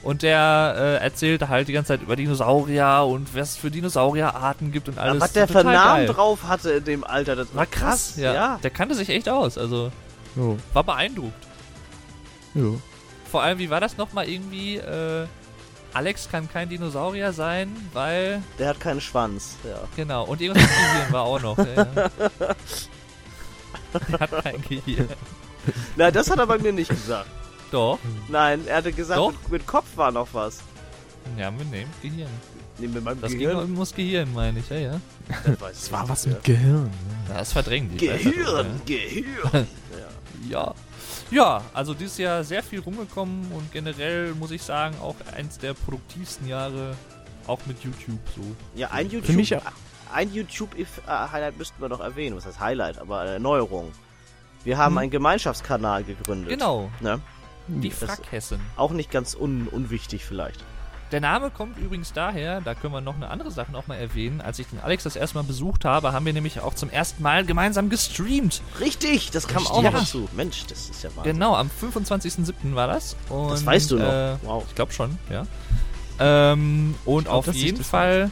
Und 0.02 0.22
der 0.22 0.76
äh, 0.78 1.04
erzählte 1.04 1.50
halt 1.50 1.68
die 1.68 1.74
ganze 1.74 1.90
Zeit 1.90 2.02
über 2.02 2.16
Dinosaurier 2.16 3.06
und 3.08 3.36
was 3.36 3.52
es 3.52 3.58
für 3.58 3.70
Dinosaurierarten 3.70 4.72
gibt 4.72 4.88
und 4.88 4.98
alles. 4.98 5.16
Ja, 5.16 5.22
was 5.22 5.34
der 5.34 5.48
für 5.48 5.64
Namen 5.64 6.08
drauf 6.08 6.44
hatte 6.44 6.72
in 6.72 6.86
dem 6.86 7.04
Alter, 7.04 7.36
das 7.36 7.54
War 7.54 7.66
krass, 7.66 8.14
ja. 8.16 8.34
ja. 8.34 8.60
Der 8.64 8.70
kannte 8.70 8.96
sich 8.96 9.10
echt 9.10 9.28
aus, 9.28 9.58
also 9.58 9.92
Jo, 10.36 10.58
war 10.74 10.84
beeindruckt. 10.84 11.34
jo. 12.54 12.80
Vor 13.30 13.44
allem, 13.44 13.60
wie 13.60 13.70
war 13.70 13.80
das 13.80 13.98
nochmal 13.98 14.28
irgendwie? 14.28 14.78
Äh, 14.78 15.28
Alex 15.94 16.30
kann 16.32 16.50
kein 16.52 16.70
Dinosaurier 16.70 17.34
sein, 17.34 17.76
weil. 17.94 18.42
Der 18.58 18.70
hat 18.70 18.80
keinen 18.80 19.02
Schwanz, 19.02 19.56
ja. 19.64 19.80
Genau, 19.96 20.24
und 20.26 20.40
irgendwas 20.42 20.68
mit 20.68 20.78
Gehirn 20.78 21.14
war 21.14 21.24
auch 21.24 21.42
noch. 21.42 21.58
Ja. 21.58 21.66
Der 24.10 24.20
hat 24.20 24.44
kein 24.44 24.62
Gehirn. 24.62 25.10
Nein, 25.96 26.14
das 26.14 26.30
hat 26.30 26.40
er 26.40 26.48
bei 26.48 26.58
mir 26.58 26.72
nicht 26.72 26.90
gesagt. 26.90 27.30
Doch. 27.72 28.00
Nein, 28.28 28.62
er 28.68 28.78
hatte 28.78 28.92
gesagt, 28.92 29.20
Doch. 29.20 29.32
mit, 29.32 29.50
mit 29.52 29.68
Kopf 29.68 29.86
war 29.96 30.12
noch 30.12 30.28
was. 30.34 30.60
Ja, 31.38 31.52
mit 31.52 31.72
dem 31.74 31.88
Gehirn. 32.02 32.30
Nehmen 32.80 32.94
wir 32.96 33.02
mal 33.02 33.16
Das 33.16 33.32
ging 33.32 33.40
Gehirn. 33.42 33.58
um 33.66 33.74
ums 33.74 33.94
Gehirn, 33.94 34.34
meine 34.34 34.60
ich, 34.60 34.70
ja, 34.70 34.78
ja. 34.78 35.02
Das 35.46 35.62
weiß 35.62 35.78
Es 35.78 35.86
ich 35.88 35.92
war 35.92 36.02
nicht 36.02 36.10
was 36.12 36.26
mit 36.28 36.44
Gehirn. 36.44 36.90
Ja, 37.28 37.34
das 37.38 37.52
verdrängt 37.54 38.00
dich. 38.00 38.10
weißt 38.10 38.26
du, 38.26 38.32
Gehirn, 38.32 38.82
Gehirn. 38.86 39.28
ja. 40.50 40.50
Ja. 40.50 40.74
Ja, 41.32 41.62
also 41.76 41.94
dieses 41.94 42.18
Jahr 42.18 42.44
sehr 42.44 42.64
viel 42.64 42.80
rumgekommen 42.80 43.52
und 43.52 43.72
generell 43.72 44.34
muss 44.34 44.50
ich 44.50 44.64
sagen, 44.64 44.96
auch 45.00 45.16
eins 45.36 45.60
der 45.60 45.76
produktivsten 45.76 46.48
Jahre, 46.48 46.96
auch 47.46 47.60
mit 47.68 47.84
YouTube 47.84 48.18
so. 48.36 48.42
ja, 48.74 48.90
ein 48.90 49.10
Für 49.10 49.18
YouTube, 49.18 49.36
mich 49.36 49.56
auch. 49.56 49.62
ein 50.12 50.34
YouTube-Highlight 50.34 51.58
müssten 51.58 51.80
wir 51.82 51.90
noch 51.90 52.00
erwähnen. 52.00 52.36
Was 52.38 52.46
heißt 52.48 52.60
Highlight? 52.60 52.98
Aber 52.98 53.20
eine 53.20 53.32
Erneuerung. 53.34 53.92
Wir 54.64 54.78
haben 54.78 54.94
Hm. 54.94 54.98
einen 55.00 55.12
Gemeinschaftskanal 55.12 56.04
gegründet. 56.04 56.50
Genau, 56.50 56.90
Ne? 57.02 57.20
Die 57.70 57.90
Das- 57.90 58.00
Frackhessen. 58.00 58.60
Auch 58.76 58.92
nicht 58.92 59.12
ganz 59.12 59.36
un 59.36 59.68
unwichtig 59.68 60.26
vielleicht. 60.26 60.64
Der 61.12 61.22
Name 61.22 61.50
kommt 61.50 61.80
übrigens 61.80 62.14
daher, 62.14 62.62
da 62.62 62.76
können 62.76 62.94
wir 62.94 63.02
noch 63.02 63.16
eine 63.16 63.30
andere 63.32 63.50
Sache 63.50 63.72
noch 63.72 63.88
mal 63.88 63.96
erwähnen. 63.96 64.42
Als 64.42 64.60
ich 64.60 64.68
den 64.68 64.80
Alex 64.80 65.04
das 65.06 65.16
erste 65.16 65.40
Mal 65.40 65.44
besucht 65.44 65.84
habe, 65.84 66.14
haben 66.14 66.24
wir 66.24 66.34
nämlich 66.34 66.60
auch 66.60 66.76
zum 66.76 66.92
ersten 66.92 67.24
Mal 67.24 67.44
gemeinsam 67.46 67.90
gestreamt. 67.90 68.62
Richtig, 68.80 69.32
das 69.32 69.48
kam 69.48 69.58
Richtig. 69.58 69.72
auch 69.76 69.82
noch 69.82 69.92
Ja. 69.94 70.00
dazu. 70.02 70.30
Mensch, 70.36 70.68
das 70.68 70.88
ist 70.92 71.04
ja 71.04 71.10
Wahnsinn. 71.16 71.34
Genau, 71.34 71.56
am 71.56 71.72
25.07. 71.72 72.76
war 72.76 72.86
das. 72.88 73.16
Und, 73.30 73.50
Das 73.50 73.66
weißt 73.66 73.90
du 73.90 73.98
noch. 73.98 74.06
Äh, 74.06 74.36
wow. 74.44 74.64
Ich 74.70 74.76
glaube 74.76 74.94
schon, 74.94 75.18
ja. 75.32 75.48
Ähm, 76.20 76.94
und 77.06 77.24
glaub, 77.24 77.48
auf 77.48 77.56
jeden 77.56 77.84
Fall 77.84 78.30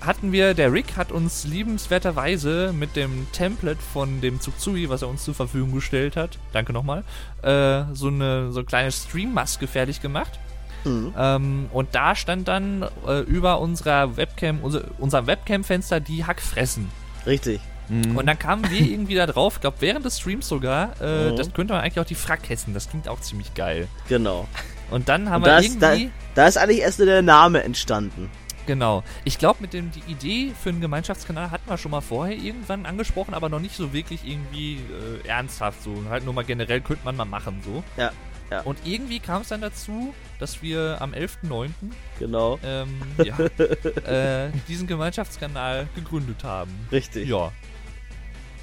hatten 0.00 0.32
wir, 0.32 0.54
der 0.54 0.72
Rick 0.72 0.96
hat 0.96 1.12
uns 1.12 1.44
liebenswerterweise 1.44 2.72
mit 2.72 2.96
dem 2.96 3.26
Template 3.32 3.80
von 3.92 4.20
dem 4.20 4.40
Tsuktsui, 4.40 4.88
was 4.88 5.02
er 5.02 5.08
uns 5.08 5.24
zur 5.24 5.34
Verfügung 5.34 5.72
gestellt 5.74 6.16
hat, 6.16 6.38
danke 6.52 6.72
nochmal, 6.72 7.04
äh, 7.42 7.82
so 7.92 8.08
eine 8.08 8.52
so 8.52 8.60
eine 8.60 8.66
kleine 8.66 8.92
Streammaske 8.92 9.66
fertig 9.66 10.00
gemacht. 10.00 10.38
Mhm. 10.84 11.12
Ähm, 11.18 11.66
und 11.72 11.94
da 11.94 12.14
stand 12.14 12.48
dann 12.48 12.86
äh, 13.06 13.20
über 13.20 13.60
unserer 13.60 14.16
Webcam, 14.16 14.60
unser, 14.62 14.84
unserem 14.98 15.26
Webcam-Fenster 15.26 16.00
die 16.00 16.24
Hackfressen. 16.24 16.88
Richtig. 17.26 17.60
Mhm. 17.90 18.16
Und 18.16 18.26
dann 18.26 18.38
kamen 18.38 18.70
wir 18.70 18.80
irgendwie 18.90 19.14
da 19.16 19.26
drauf, 19.26 19.56
ich 19.56 19.60
glaube 19.60 19.76
während 19.80 20.06
des 20.06 20.18
Streams 20.18 20.48
sogar, 20.48 20.92
äh, 21.02 21.32
Mhm. 21.32 21.36
das 21.36 21.52
könnte 21.52 21.74
man 21.74 21.82
eigentlich 21.82 22.00
auch 22.00 22.06
die 22.08 22.14
Frackessen, 22.14 22.72
das 22.72 22.88
klingt 22.88 23.08
auch 23.08 23.20
ziemlich 23.20 23.52
geil. 23.54 23.88
Genau. 24.08 24.48
Und 24.90 25.08
dann 25.10 25.28
haben 25.28 25.42
Und 25.42 25.48
wir 25.48 25.52
da 25.52 25.58
ist, 25.58 25.82
da, 25.82 25.92
irgendwie, 25.92 26.10
da 26.34 26.46
ist 26.46 26.56
eigentlich 26.56 26.80
erst 26.80 26.98
nur 26.98 27.06
der 27.06 27.22
Name 27.22 27.62
entstanden. 27.62 28.30
Genau, 28.66 29.02
ich 29.24 29.38
glaube 29.38 29.58
mit 29.60 29.72
dem, 29.72 29.90
die 29.90 30.02
Idee 30.10 30.52
für 30.60 30.70
einen 30.70 30.80
Gemeinschaftskanal 30.80 31.50
hatten 31.50 31.68
wir 31.68 31.78
schon 31.78 31.90
mal 31.90 32.00
vorher 32.00 32.36
irgendwann 32.36 32.86
angesprochen, 32.86 33.34
aber 33.34 33.48
noch 33.48 33.60
nicht 33.60 33.76
so 33.76 33.92
wirklich 33.92 34.26
irgendwie 34.26 34.76
äh, 35.24 35.28
ernsthaft 35.28 35.82
so, 35.82 36.04
halt 36.08 36.24
nur 36.24 36.34
mal 36.34 36.44
generell 36.44 36.80
könnte 36.80 37.04
man 37.04 37.16
mal 37.16 37.24
machen 37.24 37.60
so. 37.64 37.82
Ja, 37.96 38.12
ja. 38.50 38.60
Und 38.62 38.78
irgendwie 38.84 39.20
kam 39.20 39.42
es 39.42 39.48
dann 39.48 39.60
dazu, 39.60 40.12
dass 40.38 40.60
wir 40.62 40.98
am 41.00 41.12
11.09. 41.12 41.70
Genau. 42.18 42.58
Ähm, 42.64 43.00
ja, 43.24 43.38
äh, 43.38 44.50
diesen 44.68 44.86
Gemeinschaftskanal 44.86 45.88
gegründet 45.94 46.42
haben. 46.42 46.72
Richtig. 46.90 47.28
Ja. 47.28 47.52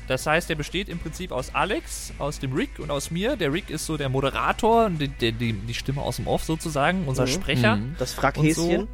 Das 0.07 0.26
heißt, 0.26 0.49
der 0.49 0.56
besteht 0.56 0.88
im 0.88 0.99
Prinzip 0.99 1.32
aus 1.32 1.53
Alex, 1.53 2.14
aus 2.18 2.40
dem 2.40 2.53
Rick 2.53 2.80
und 2.80 2.91
aus 2.91 3.11
mir. 3.11 3.36
Der 3.36 3.52
Rick 3.52 3.69
ist 3.69 3.86
so 3.86 3.98
der 3.98 4.07
Moderator, 4.10 4.86
und 4.86 4.99
die, 4.99 5.10
die, 5.10 5.53
die, 5.53 5.74
Stimme 5.74 6.02
aus 6.02 6.15
dem 6.15 6.28
Off 6.28 6.44
sozusagen, 6.44 7.07
unser 7.07 7.24
Mhm. 7.24 7.28
Sprecher. 7.28 7.76
Mhm. 7.76 7.95
Das 7.99 8.14
Frackhäschen. 8.14 8.82
Und 8.82 8.88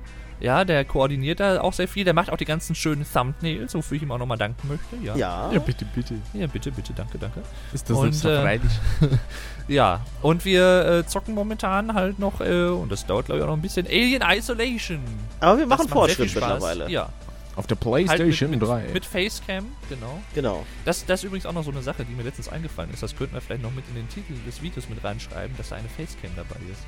Ja, 0.43 0.65
der 0.65 0.83
koordiniert 0.83 1.39
da 1.39 1.61
auch 1.61 1.71
sehr 1.71 1.87
viel. 1.87 2.03
Der 2.03 2.13
macht 2.13 2.29
auch 2.29 2.35
die 2.35 2.43
ganzen 2.43 2.75
schönen 2.75 3.05
Thumbnails, 3.09 3.73
wofür 3.75 3.95
ich 3.95 4.03
ihm 4.03 4.11
auch 4.11 4.17
nochmal 4.17 4.37
danken 4.37 4.67
möchte. 4.67 4.97
Ja. 5.01 5.15
Ja. 5.15 5.49
Ja, 5.53 5.59
bitte, 5.59 5.85
bitte. 5.85 6.15
Ja, 6.33 6.47
bitte, 6.47 6.69
bitte, 6.69 6.91
danke, 6.91 7.17
danke. 7.17 7.41
Ist 7.71 7.89
das 7.89 7.97
Und, 7.97 8.09
nicht 8.09 8.25
äh? 8.25 8.59
Ja, 9.69 10.01
und 10.21 10.43
wir 10.43 10.85
äh, 10.85 11.05
zocken 11.07 11.33
momentan 11.33 11.93
halt 11.93 12.19
noch, 12.19 12.41
äh, 12.41 12.65
und 12.65 12.91
das 12.91 13.05
dauert 13.05 13.27
glaube 13.27 13.39
ich 13.39 13.43
auch 13.45 13.47
noch 13.47 13.55
ein 13.55 13.61
bisschen, 13.61 13.87
Alien 13.87 14.21
Isolation. 14.21 14.99
Aber 15.39 15.59
wir 15.59 15.65
machen 15.65 15.87
Fortschritt 15.87 16.35
mittlerweile. 16.35 16.91
Ja, 16.91 17.07
Auf 17.55 17.65
der 17.67 17.77
halt 17.77 17.79
Playstation 17.79 18.49
mit, 18.49 18.59
mit, 18.59 18.69
3. 18.69 18.83
Mit 18.91 19.05
Facecam, 19.05 19.67
genau. 19.87 20.19
Genau. 20.35 20.65
Das, 20.83 21.05
das 21.05 21.21
ist 21.21 21.23
übrigens 21.23 21.45
auch 21.45 21.53
noch 21.53 21.63
so 21.63 21.71
eine 21.71 21.81
Sache, 21.81 22.03
die 22.03 22.13
mir 22.15 22.23
letztens 22.23 22.49
eingefallen 22.49 22.91
ist. 22.91 23.01
Das 23.01 23.15
könnten 23.15 23.33
wir 23.33 23.39
vielleicht 23.39 23.63
noch 23.63 23.71
mit 23.71 23.85
in 23.87 23.95
den 23.95 24.09
Titel 24.09 24.33
des 24.45 24.61
Videos 24.61 24.89
mit 24.89 25.01
reinschreiben, 25.01 25.55
dass 25.55 25.69
da 25.69 25.77
eine 25.77 25.87
Facecam 25.87 26.31
dabei 26.35 26.59
ist. 26.69 26.81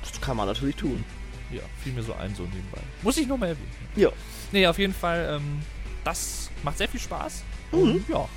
Das 0.00 0.18
kann 0.22 0.38
man 0.38 0.46
natürlich 0.46 0.76
tun. 0.76 1.04
Ja, 1.52 1.60
fiel 1.82 1.92
mir 1.92 2.02
so 2.02 2.14
ein, 2.14 2.34
so 2.34 2.42
nebenbei. 2.44 2.80
Muss 3.02 3.16
ich 3.16 3.26
nur 3.26 3.38
mal 3.38 3.46
erwähnen. 3.50 3.70
Ja. 3.96 4.08
Nee, 4.52 4.66
auf 4.66 4.78
jeden 4.78 4.94
Fall, 4.94 5.36
ähm, 5.36 5.60
das 6.04 6.50
macht 6.62 6.78
sehr 6.78 6.88
viel 6.88 7.00
Spaß. 7.00 7.42
Mhm. 7.72 7.78
Und 7.78 8.08
ja, 8.08 8.28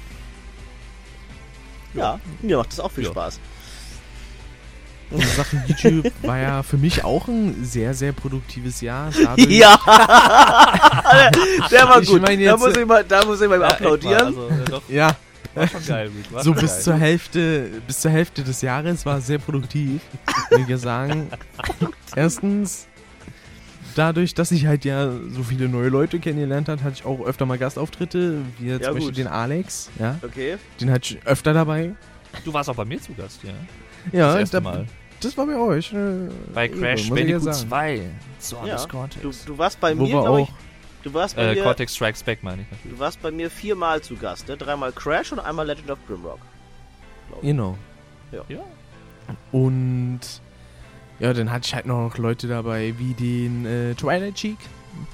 Ja, 1.94 2.20
mir 2.42 2.58
macht 2.58 2.72
das 2.74 2.80
auch 2.80 2.92
viel 2.92 3.06
Ja. 3.06 3.12
Spaß. 3.12 3.40
In 5.12 5.22
Sachen 5.22 5.64
YouTube 5.68 6.12
war 6.24 6.38
ja 6.40 6.64
für 6.64 6.78
mich 6.78 7.04
auch 7.04 7.28
ein 7.28 7.64
sehr, 7.64 7.94
sehr 7.94 8.12
produktives 8.12 8.82
Jahr. 8.82 9.12
Dadurch- 9.12 9.48
Ja! 9.50 9.80
Der 11.72 11.88
war 11.88 12.02
Ich 12.02 12.10
gut. 12.10 12.22
da, 12.28 12.58
muss 12.58 12.76
ich 12.76 12.86
mal, 12.86 13.04
da 13.04 13.24
muss 13.26 13.40
ich 13.42 13.48
mal 13.48 13.60
Ja, 13.62 13.70
echt 13.70 13.80
mal, 13.82 13.86
applaudieren. 13.88 14.26
also, 14.26 14.50
doch, 14.70 14.82
Ja, 14.90 15.16
war 15.54 15.68
schon 15.68 15.86
geil, 15.86 16.12
war 16.32 16.44
so 16.44 16.54
bis 16.54 16.72
geil. 16.74 16.82
zur 16.82 16.96
Hälfte, 16.96 17.70
bis 17.88 18.00
zur 18.02 18.12
Hälfte 18.12 18.44
des 18.44 18.62
Jahres 18.62 19.06
war 19.06 19.20
es 19.20 19.28
sehr 19.28 19.38
produktiv. 19.38 20.02
Will 20.50 20.66
ich 20.70 20.82
sagen. 20.82 21.30
Erstens, 22.16 22.88
dadurch, 23.96 24.34
dass 24.36 24.52
ich 24.52 24.66
halt 24.68 24.86
ja 24.86 25.10
so 25.32 25.44
viele 25.44 25.68
neue 25.68 25.90
Leute 25.90 26.20
kennengelernt 26.20 26.70
habe, 26.70 26.84
hatte 26.84 26.96
ich 27.00 27.06
auch 27.06 27.26
öfter 27.26 27.46
mal 27.46 27.58
Gastauftritte, 27.58 28.42
wie 28.60 28.68
jetzt 28.68 28.82
Ja, 28.82 28.88
zum 28.90 28.96
Beispiel 28.96 29.08
gut. 29.10 29.18
den 29.18 29.28
Alex, 29.28 29.90
ja. 30.00 30.18
Okay. 30.22 30.58
Den 30.80 30.92
hatte 30.92 31.16
ich 31.16 31.26
öfter 31.28 31.54
dabei. 31.54 31.96
Du 32.44 32.54
warst 32.54 32.70
auch 32.70 32.76
bei 32.76 32.86
mir 32.86 33.02
zu 33.02 33.14
Gast, 33.14 33.42
ja. 33.44 33.52
Ja, 34.12 34.28
das 34.34 34.40
erste 34.42 34.58
da- 34.58 34.62
Mal. 34.62 34.86
das 35.22 35.38
war 35.38 35.46
bei 35.48 35.56
euch. 35.58 35.92
Äh, 35.94 36.30
Bei 36.54 36.68
Crash 36.68 37.08
ja 37.10 37.16
Bandicoot 37.16 37.44
sagen. 37.44 37.70
2. 37.70 38.02
So 38.40 38.56
Ja, 38.58 38.62
alles 38.64 38.84
Du, 38.84 38.88
Cortex. 38.90 39.46
du 39.46 39.58
warst 39.58 39.80
bei 39.80 39.98
Wo 39.98 40.04
mir, 40.04 40.10
glaube 40.10 40.42
ich. 40.42 40.48
auch. 40.50 40.54
Du 41.04 41.14
warst 41.14 41.36
bei 41.36 41.44
Äh, 41.44 41.56
mir. 41.56 41.64
Cortex 41.64 41.96
Strikes 41.96 42.24
Back 42.24 42.44
meine 42.44 42.64
ich 42.64 42.72
natürlich. 42.72 42.94
Du 42.94 43.00
warst 43.00 43.22
bei 43.22 43.32
mir 43.32 43.50
viermal 43.50 44.02
zu 44.02 44.16
Gast, 44.16 44.48
ne? 44.48 44.58
Dreimal 44.58 44.92
Crash 44.92 45.32
und 45.32 45.40
einmal 45.40 45.66
Legend 45.68 45.90
of 45.92 46.00
Grimrock. 46.08 46.40
Genau. 47.42 47.78
Ja. 48.32 48.42
Und 49.52 50.20
Ja, 51.20 51.34
dann 51.34 51.52
hatte 51.52 51.68
ich 51.68 51.74
halt 51.76 51.86
noch 51.86 52.18
Leute 52.18 52.48
dabei 52.48 52.94
wie 52.98 53.14
den 53.14 53.66
äh, 53.66 53.96
Twilight 53.96 54.36
Cheek, 54.36 54.58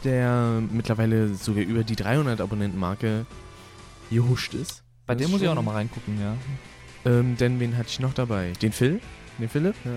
der 0.04 0.62
mittlerweile 0.72 1.34
sogar 1.36 1.64
über 1.64 1.84
die 1.84 1.96
300 1.96 2.42
Abonnenten-Marke 2.42 3.26
gehuscht 4.10 4.54
ist. 4.54 4.84
Bei 5.06 5.16
dem 5.16 5.30
muss 5.32 5.42
ich 5.42 5.48
auch 5.48 5.52
schon- 5.52 5.64
noch 5.64 5.72
mal 5.72 5.76
reingucken, 5.78 6.20
ja. 6.20 6.36
Ähm, 7.06 7.36
denn 7.38 7.60
wen 7.60 7.78
hatte 7.78 7.90
ich 7.90 8.00
noch 8.00 8.14
dabei? 8.14 8.54
Den 8.62 8.72
Phil? 8.72 9.00
Den 9.40 9.50
Philipp? 9.50 9.76
Ja. 9.86 9.92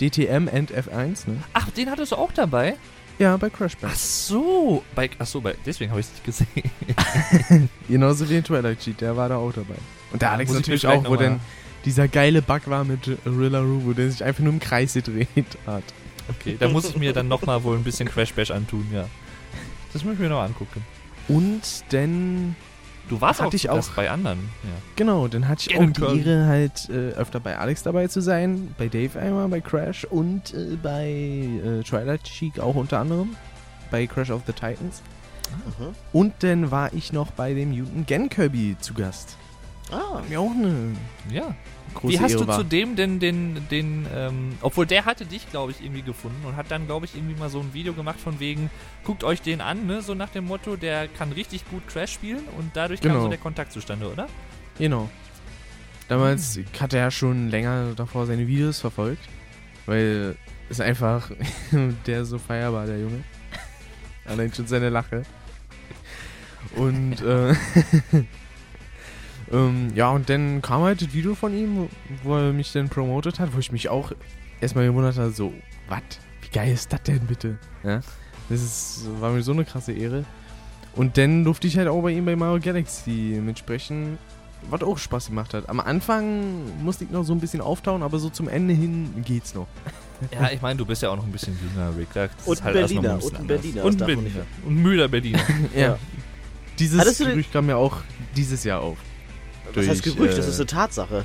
DTM 0.00 0.48
and 0.52 0.72
F1, 0.72 1.28
ne? 1.28 1.36
Ach, 1.52 1.68
den 1.70 1.90
hattest 1.90 2.12
du 2.12 2.16
auch 2.16 2.32
dabei? 2.32 2.76
Ja, 3.18 3.36
bei 3.36 3.50
Crash 3.50 3.76
Bands. 3.76 3.96
Ach 3.96 3.98
so. 3.98 4.84
Bei, 4.94 5.10
ach 5.18 5.26
so, 5.26 5.40
bei, 5.42 5.54
deswegen 5.66 5.90
habe 5.90 6.00
ich 6.00 6.06
es 6.06 6.12
nicht 6.12 6.24
gesehen. 6.24 7.68
Genauso 7.88 8.28
wie 8.28 8.34
den 8.34 8.44
Twilight 8.44 8.78
Cheat, 8.80 9.00
der 9.00 9.16
war 9.16 9.28
da 9.28 9.36
auch 9.36 9.52
dabei. 9.52 9.74
Und 10.12 10.22
der 10.22 10.30
Alex 10.32 10.52
natürlich 10.52 10.86
auch, 10.86 11.04
wo 11.06 11.16
dann 11.16 11.38
dieser 11.84 12.08
geile 12.08 12.42
Bug 12.42 12.62
war 12.66 12.84
mit 12.84 13.08
Rillaru, 13.26 13.82
wo 13.84 13.92
der 13.92 14.10
sich 14.10 14.22
einfach 14.24 14.42
nur 14.42 14.52
im 14.52 14.60
Kreis 14.60 14.94
gedreht 14.94 15.28
hat. 15.66 15.84
Okay, 16.28 16.56
da 16.58 16.68
muss 16.68 16.88
ich 16.88 16.96
mir 16.96 17.12
dann 17.12 17.28
noch 17.28 17.44
mal 17.44 17.62
wohl 17.64 17.76
ein 17.76 17.82
bisschen 17.84 18.08
Crash 18.08 18.32
Bash 18.34 18.50
antun, 18.50 18.86
ja. 18.92 19.06
Das 19.92 20.04
muss 20.04 20.14
ich 20.14 20.20
mir 20.20 20.28
noch 20.28 20.42
angucken. 20.42 20.84
Und 21.28 21.62
dann, 21.90 22.54
Du 23.08 23.20
warst 23.20 23.40
Hatte 23.40 23.48
auch, 23.48 23.54
ich 23.54 23.68
auch. 23.68 23.88
bei 23.96 24.08
anderen, 24.08 24.38
ja. 24.62 24.70
genau, 24.94 25.26
dann 25.26 25.48
hatte 25.48 25.68
ich 25.68 25.76
auch 25.76 25.80
Gannon 25.80 26.22
die. 26.22 26.28
Ehre, 26.28 26.46
halt 26.46 26.88
äh, 26.90 27.10
öfter 27.16 27.40
bei 27.40 27.58
Alex 27.58 27.82
dabei 27.82 28.06
zu 28.06 28.20
sein, 28.22 28.72
bei 28.78 28.86
Dave 28.86 29.18
einmal, 29.18 29.48
bei 29.48 29.60
Crash 29.60 30.04
und 30.04 30.54
äh, 30.54 30.76
bei 30.80 31.08
äh, 31.08 31.82
Twilight 31.82 32.22
Cheek 32.22 32.60
auch 32.60 32.76
unter 32.76 33.00
anderem, 33.00 33.34
bei 33.90 34.06
Crash 34.06 34.30
of 34.30 34.42
the 34.46 34.52
Titans. 34.52 35.02
Mhm. 35.78 35.86
Und 36.12 36.34
dann 36.40 36.70
war 36.70 36.92
ich 36.92 37.12
noch 37.12 37.32
bei 37.32 37.52
dem 37.52 37.70
Mutant 37.70 38.06
Gen 38.06 38.28
Kirby 38.28 38.76
zu 38.78 38.94
Gast. 38.94 39.36
Ah, 39.90 40.20
mir 40.28 40.38
auch 40.40 40.52
eine 40.52 40.92
Ja. 41.32 41.52
Große 41.94 42.12
Wie 42.14 42.20
hast 42.20 42.32
Ehre 42.32 42.42
du 42.42 42.48
war. 42.48 42.58
zu 42.58 42.64
dem 42.64 42.96
denn 42.96 43.18
den, 43.20 43.66
den, 43.70 44.06
ähm, 44.14 44.52
obwohl 44.60 44.86
der 44.86 45.04
hatte 45.04 45.26
dich, 45.26 45.48
glaube 45.50 45.72
ich, 45.72 45.82
irgendwie 45.82 46.02
gefunden 46.02 46.44
und 46.46 46.56
hat 46.56 46.70
dann, 46.70 46.86
glaube 46.86 47.06
ich, 47.06 47.14
irgendwie 47.14 47.34
mal 47.38 47.48
so 47.50 47.60
ein 47.60 47.72
Video 47.74 47.92
gemacht 47.92 48.18
von 48.20 48.40
wegen, 48.40 48.70
guckt 49.04 49.24
euch 49.24 49.42
den 49.42 49.60
an, 49.60 49.86
ne, 49.86 50.02
so 50.02 50.14
nach 50.14 50.30
dem 50.30 50.44
Motto, 50.46 50.76
der 50.76 51.08
kann 51.08 51.32
richtig 51.32 51.68
gut 51.70 51.86
Crash 51.88 52.12
spielen 52.12 52.42
und 52.58 52.70
dadurch 52.74 53.00
kam 53.00 53.12
Genau. 53.12 53.22
so 53.24 53.28
der 53.28 53.38
Kontakt 53.38 53.72
zustande, 53.72 54.10
oder? 54.10 54.28
Genau. 54.78 55.08
Damals 56.08 56.58
hat 56.80 56.92
er 56.92 57.10
schon 57.10 57.48
länger 57.50 57.92
davor 57.94 58.26
seine 58.26 58.46
Videos 58.46 58.80
verfolgt, 58.80 59.22
weil 59.86 60.36
ist 60.68 60.80
einfach 60.80 61.30
der 62.06 62.22
ist 62.22 62.28
so 62.30 62.38
feierbar, 62.38 62.86
der 62.86 62.98
Junge. 62.98 63.22
Allein 64.24 64.52
schon 64.52 64.66
seine 64.66 64.88
Lache. 64.90 65.22
Und 66.76 67.20
äh, 67.22 67.54
ähm, 69.52 69.90
ja, 69.94 70.10
und 70.10 70.28
dann 70.28 70.62
kam 70.62 70.82
halt 70.82 71.02
das 71.02 71.12
Video 71.12 71.34
von 71.34 71.56
ihm, 71.56 71.88
wo 72.22 72.36
er 72.36 72.52
mich 72.52 72.72
dann 72.72 72.88
promotet 72.88 73.38
hat, 73.40 73.54
wo 73.54 73.58
ich 73.58 73.72
mich 73.72 73.88
auch 73.88 74.12
erstmal 74.60 74.86
gewundert 74.86 75.16
habe, 75.18 75.30
so, 75.30 75.52
was? 75.88 76.00
Wie 76.42 76.48
geil 76.50 76.72
ist 76.72 76.92
das 76.92 77.02
denn 77.02 77.20
bitte? 77.20 77.58
Ja? 77.82 78.00
Das 78.48 78.62
ist, 78.62 79.06
war 79.20 79.30
mir 79.30 79.42
so 79.42 79.52
eine 79.52 79.64
krasse 79.64 79.92
Ehre. 79.92 80.24
Und 80.96 81.16
dann 81.18 81.44
durfte 81.44 81.66
ich 81.66 81.76
halt 81.78 81.88
auch 81.88 82.02
bei 82.02 82.10
ihm 82.10 82.24
bei 82.24 82.34
Mario 82.34 82.60
Galaxy 82.60 83.40
mitsprechen, 83.44 84.18
was 84.68 84.82
auch 84.82 84.98
Spaß 84.98 85.28
gemacht 85.28 85.54
hat. 85.54 85.68
Am 85.68 85.78
Anfang 85.80 86.82
musste 86.82 87.04
ich 87.04 87.10
noch 87.10 87.22
so 87.24 87.32
ein 87.32 87.40
bisschen 87.40 87.60
auftauen, 87.60 88.02
aber 88.02 88.18
so 88.18 88.28
zum 88.28 88.48
Ende 88.48 88.74
hin 88.74 89.10
geht's 89.24 89.54
noch. 89.54 89.66
Ja, 90.32 90.50
ich 90.50 90.60
meine, 90.60 90.76
du 90.76 90.84
bist 90.84 91.00
ja 91.00 91.08
auch 91.08 91.16
noch 91.16 91.24
ein 91.24 91.32
bisschen 91.32 91.56
jünger, 91.62 91.96
Rick. 91.96 92.08
Das 92.12 92.30
Und 92.44 92.62
halt 92.62 92.74
Berliner, 92.74 93.14
ein 93.14 93.20
und 93.20 93.40
ein. 93.40 93.46
Berliner, 93.46 93.84
Und 93.86 93.98
Berliner. 94.04 94.42
Und 94.66 94.74
müder 94.76 95.08
Berliner. 95.08 95.40
Ja. 95.74 95.98
Dieses 96.78 97.16
du 97.16 97.24
den- 97.24 97.32
Gerücht 97.32 97.50
kam 97.54 97.70
ja 97.70 97.76
auch 97.76 97.96
dieses 98.36 98.62
Jahr 98.64 98.80
auf. 98.82 98.98
Was 99.76 99.86
heißt 99.88 100.04
Durch, 100.06 100.16
Gerücht? 100.16 100.34
äh, 100.34 100.36
Das 100.36 100.48
ist 100.48 100.56
eine 100.58 100.66
Tatsache. 100.66 101.24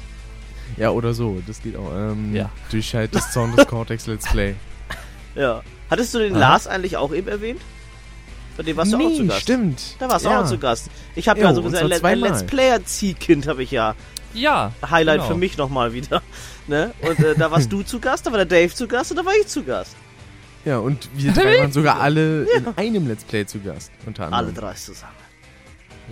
Ja, 0.77 0.89
oder 0.89 1.13
so, 1.13 1.41
das 1.47 1.61
geht 1.61 1.75
auch. 1.77 1.91
Ähm, 1.95 2.33
Ja. 2.35 2.49
Durch 2.71 2.93
halt 2.95 3.13
das 3.15 3.31
Zorn 3.31 3.55
des 3.55 3.67
Cortex 3.67 4.07
Let's 4.07 4.27
Play. 4.29 4.55
Ja. 5.35 5.61
Hattest 5.89 6.13
du 6.13 6.19
den 6.19 6.31
Aha. 6.33 6.39
Lars 6.39 6.65
eigentlich 6.67 6.95
auch 6.97 7.13
eben 7.13 7.27
erwähnt? 7.27 7.61
Bei 8.57 8.63
dem 8.63 8.77
warst 8.77 8.93
du 8.93 8.97
auch 8.97 9.13
zu 9.13 9.27
Gast. 9.27 9.41
stimmt. 9.41 9.81
Da 9.99 10.09
warst 10.09 10.25
du 10.25 10.29
ja. 10.29 10.41
auch 10.41 10.47
zu 10.47 10.57
Gast. 10.57 10.87
Ich 11.15 11.27
habe 11.27 11.41
ja 11.41 11.53
so 11.53 11.61
zwar 11.69 11.81
ein, 11.81 12.03
ein. 12.03 12.19
Let's 12.19 12.43
Player-Ziehkind 12.45 13.47
habe 13.47 13.61
ich 13.63 13.71
ja. 13.71 13.95
Ja. 14.33 14.71
Highlight 14.89 15.17
genau. 15.19 15.27
für 15.33 15.37
mich 15.37 15.57
nochmal 15.57 15.93
wieder. 15.93 16.21
Ne? 16.67 16.93
Und 17.01 17.19
äh, 17.19 17.35
da 17.35 17.51
warst 17.51 17.71
du 17.71 17.83
zu 17.83 17.99
Gast, 17.99 18.25
da 18.25 18.31
war 18.31 18.43
der 18.43 18.47
Dave 18.47 18.73
zu 18.73 18.87
Gast 18.87 19.11
und 19.11 19.17
da 19.17 19.23
war 19.25 19.33
ich 19.39 19.45
zu 19.45 19.61
Gast. 19.63 19.95
Ja, 20.63 20.79
und 20.79 21.07
wir 21.13 21.31
drei 21.31 21.59
waren 21.59 21.71
sogar 21.71 21.99
alle 22.01 22.45
in 22.45 22.65
einem 22.75 23.07
Let's 23.07 23.23
Play 23.23 23.45
zu 23.45 23.59
Gast. 23.59 23.91
Unter 24.07 24.23
Alle 24.25 24.35
anderem. 24.37 24.55
drei 24.55 24.73
zusammen. 24.73 25.11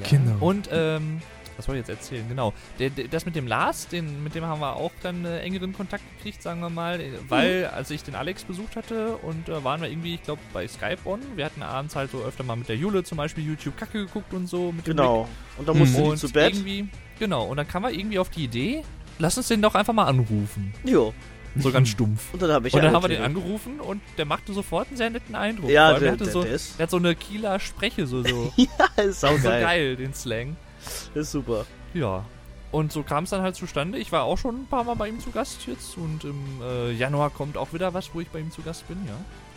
Ja. 0.04 0.10
Genau. 0.12 0.36
Und, 0.46 0.70
ähm, 0.72 1.22
was 1.58 1.66
soll 1.66 1.76
ich 1.76 1.80
jetzt 1.80 1.90
erzählen? 1.90 2.26
Genau. 2.28 2.54
Der, 2.80 2.90
der, 2.90 3.08
das 3.08 3.26
mit 3.26 3.36
dem 3.36 3.48
Lars, 3.48 3.88
den, 3.88 4.24
mit 4.24 4.36
dem 4.36 4.44
haben 4.46 4.60
wir 4.62 4.76
auch 4.76 4.92
dann 5.02 5.26
äh, 5.26 5.40
engeren 5.42 5.74
Kontakt 5.74 6.04
gekriegt, 6.18 6.42
sagen 6.42 6.60
wir 6.62 6.70
mal, 6.70 7.00
äh, 7.00 7.12
weil 7.30 7.68
als 7.68 7.90
ich 7.92 8.04
den 8.04 8.16
Alex 8.16 8.44
besucht 8.44 8.76
hatte 8.76 9.18
und 9.18 9.50
äh, 9.50 9.64
waren 9.64 9.82
wir 9.82 9.90
irgendwie, 9.90 10.16
ich 10.16 10.24
glaube, 10.24 10.42
bei 10.54 10.68
Skype 10.68 11.00
on. 11.06 11.20
Wir 11.36 11.46
hatten 11.46 11.62
abends 11.62 11.96
halt 11.96 12.12
so 12.12 12.24
öfter 12.24 12.44
mal 12.44 12.56
mit 12.56 12.70
der 12.70 12.76
Jule 12.78 13.04
zum 13.04 13.18
Beispiel 13.18 13.46
YouTube 13.46 13.78
Kacke 13.78 14.06
geguckt 14.06 14.34
und 14.34 14.48
so. 14.48 14.74
Genau. 14.84 15.28
Und 15.58 15.68
dann 15.68 15.76
Mhm. 15.76 15.80
musste 15.82 15.98
Rick. 15.98 16.04
die 16.06 16.10
Und 16.12 16.18
zu 16.18 16.30
Bett. 16.32 16.54
irgendwie, 16.54 16.88
genau. 17.20 17.46
Und 17.46 17.58
dann 17.58 17.68
kam 17.68 17.84
er 17.84 17.92
irgendwie 17.92 18.20
auf 18.20 18.30
die 18.30 18.44
Idee, 18.46 18.84
lass 19.20 19.38
uns 19.38 19.48
den 19.48 19.62
doch 19.62 19.76
einfach 19.76 19.94
mal 19.94 20.06
anrufen. 20.06 20.74
Jo. 20.84 21.14
So 21.56 21.72
ganz 21.72 21.90
stumpf. 21.90 22.34
Und 22.34 22.42
dann 22.42 22.52
habe 22.52 22.68
ich 22.68 22.74
Und 22.74 22.82
dann 22.84 22.94
haben 22.96 23.04
wir 23.04 23.10
den 23.10 23.22
angerufen 23.22 23.80
und 23.80 24.02
der 24.18 24.26
machte 24.26 24.54
sofort 24.54 24.88
einen 24.88 24.98
sehr 24.98 25.12
netten 25.12 25.36
Eindruck. 25.36 25.70
Ja, 25.70 26.00
der, 26.00 26.16
der, 26.16 26.28
so, 26.28 26.44
der 26.44 26.58
hat 26.80 26.90
so 26.90 26.98
eine 26.98 27.14
Kieler 27.14 27.60
Spreche, 27.60 28.08
so, 28.08 28.24
so, 28.24 28.52
Ja, 28.58 29.04
ist 29.04 29.22
so 29.22 29.28
auch 29.28 29.42
geil. 29.44 29.62
geil. 29.62 29.96
den 29.96 30.16
Slang. 30.16 30.56
ist 31.14 31.32
super. 31.32 31.66
Ja. 31.94 32.26
Und 32.72 32.92
so 32.92 33.04
kam 33.04 33.26
es 33.26 33.30
dann 33.30 33.44
halt 33.44 33.56
zustande. 33.56 34.00
Ich 34.00 34.12
war 34.12 34.24
auch 34.24 34.38
schon 34.38 34.62
ein 34.62 34.66
paar 34.66 34.84
Mal 34.84 34.96
bei 34.96 35.08
ihm 35.08 35.20
zu 35.20 35.30
Gast 35.30 35.68
jetzt 35.68 35.96
und 35.96 36.24
im 36.24 36.44
äh, 36.64 36.92
Januar 36.92 37.30
kommt 37.30 37.56
auch 37.56 37.72
wieder 37.72 37.94
was, 37.94 38.16
wo 38.16 38.20
ich 38.20 38.30
bei 38.30 38.40
ihm 38.40 38.50
zu 38.50 38.64
Gast 38.64 38.88
bin, 38.88 38.98
ja. 39.06 39.14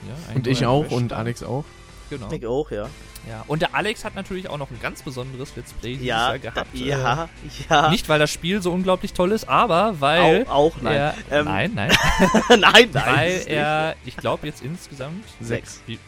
ja 0.07 0.37
und 0.37 0.47
ich 0.47 0.67
auch 0.67 0.83
Feststand. 0.83 1.03
und 1.03 1.13
Alex 1.15 1.43
auch. 1.43 1.65
Genau. 2.11 2.31
Ich 2.31 2.47
auch, 2.47 2.71
ja. 2.71 2.89
Ja, 3.29 3.45
und 3.49 3.61
der 3.63 3.75
Alex 3.75 4.05
hat 4.05 4.15
natürlich 4.15 4.49
auch 4.49 4.59
noch 4.59 4.71
ein 4.71 4.79
ganz 4.81 5.03
besonderes 5.03 5.57
Let's 5.57 5.73
Play 5.73 5.95
dieses 5.95 6.07
ja, 6.07 6.29
Jahr 6.29 6.39
gehabt. 6.39 6.69
Da, 6.73 6.79
ja, 6.79 7.25
äh, 7.25 7.29
ja. 7.69 7.91
Nicht, 7.91 8.09
weil 8.09 8.21
das 8.21 8.31
Spiel 8.31 8.63
so 8.63 8.71
unglaublich 8.71 9.13
toll 9.15 9.33
ist, 9.33 9.49
aber 9.49 10.01
weil. 10.01 10.45
Auch, 10.47 10.75
auch 10.75 10.83
nein. 10.83 10.95
Er, 10.95 11.15
ähm, 11.31 11.45
nein. 11.47 11.73
nein. 11.75 11.91
nein, 12.51 12.61
nein. 12.61 12.91
Weil 12.93 13.43
er, 13.47 13.97
ich 14.05 14.17
glaube, 14.17 14.47
jetzt 14.47 14.63
insgesamt 14.63 15.25
sechs. 15.41 15.81
sechs 15.87 16.01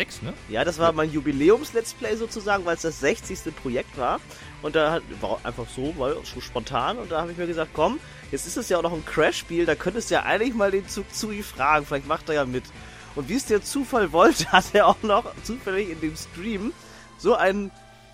2006, 0.00 0.22
ne? 0.22 0.34
Ja, 0.48 0.64
das 0.64 0.78
war 0.78 0.92
mein 0.92 1.10
Jubiläums-Let's 1.12 1.94
Play 1.94 2.16
sozusagen, 2.16 2.64
weil 2.64 2.76
es 2.76 2.82
das 2.82 3.00
60. 3.00 3.54
Projekt 3.54 3.96
war. 3.98 4.20
Und 4.62 4.76
da 4.76 5.00
war 5.20 5.40
einfach 5.42 5.66
so, 5.74 5.94
weil 5.98 6.16
so 6.24 6.40
spontan. 6.40 6.98
Und 6.98 7.10
da 7.10 7.22
habe 7.22 7.32
ich 7.32 7.38
mir 7.38 7.46
gesagt, 7.46 7.70
komm, 7.74 7.98
jetzt 8.30 8.46
ist 8.46 8.56
es 8.56 8.68
ja 8.68 8.78
auch 8.78 8.82
noch 8.82 8.92
ein 8.92 9.04
Crash-Spiel, 9.04 9.66
da 9.66 9.74
könntest 9.74 10.10
du 10.10 10.14
ja 10.14 10.22
eigentlich 10.22 10.54
mal 10.54 10.70
den 10.70 10.88
Zug 10.88 11.12
zu 11.14 11.30
ihm 11.30 11.44
fragen, 11.44 11.86
vielleicht 11.86 12.06
macht 12.06 12.28
er 12.28 12.34
ja 12.36 12.44
mit. 12.44 12.64
Und 13.14 13.28
wie 13.28 13.34
es 13.34 13.46
der 13.46 13.62
Zufall 13.62 14.12
wollte, 14.12 14.46
hat 14.52 14.66
er 14.72 14.86
auch 14.86 15.02
noch 15.02 15.24
zufällig 15.42 15.90
in 15.90 16.00
dem 16.00 16.16
Stream 16.16 16.72
so 17.18 17.34
einen 17.34 17.70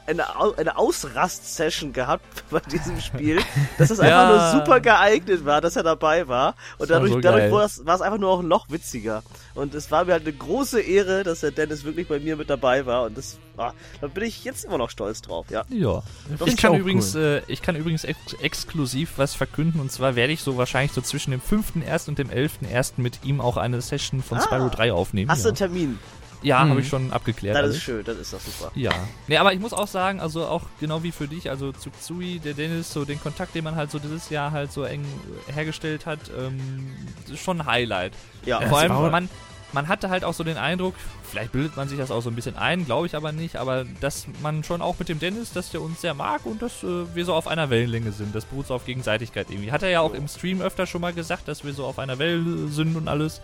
eine, 0.07 0.39
Au- 0.39 0.55
eine 0.57 0.77
Ausrast-Session 0.77 1.93
gehabt 1.93 2.25
bei 2.51 2.61
diesem 2.61 3.01
Spiel, 3.01 3.41
dass 3.79 3.91
es 3.91 4.01
einfach 4.01 4.31
Ja. 4.31 4.53
nur 4.53 4.61
super 4.63 4.81
geeignet 4.81 5.45
war, 5.45 5.61
dass 5.61 5.77
er 5.77 5.83
dabei 5.83 6.29
war. 6.29 6.55
Und 6.79 6.89
war 6.89 6.97
dadurch, 6.99 7.13
so 7.13 7.21
dadurch 7.21 7.51
war 7.53 7.65
es, 7.65 7.85
war 7.85 8.01
einfach 8.01 8.19
nur 8.19 8.31
auch 8.31 8.43
noch 8.43 8.71
witziger. 8.71 9.23
Und 9.55 9.75
es 9.75 9.91
war 9.91 10.05
mir 10.05 10.13
halt 10.13 10.23
eine 10.27 10.33
große 10.37 10.81
Ehre, 10.81 11.23
dass 11.25 11.41
der 11.41 11.51
Dennis 11.51 11.85
wirklich 11.85 12.09
bei 12.09 12.19
mir 12.21 12.37
mit 12.37 12.51
dabei 12.51 12.85
war. 12.87 13.05
Und 13.05 13.17
das, 13.17 13.39
ah, 13.57 13.73
da 14.01 14.07
bin 14.09 14.25
ich 14.25 14.45
jetzt 14.45 14.65
immer 14.65 14.79
noch 14.79 14.91
stolz 14.91 15.23
drauf, 15.23 15.47
ja. 15.51 15.65
Ja. 15.71 16.03
Ich 16.45 16.57
kann, 16.57 16.75
übrigens, 16.75 17.15
cool. 17.15 17.43
äh, 17.47 17.53
ich 17.53 17.63
kann 17.63 17.75
übrigens 17.77 18.05
ex 18.05 18.19
exklusiv 18.43 19.15
was 19.17 19.35
verkünden 19.35 19.81
und 19.81 19.91
zwar 19.93 20.15
werde 20.17 20.33
ich 20.33 20.43
so 20.43 20.57
wahrscheinlich 20.57 20.93
so 20.93 21.01
zwischen 21.01 21.31
dem 21.31 21.41
5.1. 21.41 22.09
und 22.09 22.19
dem 22.19 22.29
11.1. 22.31 22.93
mit 22.97 23.25
ihm 23.25 23.41
auch 23.41 23.57
eine 23.57 23.81
Session 23.81 24.23
von 24.23 24.39
Ah. 24.39 24.43
Spyro 24.43 24.69
3 24.69 24.93
aufnehmen. 24.93 25.31
Hast 25.31 25.41
du 25.45 25.49
ja, 25.49 25.51
einen 25.51 25.57
Termin? 25.57 25.99
Ja 26.43 26.65
Mhm. 26.65 26.71
habe 26.71 26.81
ich 26.81 26.89
schon 26.89 27.13
abgeklärt. 27.13 27.57
Das 27.57 27.63
alles. 27.65 27.77
ist 27.77 27.83
schön, 27.83 28.05
das 28.05 28.17
ist 28.19 28.33
doch 28.33 28.41
super. 28.41 28.71
Ja. 28.75 28.93
Nee, 29.29 29.37
aber 29.39 29.53
ich 29.53 29.61
muss 29.61 29.73
auch 29.73 29.89
sagen, 29.89 30.21
also 30.21 30.47
auch 30.47 30.63
genau 30.81 31.03
wie 31.03 31.13
für 31.13 31.29
dich, 31.29 31.51
also 31.51 31.73
zu 31.73 31.91
Tsui, 31.91 32.39
der 32.39 32.55
Dennis, 32.55 32.93
so 32.93 33.05
den 33.05 33.21
Kontakt, 33.21 33.55
den 33.55 33.65
man 33.65 33.77
halt 33.77 33.91
so 33.91 33.99
dieses 33.99 34.31
Jahr 34.31 34.53
halt 34.53 34.73
so 34.73 34.85
eng 34.85 35.05
äh, 35.49 35.53
hergestellt 35.53 36.07
hat, 36.07 36.19
ähm, 36.39 36.87
ist 37.33 37.41
schon 37.43 37.61
ein 37.61 37.67
Highlight. 37.67 38.13
Ja, 38.45 38.61
Ja, 38.61 38.69
Vor 38.69 38.79
allem, 38.79 38.91
war- 38.93 39.11
man, 39.11 39.29
man 39.73 39.89
hatte 39.89 40.09
halt 40.11 40.25
auch 40.25 40.33
so 40.33 40.45
den 40.45 40.57
Eindruck, 40.57 40.95
vielleicht 41.29 41.53
bildet 41.53 41.77
man 41.77 41.89
sich 41.89 41.99
das 41.99 42.11
auch 42.11 42.21
so 42.23 42.31
ein 42.31 42.37
bisschen 42.37 42.57
ein, 42.57 42.87
glaube 42.87 43.07
ich 43.07 43.17
aber 43.17 43.33
nicht, 43.33 43.57
aber 43.57 43.85
dass 44.01 44.27
man 44.41 44.63
schon 44.65 44.81
auch 44.81 44.99
mit 44.99 45.09
dem 45.09 45.19
Dennis, 45.19 45.53
dass 45.53 45.71
der 45.71 45.83
uns 45.83 46.01
sehr 46.01 46.15
mag 46.15 46.47
und 46.47 46.63
dass 46.63 46.83
äh, 46.85 47.15
wir 47.15 47.25
so 47.25 47.35
auf 47.35 47.49
einer 47.49 47.69
Wellenlänge 47.69 48.13
sind. 48.13 48.35
Das 48.35 48.45
beruht 48.45 48.69
so 48.69 48.75
auf 48.75 48.87
Gegenseitigkeit 48.87 49.51
irgendwie. 49.51 49.73
Hat 49.73 49.83
er 49.83 49.91
ja 49.91 50.01
auch 50.01 50.15
im 50.15 50.29
Stream 50.29 50.61
öfter 50.63 50.87
schon 50.87 51.01
mal 51.01 51.13
gesagt, 51.13 51.49
dass 51.49 51.65
wir 51.65 51.75
so 51.75 51.85
auf 51.85 51.99
einer 51.99 52.19
Welle 52.19 52.69
sind 52.69 52.97
und 52.97 53.09
alles. 53.09 53.41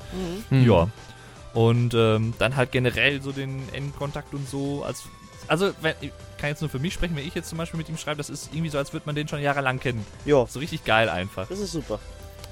Hm. 0.49 0.65
Ja. 0.65 0.89
Und 1.55 1.93
ähm, 1.95 2.33
dann 2.39 2.57
halt 2.57 2.73
generell 2.73 3.21
so 3.21 3.33
den 3.33 3.63
Endkontakt 3.73 4.33
und 4.35 4.49
so. 4.49 4.83
Als, 4.85 5.03
also, 5.49 5.73
wenn, 5.83 5.95
ich 6.01 6.11
kann 6.39 6.49
jetzt 6.51 6.61
nur 6.63 6.71
für 6.71 6.79
mich 6.79 6.95
sprechen, 6.95 7.15
wenn 7.17 7.27
ich 7.27 7.35
jetzt 7.35 7.49
zum 7.51 7.59
Beispiel 7.59 7.79
mit 7.79 7.89
ihm 7.89 7.97
schreibe, 7.99 8.17
das 8.19 8.31
ist 8.31 8.51
irgendwie 8.53 8.71
so, 8.71 8.79
als 8.79 8.93
würde 8.93 9.05
man 9.07 9.15
den 9.15 9.29
schon 9.29 9.41
jahrelang 9.41 9.79
kennen. 9.81 10.05
ja, 10.25 10.47
So 10.47 10.61
richtig 10.61 10.85
geil 10.85 11.09
einfach. 11.09 11.47
das 11.49 11.59
ist 11.59 11.73
super. 11.73 11.99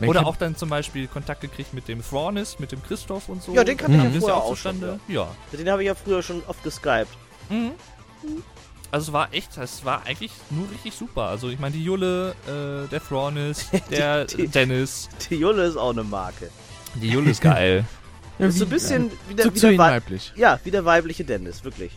Man 0.01 0.09
Oder 0.09 0.27
auch 0.27 0.37
dann 0.37 0.57
zum 0.57 0.71
Beispiel 0.71 1.07
Kontakt 1.09 1.43
gekriegt 1.43 1.75
mit 1.75 1.87
dem 1.89 2.03
Thrawnist, 2.03 2.59
mit 2.59 2.73
dem 2.73 2.83
Christoph 2.83 3.29
und 3.29 3.43
so. 3.43 3.55
Ja, 3.55 3.65
den 3.65 3.77
kannte 3.77 3.99
ich 3.99 4.03
Das 4.05 4.13
ja 4.13 4.17
ist 4.19 4.21
vorher 4.25 4.39
ja 4.39 4.43
auch 4.45 4.51
zustande. 4.51 5.01
Ja. 5.09 5.29
Mit 5.51 5.61
denen 5.61 5.71
habe 5.71 5.83
ich 5.83 5.89
ja 5.89 5.95
früher 5.95 6.23
schon 6.23 6.43
oft 6.47 6.63
geskypt. 6.65 7.09
Mhm. 7.51 7.73
Also 8.91 9.09
es 9.09 9.13
war 9.13 9.29
echt, 9.33 9.57
es 9.59 9.85
war 9.85 10.03
eigentlich 10.07 10.33
nur 10.51 10.71
richtig 10.71 10.95
super. 10.95 11.25
Also 11.25 11.49
ich 11.51 11.59
meine, 11.59 11.75
die 11.77 11.85
Julle, 11.85 12.35
äh, 12.47 12.89
der 12.89 13.01
Thrawnist, 13.07 13.69
der 13.91 14.25
Die- 14.25 14.37
die- 14.39 14.49
Dennis. 14.49 15.09
Die 15.29 15.37
Jolle 15.37 15.65
ist 15.65 15.77
auch 15.77 15.91
eine 15.91 16.03
Marke. 16.03 16.51
Die 16.95 17.09
Jule 17.11 17.31
ist 17.31 17.41
geil. 17.43 17.85
Ja, 18.41 18.47
ist 18.49 18.59
so 18.59 18.65
ein 18.65 18.71
wie- 18.71 18.75
bisschen 18.75 19.11
wie 19.29 19.35
der, 19.35 19.45
zu, 19.47 19.55
wie 19.55 19.61
der, 19.61 19.79
weiblich. 19.79 20.33
Ja, 20.37 20.59
wie 20.65 20.71
der 20.71 20.85
weibliche 20.85 21.25
Dennis, 21.25 21.63
wirklich. 21.65 21.93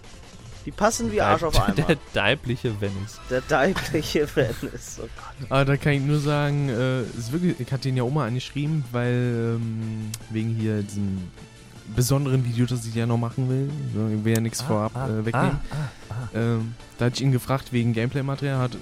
Die 0.66 0.72
passen 0.72 1.12
wie 1.12 1.20
Arsch 1.20 1.44
auf 1.44 1.60
Eimer. 1.60 1.74
Der 1.76 1.98
deibliche 2.14 2.80
Venice. 2.80 3.20
Der 3.30 3.42
deibliche 3.42 4.26
Dennis. 4.28 5.00
Oh 5.00 5.08
Gott. 5.16 5.50
Aber 5.52 5.66
da 5.66 5.76
kann 5.78 5.94
ich 5.94 6.02
nur 6.02 6.20
sagen, 6.20 6.70
äh, 6.70 7.02
ist 7.02 7.32
wirklich, 7.34 7.60
ich 7.60 7.70
hatte 7.72 7.90
ihn 7.90 7.98
ja 7.98 8.06
mal 8.06 8.28
angeschrieben, 8.28 8.86
weil 8.94 9.58
ähm, 9.58 10.10
wegen 10.30 10.56
hier 10.56 10.82
diesem 10.84 11.24
besonderen 11.96 12.46
Video, 12.46 12.66
das 12.66 12.86
ich 12.86 12.96
ja 12.96 13.06
noch 13.06 13.18
machen 13.18 13.50
will. 13.50 13.70
So, 13.94 14.08
ich 14.18 14.24
will 14.24 14.34
ja 14.36 14.40
nichts 14.40 14.62
vorab 14.62 14.96
äh, 14.96 15.26
wegnehmen. 15.26 15.60
Ähm, 16.34 16.76
da 16.98 17.06
hatte 17.06 17.16
ich 17.16 17.22
ihn 17.22 17.34
gefragt 17.34 17.74
wegen 17.74 17.92
Gameplay-Material, 17.92 18.58
hat 18.58 18.78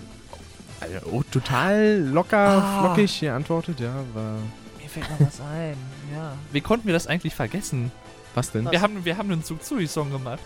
Alter, 0.82 1.08
oh, 1.12 1.24
total 1.32 2.00
locker, 2.12 2.38
Ah. 2.38 2.80
flockig 2.82 3.20
geantwortet, 3.20 3.80
ja, 3.80 3.94
war. 4.14 4.36
Mir 4.80 4.88
fällt 4.90 5.10
noch 5.10 5.28
was 5.28 5.40
ein. 5.42 5.76
Ja. 6.12 6.34
Wie 6.52 6.62
konnten 6.62 6.86
wir 6.88 6.94
das 6.94 7.08
eigentlich 7.08 7.36
vergessen? 7.36 7.92
Was 8.36 8.52
denn? 8.52 8.70
Wir 8.72 8.82
haben, 8.82 9.04
wir 9.06 9.18
haben 9.18 9.32
einen 9.32 9.44
Zugzui-Song 9.44 10.12
gemacht. 10.12 10.40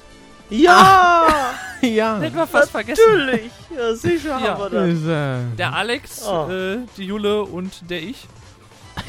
Ja! 0.49 1.27
ja! 1.81 2.19
Hätten 2.19 2.35
wir 2.35 2.47
fast 2.47 2.71
vergessen. 2.71 3.01
Natürlich! 3.17 3.51
Ja, 3.75 3.95
sicher 3.95 4.39
Ja. 4.39 4.57
haben 4.57 4.59
wir 4.59 4.69
das. 4.69 5.51
Äh, 5.53 5.55
Der 5.57 5.73
Alex, 5.73 6.23
Oh. 6.27 6.49
äh, 6.49 6.77
die 6.97 7.05
Jule 7.05 7.43
und 7.43 7.89
der 7.89 8.01
ich. 8.01 8.27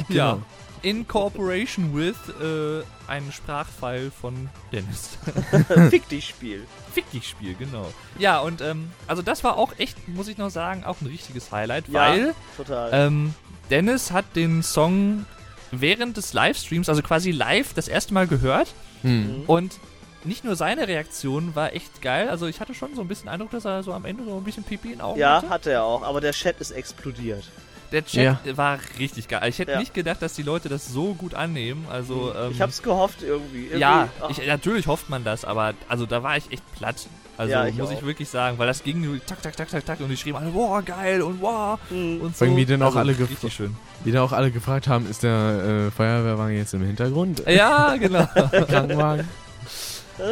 Ja. 0.08 0.32
Genau. 0.34 0.42
In 0.82 1.08
cooperation 1.08 1.94
with 1.96 2.16
äh, 2.40 2.82
ein 3.10 3.32
Sprachfile 3.32 4.10
von 4.10 4.48
Dennis. 4.72 5.18
Fick 5.90 6.08
dich, 6.08 6.28
Spiel. 6.28 6.64
Fick 6.92 7.10
dich 7.10 7.28
Spiel, 7.28 7.54
genau. 7.54 7.90
Ja, 8.18 8.38
und 8.40 8.60
ähm, 8.60 8.90
also 9.06 9.20
das 9.22 9.42
war 9.42 9.56
auch 9.56 9.72
echt, 9.78 10.06
muss 10.08 10.28
ich 10.28 10.38
noch 10.38 10.50
sagen, 10.50 10.84
auch 10.84 11.00
ein 11.00 11.06
richtiges 11.06 11.50
Highlight, 11.50 11.88
Ja. 11.88 12.00
weil 12.00 12.34
Total. 12.56 12.90
ähm, 12.92 13.34
Dennis 13.70 14.12
hat 14.12 14.24
den 14.36 14.62
Song 14.62 15.24
während 15.80 16.16
des 16.16 16.32
Livestreams, 16.32 16.88
also 16.88 17.02
quasi 17.02 17.30
live, 17.30 17.72
das 17.74 17.88
erste 17.88 18.14
Mal 18.14 18.26
gehört 18.26 18.68
Hm. 19.02 19.44
und 19.46 19.74
nicht 20.24 20.44
nur 20.44 20.56
seine 20.56 20.88
Reaktion 20.88 21.54
war 21.54 21.72
echt 21.74 22.02
geil, 22.02 22.28
also 22.28 22.46
ich 22.46 22.58
hatte 22.60 22.74
schon 22.74 22.94
so 22.94 23.00
ein 23.02 23.08
bisschen 23.08 23.28
Eindruck, 23.28 23.50
dass 23.52 23.64
er 23.64 23.82
so 23.82 23.92
am 23.92 24.04
Ende 24.04 24.24
so 24.24 24.36
ein 24.36 24.42
bisschen 24.44 24.64
Pipi 24.64 24.92
in 24.92 25.00
Augen 25.00 25.20
ja, 25.20 25.36
hatte. 25.36 25.48
hatte 25.50 25.70
er 25.72 25.84
auch, 25.84 26.02
aber 26.02 26.20
der 26.20 26.32
Chat 26.32 26.60
ist 26.60 26.72
explodiert. 26.72 27.44
Der 27.92 28.04
Chat 28.04 28.38
Ja. 28.44 28.56
war 28.56 28.80
richtig 28.98 29.28
geil. 29.28 29.48
Ich 29.48 29.60
hätte 29.60 29.72
Ja. 29.72 29.78
nicht 29.78 29.94
gedacht, 29.94 30.20
dass 30.20 30.32
die 30.34 30.42
Leute 30.42 30.68
das 30.68 30.88
so 30.88 31.14
gut 31.14 31.34
annehmen. 31.34 31.86
Also, 31.88 32.34
ähm, 32.34 32.50
ich 32.50 32.60
hab's 32.60 32.82
gehofft 32.82 33.22
irgendwie. 33.22 33.66
irgendwie 33.66 33.78
ja, 33.78 34.08
ich, 34.28 34.44
natürlich 34.44 34.88
hofft 34.88 35.08
man 35.08 35.22
das, 35.22 35.44
aber 35.44 35.74
also 35.88 36.04
da 36.04 36.24
war 36.24 36.36
ich 36.36 36.50
echt 36.50 36.64
platt. 36.74 37.06
Also 37.36 37.52
Ja, 37.52 37.66
ich 37.66 37.76
muss 37.76 37.90
ich 37.90 37.98
auch. 37.98 38.02
wirklich 38.02 38.28
sagen, 38.28 38.58
weil 38.58 38.66
das 38.66 38.82
ging 38.82 39.00
nur 39.00 39.24
tak, 39.24 39.42
tak, 39.42 39.56
tak, 39.56 39.68
tak, 39.68 39.84
tak 39.84 40.00
und 40.00 40.08
die 40.08 40.16
schrieben 40.16 40.38
alle, 40.40 40.50
boah, 40.50 40.82
geil 40.82 41.22
und 41.22 41.40
wow 41.40 41.78
hm. 41.90 42.20
und 42.20 42.36
so. 42.36 42.44
Vor 42.44 42.46
allem, 42.48 42.56
wie 42.56 42.66
denn 42.66 42.82
auch 42.82 42.86
also, 42.86 42.98
alle 42.98 43.18
Richtig 43.18 43.52
schön. 43.52 43.76
Wie 44.04 44.12
da 44.12 44.22
auch 44.22 44.32
alle 44.32 44.50
gefragt 44.50 44.88
haben, 44.88 45.08
ist 45.08 45.22
der 45.22 45.86
äh, 45.88 45.90
Feuerwehrwagen 45.90 46.56
jetzt 46.56 46.74
im 46.74 46.82
Hintergrund? 46.82 47.42
Ja, 47.46 47.96
genau. 47.96 48.26
Krankenwagen? 48.68 49.28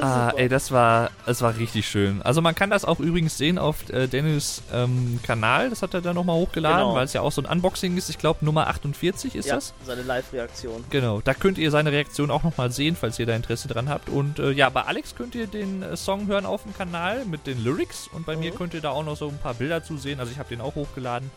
Ah, 0.01 0.31
super. 0.31 0.39
ey, 0.43 0.49
das 0.49 0.71
war, 0.73 1.11
das 1.27 1.43
war 1.43 1.57
richtig 1.57 1.87
schön. 1.89 2.23
Also 2.23 2.41
man 2.41 2.55
kann 2.55 2.71
das 2.71 2.85
auch 2.85 3.01
übrigens 3.01 3.37
sehen 3.39 3.59
auf 3.59 3.89
äh, 3.91 4.07
Dennis 4.07 4.63
ähm, 4.73 5.21
Kanal. 5.23 5.71
Das 5.71 5.83
hat 5.83 5.95
er 5.95 6.01
da 6.01 6.15
nochmal 6.15 6.37
hochgeladen, 6.37 6.79
Genau. 6.87 6.95
weil 6.95 7.05
es 7.05 7.13
ja 7.13 7.21
auch 7.21 7.33
so 7.33 7.43
ein 7.43 7.47
Unboxing 7.47 7.97
ist. 7.97 8.09
Ich 8.09 8.19
glaube 8.19 8.45
Nummer 8.45 8.67
48 8.69 9.35
ist 9.35 9.47
ja, 9.47 9.57
das. 9.57 9.75
seine 9.85 10.03
Live-Reaktion. 10.03 10.85
Genau, 10.91 11.21
da 11.23 11.35
könnt 11.35 11.59
ihr 11.59 11.71
seine 11.71 11.93
Reaktion 11.93 12.31
auch 12.31 12.43
nochmal 12.43 12.71
sehen, 12.71 12.97
falls 12.99 13.19
ihr 13.19 13.27
da 13.27 13.35
Interesse 13.37 13.69
dran 13.69 13.89
habt. 13.89 14.09
Und 14.09 14.39
äh, 14.39 14.51
ja, 14.53 14.69
bei 14.71 14.83
Alex 14.83 15.15
könnt 15.15 15.35
ihr 15.35 15.47
den 15.47 15.83
äh, 15.83 15.97
Song 15.97 16.27
hören 16.27 16.47
auf 16.47 16.63
dem 16.63 16.75
Kanal 16.77 17.25
mit 17.27 17.47
den 17.47 17.63
Lyrics 17.63 18.09
und 18.13 18.25
bei 18.27 18.37
mir 18.37 18.53
Mhm. 18.53 18.57
könnt 18.57 18.75
ihr 18.75 18.81
da 18.81 18.91
auch 18.91 19.05
noch 19.05 19.17
so 19.17 19.29
ein 19.29 19.39
paar 19.39 19.55
Bilder 19.55 19.83
zu 19.85 19.97
sehen. 19.99 20.21
Also 20.21 20.33
ich 20.33 20.39
habe 20.39 20.49
den 20.49 20.61
auch 20.61 20.75
hochgeladen. 20.75 21.31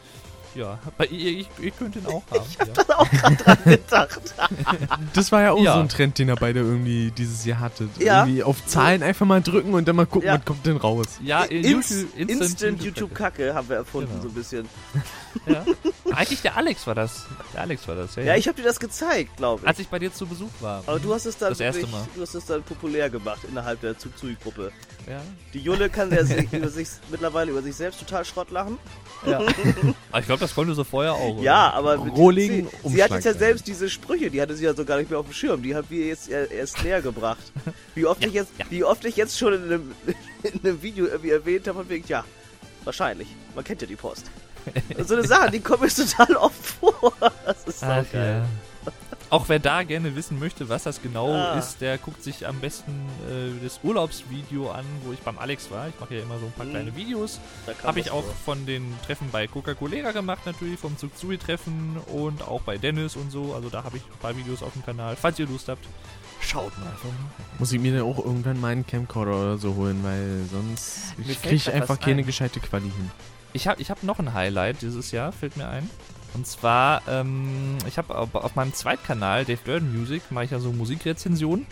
Ja, 0.58 0.80
bei 0.98 1.06
ihr, 1.06 1.32
ihr, 1.32 1.46
ihr 1.62 1.72
könnt 1.72 1.94
den 1.96 2.06
auch 2.08 2.24
haben. 2.32 2.46
ja. 2.60 2.66
Das 2.74 2.90
auch 2.90 3.10
gerade 3.12 3.36
dran 3.36 3.58
gedacht. 3.66 4.20
Das 5.14 5.32
war 5.32 5.42
ja 5.44 5.52
auch 5.52 5.62
Ja. 5.64 5.74
so 5.76 5.80
ein 5.82 5.90
Trend, 5.90 6.18
den 6.18 6.30
ihr 6.30 6.36
beide 6.36 6.62
irgendwie 6.62 7.12
dieses 7.12 7.46
Jahr 7.46 7.60
hattet. 7.60 7.90
Ja. 8.00 8.22
Irgendwie 8.24 8.44
auf 8.44 8.66
Zahlen 8.66 9.04
einfach 9.04 9.26
mal 9.26 9.42
drücken 9.42 9.74
und 9.76 9.88
dann 9.88 9.96
mal 9.96 10.06
gucken, 10.08 10.28
Ja. 10.28 10.36
was 10.38 10.46
kommt 10.46 10.66
denn 10.66 10.78
raus. 10.78 11.06
Ja, 11.24 11.44
Inst 11.44 11.92
YouTube, 11.92 12.18
Instant, 12.18 12.84
YouTube-Kacke 12.84 13.54
haben 13.54 13.70
wir 13.70 13.76
erfunden, 13.78 14.10
Genau. 14.10 14.24
so 14.24 14.28
ein 14.30 14.34
bisschen. 14.34 14.70
Ja. 15.46 15.64
Eigentlich 16.16 16.42
der 16.42 16.58
Alex 16.58 16.88
war 16.88 16.96
das. 16.96 17.26
Der 17.54 17.62
Alex 17.62 17.88
war 17.88 17.96
das, 17.96 18.16
ja. 18.16 18.24
Ja, 18.24 18.36
ich 18.36 18.48
habe 18.48 18.58
dir 18.58 18.64
das 18.68 18.80
gezeigt, 18.80 19.38
glaube 19.38 19.62
ich. 19.62 19.68
Als 19.68 19.78
ich 19.80 19.88
bei 19.88 20.00
dir 20.00 20.12
zu 20.12 20.26
Besuch 20.26 20.50
war. 20.60 20.82
aber 20.88 21.00
du 21.00 21.14
hast 21.14 21.26
es 21.26 21.38
dann 21.38 21.50
Das 21.50 21.60
erste 21.60 21.82
wirklich- 21.84 21.96
Mal. 21.96 22.08
du 22.16 22.22
hast 22.22 22.34
es 22.34 22.46
dann 22.46 22.64
populär 22.64 23.10
gemacht 23.12 23.42
innerhalb 23.48 23.80
der 23.82 23.98
Zugzui-Gruppe. 23.98 24.72
Ja. 25.08 25.22
Die 25.54 25.60
Jule 25.60 25.90
kann 25.90 26.10
der 26.10 26.26
sich, 26.26 26.52
über 26.52 26.70
sich 26.70 26.88
mittlerweile 27.10 27.52
über 27.52 27.62
sich 27.62 27.76
selbst 27.76 28.00
total 28.00 28.26
Schrott 28.26 28.50
lachen. 28.52 28.78
ja. 29.26 29.38
Aber 30.12 30.20
ich 30.20 30.26
glaube, 30.26 30.40
das 30.48 30.56
konnte 30.56 30.74
sie 30.76 30.84
vorher 30.86 31.14
auch. 31.14 31.41
Ja, 31.41 31.72
aber 31.72 31.98
mit- 31.98 32.15
Rohlegen, 32.15 32.68
sie, 32.84 32.90
sie 32.95 33.03
hat 33.03 33.11
jetzt 33.11 33.26
ja 33.26 33.34
selbst 33.34 33.68
diese 33.68 33.90
Sprüche, 33.90 34.30
die 34.32 34.41
hatte 34.41 34.56
sie 34.56 34.65
ja 34.65 34.74
so 34.74 34.84
gar 34.86 34.98
nicht 34.98 35.10
mehr 35.10 35.19
auf 35.19 35.26
dem 35.28 35.34
Schirm. 35.34 35.61
Die 35.64 35.76
hat 35.76 35.86
wir 35.90 36.06
jetzt 36.07 36.30
er- 36.30 36.49
erst 36.52 36.84
näher 36.84 37.02
gebracht. 37.02 37.52
Wie 37.95 38.06
oft 38.06 38.22
Ja, 38.22 38.28
ich 38.28 38.34
jetzt, 38.34 38.52
ja. 38.57 38.65
wie 38.69 38.84
oft 38.84 39.03
ich 39.06 39.15
jetzt 39.15 39.38
schon 39.38 39.53
in 39.53 39.64
einem, 39.64 39.91
in 40.44 40.60
einem 40.64 40.82
Video 40.82 41.06
irgendwie 41.07 41.32
erwähnt 41.32 41.68
habe, 41.68 41.80
von 41.80 41.90
wegen, 41.90 42.06
ja, 42.07 42.24
wahrscheinlich. 42.84 43.28
Man 43.56 43.64
kennt 43.64 43.82
ja 43.82 43.88
die 43.88 43.95
Post. 43.95 44.26
Und 44.98 45.07
so 45.07 45.15
eine 45.15 45.26
Sache, 45.28 45.49
die 45.52 45.60
kommen 45.61 45.84
mir 45.84 45.90
total 45.90 46.36
oft 46.36 46.65
vor. 46.80 47.14
Das 47.45 47.64
ist 47.65 47.84
Ach, 47.84 48.03
saugeil. 48.03 48.41
ja. 48.41 48.45
Auch 49.30 49.49
wer 49.49 49.60
da 49.60 49.84
gerne 49.84 50.16
wissen 50.16 50.40
möchte, 50.40 50.70
was 50.70 50.84
das 50.84 51.02
genau 51.02 51.34
Ah. 51.34 51.58
ist, 51.60 51.82
der 51.82 51.98
guckt 51.98 52.24
sich 52.24 52.48
am 52.48 52.60
besten 52.62 52.91
äh, 53.30 53.62
das 53.64 53.82
Urlaubsvideo 53.84 54.72
an, 54.72 54.86
wo 55.04 55.12
ich 55.12 55.20
beim 55.20 55.38
Alex 55.38 55.70
war. 55.70 55.90
Ich 55.90 55.99
mache 55.99 56.16
ja 56.16 56.22
immer 56.22 56.40
so 56.40 56.45
ein 56.45 56.52
paar 56.54 56.66
Mhm. 56.66 56.70
kleine 56.72 56.95
Videos. 56.95 57.40
Habe 57.84 57.99
ich 57.99 58.10
auch 58.12 58.24
vor. 58.24 58.34
von 58.56 58.66
den 58.66 58.94
Treffen 59.06 59.28
bei 59.32 59.48
Coca-Cola 59.48 60.12
gemacht, 60.12 60.45
natürlich, 60.45 60.80
vom 60.80 60.98
Zugzui-Treffen 60.98 61.98
und 62.14 62.41
auch 62.48 62.62
bei 62.62 62.78
Dennis 62.78 63.18
und 63.18 63.30
so. 63.32 63.54
Also 63.54 63.70
da 63.70 63.84
habe 63.84 63.98
ich 63.98 64.04
ein 64.04 64.20
paar 64.22 64.38
Videos 64.38 64.64
auf 64.64 64.72
dem 64.74 64.86
Kanal. 64.86 65.18
Falls 65.18 65.38
ihr 65.40 65.48
Lust 65.48 65.68
habt, 65.68 65.86
schaut 66.40 66.78
mal. 66.80 66.88
Muss 67.60 67.74
ich 67.74 67.82
mir 67.82 67.91
dann 67.98 68.04
auch 68.10 68.20
irgendwann 68.24 68.62
meinen 68.62 68.88
Camcorder 68.88 69.36
oder 69.36 69.58
so 69.58 69.76
holen, 69.76 69.99
weil 70.04 70.45
sonst 70.49 71.18
Mir 71.18 71.36
ich 71.52 71.74
einfach 71.74 71.99
keine 71.99 72.22
ein. 72.22 72.26
gescheite 72.26 72.62
Quali 72.62 72.86
hin. 72.90 73.12
Ich 73.52 73.68
habe 73.68 73.82
ich 73.82 73.90
hab 73.91 74.04
noch 74.04 74.20
ein 74.20 74.34
Highlight 74.34 74.82
dieses 74.82 75.12
Jahr, 75.12 75.34
fällt 75.34 75.58
mir 75.58 75.68
ein. 75.68 75.90
Und 76.34 76.45
zwar, 76.45 77.02
ähm, 77.08 77.78
ich 77.88 77.98
habe 77.98 78.16
auf, 78.16 78.36
auf 78.36 78.56
meinem 78.56 78.74
Zweitkanal, 78.74 79.45
Dave 79.45 79.60
Durden 79.66 79.98
Music, 79.98 80.24
mache 80.30 80.45
ich 80.45 80.52
ja 80.52 80.60
so 80.60 80.72
Musikrezensionen. 80.72 81.66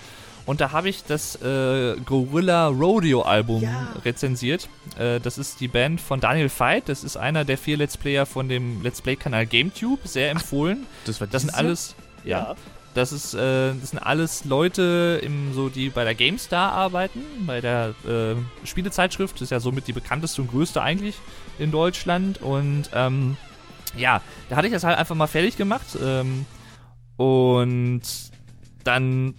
Und 0.46 0.62
da 0.62 0.72
habe 0.72 0.90
ich 0.90 1.04
das 1.04 1.42
äh, 1.42 1.96
Gorilla 2.06 2.68
Rodeo 2.68 3.24
Album 3.24 3.64
Ja. 3.64 3.88
rezensiert. 4.06 4.70
Äh, 4.98 5.20
das 5.20 5.38
ist 5.40 5.60
die 5.60 5.68
Band 5.68 6.00
von 6.00 6.20
Daniel 6.20 6.52
Veit. 6.56 6.88
Das 6.88 7.04
ist 7.04 7.18
einer 7.18 7.46
der 7.46 7.58
vier 7.58 7.78
Let's 7.78 7.98
Player 7.98 8.26
von 8.28 8.48
dem 8.48 8.84
Let's 8.84 9.02
Play-Kanal 9.02 9.48
GameTube. 9.48 10.00
Sehr 10.08 10.30
empfohlen. 10.30 10.86
Das 11.06 11.20
war 11.20 11.28
Das 11.28 11.42
sind 11.42 11.54
alles, 11.56 11.96
ja, 12.24 12.56
das 12.94 13.12
ist, 13.12 13.34
äh, 13.34 13.74
das 13.74 13.90
sind 13.90 14.00
alles 14.00 14.46
Leute, 14.46 15.20
im, 15.24 15.54
so, 15.56 15.70
die 15.70 15.90
bei 15.90 16.04
der 16.04 16.14
GameStar 16.14 16.72
arbeiten, 16.74 17.22
bei 17.48 17.60
der 17.60 17.96
äh, 18.08 18.36
Spielezeitschrift. 18.68 19.36
Das 19.36 19.42
ist 19.42 19.50
ja 19.50 19.60
somit 19.60 19.88
die 19.88 19.94
bekannteste 19.94 20.44
und 20.44 20.52
größte 20.52 20.80
eigentlich 20.82 21.16
in 21.58 21.72
Deutschland. 21.72 22.40
Und 22.42 22.90
ähm, 22.94 23.36
ja, 23.96 24.22
da 24.50 24.56
hatte 24.56 24.68
ich 24.68 24.74
das 24.74 24.84
halt 24.84 24.98
einfach 24.98 25.16
mal 25.16 25.28
fertig 25.28 25.58
gemacht. 25.58 25.98
Ähm, 26.02 26.46
und 27.18 28.02
dann 28.84 29.34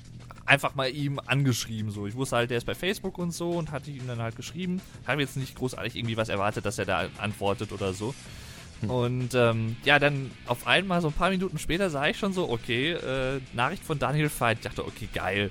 einfach 0.47 0.75
mal 0.75 0.89
ihm 0.91 1.21
angeschrieben. 1.25 1.91
So, 1.91 2.07
ich 2.07 2.15
wusste 2.15 2.37
halt, 2.37 2.51
der 2.51 2.59
ist 2.59 2.67
bei 2.67 2.75
Facebook 2.75 3.19
und 3.19 3.33
so 3.33 3.51
und 3.51 3.73
hatte 3.73 3.91
ihm 3.91 4.07
dann 4.07 4.21
halt 4.21 4.37
geschrieben. 4.37 4.81
Habe 5.07 5.21
jetzt 5.21 5.37
nicht 5.37 5.57
großartig 5.57 5.97
irgendwie 5.97 6.17
was 6.17 6.29
erwartet, 6.29 6.65
dass 6.65 6.79
er 6.79 6.85
da 6.87 7.07
antwortet 7.19 7.73
oder 7.73 7.93
so. 7.93 8.15
Und 8.89 9.35
ähm, 9.35 9.77
ja, 9.85 9.99
dann 9.99 10.31
auf 10.47 10.67
einmal, 10.67 11.01
so 11.01 11.09
ein 11.09 11.15
paar 11.15 11.31
Minuten 11.31 11.59
später, 11.59 11.89
sah 11.89 12.07
ich 12.09 12.19
schon 12.19 12.33
so, 12.33 12.51
okay, 12.51 12.93
äh, 12.93 13.41
Nachricht 13.55 13.83
von 13.83 13.99
Daniel 13.99 14.31
Veit. 14.31 14.59
Ich 14.59 14.65
dachte, 14.65 14.85
okay, 14.85 15.09
geil. 15.13 15.51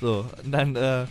So, 0.00 0.26
und 0.44 0.52
dann, 0.52 0.74
äh, 0.74 1.06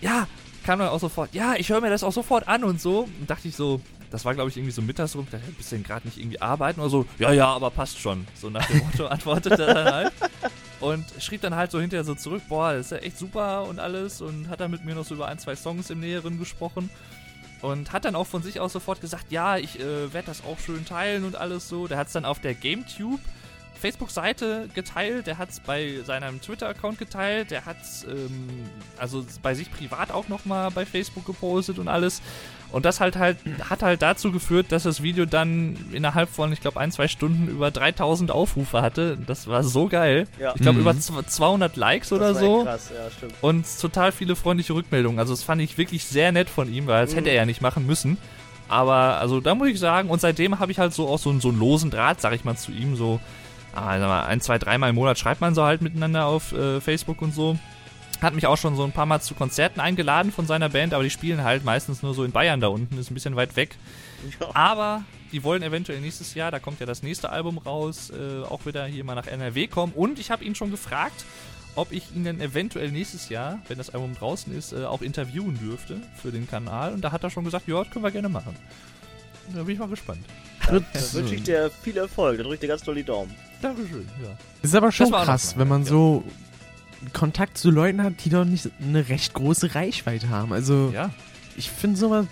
ja, 0.00 0.28
kam 0.64 0.78
dann 0.78 0.88
auch 0.88 1.00
sofort, 1.00 1.34
ja, 1.34 1.54
ich 1.56 1.68
höre 1.68 1.80
mir 1.80 1.90
das 1.90 2.04
auch 2.04 2.12
sofort 2.12 2.46
an 2.46 2.62
und 2.64 2.80
so. 2.80 3.08
Und 3.18 3.28
dachte 3.28 3.48
ich 3.48 3.56
so, 3.56 3.80
das 4.10 4.24
war 4.24 4.34
glaube 4.34 4.50
ich 4.50 4.56
irgendwie 4.56 4.72
so 4.72 4.82
mittags 4.82 5.14
rum, 5.14 5.24
ich 5.24 5.30
dachte, 5.30 5.52
bist 5.52 5.70
du 5.72 5.76
denn 5.76 5.84
gerade 5.84 6.06
nicht 6.06 6.18
irgendwie 6.18 6.40
arbeiten 6.40 6.80
oder 6.80 6.90
so? 6.90 7.06
Ja, 7.18 7.32
ja, 7.32 7.46
aber 7.46 7.70
passt 7.70 7.98
schon. 7.98 8.26
So 8.34 8.50
nach 8.50 8.66
dem 8.66 8.78
Motto 8.78 9.06
antwortete 9.08 9.62
er 9.62 9.74
dann 9.74 9.94
halt. 9.94 10.12
Und 10.80 11.04
schrieb 11.18 11.42
dann 11.42 11.54
halt 11.54 11.70
so 11.70 11.80
hinterher 11.80 12.04
so 12.04 12.14
zurück, 12.14 12.42
boah, 12.48 12.72
das 12.72 12.86
ist 12.86 12.92
ja 12.92 12.98
echt 12.98 13.18
super 13.18 13.64
und 13.64 13.78
alles. 13.78 14.20
Und 14.20 14.48
hat 14.48 14.60
dann 14.60 14.70
mit 14.70 14.84
mir 14.84 14.94
noch 14.94 15.04
so 15.04 15.14
über 15.14 15.28
ein, 15.28 15.38
zwei 15.38 15.54
Songs 15.54 15.90
im 15.90 16.00
Näheren 16.00 16.38
gesprochen. 16.38 16.88
Und 17.60 17.92
hat 17.92 18.06
dann 18.06 18.16
auch 18.16 18.26
von 18.26 18.42
sich 18.42 18.60
aus 18.60 18.72
sofort 18.72 19.02
gesagt, 19.02 19.26
ja, 19.30 19.58
ich 19.58 19.78
äh, 19.78 20.12
werde 20.12 20.26
das 20.26 20.42
auch 20.44 20.58
schön 20.58 20.86
teilen 20.86 21.24
und 21.24 21.36
alles 21.36 21.68
so. 21.68 21.86
Der 21.86 21.98
hat 21.98 22.06
es 22.06 22.14
dann 22.14 22.24
auf 22.24 22.40
der 22.40 22.54
GameTube 22.54 23.20
Facebook-Seite 23.80 24.68
geteilt, 24.74 25.26
der 25.26 25.38
hat 25.38 25.50
es 25.50 25.60
bei 25.60 25.98
seinem 26.04 26.40
Twitter-Account 26.40 26.98
geteilt, 26.98 27.50
der 27.50 27.66
hat 27.66 27.76
es 27.82 28.04
ähm, 28.04 28.48
also 28.98 29.24
bei 29.42 29.54
sich 29.54 29.72
privat 29.72 30.12
auch 30.12 30.28
nochmal 30.28 30.70
bei 30.70 30.86
Facebook 30.86 31.24
gepostet 31.26 31.78
und 31.78 31.88
alles. 31.88 32.22
Und 32.72 32.84
das 32.84 33.00
halt 33.00 33.16
halt 33.16 33.38
hat 33.68 33.82
halt 33.82 34.00
dazu 34.00 34.30
geführt, 34.30 34.66
dass 34.70 34.84
das 34.84 35.02
Video 35.02 35.26
dann 35.26 35.76
innerhalb 35.92 36.28
von, 36.28 36.52
ich 36.52 36.60
glaube, 36.60 36.78
ein, 36.78 36.92
zwei 36.92 37.08
Stunden 37.08 37.48
über 37.48 37.72
3000 37.72 38.30
Aufrufe 38.30 38.80
hatte. 38.80 39.18
Das 39.26 39.48
war 39.48 39.64
so 39.64 39.88
geil. 39.88 40.28
Ja. 40.38 40.52
Ich 40.54 40.62
glaube, 40.62 40.76
Mhm. 40.76 40.82
über 40.82 40.90
zw- 40.92 41.26
200 41.26 41.76
Likes 41.76 42.12
oder 42.12 42.28
Das 42.28 42.36
war 42.36 42.42
so. 42.44 42.64
Krass, 42.64 42.90
ja, 42.96 43.10
stimmt. 43.10 43.34
Und 43.40 43.66
total 43.80 44.12
viele 44.12 44.36
freundliche 44.36 44.72
Rückmeldungen. 44.74 45.18
Also 45.18 45.32
das 45.32 45.42
fand 45.42 45.60
ich 45.62 45.78
wirklich 45.78 46.04
sehr 46.04 46.30
nett 46.30 46.48
von 46.48 46.72
ihm, 46.72 46.86
weil 46.86 47.04
das 47.04 47.12
Mhm. 47.12 47.16
hätte 47.18 47.30
er 47.30 47.34
ja 47.36 47.44
nicht 47.46 47.60
machen 47.60 47.86
müssen. 47.86 48.18
Aber 48.68 49.18
also 49.18 49.40
da 49.40 49.56
muss 49.56 49.66
ich 49.66 49.80
sagen, 49.80 50.08
und 50.10 50.20
seitdem 50.20 50.60
habe 50.60 50.70
ich 50.70 50.78
halt 50.78 50.94
so 50.94 51.08
auch 51.08 51.18
so, 51.18 51.30
einen- 51.30 51.40
so 51.40 51.48
einen 51.48 51.58
losen 51.58 51.90
Draht, 51.90 52.20
sag 52.20 52.34
ich 52.34 52.44
mal, 52.44 52.56
zu 52.56 52.70
ihm. 52.70 52.94
So, 52.94 53.18
mal 53.74 54.24
ein, 54.24 54.40
zwei, 54.40 54.58
dreimal 54.58 54.90
im 54.90 54.96
Monat 54.96 55.18
schreibt 55.18 55.40
man 55.40 55.54
so 55.54 55.64
halt 55.64 55.82
miteinander 55.82 56.26
auf 56.26 56.52
äh, 56.52 56.80
Facebook 56.80 57.22
und 57.22 57.34
so. 57.34 57.58
Hat 58.20 58.34
mich 58.34 58.46
auch 58.46 58.58
schon 58.58 58.76
so 58.76 58.84
ein 58.84 58.92
paar 58.92 59.06
Mal 59.06 59.20
zu 59.20 59.34
Konzerten 59.34 59.80
eingeladen 59.80 60.30
von 60.30 60.46
seiner 60.46 60.68
Band, 60.68 60.92
aber 60.92 61.02
die 61.02 61.10
spielen 61.10 61.42
halt 61.42 61.64
meistens 61.64 62.02
nur 62.02 62.12
so 62.12 62.22
in 62.24 62.32
Bayern 62.32 62.60
da 62.60 62.68
unten, 62.68 62.98
ist 62.98 63.10
ein 63.10 63.14
bisschen 63.14 63.36
weit 63.36 63.56
weg. 63.56 63.76
Ja. 64.38 64.48
Aber 64.54 65.04
die 65.32 65.42
wollen 65.42 65.62
eventuell 65.62 66.00
nächstes 66.00 66.34
Jahr, 66.34 66.50
da 66.50 66.58
kommt 66.58 66.80
ja 66.80 66.86
das 66.86 67.02
nächste 67.02 67.30
Album 67.30 67.58
raus, 67.58 68.10
äh, 68.10 68.42
auch 68.44 68.66
wieder 68.66 68.84
hier 68.84 69.04
mal 69.04 69.14
nach 69.14 69.26
NRW 69.26 69.68
kommen. 69.68 69.92
Und 69.94 70.18
ich 70.18 70.30
habe 70.30 70.44
ihn 70.44 70.54
schon 70.54 70.70
gefragt, 70.70 71.24
ob 71.76 71.92
ich 71.92 72.14
ihn 72.14 72.24
dann 72.24 72.40
eventuell 72.40 72.90
nächstes 72.90 73.28
Jahr, 73.28 73.60
wenn 73.68 73.78
das 73.78 73.90
Album 73.90 74.14
draußen 74.14 74.56
ist, 74.56 74.72
äh, 74.72 74.84
auch 74.84 75.02
interviewen 75.02 75.58
dürfte 75.58 76.00
für 76.20 76.32
den 76.32 76.48
Kanal. 76.48 76.92
Und 76.92 77.02
da 77.02 77.12
hat 77.12 77.22
er 77.22 77.30
schon 77.30 77.44
gesagt, 77.44 77.68
ja, 77.68 77.82
das 77.82 77.90
können 77.90 78.04
wir 78.04 78.10
gerne 78.10 78.28
machen. 78.28 78.56
Da 79.54 79.62
bin 79.62 79.74
ich 79.74 79.78
mal 79.78 79.88
gespannt. 79.88 80.24
Da 80.66 80.74
wünsche 81.12 81.34
ich 81.34 81.42
dir 81.42 81.70
viel 81.82 81.96
Erfolg. 81.96 82.36
Da 82.36 82.42
drücke 82.42 82.54
ich 82.54 82.60
dir 82.60 82.68
ganz 82.68 82.82
doll 82.82 82.94
die 82.94 83.04
Daumen. 83.04 83.34
Dankeschön, 83.62 84.08
ja. 84.22 84.28
Ist 84.62 84.74
aber 84.74 84.92
schon 84.92 85.10
krass, 85.10 85.54
wenn 85.58 85.68
man 85.68 85.82
ja. 85.82 85.88
so 85.88 86.24
Kontakt 87.12 87.56
zu 87.58 87.70
Leuten 87.70 88.02
hat, 88.02 88.24
die 88.24 88.30
doch 88.30 88.44
nicht 88.44 88.70
eine 88.80 89.08
recht 89.08 89.34
große 89.34 89.74
Reichweite 89.74 90.28
haben. 90.28 90.52
Also 90.52 90.90
Ja. 90.94 91.10
ich 91.56 91.70
finde 91.70 91.98
sowas 91.98 92.26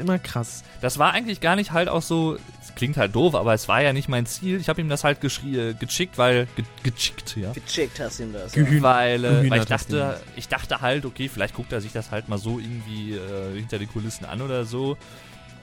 immer 0.00 0.18
krass. 0.18 0.64
Das 0.80 0.98
war 0.98 1.12
eigentlich 1.12 1.40
gar 1.40 1.56
nicht 1.56 1.72
halt 1.72 1.88
auch 1.88 2.02
so, 2.02 2.36
es 2.62 2.74
klingt 2.74 2.96
halt 2.96 3.14
doof, 3.14 3.34
aber 3.34 3.52
es 3.54 3.68
war 3.68 3.82
ja 3.82 3.92
nicht 3.92 4.08
mein 4.08 4.26
Ziel. 4.26 4.58
Ich 4.60 4.68
habe 4.68 4.80
ihm 4.80 4.88
das 4.88 5.04
halt 5.04 5.22
geschrie- 5.22 5.70
äh, 5.70 5.74
geschickt, 5.74 6.16
weil, 6.18 6.48
ge 6.56 6.64
gechickt, 6.82 7.36
ja. 7.36 7.52
Gecheckt 7.52 8.00
hast 8.00 8.18
du 8.18 8.24
ihm 8.24 8.32
das. 8.32 8.54
Gehü- 8.54 8.82
Weil, 8.82 9.24
äh, 9.24 9.50
weil 9.50 9.60
ich 9.60 9.66
dachte, 9.66 10.20
ich 10.36 10.48
dachte 10.48 10.80
halt, 10.80 11.04
okay, 11.04 11.28
vielleicht 11.28 11.54
guckt 11.54 11.72
er 11.72 11.80
sich 11.82 11.92
das 11.92 12.10
halt 12.10 12.28
mal 12.28 12.38
so 12.38 12.58
irgendwie 12.58 13.12
äh, 13.14 13.54
hinter 13.56 13.78
die 13.78 13.86
Kulissen 13.86 14.24
an 14.24 14.40
oder 14.42 14.64
so. 14.64 14.96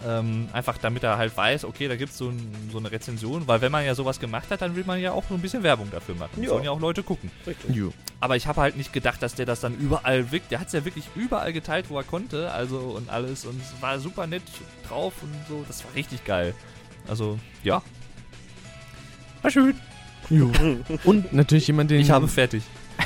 Ähm, 0.05 0.49
einfach 0.51 0.77
damit 0.77 1.03
er 1.03 1.17
halt 1.17 1.35
weiß, 1.35 1.65
okay, 1.65 1.87
da 1.87 1.95
gibt 1.95 2.11
es 2.11 2.17
so, 2.17 2.29
ein, 2.29 2.69
so 2.71 2.79
eine 2.79 2.91
Rezension, 2.91 3.47
weil 3.47 3.61
wenn 3.61 3.71
man 3.71 3.85
ja 3.85 3.93
sowas 3.93 4.19
gemacht 4.19 4.49
hat, 4.49 4.61
dann 4.61 4.75
will 4.75 4.83
man 4.85 4.99
ja 4.99 5.11
auch 5.11 5.23
so 5.29 5.35
ein 5.35 5.41
bisschen 5.41 5.61
Werbung 5.63 5.89
dafür 5.91 6.15
machen. 6.15 6.41
Ja. 6.41 6.49
Sollen 6.49 6.63
ja 6.63 6.71
auch 6.71 6.79
Leute 6.79 7.03
gucken. 7.03 7.29
Richtig. 7.45 7.75
Jo. 7.75 7.93
Aber 8.19 8.35
ich 8.35 8.47
habe 8.47 8.61
halt 8.61 8.77
nicht 8.77 8.93
gedacht, 8.93 9.21
dass 9.21 9.35
der 9.35 9.45
das 9.45 9.59
dann 9.59 9.75
überall 9.75 10.31
wirkt. 10.31 10.51
Der 10.51 10.59
hat 10.59 10.67
es 10.67 10.73
ja 10.73 10.85
wirklich 10.85 11.05
überall 11.15 11.53
geteilt, 11.53 11.89
wo 11.89 11.97
er 11.97 12.03
konnte, 12.03 12.51
also 12.51 12.77
und 12.79 13.09
alles 13.09 13.45
und 13.45 13.61
es 13.61 13.81
war 13.81 13.99
super 13.99 14.27
nett 14.27 14.43
drauf 14.87 15.13
und 15.21 15.33
so. 15.47 15.63
Das 15.67 15.83
war 15.85 15.93
richtig 15.93 16.25
geil. 16.25 16.55
Also, 17.07 17.39
ja. 17.63 17.81
War 19.41 19.51
schön. 19.51 19.75
Jo. 20.29 20.51
Und 21.03 21.33
natürlich 21.33 21.67
jemand, 21.67 21.91
den. 21.91 21.99
Ich 21.99 22.11
habe 22.11 22.27
fertig. 22.27 22.63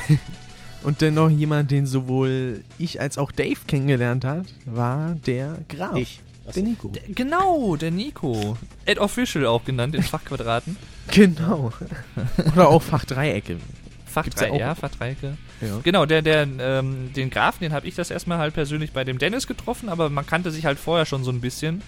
Und 0.82 1.00
dennoch 1.00 1.30
jemand, 1.30 1.70
den 1.70 1.86
sowohl 1.86 2.62
ich 2.78 3.00
als 3.00 3.18
auch 3.18 3.32
Dave 3.32 3.58
kennengelernt 3.66 4.24
hat, 4.24 4.46
war 4.66 5.16
der 5.26 5.58
Graf. 5.68 5.96
Ich. 5.96 6.20
Der 6.54 6.62
Nico. 6.62 6.92
Genau, 7.08 7.76
der 7.76 7.90
Nico. 7.90 8.56
Ed 8.84 8.98
Official 8.98 9.46
auch 9.46 9.64
genannt 9.64 9.94
in 9.94 10.02
Fachquadraten. 10.02 10.76
Genau. 11.12 11.72
Oder 12.52 12.68
auch 12.68 12.82
Fachdreiecke. 12.82 13.58
Fach 14.06 14.24
Gibt's 14.24 14.40
ja 14.40 14.48
3, 14.48 14.54
auch. 14.54 14.58
ja, 14.58 14.74
Fachdreiecke. 14.74 15.36
Ja. 15.60 15.78
Genau, 15.84 16.04
der, 16.04 16.20
der, 16.20 16.48
ähm, 16.58 17.12
den 17.14 17.30
Grafen, 17.30 17.62
den 17.62 17.72
habe 17.72 17.86
ich 17.86 17.94
das 17.94 18.10
erstmal 18.10 18.38
halt 18.38 18.54
persönlich 18.54 18.90
bei 18.90 19.04
dem 19.04 19.18
Dennis 19.18 19.46
getroffen, 19.46 19.88
aber 19.88 20.10
man 20.10 20.26
kannte 20.26 20.50
sich 20.50 20.64
halt 20.66 20.80
vorher 20.80 21.06
schon 21.06 21.22
so 21.22 21.30
ein 21.30 21.40
bisschen. 21.40 21.80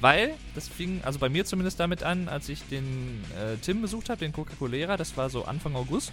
Weil, 0.00 0.34
das 0.54 0.68
fing, 0.68 1.00
also 1.04 1.18
bei 1.18 1.28
mir 1.28 1.44
zumindest 1.44 1.80
damit 1.80 2.04
an, 2.04 2.28
als 2.28 2.48
ich 2.48 2.62
den 2.68 3.24
äh, 3.34 3.56
Tim 3.60 3.82
besucht 3.82 4.08
habe, 4.08 4.20
den 4.20 4.32
Coca-Colera, 4.32 4.96
das 4.96 5.16
war 5.16 5.30
so 5.30 5.44
Anfang 5.44 5.74
August, 5.74 6.12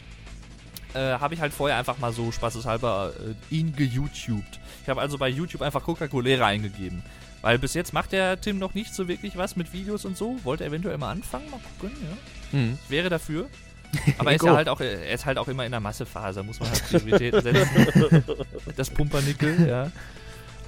äh, 0.94 1.00
habe 1.00 1.36
ich 1.36 1.42
halt 1.42 1.54
vorher 1.54 1.78
einfach 1.78 1.98
mal 2.00 2.12
so 2.12 2.32
spaßeshalber 2.32 3.14
äh, 3.52 3.56
ihn 3.56 3.76
geYouTubed. 3.76 4.60
Ich 4.84 4.90
habe 4.90 5.00
also 5.00 5.18
bei 5.18 5.30
YouTube 5.30 5.62
einfach 5.62 5.84
Coca-Colera 5.84 6.48
eingegeben. 6.48 7.04
Weil 7.42 7.60
bis 7.60 7.74
jetzt 7.74 7.94
macht 7.94 8.12
der 8.12 8.40
Tim 8.42 8.58
noch 8.58 8.74
nicht 8.74 8.94
so 8.94 9.08
wirklich 9.08 9.38
was 9.38 9.56
mit 9.56 9.74
Videos 9.74 10.06
und 10.06 10.18
so. 10.18 10.38
Wollte 10.44 10.66
eventuell 10.66 10.98
mal 10.98 11.12
anfangen, 11.12 11.50
mal 11.50 11.60
gucken, 11.80 11.96
ja. 12.02 12.58
Mhm. 12.58 12.78
Wäre 12.90 13.10
dafür. 13.10 13.48
Aber 14.18 14.32
er 14.32 14.36
ist 14.36 14.44
ja 14.44 14.56
halt 14.56 14.70
auch, 14.70 14.82
er 14.82 15.14
ist 15.14 15.26
halt 15.26 15.38
auch 15.38 15.48
immer 15.48 15.66
in 15.66 15.72
der 15.72 15.80
Massephase, 15.80 16.44
muss 16.44 16.60
man 16.60 16.70
halt 16.70 16.84
Prioritäten 16.90 17.42
setzen. 17.42 18.24
das 18.76 18.90
Pumpernickel, 18.90 19.68
ja. 19.68 19.92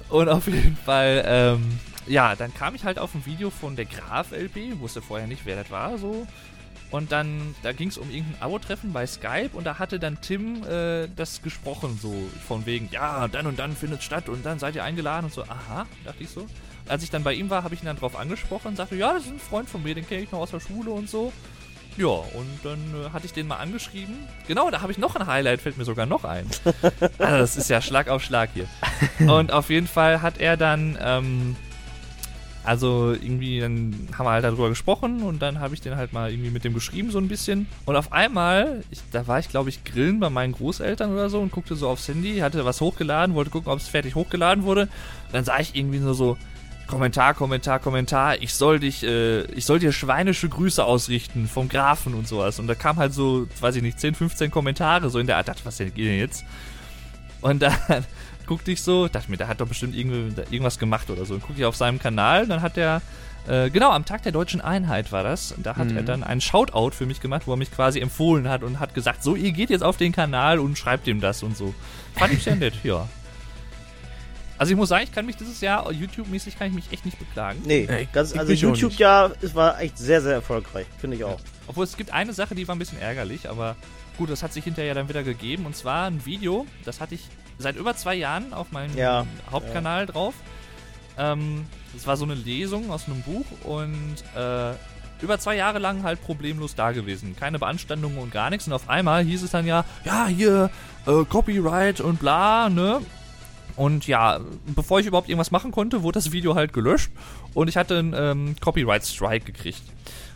Und 0.08 0.28
auf 0.28 0.46
jeden 0.46 0.76
Fall, 0.76 1.22
ähm, 1.26 1.78
ja, 2.06 2.34
dann 2.34 2.52
kam 2.54 2.74
ich 2.74 2.84
halt 2.84 2.98
auf 2.98 3.14
ein 3.14 3.24
Video 3.26 3.50
von 3.50 3.76
der 3.76 3.84
Graf 3.84 4.32
LP, 4.32 4.80
wusste 4.80 5.02
vorher 5.02 5.26
nicht, 5.26 5.42
wer 5.44 5.56
das 5.56 5.70
war, 5.70 5.98
so. 5.98 6.26
Und 6.90 7.12
dann, 7.12 7.54
da 7.62 7.72
ging 7.72 7.88
es 7.88 7.98
um 7.98 8.10
irgendein 8.10 8.42
Abo-Treffen 8.42 8.92
bei 8.92 9.06
Skype 9.06 9.50
und 9.52 9.64
da 9.64 9.78
hatte 9.78 10.00
dann 10.00 10.20
Tim 10.20 10.64
äh, 10.64 11.06
das 11.14 11.40
gesprochen, 11.40 11.98
so 12.00 12.12
von 12.48 12.66
wegen, 12.66 12.88
ja, 12.90 13.28
dann 13.28 13.46
und 13.46 13.58
dann 13.58 13.76
findet 13.76 14.02
statt 14.02 14.28
und 14.28 14.44
dann 14.44 14.58
seid 14.58 14.74
ihr 14.74 14.82
eingeladen 14.82 15.26
und 15.26 15.32
so, 15.32 15.42
aha, 15.42 15.86
dachte 16.04 16.24
ich 16.24 16.30
so. 16.30 16.46
Als 16.88 17.04
ich 17.04 17.10
dann 17.10 17.22
bei 17.22 17.34
ihm 17.34 17.48
war, 17.48 17.62
habe 17.62 17.74
ich 17.74 17.82
ihn 17.82 17.86
dann 17.86 17.96
drauf 17.96 18.18
angesprochen 18.18 18.68
und 18.68 18.76
sagte, 18.76 18.96
ja, 18.96 19.12
das 19.12 19.24
ist 19.24 19.32
ein 19.32 19.38
Freund 19.38 19.68
von 19.68 19.82
mir, 19.84 19.94
den 19.94 20.06
kenne 20.06 20.22
ich 20.22 20.32
noch 20.32 20.40
aus 20.40 20.50
der 20.50 20.58
Schule 20.58 20.90
und 20.90 21.08
so. 21.08 21.32
Ja, 21.96 22.06
und 22.06 22.58
dann 22.64 22.78
äh, 22.94 23.10
hatte 23.10 23.26
ich 23.26 23.32
den 23.32 23.46
mal 23.46 23.58
angeschrieben. 23.58 24.16
Genau, 24.48 24.70
da 24.70 24.80
habe 24.80 24.90
ich 24.90 24.98
noch 24.98 25.14
ein 25.16 25.26
Highlight, 25.26 25.60
fällt 25.60 25.78
mir 25.78 25.84
sogar 25.84 26.06
noch 26.06 26.24
ein. 26.24 26.46
also 27.18 27.38
das 27.38 27.56
ist 27.56 27.70
ja 27.70 27.80
Schlag 27.80 28.08
auf 28.08 28.22
Schlag 28.22 28.50
hier. 28.54 28.66
Und 29.28 29.52
auf 29.52 29.70
jeden 29.70 29.86
Fall 29.86 30.22
hat 30.22 30.38
er 30.38 30.56
dann, 30.56 30.98
ähm, 31.00 31.56
also 32.62 33.12
irgendwie, 33.12 33.60
dann 33.60 34.08
haben 34.16 34.26
wir 34.26 34.32
halt 34.32 34.44
darüber 34.44 34.68
gesprochen 34.68 35.22
und 35.22 35.40
dann 35.40 35.60
habe 35.60 35.74
ich 35.74 35.80
den 35.80 35.96
halt 35.96 36.12
mal 36.12 36.30
irgendwie 36.30 36.50
mit 36.50 36.64
dem 36.64 36.74
geschrieben, 36.74 37.10
so 37.10 37.18
ein 37.18 37.28
bisschen. 37.28 37.66
Und 37.86 37.96
auf 37.96 38.12
einmal, 38.12 38.84
ich, 38.90 39.00
da 39.12 39.26
war 39.26 39.38
ich 39.38 39.48
glaube 39.48 39.70
ich 39.70 39.82
grillen 39.84 40.20
bei 40.20 40.28
meinen 40.28 40.52
Großeltern 40.52 41.12
oder 41.12 41.30
so 41.30 41.40
und 41.40 41.52
guckte 41.52 41.74
so 41.74 41.88
aufs 41.88 42.06
Handy, 42.08 42.38
hatte 42.38 42.64
was 42.64 42.80
hochgeladen, 42.80 43.34
wollte 43.34 43.50
gucken, 43.50 43.72
ob 43.72 43.78
es 43.78 43.88
fertig 43.88 44.14
hochgeladen 44.14 44.64
wurde. 44.64 44.82
Und 44.82 45.32
dann 45.32 45.44
sah 45.44 45.58
ich 45.58 45.74
irgendwie 45.74 45.98
nur 45.98 46.14
so, 46.14 46.36
Kommentar, 46.90 47.34
Kommentar, 47.34 47.78
Kommentar, 47.78 48.42
ich 48.42 48.52
soll 48.52 48.80
dich, 48.80 49.04
äh, 49.04 49.42
ich 49.52 49.64
soll 49.64 49.78
dir 49.78 49.92
schweinische 49.92 50.48
Grüße 50.48 50.84
ausrichten 50.84 51.46
vom 51.46 51.68
Grafen 51.68 52.14
und 52.14 52.26
sowas. 52.26 52.58
Und 52.58 52.66
da 52.66 52.74
kam 52.74 52.96
halt 52.96 53.14
so, 53.14 53.46
weiß 53.60 53.76
ich 53.76 53.82
nicht, 53.82 54.00
10, 54.00 54.16
15 54.16 54.50
Kommentare 54.50 55.08
so 55.08 55.20
in 55.20 55.28
der 55.28 55.36
Art, 55.36 55.64
was 55.64 55.78
geht 55.78 55.96
denn 55.96 56.18
jetzt? 56.18 56.44
Und 57.40 57.62
dann 57.62 57.74
guckte 58.50 58.72
ich 58.72 58.82
so, 58.82 59.06
dachte 59.06 59.30
mir, 59.30 59.36
der 59.36 59.46
hat 59.46 59.60
doch 59.60 59.68
bestimmt 59.68 59.94
irgendwas 59.94 60.80
gemacht 60.80 61.08
oder 61.08 61.24
so. 61.24 61.34
Und 61.34 61.40
gucke 61.42 61.56
ich 61.60 61.64
auf 61.64 61.76
seinem 61.76 62.00
Kanal, 62.00 62.48
dann 62.48 62.62
hat 62.62 62.76
er, 62.76 63.00
äh, 63.46 63.70
genau, 63.70 63.92
am 63.92 64.04
Tag 64.04 64.24
der 64.24 64.32
deutschen 64.32 64.60
Einheit 64.60 65.12
war 65.12 65.22
das. 65.22 65.52
Und 65.52 65.64
da 65.64 65.76
hat 65.76 65.88
Mhm. 65.90 65.96
er 65.98 66.02
dann 66.02 66.24
einen 66.24 66.40
Shoutout 66.40 66.90
für 66.90 67.06
mich 67.06 67.20
gemacht, 67.20 67.42
wo 67.46 67.52
er 67.52 67.56
mich 67.56 67.70
quasi 67.70 68.00
empfohlen 68.00 68.48
hat 68.48 68.64
und 68.64 68.80
hat 68.80 68.92
gesagt, 68.92 69.22
so, 69.22 69.36
ihr 69.36 69.52
geht 69.52 69.70
jetzt 69.70 69.82
auf 69.84 69.96
den 69.98 70.10
Kanal 70.10 70.58
und 70.58 70.76
schreibt 70.76 71.06
ihm 71.06 71.20
das 71.20 71.44
und 71.44 71.56
so. 71.56 71.72
Fand 72.16 72.32
ich 72.32 72.42
sehr 72.42 72.56
nett, 72.56 72.74
ja. 72.82 73.06
Also 74.58 74.72
ich 74.72 74.76
muss 74.76 74.88
sagen, 74.88 75.04
ich 75.04 75.12
kann 75.12 75.24
mich 75.26 75.36
dieses 75.36 75.60
Jahr, 75.60 75.90
YouTube-mäßig 75.92 76.58
kann 76.58 76.66
ich 76.66 76.74
mich 76.74 76.92
echt 76.92 77.04
nicht 77.04 77.20
beklagen. 77.20 77.62
Nee, 77.64 77.86
Ey, 77.88 78.08
ganz, 78.12 78.36
also 78.36 78.52
YouTube-Jahr, 78.52 79.30
es 79.40 79.54
war 79.54 79.80
echt 79.80 79.96
sehr, 79.96 80.20
sehr 80.22 80.34
erfolgreich. 80.34 80.86
Finde 80.98 81.16
ich 81.16 81.22
auch. 81.24 81.38
Obwohl 81.68 81.84
es 81.84 81.96
gibt 81.96 82.12
eine 82.12 82.32
Sache, 82.32 82.56
die 82.56 82.66
war 82.66 82.74
ein 82.74 82.80
bisschen 82.80 83.00
ärgerlich, 83.00 83.48
aber 83.48 83.76
gut, 84.18 84.28
das 84.28 84.42
hat 84.42 84.52
sich 84.52 84.64
hinterher 84.64 84.94
dann 84.94 85.08
wieder 85.08 85.22
gegeben. 85.22 85.66
Und 85.66 85.76
zwar 85.76 86.08
ein 86.08 86.26
Video, 86.26 86.66
das 86.84 87.00
hatte 87.00 87.14
ich 87.14 87.28
seit 87.60 87.76
über 87.76 87.94
zwei 87.96 88.14
Jahren 88.14 88.52
auf 88.52 88.72
meinem 88.72 88.96
Ja, 88.96 89.26
Hauptkanal 89.50 90.06
drauf. 90.06 90.34
Ähm, 91.18 91.66
das 91.94 92.06
war 92.06 92.16
so 92.16 92.24
eine 92.24 92.34
Lesung 92.34 92.90
aus 92.90 93.06
einem 93.06 93.20
Buch 93.22 93.44
und 93.64 94.16
äh, 94.36 94.72
über 95.22 95.38
zwei 95.38 95.56
Jahre 95.56 95.78
lang 95.78 96.02
halt 96.02 96.22
problemlos 96.22 96.74
da 96.74 96.92
gewesen. 96.92 97.36
Keine 97.38 97.58
Beanstandungen 97.58 98.18
und 98.18 98.30
gar 98.32 98.48
nichts. 98.50 98.66
Und 98.66 98.72
auf 98.72 98.88
einmal 98.88 99.22
hieß 99.24 99.42
es 99.42 99.50
dann 99.50 99.66
ja, 99.66 99.84
ja, 100.04 100.26
hier, 100.26 100.70
äh, 101.06 101.24
Copyright 101.24 102.00
und 102.00 102.20
bla, 102.20 102.68
ne? 102.70 103.00
Und 103.76 104.06
ja, 104.06 104.40
bevor 104.66 105.00
ich 105.00 105.06
überhaupt 105.06 105.28
irgendwas 105.28 105.50
machen 105.50 105.70
konnte, 105.72 106.02
wurde 106.02 106.18
das 106.18 106.32
Video 106.32 106.54
halt 106.54 106.72
gelöscht 106.72 107.10
und 107.54 107.68
ich 107.68 107.76
hatte 107.76 107.98
einen 107.98 108.14
ähm, 108.16 108.56
Copyright-Strike 108.60 109.44
gekriegt. 109.44 109.82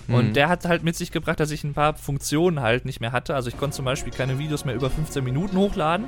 Und 0.09 0.29
Mhm. 0.29 0.33
der 0.35 0.49
hat 0.51 0.67
halt 0.67 0.83
mit 0.83 0.97
sich 0.97 1.11
gebracht, 1.13 1.41
dass 1.41 1.51
ich 1.51 1.65
ein 1.65 1.73
paar 1.73 1.95
Funktionen 1.95 2.61
halt 2.61 2.85
nicht 2.85 3.01
mehr 3.01 3.13
hatte. 3.13 3.35
Also 3.35 3.49
ich 3.49 3.59
konnte 3.59 3.77
zum 3.77 3.87
Beispiel 3.87 4.13
keine 4.13 4.39
Videos 4.39 4.65
mehr 4.67 4.75
über 4.75 4.91
15 4.91 5.25
Minuten 5.25 5.57
hochladen. 5.57 6.07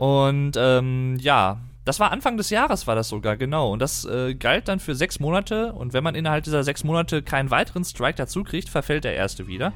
Und 0.00 0.52
ähm, 0.56 1.18
ja, 1.20 1.60
das 1.84 2.00
war 2.00 2.10
Anfang 2.10 2.38
des 2.38 2.48
Jahres, 2.48 2.86
war 2.86 2.94
das 2.94 3.10
sogar, 3.10 3.36
genau. 3.36 3.70
Und 3.70 3.80
das 3.82 4.06
äh, 4.06 4.34
galt 4.34 4.66
dann 4.68 4.80
für 4.80 4.94
sechs 4.94 5.20
Monate. 5.20 5.74
Und 5.74 5.92
wenn 5.92 6.02
man 6.02 6.14
innerhalb 6.14 6.42
dieser 6.44 6.64
sechs 6.64 6.84
Monate 6.84 7.22
keinen 7.22 7.50
weiteren 7.50 7.84
Strike 7.84 8.16
dazu 8.16 8.42
kriegt, 8.42 8.70
verfällt 8.70 9.04
der 9.04 9.14
erste 9.14 9.46
wieder. 9.46 9.74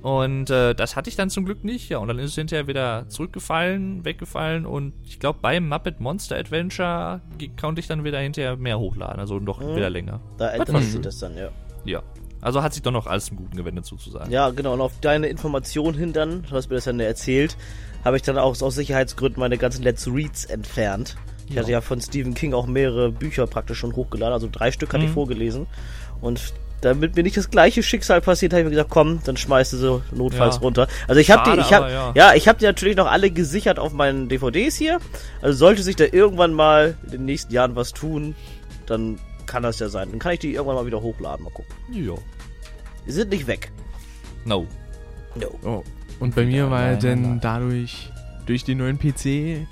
Und 0.00 0.48
äh, 0.48 0.74
das 0.74 0.96
hatte 0.96 1.10
ich 1.10 1.16
dann 1.16 1.28
zum 1.28 1.44
Glück 1.44 1.62
nicht. 1.62 1.90
Ja, 1.90 1.98
und 1.98 2.08
dann 2.08 2.18
ist 2.18 2.30
es 2.30 2.34
hinterher 2.36 2.68
wieder 2.68 3.06
zurückgefallen, 3.10 4.06
weggefallen. 4.06 4.64
Und 4.64 4.94
ich 5.04 5.20
glaube, 5.20 5.40
beim 5.42 5.68
Muppet 5.68 6.00
Monster 6.00 6.36
Adventure 6.36 7.20
konnte 7.60 7.80
ich 7.80 7.86
dann 7.86 8.02
wieder 8.02 8.20
hinterher 8.20 8.56
mehr 8.56 8.78
hochladen. 8.78 9.20
Also 9.20 9.38
noch 9.40 9.60
Mhm. 9.60 9.76
wieder 9.76 9.90
länger. 9.90 10.20
Da 10.38 10.52
ändert 10.52 10.82
sich 10.84 11.02
das 11.02 11.18
dann, 11.18 11.36
ja. 11.36 11.48
Ja. 11.84 12.02
Also 12.40 12.62
hat 12.62 12.72
sich 12.72 12.82
doch 12.82 12.92
noch 12.92 13.06
alles 13.06 13.26
zum 13.26 13.36
Guten 13.36 13.56
gewendet, 13.58 13.84
sozusagen. 13.84 14.30
Ja, 14.30 14.48
genau. 14.50 14.72
Und 14.72 14.80
auf 14.80 15.00
deine 15.00 15.26
Information 15.26 15.92
hin 15.92 16.14
dann, 16.14 16.42
du 16.44 16.50
hast 16.52 16.70
mir 16.70 16.76
das 16.76 16.84
dann 16.84 16.98
erzählt, 17.00 17.58
habe 18.04 18.16
ich 18.16 18.22
dann 18.22 18.38
auch 18.38 18.60
aus 18.60 18.74
Sicherheitsgründen 18.74 19.40
meine 19.40 19.58
ganzen 19.58 19.82
Let's 19.82 20.06
Reads 20.06 20.44
entfernt. 20.46 21.16
Ich 21.48 21.54
Ja. 21.54 21.62
hatte 21.62 21.72
ja 21.72 21.80
von 21.80 22.00
Stephen 22.00 22.34
King 22.34 22.54
auch 22.54 22.66
mehrere 22.66 23.10
Bücher 23.10 23.46
praktisch 23.46 23.78
schon 23.78 23.94
hochgeladen, 23.96 24.32
also 24.32 24.48
drei 24.50 24.70
Stück 24.72 24.92
hatte 24.94 25.04
ich 25.04 25.10
Mhm. 25.10 25.14
vorgelesen. 25.14 25.66
Und 26.20 26.40
damit 26.80 27.16
mir 27.16 27.22
nicht 27.22 27.36
das 27.36 27.50
gleiche 27.50 27.82
Schicksal 27.82 28.20
passiert, 28.20 28.52
habe 28.52 28.60
ich 28.60 28.64
mir 28.64 28.70
gesagt, 28.70 28.90
komm, 28.90 29.20
dann 29.24 29.36
schmeißt 29.38 29.72
du 29.72 29.76
so 29.78 30.02
notfalls 30.12 30.56
Ja. 30.56 30.60
runter. 30.62 30.86
Also 31.08 31.20
ich 31.20 31.30
habe 31.30 31.50
die, 31.50 31.60
ich 31.60 31.72
habe, 31.72 31.90
ja. 31.90 32.12
ja. 32.14 32.34
ich 32.34 32.46
habe 32.46 32.58
die 32.58 32.66
natürlich 32.66 32.96
noch 32.96 33.10
alle 33.10 33.30
gesichert 33.30 33.78
auf 33.78 33.92
meinen 33.92 34.28
DVDs 34.28 34.76
hier. 34.76 34.98
Also 35.40 35.56
sollte 35.58 35.82
sich 35.82 35.96
da 35.96 36.04
irgendwann 36.04 36.52
mal 36.52 36.96
in 37.04 37.10
den 37.10 37.24
nächsten 37.24 37.52
Jahren 37.52 37.74
was 37.76 37.92
tun, 37.94 38.34
dann 38.86 39.18
kann 39.46 39.62
das 39.62 39.78
ja 39.78 39.88
sein. 39.88 40.10
Dann 40.10 40.18
kann 40.18 40.32
ich 40.32 40.40
die 40.40 40.52
irgendwann 40.54 40.76
mal 40.76 40.86
wieder 40.86 41.00
hochladen, 41.00 41.44
mal 41.44 41.50
gucken. 41.52 41.74
Ja. 41.90 42.14
Die 43.06 43.12
sind 43.12 43.30
nicht 43.30 43.46
weg. 43.46 43.70
No. 44.44 44.66
Jo. 45.40 45.50
Oh. 45.62 45.82
Und 46.20 46.34
bei 46.34 46.44
mir 46.44 46.70
war 46.70 46.96
dann 46.96 47.40
dadurch, 47.40 48.10
durch 48.46 48.64
den 48.64 48.78
neuen 48.78 48.98
PC, 48.98 49.66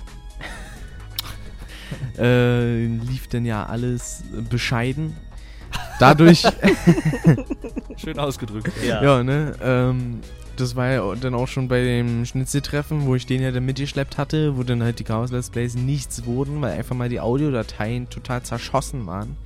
äh, 2.17 2.85
lief 2.85 3.27
dann 3.27 3.45
ja 3.45 3.65
alles 3.65 4.23
bescheiden. 4.49 5.15
Dadurch, 5.99 6.43
Schön 7.97 8.19
ausgedrückt. 8.19 8.71
Ja. 8.85 9.03
ja, 9.03 9.23
ne, 9.23 9.53
ähm, 9.61 10.21
das 10.55 10.75
war 10.75 10.91
ja 10.91 11.15
dann 11.15 11.33
auch 11.33 11.47
schon 11.47 11.67
bei 11.67 11.83
dem 11.83 12.25
Schnitzeltreffen, 12.25 13.05
wo 13.05 13.15
ich 13.15 13.25
den 13.25 13.41
ja 13.41 13.51
dann 13.51 13.65
mitgeschleppt 13.65 14.17
hatte, 14.17 14.57
wo 14.57 14.63
dann 14.63 14.83
halt 14.83 14.99
die 14.99 15.03
Chaos 15.03 15.31
Let's 15.31 15.49
Plays 15.49 15.75
nichts 15.75 16.25
wurden, 16.25 16.61
weil 16.61 16.77
einfach 16.77 16.95
mal 16.95 17.09
die 17.09 17.19
Audiodateien 17.19 18.09
total 18.09 18.43
zerschossen 18.43 19.07
waren. 19.07 19.37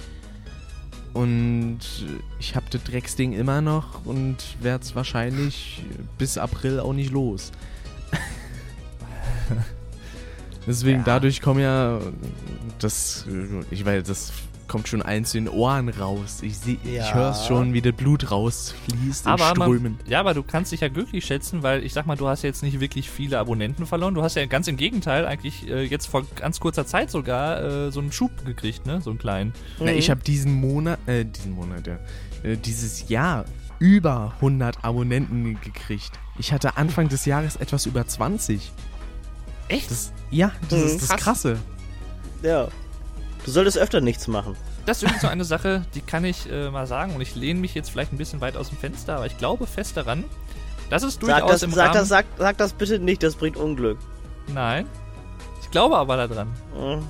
Und 1.18 1.80
ich 2.39 2.56
habe 2.56 2.68
das 2.69 2.84
Drecksding 2.84 3.34
immer 3.34 3.60
noch 3.61 4.06
und 4.06 4.38
werde 4.61 4.84
es 4.84 4.95
wahrscheinlich 4.95 5.84
bis 6.19 6.38
April 6.38 6.80
auch 6.80 6.94
nicht 6.94 7.11
los. 7.11 7.52
Deswegen, 10.68 10.99
Ja. 10.99 11.03
dadurch 11.06 11.41
kommen 11.41 11.61
ja 11.61 11.99
das, 12.80 13.26
ich 13.72 13.84
weiß, 13.84 14.06
das 14.06 14.31
kommt 14.68 14.88
schon 14.88 15.02
eins 15.02 15.34
in 15.35 15.45
den 15.45 15.53
Ohren 15.53 15.89
raus. 15.89 16.39
Ich, 16.41 16.57
seh- 16.57 16.77
ich 16.84 16.94
Ja. 16.95 17.14
höre 17.14 17.30
es 17.31 17.45
schon, 17.45 17.73
wie 17.73 17.81
das 17.81 17.94
Blut 17.94 18.31
rausfließt 18.31 19.26
in 19.26 19.31
Aber 19.31 19.44
man, 19.56 19.56
Strömen. 19.56 19.99
ja, 20.07 20.19
aber 20.19 20.34
du 20.34 20.44
kannst 20.44 20.72
dich 20.72 20.81
ja 20.81 20.88
glücklich 20.89 21.26
schätzen, 21.26 21.64
weil 21.64 21.84
ich 21.84 21.94
sag 21.94 22.06
mal, 22.06 22.18
du 22.18 22.27
hast 22.27 22.41
jetzt 22.44 22.64
nicht 22.64 22.80
wirklich 22.80 23.10
viele 23.10 23.39
Abonnenten 23.39 23.85
verloren. 23.85 24.14
Du 24.14 24.22
hast 24.23 24.35
ja 24.35 24.45
ganz 24.45 24.68
im 24.68 24.77
Gegenteil 24.77 25.26
eigentlich 25.26 25.68
äh, 25.69 25.84
jetzt 25.84 26.07
vor 26.07 26.26
ganz 26.35 26.60
kurzer 26.60 26.85
Zeit 26.85 27.10
sogar 27.11 27.61
äh, 27.64 27.91
so 27.91 27.99
einen 27.99 28.11
Schub 28.11 28.45
gekriegt, 28.45 28.85
ne? 28.85 29.02
So 29.02 29.10
einen 29.10 29.19
kleinen. 29.19 29.53
Na, 29.80 29.91
ich 29.91 30.10
habe 30.10 30.22
diesen 30.23 30.53
Monat, 30.53 30.99
äh, 31.07 31.23
diesen 31.26 31.53
Monat, 31.53 31.88
ja, 31.88 31.98
äh, 32.44 32.57
dieses 32.57 33.10
Jahr 33.10 33.45
über 33.80 34.34
100 34.41 34.84
Abonnenten 34.84 35.60
gekriegt. 35.61 36.11
Ich 36.39 36.52
hatte 36.52 36.77
Anfang 36.77 37.10
des 37.10 37.26
Jahres 37.26 37.56
etwas 37.56 37.85
über 37.85 38.07
20. 38.07 38.72
Echt? 39.69 39.91
Das, 39.91 40.11
ja, 40.31 40.52
das 40.69 40.80
Mhm. 40.80 40.85
ist 40.88 41.02
das 41.02 41.10
Krass. 41.10 41.22
Krasse. 41.22 41.57
Ja. 42.41 42.68
Du 43.48 43.53
solltest 43.53 43.78
öfter 43.78 44.02
nichts 44.02 44.28
machen. 44.28 44.57
Das 44.86 44.98
ist 44.98 45.03
übrigens 45.03 45.22
so 45.22 45.30
eine 45.30 45.45
Sache, 45.45 45.86
die 45.95 46.02
kann 46.02 46.26
ich 46.26 46.52
äh, 46.52 46.69
mal 46.69 46.86
sagen 46.86 47.15
und 47.15 47.22
ich 47.22 47.34
lehne 47.34 47.61
mich 47.61 47.74
jetzt 47.76 47.90
vielleicht 47.90 48.11
ein 48.11 48.18
bisschen 48.18 48.41
weit 48.41 48.57
aus 48.57 48.68
dem 48.68 48.78
Fenster, 48.78 49.15
aber 49.15 49.26
ich 49.26 49.38
glaube 49.38 49.65
fest 49.68 49.95
daran, 49.95 50.26
dass 50.90 51.03
es 51.03 51.18
durchaus 51.18 51.40
Sag 51.40 51.48
das, 51.49 51.64
im 51.64 51.72
sag, 51.72 51.86
Rahmen... 51.86 51.94
das, 51.94 52.07
sag, 52.10 52.26
sag 52.38 52.57
das 52.57 52.74
bitte 52.74 52.99
nicht, 52.99 53.24
das 53.24 53.36
bringt 53.36 53.56
Unglück. 53.56 53.99
Nein. 54.53 54.86
Ich 55.61 55.72
glaube 55.72 55.95
aber 55.95 56.28
daran. 56.28 56.49
Mhm. 56.76 57.06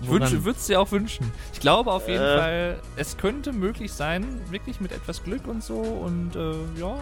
Ich 0.00 0.08
würde 0.08 0.50
es 0.58 0.66
dir 0.66 0.80
auch 0.80 0.90
wünschen. 0.92 1.30
Ich 1.52 1.60
glaube 1.60 1.92
auf 1.92 2.08
jeden 2.08 2.24
Äh. 2.24 2.38
Fall, 2.38 2.78
es 2.96 3.18
könnte 3.18 3.52
möglich 3.52 3.92
sein, 3.92 4.40
wirklich 4.48 4.80
mit 4.80 4.92
etwas 4.92 5.22
Glück 5.22 5.46
und 5.46 5.62
so 5.62 5.74
und 5.74 6.36
äh, 6.36 6.80
ja. 6.80 6.96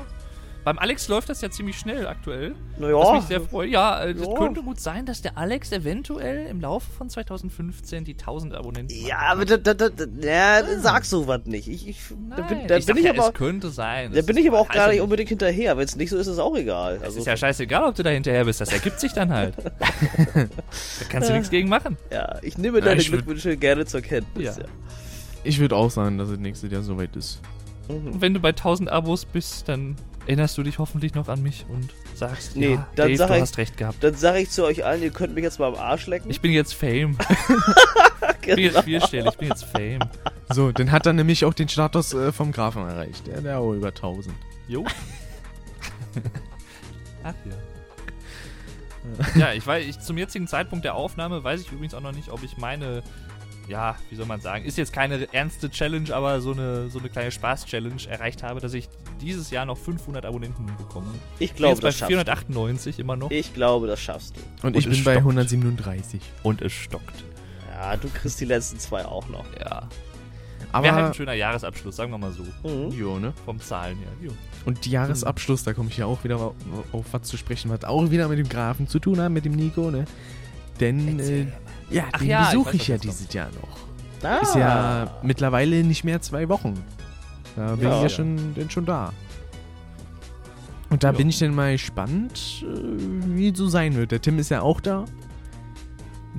Beim 0.64 0.78
Alex 0.78 1.08
läuft 1.08 1.30
das 1.30 1.40
ja 1.40 1.48
ziemlich 1.50 1.78
schnell 1.78 2.06
aktuell. 2.06 2.54
Was 2.76 2.80
Naja, 2.80 3.12
mich 3.14 3.22
sehr 3.24 3.40
freut. 3.40 3.70
Ja, 3.70 4.02
äh, 4.04 4.10
es 4.10 4.20
Ja. 4.26 4.34
könnte 4.34 4.62
gut 4.62 4.78
sein, 4.80 5.06
dass 5.06 5.22
der 5.22 5.38
Alex 5.38 5.72
eventuell 5.72 6.44
im 6.46 6.60
Laufe 6.60 6.90
von 6.90 7.08
2015 7.08 8.04
die 8.04 8.16
1000 8.16 8.54
Abonnenten 8.54 8.94
ja, 8.94 9.18
aber 9.30 9.46
da, 9.46 9.56
da, 9.56 9.72
da, 9.72 9.88
da, 9.88 10.04
ja, 10.20 10.62
sag 10.80 11.06
sowas 11.06 11.42
nicht. 11.46 11.68
Ich, 11.68 11.88
ich, 11.88 11.98
da 12.28 12.40
Nein, 12.42 12.48
bin, 12.48 12.66
da 12.66 12.76
ich 12.76 12.84
bin 12.86 12.96
ich 12.98 13.04
ja, 13.04 13.12
aber, 13.12 13.28
es 13.28 13.34
könnte 13.34 13.70
sein. 13.70 14.12
da 14.12 14.20
bin 14.20 14.36
ich 14.36 14.46
aber 14.46 14.58
auch 14.58 14.68
gar 14.68 14.88
nicht 14.90 15.00
unbedingt 15.00 15.30
hinterher. 15.30 15.76
Wenn 15.78 15.84
es 15.84 15.96
nicht 15.96 16.10
so 16.10 16.16
ist, 16.16 16.26
ist 16.26 16.34
es 16.34 16.38
auch 16.38 16.54
egal. 16.56 16.96
Es 16.96 17.02
Also, 17.02 17.18
ist 17.20 17.26
ja 17.26 17.36
scheißegal, 17.36 17.84
ob 17.84 17.94
du 17.94 18.02
da 18.02 18.10
hinterher 18.10 18.44
bist. 18.44 18.60
Das 18.60 18.70
ergibt 18.70 19.00
sich 19.00 19.12
dann 19.14 19.32
halt. 19.32 19.54
da 20.34 20.44
kannst 21.08 21.28
du 21.30 21.32
nichts 21.32 21.50
gegen 21.50 21.68
machen. 21.68 21.96
ja, 22.12 22.38
ich 22.42 22.58
nehme 22.58 22.80
deine 22.80 23.00
ich 23.00 23.08
würd- 23.08 23.12
Glückwünsche 23.22 23.56
gerne 23.56 23.86
zur 23.86 24.00
Kenntnis. 24.02 24.56
Ja. 24.56 24.62
Ja. 24.64 24.68
Ich 25.44 25.60
würde 25.60 25.76
auch 25.76 25.90
sagen, 25.90 26.18
dass 26.18 26.28
es 26.28 26.38
nächstes 26.38 26.70
Jahr 26.70 26.82
soweit 26.82 27.14
ist. 27.16 27.40
Mhm. 27.88 28.08
Und 28.08 28.20
wenn 28.20 28.34
du 28.34 28.40
bei 28.40 28.52
1000 28.52 28.90
Abos 28.90 29.24
bist, 29.24 29.68
dann 29.68 29.96
erinnerst 30.28 30.56
du 30.58 30.62
dich 30.62 30.78
hoffentlich 30.78 31.14
noch 31.14 31.26
an 31.28 31.42
mich 31.42 31.64
und 31.68 31.90
sagst, 32.14 32.54
Nee, 32.56 32.74
ja, 32.74 32.86
dann 32.94 33.08
Dave, 33.08 33.16
sag 33.16 33.28
du 33.28 33.34
ich- 33.34 33.40
hast 33.40 33.58
recht 33.58 33.76
gehabt. 33.76 34.04
Dann 34.04 34.14
sage 34.14 34.38
ich 34.40 34.50
zu 34.50 34.64
euch 34.64 34.84
allen, 34.84 35.02
ihr 35.02 35.10
könnt 35.10 35.34
mich 35.34 35.42
jetzt 35.42 35.58
mal 35.58 35.66
am 35.68 35.74
Arsch 35.74 36.06
lecken. 36.06 36.30
Ich 36.30 36.40
bin 36.40 36.52
jetzt 36.52 36.74
Fame. 36.74 37.16
Ich 38.40 38.54
bin 38.54 38.64
Genau. 38.64 38.76
jetzt 38.78 38.84
vierstellig, 38.84 39.30
ich 39.32 39.36
bin 39.38 39.48
jetzt 39.48 39.64
Fame. 39.64 39.98
So, 40.48 40.72
dann 40.72 40.90
hat 40.90 41.04
er 41.04 41.12
nämlich 41.12 41.44
auch 41.44 41.52
den 41.52 41.68
Status 41.68 42.14
äh, 42.14 42.32
vom 42.32 42.50
Grafen 42.50 42.82
erreicht. 42.88 43.26
Der, 43.26 43.42
der 43.42 43.58
auch 43.58 43.72
über 43.74 43.88
1000. 43.88 44.34
Jo. 44.68 44.86
Ach 47.24 47.34
ja. 47.44 49.38
Ja, 49.38 49.52
ich 49.52 49.66
weiß, 49.66 49.84
ich, 49.86 50.00
zum 50.00 50.16
jetzigen 50.16 50.46
Zeitpunkt 50.46 50.84
der 50.86 50.94
Aufnahme 50.94 51.44
weiß 51.44 51.60
ich 51.60 51.70
übrigens 51.72 51.92
auch 51.94 52.00
noch 52.00 52.12
nicht, 52.12 52.30
ob 52.30 52.42
ich 52.42 52.56
meine, 52.56 53.02
ja, 53.68 53.96
wie 54.10 54.16
soll 54.16 54.26
man 54.26 54.40
sagen, 54.40 54.64
ist 54.64 54.78
jetzt 54.78 54.92
keine 54.92 55.32
ernste 55.32 55.70
Challenge, 55.70 56.14
aber 56.14 56.40
so 56.40 56.52
eine, 56.52 56.88
so 56.90 56.98
eine 56.98 57.08
kleine 57.08 57.30
Spaß-Challenge 57.30 58.00
erreicht 58.08 58.42
habe, 58.42 58.60
dass 58.60 58.72
ich 58.74 58.88
dieses 59.20 59.50
Jahr 59.50 59.66
noch 59.66 59.76
500 59.78 60.24
Abonnenten 60.24 60.66
bekomme. 60.78 61.06
Ich 61.38 61.46
Ich 61.46 61.50
bin 61.52 61.56
glaube, 61.58 61.72
jetzt 61.74 61.82
bei 61.82 61.88
das 61.88 61.96
schaffst 61.98 62.10
du. 62.10 62.16
498 62.16 62.98
immer 62.98 63.16
noch. 63.16 63.30
Ich 63.30 63.52
glaube, 63.54 63.86
das 63.86 64.00
schaffst 64.00 64.36
du. 64.36 64.40
Und, 64.66 64.74
Und 64.74 64.76
ich 64.76 64.84
bin 64.88 65.04
bei 65.04 65.12
stockt. 65.12 65.18
137. 65.18 66.20
Und 66.42 66.62
es 66.62 66.72
stockt. 66.72 67.24
Ja, 67.72 67.96
du 67.96 68.08
kriegst 68.08 68.40
die 68.40 68.44
letzten 68.44 68.78
zwei 68.78 69.04
auch 69.04 69.28
noch. 69.28 69.44
Ja. 69.58 69.88
Wäre 70.72 70.82
halt 70.82 70.94
Aber, 70.94 71.06
ein 71.08 71.14
schöner 71.14 71.32
Jahresabschluss, 71.32 71.96
sagen 71.96 72.10
wir 72.10 72.18
mal 72.18 72.32
so. 72.32 72.42
Mhm. 72.68 72.90
jo, 72.90 73.18
ne? 73.18 73.32
Vom 73.44 73.58
Zahlen 73.60 73.96
her. 73.98 74.08
Jo. 74.20 74.32
Und 74.66 74.86
Jahresabschluss, 74.86 75.64
da 75.64 75.72
komme 75.72 75.88
ich 75.88 75.96
ja 75.96 76.04
auch 76.06 76.22
wieder 76.24 76.36
auf, 76.36 76.54
auf 76.92 77.06
was 77.12 77.22
zu 77.22 77.36
sprechen, 77.38 77.70
was 77.70 77.84
auch 77.84 78.10
wieder 78.10 78.28
mit 78.28 78.38
dem 78.38 78.48
Grafen 78.48 78.86
zu 78.86 78.98
tun 78.98 79.18
hat, 79.20 79.30
mit 79.32 79.44
dem 79.46 79.52
Nico, 79.52 79.90
ne? 79.90 80.04
Denn, 80.80 81.18
äh, 81.20 81.46
ja, 81.90 82.04
Ach 82.12 82.18
den 82.18 82.28
ja, 82.28 82.42
ich 82.42 82.48
besuche 82.50 82.70
ich, 82.76 82.80
was 82.82 82.86
ja 82.88 82.98
dieses 82.98 83.32
Jahr 83.32 83.48
noch. 83.60 84.28
Ah. 84.28 84.38
Ist 84.38 84.54
ja 84.56 85.18
mittlerweile 85.22 85.82
nicht 85.84 86.04
mehr 86.04 86.20
zwei 86.20 86.48
Wochen. 86.48 86.74
Da 87.56 87.74
bin 87.76 87.88
Ja. 87.88 87.96
ich 87.96 88.02
ja 88.02 88.08
schon, 88.08 88.54
denn 88.54 88.68
schon 88.70 88.84
da. 88.86 89.12
Und 90.90 91.04
da 91.04 91.08
Ja. 91.10 91.16
bin 91.16 91.28
ich 91.28 91.38
dann 91.38 91.54
mal 91.54 91.72
gespannt, 91.72 92.64
äh, 92.64 92.66
wie 93.36 93.48
es 93.50 93.58
so 93.58 93.68
sein 93.68 93.94
wird. 93.94 94.10
Der 94.10 94.20
Tim 94.20 94.38
ist 94.38 94.50
ja 94.50 94.62
auch 94.62 94.80
da. 94.80 95.04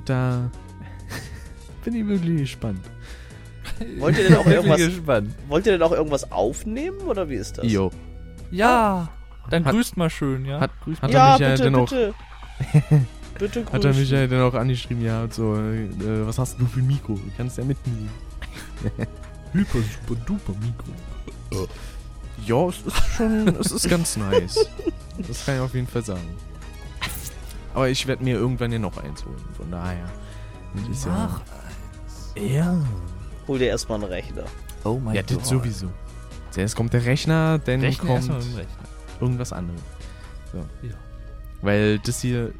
Da 0.04 0.50
bin 1.84 1.94
ich 1.94 2.06
wirklich 2.06 2.40
gespannt. 2.40 2.80
Wollt 3.98 4.18
ihr 4.18 4.28
denn 4.28 4.36
auch 4.36 4.46
irgendwas, 4.46 4.78
gespannt. 4.78 5.34
wollt 5.48 5.66
ihr 5.66 5.72
denn 5.72 5.82
auch 5.82 5.92
irgendwas 5.92 6.30
aufnehmen 6.32 6.98
oder 7.06 7.28
wie 7.28 7.36
ist 7.36 7.58
das? 7.58 7.70
Jo. 7.70 7.90
Ja. 8.50 9.08
Dann 9.48 9.64
Hat- 9.64 9.72
grüßt 9.72 9.96
mal 9.96 10.10
schön, 10.10 10.44
ja. 10.44 10.60
Hat, 10.60 10.70
hat 11.00 11.10
Ja, 11.12 11.26
er 11.28 11.32
mich 11.32 11.40
ja 11.40 11.50
bitte, 11.50 11.62
dann 11.64 11.74
auch 11.76 11.90
bitte. 13.40 13.60
bitte 13.60 13.72
Hat 13.72 13.84
er 13.84 13.90
mich 13.90 13.98
grüßen. 13.98 14.16
ja 14.18 14.26
dann 14.28 14.42
auch 14.42 14.54
angeschrieben, 14.54 15.02
ja, 15.04 15.24
und 15.24 15.34
so, 15.34 15.56
äh, 15.56 15.88
was 16.26 16.38
hast 16.38 16.60
du 16.60 16.66
für 16.66 16.80
ein 16.80 16.86
Mikro? 16.86 17.14
Du 17.14 17.22
kannst 17.36 17.58
ja 17.58 17.64
mitnehmen. 17.64 18.08
Hyper, 19.52 19.78
super, 19.78 20.20
duper 20.26 20.52
Mikro. 20.60 21.66
Ja, 22.46 22.68
es 22.68 22.80
ist 22.86 22.96
schon, 23.16 23.48
es 23.56 23.72
ist 23.72 23.88
ganz 23.90 24.16
nice. 24.16 24.66
Das 25.26 25.44
kann 25.44 25.56
ich 25.56 25.60
auf 25.60 25.74
jeden 25.74 25.86
Fall 25.88 26.04
sagen. 26.04 26.22
Aber 27.74 27.88
ich 27.88 28.06
werde 28.06 28.22
mir 28.24 28.36
irgendwann 28.36 28.72
ja 28.72 28.78
noch 28.78 28.96
eins 28.96 29.24
holen, 29.24 29.36
von 29.56 29.70
daher. 29.70 30.08
Ist 30.90 31.04
ja, 31.06 31.40
ja. 32.36 32.76
Hol 33.48 33.58
dir 33.58 33.66
erstmal 33.68 33.98
einen 34.02 34.10
Rechner. 34.12 34.44
Oh 34.84 34.98
mein 34.98 35.14
Ja, 35.16 35.22
Gott. 35.22 35.38
das 35.40 35.48
sowieso. 35.48 35.88
Zuerst 36.50 36.74
kommt 36.76 36.92
der 36.92 37.04
Rechner, 37.04 37.58
dann 37.58 37.80
Rechnen 37.80 38.06
kommt 38.08 38.30
Rechner. 38.30 38.64
irgendwas 39.20 39.52
anderes. 39.52 39.80
So. 40.52 40.58
Ja. 40.82 40.94
Weil 41.62 41.98
das 41.98 42.20
hier 42.22 42.52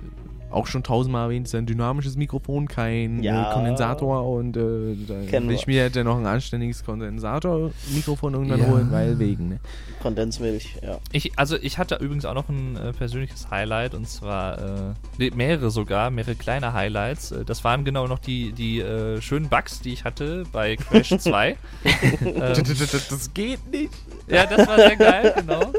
auch 0.50 0.66
schon 0.66 0.82
tausendmal 0.82 1.24
erwähnt 1.26 1.46
ist, 1.46 1.54
ein 1.54 1.66
dynamisches 1.66 2.16
Mikrofon, 2.16 2.68
kein 2.68 3.22
Ja. 3.22 3.50
äh, 3.50 3.52
Kondensator 3.52 4.26
und 4.26 4.56
äh, 4.56 4.96
da 5.06 5.14
Kennen 5.28 5.48
will 5.48 5.54
ich 5.56 5.66
mir 5.66 5.82
halt 5.82 5.96
dann 5.96 6.06
noch 6.06 6.18
ein 6.18 6.26
anständiges 6.26 6.84
Kondensator-Mikrofon 6.84 8.34
irgendwann 8.34 8.60
Ja. 8.60 8.66
holen, 8.66 8.90
weil 8.90 9.18
wegen, 9.18 9.48
ne? 9.48 9.60
Kondensmilch, 10.02 10.76
ja. 10.82 10.98
Ich, 11.12 11.38
also 11.38 11.56
ich 11.56 11.78
hatte 11.78 11.96
übrigens 11.96 12.24
auch 12.24 12.34
noch 12.34 12.48
ein 12.48 12.76
äh, 12.76 12.92
persönliches 12.92 13.50
Highlight 13.50 13.94
und 13.94 14.08
zwar 14.08 14.58
äh, 14.58 14.92
nee, 15.18 15.30
mehrere 15.34 15.70
sogar, 15.70 16.10
mehrere 16.10 16.34
kleine 16.34 16.72
Highlights. 16.72 17.32
Äh, 17.32 17.44
das 17.44 17.64
waren 17.64 17.84
genau 17.84 18.06
noch 18.06 18.18
die, 18.18 18.52
die 18.52 18.80
äh, 18.80 19.20
schönen 19.20 19.48
Bugs, 19.48 19.80
die 19.80 19.92
ich 19.92 20.04
hatte 20.04 20.44
bei 20.52 20.76
Crash 20.76 21.10
2. 21.18 21.50
ähm, 22.24 22.34
Das 22.44 23.32
geht 23.34 23.70
nicht. 23.70 23.92
ja, 24.28 24.46
das 24.46 24.66
war 24.66 24.76
sehr 24.76 24.96
geil, 24.96 25.34
genau. 25.36 25.72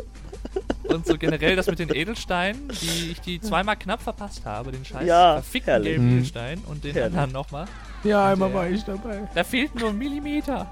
Und 0.93 1.05
so 1.05 1.17
generell 1.17 1.55
das 1.55 1.67
mit 1.67 1.79
den 1.79 1.93
Edelsteinen, 1.93 2.67
die 2.81 3.11
ich 3.11 3.21
die 3.21 3.39
zweimal 3.41 3.75
knapp 3.77 4.01
verpasst 4.01 4.45
habe, 4.45 4.71
den 4.71 4.83
scheiß 4.85 5.07
Ja, 5.07 5.33
verfickten 5.35 5.71
herrlich. 5.73 5.89
gelben 5.93 6.05
Mhm. 6.07 6.13
Edelstein 6.17 6.59
und 6.67 6.83
den 6.83 6.93
Herrlich. 6.93 7.05
anderen 7.17 7.31
nochmal. 7.31 7.65
Ja, 8.03 8.25
einmal 8.31 8.49
Ja. 8.49 8.55
war 8.55 8.69
ich 8.69 8.83
dabei. 8.83 9.27
Da 9.35 9.43
fehlt 9.43 9.75
nur 9.75 9.89
ein 9.89 9.97
Millimeter. 9.97 10.67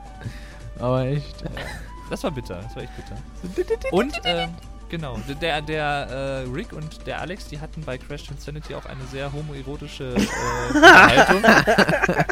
Aber 0.80 1.06
echt. 1.06 1.44
Das 2.10 2.24
war 2.24 2.32
bitter, 2.32 2.62
das 2.64 2.76
war 2.76 2.84
echt 2.84 2.94
bitter. 2.96 3.92
Und, 3.92 4.20
ähm, 4.24 4.50
genau, 4.90 5.20
der, 5.42 5.62
der 5.62 6.46
äh, 6.46 6.50
Rick 6.52 6.74
und 6.74 7.06
der 7.08 7.22
Alex, 7.22 7.48
die 7.48 7.60
hatten 7.60 7.82
bei 7.82 7.98
Crash 7.98 8.30
Insanity 8.30 8.76
auch 8.76 8.86
eine 8.86 9.04
sehr 9.12 9.32
homoerotische 9.32 10.16
äh, 10.16 10.76
Unterhaltung. 10.76 11.44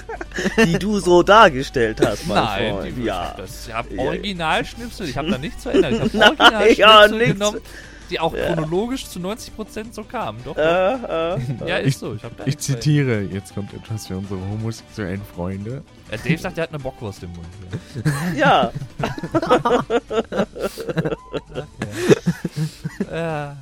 Die 0.65 0.77
du 0.77 0.99
so 0.99 1.23
dargestellt 1.23 1.99
hast, 2.05 2.27
mein 2.27 2.43
Nein, 2.43 2.73
Freund. 2.73 2.97
die, 2.97 3.03
ja. 3.03 3.33
das, 3.35 3.67
ich 3.67 3.73
habe. 3.73 3.97
Originalschnipsel, 3.97 5.09
ich 5.09 5.17
habe 5.17 5.31
da 5.31 5.37
nichts 5.39 5.63
verändert. 5.63 6.13
Ich 6.13 6.21
habe 6.21 6.39
Originalschnipsel 6.39 6.77
ja, 6.77 7.51
nix. 7.51 7.61
Die 8.09 8.19
auch 8.19 8.33
Ja. 8.35 8.47
chronologisch 8.47 9.07
zu 9.07 9.19
90% 9.19 9.93
so 9.93 10.03
kamen. 10.03 10.39
Doch, 10.45 10.55
doch. 10.55 10.61
Äh, 10.63 11.35
äh, 11.35 11.39
ja, 11.67 11.79
ich- 11.79 11.87
ist 11.87 11.99
so. 11.99 12.13
Ich, 12.15 12.21
da 12.21 12.29
Ich 12.45 12.55
bei. 12.55 12.61
zitiere, 12.61 13.21
jetzt 13.21 13.53
kommt 13.53 13.73
etwas 13.73 14.07
für 14.07 14.17
unsere 14.17 14.39
homosexuellen 14.39 15.21
Freunde. 15.35 15.83
Äh, 16.09 16.17
Dave 16.17 16.37
sagt, 16.37 16.57
er 16.57 16.63
hat 16.63 16.69
eine 16.69 16.79
Bockwurst 16.79 17.23
im 17.23 17.31
Mund. 17.33 17.47
ja. 18.37 18.71
Ja. 23.09 23.51
Äh, 23.51 23.55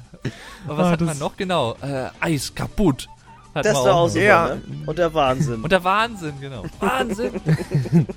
aber 0.67 0.77
was 0.77 0.87
Ah, 0.87 0.91
hat 0.91 1.01
man 1.01 1.17
noch? 1.19 1.35
Genau. 1.37 1.75
Äh, 1.81 2.09
Eis 2.19 2.53
kaputt. 2.53 3.07
Hat 3.53 3.65
Das 3.65 3.75
war 3.75 3.95
auch 3.95 4.07
super, 4.09 4.21
Ja. 4.23 4.47
ne? 4.55 4.61
Und 4.85 4.97
der 4.97 5.13
Wahnsinn. 5.13 5.61
Und 5.63 5.71
der 5.71 5.83
Wahnsinn, 5.83 6.33
genau. 6.41 6.63
Wahnsinn. 6.79 7.31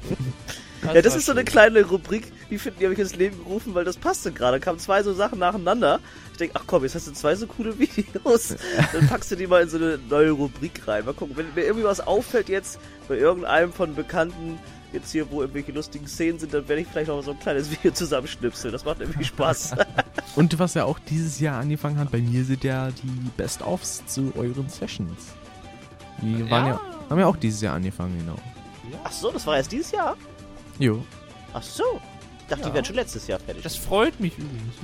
ja, 0.84 1.02
das 1.02 1.16
ist 1.16 1.26
so 1.26 1.32
eine 1.32 1.44
kleine 1.44 1.84
Rubrik, 1.84 2.32
die 2.50 2.58
finden, 2.58 2.78
die 2.80 2.84
habe 2.84 2.94
ich 2.94 3.00
ins 3.00 3.16
Leben 3.16 3.38
gerufen, 3.38 3.74
weil 3.74 3.84
das 3.84 3.96
passte 3.96 4.32
gerade. 4.32 4.60
Kamen 4.60 4.78
zwei 4.78 5.02
so 5.02 5.12
Sachen 5.12 5.38
nacheinander. 5.38 6.00
Ich 6.32 6.38
denke, 6.38 6.56
ach 6.58 6.64
komm, 6.66 6.82
jetzt 6.84 6.94
hast 6.94 7.06
du 7.06 7.12
zwei 7.12 7.34
so 7.34 7.46
coole 7.46 7.78
Videos. 7.78 8.54
Dann 8.92 9.08
packst 9.08 9.30
du 9.30 9.36
die 9.36 9.46
mal 9.46 9.62
in 9.62 9.68
so 9.68 9.76
eine 9.76 9.98
neue 10.08 10.30
Rubrik 10.30 10.86
rein. 10.86 11.04
Mal 11.04 11.14
gucken, 11.14 11.36
wenn 11.36 11.46
mir 11.54 11.62
irgendwie 11.62 11.84
was 11.84 12.00
auffällt 12.00 12.48
jetzt 12.48 12.78
bei 13.08 13.16
irgendeinem 13.16 13.72
von 13.72 13.94
Bekannten, 13.94 14.58
jetzt 14.92 15.12
hier, 15.12 15.30
wo 15.30 15.40
irgendwelche 15.40 15.72
lustigen 15.72 16.06
Szenen 16.06 16.38
sind, 16.38 16.54
dann 16.54 16.68
werde 16.68 16.82
ich 16.82 16.88
vielleicht 16.88 17.08
noch 17.08 17.22
so 17.22 17.32
ein 17.32 17.38
kleines 17.38 17.70
Video 17.72 17.92
zusammenschnipseln. 17.92 18.72
Das 18.72 18.84
macht 18.84 19.00
irgendwie 19.00 19.24
Spaß. 19.24 19.74
Und 20.36 20.58
was 20.58 20.74
ja 20.74 20.84
auch 20.84 20.98
dieses 20.98 21.40
Jahr 21.40 21.60
angefangen 21.60 21.98
hat, 21.98 22.10
bei 22.10 22.20
mir 22.20 22.44
sind 22.44 22.64
ja 22.64 22.90
die 22.90 23.30
Best-ofs 23.36 24.06
zu 24.06 24.32
euren 24.36 24.68
Sessions. 24.68 25.34
Die 26.22 26.48
waren 26.50 26.66
ja. 26.66 26.72
Ja. 26.72 26.80
haben 27.10 27.20
ja 27.20 27.26
auch 27.26 27.36
dieses 27.36 27.60
Jahr 27.60 27.74
angefangen, 27.74 28.18
genau. 28.18 28.36
ach 29.04 29.12
so, 29.12 29.30
das 29.30 29.46
war 29.46 29.56
erst 29.56 29.70
dieses 29.70 29.92
Jahr? 29.92 30.16
Jo. 30.78 31.02
Ach 31.52 31.62
so. 31.62 31.82
Ich 32.40 32.46
dachte, 32.46 32.62
Ja. 32.62 32.68
die 32.68 32.74
wären 32.74 32.84
schon 32.84 32.96
letztes 32.96 33.26
Jahr 33.26 33.38
fertig. 33.40 33.62
Das 33.62 33.76
freut 33.76 34.18
mich 34.20 34.36
übrigens. 34.38 34.74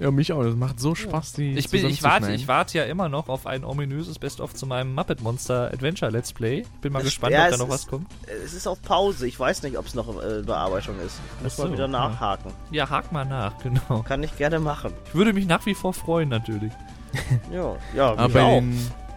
Ja, 0.00 0.12
mich 0.12 0.32
auch. 0.32 0.44
Das 0.44 0.54
macht 0.54 0.78
so 0.78 0.94
Spaß, 0.94 1.32
die 1.32 1.58
Ich, 1.58 1.70
bin, 1.70 1.84
ich, 1.86 2.04
warte, 2.04 2.30
ich 2.32 2.46
warte 2.46 2.78
ja 2.78 2.84
immer 2.84 3.08
noch 3.08 3.28
auf 3.28 3.46
ein 3.46 3.64
ominöses 3.64 4.18
Best-of 4.20 4.54
zu 4.54 4.64
meinem 4.64 4.94
Muppet 4.94 5.22
Monster 5.22 5.72
Adventure 5.72 6.10
Let's 6.12 6.32
Play. 6.32 6.64
Bin 6.82 6.92
mal 6.92 7.00
Das- 7.00 7.06
gespannt, 7.08 7.32
ja, 7.32 7.44
ob 7.44 7.48
da 7.48 7.54
es 7.54 7.58
noch 7.60 7.66
ist- 7.68 7.72
was 7.74 7.86
kommt. 7.88 8.06
es 8.44 8.52
ist 8.52 8.68
auf 8.68 8.80
Pause. 8.82 9.26
Ich 9.26 9.40
weiß 9.40 9.64
nicht, 9.64 9.76
ob 9.76 9.86
es 9.86 9.94
noch 9.94 10.22
äh, 10.22 10.38
in 10.38 10.46
Bearbeitung 10.46 10.94
ist. 11.04 11.18
Muss 11.42 11.56
so, 11.56 11.64
mal 11.64 11.72
wieder 11.72 11.82
ja. 11.86 11.88
nachhaken. 11.88 12.52
Ja, 12.70 12.88
hak 12.88 13.10
mal 13.10 13.24
nach, 13.24 13.58
genau. 13.62 14.02
Kann 14.02 14.22
ich 14.22 14.36
gerne 14.36 14.60
machen. 14.60 14.92
Ich 15.06 15.14
würde 15.16 15.32
mich 15.32 15.46
nach 15.46 15.66
wie 15.66 15.74
vor 15.74 15.92
freuen, 15.92 16.28
natürlich. 16.28 16.72
Ja, 17.52 17.74
ja, 17.96 18.14
Aber 18.16 18.42
auch. 18.44 18.62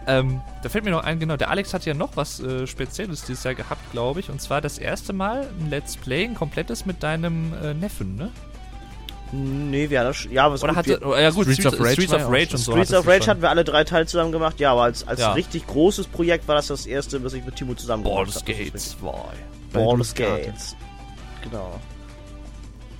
Ähm, 0.06 0.40
da 0.62 0.68
fällt 0.68 0.84
mir 0.84 0.90
noch 0.90 1.04
ein, 1.04 1.18
genau, 1.20 1.36
der 1.36 1.50
Alex 1.50 1.72
hat 1.74 1.84
ja 1.84 1.94
noch 1.94 2.16
was 2.16 2.40
äh, 2.40 2.66
Spezielles 2.66 3.24
dieses 3.24 3.44
Jahr 3.44 3.54
gehabt, 3.54 3.92
glaube 3.92 4.20
ich. 4.20 4.30
Und 4.30 4.40
zwar 4.40 4.60
das 4.60 4.78
erste 4.78 5.12
Mal 5.12 5.48
ein 5.60 5.70
Let's 5.70 5.96
Play, 5.96 6.24
ein 6.24 6.34
komplettes 6.34 6.86
mit 6.86 7.02
deinem 7.02 7.52
äh, 7.62 7.74
Neffen, 7.74 8.16
ne? 8.16 8.30
Nee, 9.34 9.88
wir 9.88 10.00
hatten, 10.00 10.30
ja, 10.30 10.52
es 10.52 10.62
Oder 10.62 10.72
gut, 10.72 10.76
hatte, 10.76 11.00
wir, 11.00 11.06
oh, 11.06 11.16
ja 11.16 11.30
gut, 11.30 11.44
Streets 11.44 11.60
Streets, 11.60 11.74
of 11.74 11.80
Rage 11.80 11.92
Streets 11.94 12.12
of 12.12 12.30
Rage 12.30 12.50
und 12.52 12.58
so. 12.58 12.72
Streets 12.72 12.92
of 12.92 13.06
Rage 13.06 13.26
hatten 13.28 13.40
wir 13.40 13.48
alle 13.48 13.64
drei 13.64 13.82
Teile 13.84 14.04
zusammen 14.06 14.30
gemacht. 14.30 14.60
Ja, 14.60 14.72
aber 14.72 14.82
als, 14.82 15.08
als 15.08 15.20
Ja. 15.20 15.32
richtig 15.32 15.66
großes 15.66 16.06
Projekt 16.08 16.46
war 16.48 16.54
das 16.56 16.66
das 16.66 16.84
erste, 16.84 17.24
was 17.24 17.32
ich 17.32 17.42
mit 17.44 17.56
Timo 17.56 17.74
zusammen 17.74 18.04
gemacht 18.04 18.34
habe. 18.34 18.44
Gate 18.44 18.78
2. 18.78 19.06
Baldur's 19.06 19.32
Baldur's 19.72 20.14
Gate. 20.14 20.46
Gates. 20.46 20.76
Genau. 21.44 21.80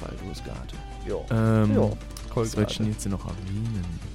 Baldur's 0.00 0.42
Gate. 0.42 0.56
Ja. 1.06 1.62
ähm, 1.64 1.92
was 2.34 2.56
wollte 2.56 2.70
ich 2.70 2.78
denn 2.78 2.88
jetzt 2.88 3.06
noch 3.06 3.26
erwähnen? 3.26 4.11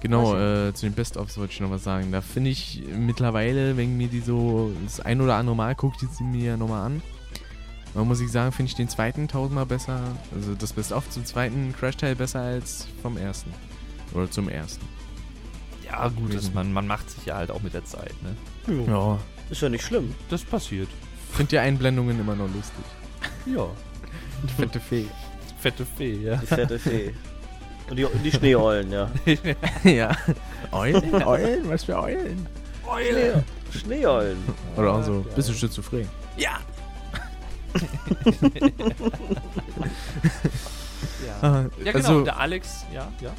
Genau, 0.00 0.34
äh, 0.34 0.72
zu 0.72 0.86
den 0.86 0.94
Best-ofs 0.94 1.36
wollte 1.36 1.52
ich 1.52 1.60
noch 1.60 1.70
was 1.70 1.84
sagen. 1.84 2.10
Da 2.10 2.20
finde 2.22 2.50
ich 2.50 2.82
mittlerweile, 2.96 3.76
wenn 3.76 3.96
mir 3.96 4.08
die 4.08 4.20
so 4.20 4.72
das 4.84 5.00
ein 5.00 5.20
oder 5.20 5.36
andere 5.36 5.54
Mal 5.54 5.74
guckt, 5.74 6.00
die 6.00 6.06
sie 6.06 6.24
mir 6.24 6.56
nochmal 6.56 6.86
an. 6.86 7.02
Da 7.94 8.04
muss 8.04 8.20
ich 8.20 8.30
sagen, 8.30 8.52
finde 8.52 8.70
ich 8.70 8.76
den 8.76 8.88
zweiten 8.88 9.28
tausendmal 9.28 9.66
besser, 9.66 10.00
also 10.34 10.54
das 10.54 10.72
Best-of 10.72 11.10
zum 11.10 11.24
zweiten 11.24 11.74
Crash-Teil 11.78 12.14
besser 12.14 12.40
als 12.40 12.86
vom 13.02 13.16
ersten. 13.16 13.52
Oder 14.14 14.30
zum 14.30 14.48
ersten. 14.48 14.86
Ja, 15.84 16.08
gut, 16.08 16.34
das, 16.34 16.54
man, 16.54 16.72
man 16.72 16.86
macht 16.86 17.10
sich 17.10 17.26
ja 17.26 17.36
halt 17.36 17.50
auch 17.50 17.62
mit 17.62 17.74
der 17.74 17.84
Zeit, 17.84 18.14
ne? 18.22 18.86
Ja. 18.86 19.18
Ist 19.50 19.60
ja 19.60 19.68
nicht 19.68 19.84
schlimm. 19.84 20.14
Das 20.28 20.44
passiert. 20.44 20.88
Finde 21.32 21.50
die 21.50 21.58
Einblendungen 21.58 22.20
immer 22.20 22.36
noch 22.36 22.46
lustig. 22.46 22.84
Ja. 23.46 23.66
Die 24.44 24.54
fette 24.54 24.78
Fee. 24.78 25.06
Fette 25.58 25.84
Fee, 25.84 26.22
ja. 26.22 26.36
Die 26.36 26.46
fette 26.46 26.78
Fee. 26.78 27.12
Und 27.90 27.96
die, 27.96 28.06
die 28.24 28.30
Schneeeulen, 28.32 28.92
ja. 28.92 29.10
ja. 29.90 30.16
Eulen? 30.72 31.14
Eulen? 31.26 31.68
Was 31.68 31.84
für 31.84 31.98
Eulen? 31.98 32.46
Schnee, 33.00 33.32
Schneeeulen. 33.78 34.38
Oder 34.76 34.94
auch 34.94 35.02
so, 35.04 35.24
bist 35.34 35.48
du 35.48 35.52
schizophren? 35.52 36.08
Ja. 36.36 36.58
Ah, 41.42 41.64
Ja, 41.84 41.92
genau. 41.92 41.96
Also, 41.96 42.24
der 42.24 42.38
Alex, 42.38 42.84
ja, 42.92 43.08
ja, 43.20 43.28
ja. 43.28 43.32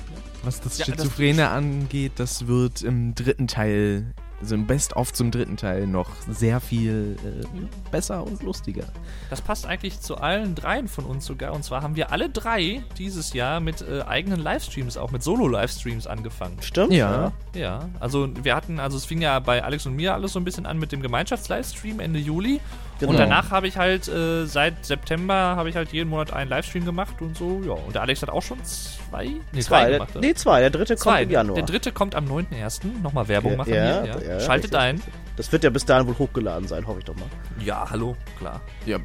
was 0.43 0.61
das 0.61 0.77
Ja, 0.77 0.85
das- 0.85 0.95
Schizophrene 0.95 1.49
angeht, 1.49 2.13
das 2.15 2.47
wird 2.47 2.81
im 2.81 3.13
dritten 3.15 3.47
Teil, 3.47 4.05
also 4.41 4.55
im 4.55 4.65
Best-of 4.65 5.13
zum 5.13 5.31
dritten 5.31 5.55
Teil 5.55 5.87
noch 5.87 6.09
sehr 6.27 6.59
viel 6.59 7.15
äh, 7.23 7.89
besser 7.91 8.23
und 8.23 8.43
lustiger. 8.43 8.85
Das 9.29 9.41
passt 9.41 9.65
eigentlich 9.65 10.01
zu 10.01 10.17
allen 10.17 10.55
dreien 10.55 10.87
von 10.87 11.05
uns 11.05 11.25
sogar. 11.25 11.53
Und 11.53 11.63
zwar 11.63 11.81
haben 11.81 11.95
wir 11.95 12.11
alle 12.11 12.29
drei 12.29 12.83
dieses 12.97 13.33
Jahr 13.33 13.59
mit 13.59 13.81
äh, 13.81 14.01
eigenen 14.01 14.39
Livestreams, 14.39 14.97
auch 14.97 15.11
mit 15.11 15.23
Solo-Livestreams 15.23 16.07
angefangen. 16.07 16.57
Stimmt? 16.61 16.93
Ja. 16.93 17.31
Ja, 17.55 17.89
also 17.99 18.29
wir 18.43 18.55
hatten, 18.55 18.79
also 18.79 18.97
es 18.97 19.05
fing 19.05 19.21
ja 19.21 19.39
bei 19.39 19.63
Alex 19.63 19.85
und 19.85 19.95
mir 19.95 20.13
alles 20.13 20.33
so 20.33 20.39
ein 20.39 20.45
bisschen 20.45 20.65
an 20.65 20.79
mit 20.79 20.91
dem 20.91 21.01
Gemeinschafts-Livestream 21.01 21.99
Ende 21.99 22.19
Juli. 22.19 22.59
Genau. 23.01 23.11
Und 23.13 23.19
danach 23.19 23.49
habe 23.51 23.67
ich 23.67 23.77
halt, 23.77 24.07
äh, 24.07 24.45
seit 24.45 24.85
September 24.85 25.33
habe 25.33 25.69
ich 25.69 25.75
halt 25.75 25.91
jeden 25.91 26.09
Monat 26.09 26.31
einen 26.33 26.49
Livestream 26.49 26.85
gemacht 26.85 27.19
und 27.21 27.35
so, 27.35 27.61
ja. 27.65 27.71
Und 27.73 27.95
der 27.95 28.03
Alex 28.03 28.21
hat 28.21 28.29
auch 28.29 28.43
schon 28.43 28.63
zwei, 28.63 29.31
nee, 29.51 29.59
Zwei. 29.61 29.81
Der, 29.89 29.91
gemacht. 29.97 30.11
oder? 30.11 30.19
nee, 30.21 30.33
zwei. 30.35 30.59
Der 30.61 30.69
dritte 30.69 30.95
zwei. 30.95 31.11
kommt 31.13 31.23
im 31.23 31.29
Januar. 31.31 31.55
Der 31.55 31.65
dritte 31.65 31.91
kommt 31.91 32.13
am 32.15 32.25
9.1. 32.25 33.01
Nochmal 33.01 33.27
Werbung 33.27 33.51
Ja, 33.53 33.57
machen 33.57 33.73
ja, 33.73 34.03
hier, 34.03 34.05
ja. 34.21 34.33
ja, 34.33 34.39
Schaltet 34.39 34.65
richtig. 34.75 34.79
ein. 34.79 35.01
Das 35.35 35.51
wird 35.51 35.63
ja 35.63 35.71
bis 35.71 35.83
dahin 35.85 36.05
wohl 36.07 36.17
hochgeladen 36.17 36.67
sein, 36.67 36.85
hoffe 36.85 36.99
ich 36.99 37.05
doch 37.05 37.15
mal. 37.15 37.25
Ja, 37.59 37.89
hallo, 37.89 38.15
klar. 38.37 38.61
Ja, 38.85 38.99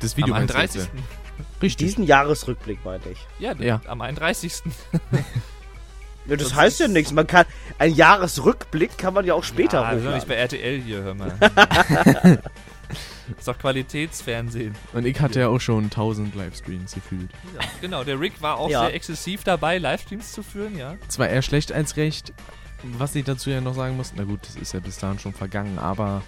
das 0.00 0.16
Video 0.16 0.34
am 0.34 0.40
meinst 0.40 0.54
du 0.54 0.58
31. 0.58 0.82
jetzt, 0.82 0.94
ja. 0.94 1.02
Richtig. 1.60 1.86
Diesen 1.86 2.04
Jahresrückblick, 2.04 2.84
meinte 2.84 3.10
ich. 3.10 3.18
Ja, 3.38 3.52
Ja. 3.58 3.80
am 3.86 4.00
31. 4.00 4.62
Ja, 6.24 6.36
das 6.36 6.54
heißt 6.54 6.78
ja 6.78 6.86
nichts. 6.86 7.10
Man 7.12 7.26
kann, 7.26 7.46
ein 7.80 7.92
Jahresrückblick 7.92 8.96
kann 8.96 9.12
man 9.12 9.24
ja 9.24 9.34
auch 9.34 9.42
später 9.42 9.80
ja, 9.82 9.88
sind 9.90 9.98
hochladen. 9.98 10.14
nicht 10.14 10.28
bei 10.28 10.34
RTL 10.36 10.80
hier, 10.80 11.02
hör 11.02 11.14
mal. 11.14 11.32
ist 13.38 13.46
doch 13.48 13.58
Qualitätsfernsehen. 13.58 14.74
Und 14.92 15.06
ich 15.06 15.20
hatte 15.20 15.40
ja 15.40 15.48
auch 15.48 15.60
schon 15.60 15.84
1000 15.84 16.34
Livestreams 16.34 16.94
gefühlt. 16.94 17.30
Ja, 17.54 17.60
genau, 17.80 18.04
der 18.04 18.18
Rick 18.20 18.40
war 18.42 18.58
auch 18.58 18.70
Ja. 18.70 18.80
sehr 18.86 18.94
exzessiv 18.94 19.44
dabei, 19.44 19.78
Livestreams 19.78 20.32
zu 20.32 20.42
führen, 20.42 20.76
ja. 20.76 20.96
Zwar 21.08 21.28
eher 21.28 21.42
schlecht 21.42 21.72
als 21.72 21.96
recht, 21.96 22.32
was 22.82 23.14
ich 23.14 23.24
dazu 23.24 23.50
ja 23.50 23.60
noch 23.60 23.74
sagen 23.74 23.96
muss, 23.96 24.12
na 24.16 24.24
gut, 24.24 24.40
das 24.42 24.56
ist 24.56 24.72
ja 24.74 24.80
bis 24.80 24.98
dahin 24.98 25.18
schon 25.18 25.32
vergangen, 25.32 25.78
aber 25.78 26.22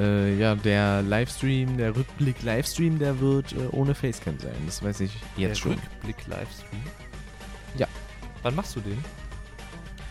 äh, 0.00 0.36
ja, 0.38 0.54
der 0.54 1.02
Livestream, 1.02 1.76
der 1.76 1.94
Rückblick-Livestream, 1.94 2.98
der 2.98 3.20
wird 3.20 3.52
äh, 3.52 3.66
ohne 3.70 3.94
Facecam 3.94 4.38
sein. 4.40 4.54
Das 4.66 4.82
weiß 4.82 5.00
ich 5.00 5.12
jetzt 5.36 5.50
der 5.50 5.54
schon. 5.54 5.72
Rückblick-Livestream. 5.72 6.82
Ja. 7.76 7.86
Wann 8.42 8.54
machst 8.56 8.74
du 8.76 8.80
den? 8.80 8.98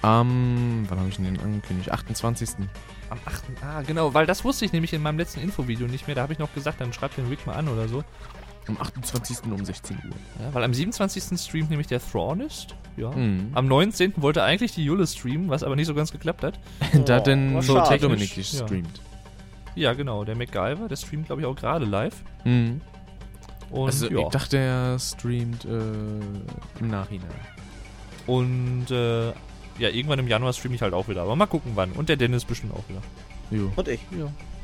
Am, 0.02 0.85
wann 0.90 0.99
habe 0.99 1.10
ich 1.10 1.15
denn 1.15 1.26
den 1.26 1.40
angekündigt? 1.40 1.91
28. 1.91 2.49
Am 3.14 3.19
8. 3.26 3.44
Ah, 3.61 3.81
genau, 3.84 4.14
weil 4.14 4.26
das 4.26 4.44
wusste 4.44 4.65
ich 4.65 4.73
nämlich 4.73 4.91
in 4.94 5.02
meinem 5.02 5.18
letzten 5.18 5.40
Infovideo 5.41 5.88
nicht 5.88 6.07
mehr. 6.07 6.15
Da 6.15 6.23
habe 6.23 6.34
ich 6.34 6.40
noch 6.40 6.53
gesagt, 6.53 6.81
dann 6.81 6.91
schreibt 6.94 7.18
den 7.18 7.27
Rick 7.27 7.45
mal 7.45 7.53
an 7.53 7.68
oder 7.68 7.88
so. 7.88 8.03
Am 8.68 8.77
28. 8.80 9.44
um 9.52 9.64
16 9.64 9.98
Uhr. 9.98 10.03
Ja, 10.41 10.53
weil 10.53 10.64
am 10.64 10.73
27. 10.73 11.38
streamt 11.40 11.69
nämlich 11.69 11.88
der 11.88 11.99
Thrawnist. 11.99 12.76
Ja. 12.98 13.11
Mhm. 13.11 13.52
Am 13.53 13.68
19. 13.68 14.14
wollte 14.18 14.41
eigentlich 14.44 14.73
die 14.73 14.84
Jule 14.85 15.06
streamen, 15.06 15.49
was 15.49 15.64
aber 15.64 15.76
nicht 15.76 15.88
so 15.88 15.94
ganz 15.94 16.11
geklappt 16.11 16.44
hat. 16.44 16.60
da 17.06 17.15
hat 17.15 17.22
Oh, 17.23 17.26
dann 17.26 17.61
so. 17.61 17.73
Dominik 17.99 18.30
Ja. 18.31 18.35
gestreamt. 18.41 19.02
Ja, 19.76 19.94
genau, 19.94 20.23
der 20.23 20.35
MacGyver, 20.35 20.88
der 20.88 20.95
streamt, 20.95 21.26
glaube 21.27 21.41
ich, 21.41 21.48
auch 21.48 21.56
gerade 21.56 21.85
live. 21.85 22.15
Mhm. 22.45 22.81
Und, 23.69 23.88
Also 23.88 24.10
ja. 24.10 24.19
ich 24.19 24.27
dachte, 24.30 24.57
er 24.57 24.98
streamt 24.99 25.65
äh, 25.65 25.80
im 26.80 26.88
Nachhinein. 26.90 27.27
Und 28.27 28.90
äh, 28.91 29.34
ja, 29.80 29.90
irgendwann 29.90 30.20
im 30.20 30.28
Januar 30.28 30.54
streame 30.54 30.76
ich 30.76 30.82
halt 30.82 30.94
auch 30.94 31.08
wieder. 31.08 31.22
Aber 31.24 31.36
mal 31.36 31.45
gucken 31.48 31.72
wann. 31.76 31.91
Und 31.91 32.10
der 32.10 32.18
Dennis 32.18 32.45
bestimmt 32.45 32.74
auch 32.74 32.84
wieder. 32.90 33.02
Jo. 33.52 33.72
Und 33.76 33.88
ich. 33.88 34.00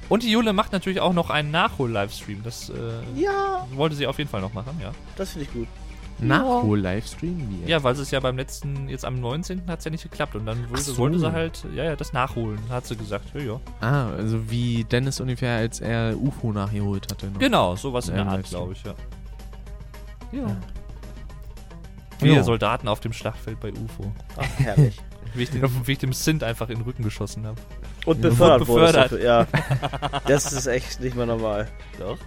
Und 0.09 0.23
die 0.23 0.31
Jule 0.31 0.53
macht 0.53 0.71
natürlich 0.71 0.99
auch 1.01 1.13
noch 1.13 1.29
einen 1.29 1.51
Nachhol-Livestream. 1.51 2.41
Das 2.43 2.69
äh, 2.69 2.73
Ja, 3.21 3.67
wollte 3.73 3.95
sie 3.95 4.07
auf 4.07 4.17
jeden 4.17 4.29
Fall 4.29 4.41
noch 4.41 4.53
machen, 4.53 4.79
ja. 4.81 4.91
das 5.15 5.31
finde 5.31 5.47
ich 5.47 5.53
gut. 5.53 5.67
Nachhol-Livestream? 6.21 7.63
Ja, 7.65 7.81
weil 7.83 7.93
es 7.93 8.11
ja 8.11 8.19
beim 8.19 8.35
letzten, 8.35 8.89
jetzt 8.89 9.05
am 9.05 9.19
19. 9.21 9.63
hat 9.67 9.79
es 9.79 9.85
ja 9.85 9.91
nicht 9.91 10.03
geklappt. 10.03 10.35
Und 10.35 10.45
dann 10.45 10.69
wollte, 10.69 10.83
so. 10.83 10.97
wollte 10.97 11.19
sie 11.19 11.31
halt, 11.31 11.63
ja, 11.75 11.83
ja, 11.85 11.95
das 11.95 12.11
nachholen, 12.13 12.59
hat 12.69 12.85
sie 12.85 12.95
gesagt. 12.95 13.25
Ja, 13.33 13.41
ja. 13.41 13.59
Ah, 13.81 14.09
also 14.11 14.49
wie 14.49 14.83
Dennis 14.83 15.19
ungefähr, 15.21 15.57
als 15.57 15.79
er 15.79 16.17
UFO 16.19 16.51
nachgeholt 16.51 17.09
hatte. 17.11 17.27
Noch. 17.27 17.39
Genau, 17.39 17.75
sowas 17.75 18.09
in 18.09 18.15
Ja, 18.17 18.23
der 18.23 18.33
Art, 18.33 18.49
glaube 18.49 18.73
ich, 18.73 18.83
ja. 18.83 18.93
Ja. 20.31 20.39
Ja. 20.41 20.57
Wir 22.19 22.33
Ja. 22.35 22.43
Soldaten 22.43 22.87
auf 22.87 22.99
dem 22.99 23.13
Schlachtfeld 23.13 23.59
bei 23.59 23.71
UFO. 23.71 24.11
Ach, 24.37 24.45
herrlich. 24.57 24.97
Wie 25.35 25.43
ich, 25.43 25.51
den, 25.51 25.61
wie 25.85 25.91
ich 25.91 25.99
dem 25.99 26.11
Sint 26.11 26.43
einfach 26.43 26.69
in 26.69 26.77
den 26.77 26.83
Rücken 26.85 27.03
geschossen 27.03 27.45
habe. 27.45 27.61
Und 28.05 28.19
befördert, 28.19 28.67
wurde. 28.67 28.81
befördert. 28.85 29.11
dafür, 29.11 29.23
Ja. 29.23 29.47
Das 30.27 30.51
ist 30.51 30.65
echt 30.65 30.99
nicht 31.01 31.15
mehr 31.15 31.27
normal. 31.27 31.67
Doch. 31.99 32.17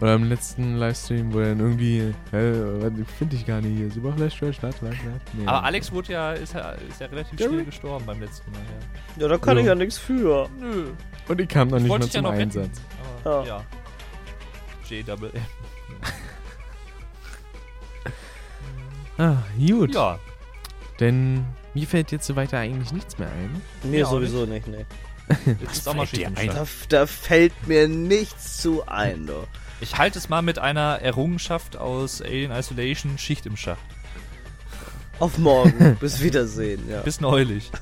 Oder 0.00 0.14
im 0.14 0.24
letzten 0.24 0.76
Livestream, 0.76 1.32
wo 1.34 1.40
er 1.40 1.48
dann 1.50 1.60
irgendwie, 1.60 2.14
hä, 2.30 2.52
was 2.80 2.92
finde 3.18 3.34
ich 3.36 3.44
gar 3.46 3.60
nicht 3.60 3.76
hier. 3.76 3.90
Super 3.90 4.12
Flash 4.12 4.38
Trash, 4.38 4.56
was, 4.62 4.74
was? 4.80 4.90
Nee. 5.32 5.44
Aber 5.46 5.64
Alex 5.64 5.90
wurde 5.92 6.12
ja, 6.12 6.32
ist 6.34 6.54
ja, 6.54 6.70
ist 6.88 7.00
ja 7.00 7.06
relativ 7.08 7.38
Ja, 7.40 7.48
schnell 7.48 7.64
gestorben 7.64 8.06
beim 8.06 8.20
letzten 8.20 8.50
Mal. 8.52 8.60
Ja. 9.16 9.22
Ja, 9.22 9.28
da 9.28 9.38
kann 9.38 9.56
Ja. 9.56 9.60
ich 9.62 9.66
ja 9.68 9.74
nichts 9.74 9.98
für. 9.98 10.48
Nö. 10.60 10.86
Und 11.28 11.40
ich 11.40 11.48
kam 11.48 11.66
noch 11.68 11.78
Ich 11.78 11.82
nicht 11.82 11.90
mal 11.90 12.00
ja 12.00 12.08
zum 12.08 12.22
noch 12.22 12.30
retten. 12.32 12.42
Einsatz. 12.42 12.80
Aber, 13.24 13.44
Ja. 13.46 13.56
ja. 13.58 13.64
J-Double 14.88 15.30
M. 15.34 15.42
Ah, 19.22 19.42
gut. 19.58 19.94
Ja. 19.94 20.18
Denn 21.00 21.44
mir 21.74 21.86
fällt 21.86 22.10
jetzt 22.12 22.26
so 22.26 22.36
weiter 22.36 22.58
eigentlich 22.58 22.92
nichts 22.92 23.18
mehr 23.18 23.28
ein. 23.28 23.62
Mir 23.90 24.00
Ja, 24.00 24.06
sowieso 24.06 24.46
nicht, 24.46 24.66
nee. 24.66 24.84
Jetzt 25.60 25.72
ist 25.78 25.88
auch 25.88 25.94
mal 25.94 26.06
fällt 26.06 26.22
dir 26.22 26.38
ein. 26.38 26.46
Da, 26.48 26.66
da 26.88 27.06
fällt 27.06 27.66
mir 27.68 27.88
nichts 27.88 28.58
zu 28.58 28.86
ein, 28.86 29.26
du. 29.26 29.34
Ich 29.80 29.96
halte 29.98 30.18
es 30.18 30.28
mal 30.28 30.42
mit 30.42 30.58
einer 30.58 30.98
Errungenschaft 31.00 31.76
aus 31.76 32.20
Alien 32.20 32.52
Isolation 32.52 33.16
Schicht 33.18 33.46
im 33.46 33.56
Schacht. 33.56 33.80
Auf 35.18 35.38
morgen. 35.38 35.96
Bis 36.00 36.20
Wiedersehen, 36.20 36.88
ja. 36.88 37.00
Bis 37.02 37.20
neulich. 37.20 37.70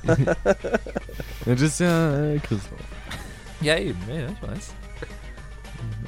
Ja, 1.45 1.53
das 1.55 1.61
ist 1.61 1.79
ja 1.79 2.33
äh, 2.33 2.37
Christoph. 2.37 2.77
ja, 3.61 3.75
eben, 3.77 3.97
ja, 4.07 4.13
ja, 4.21 4.27
ich 4.29 4.47
weiß. 4.47 4.73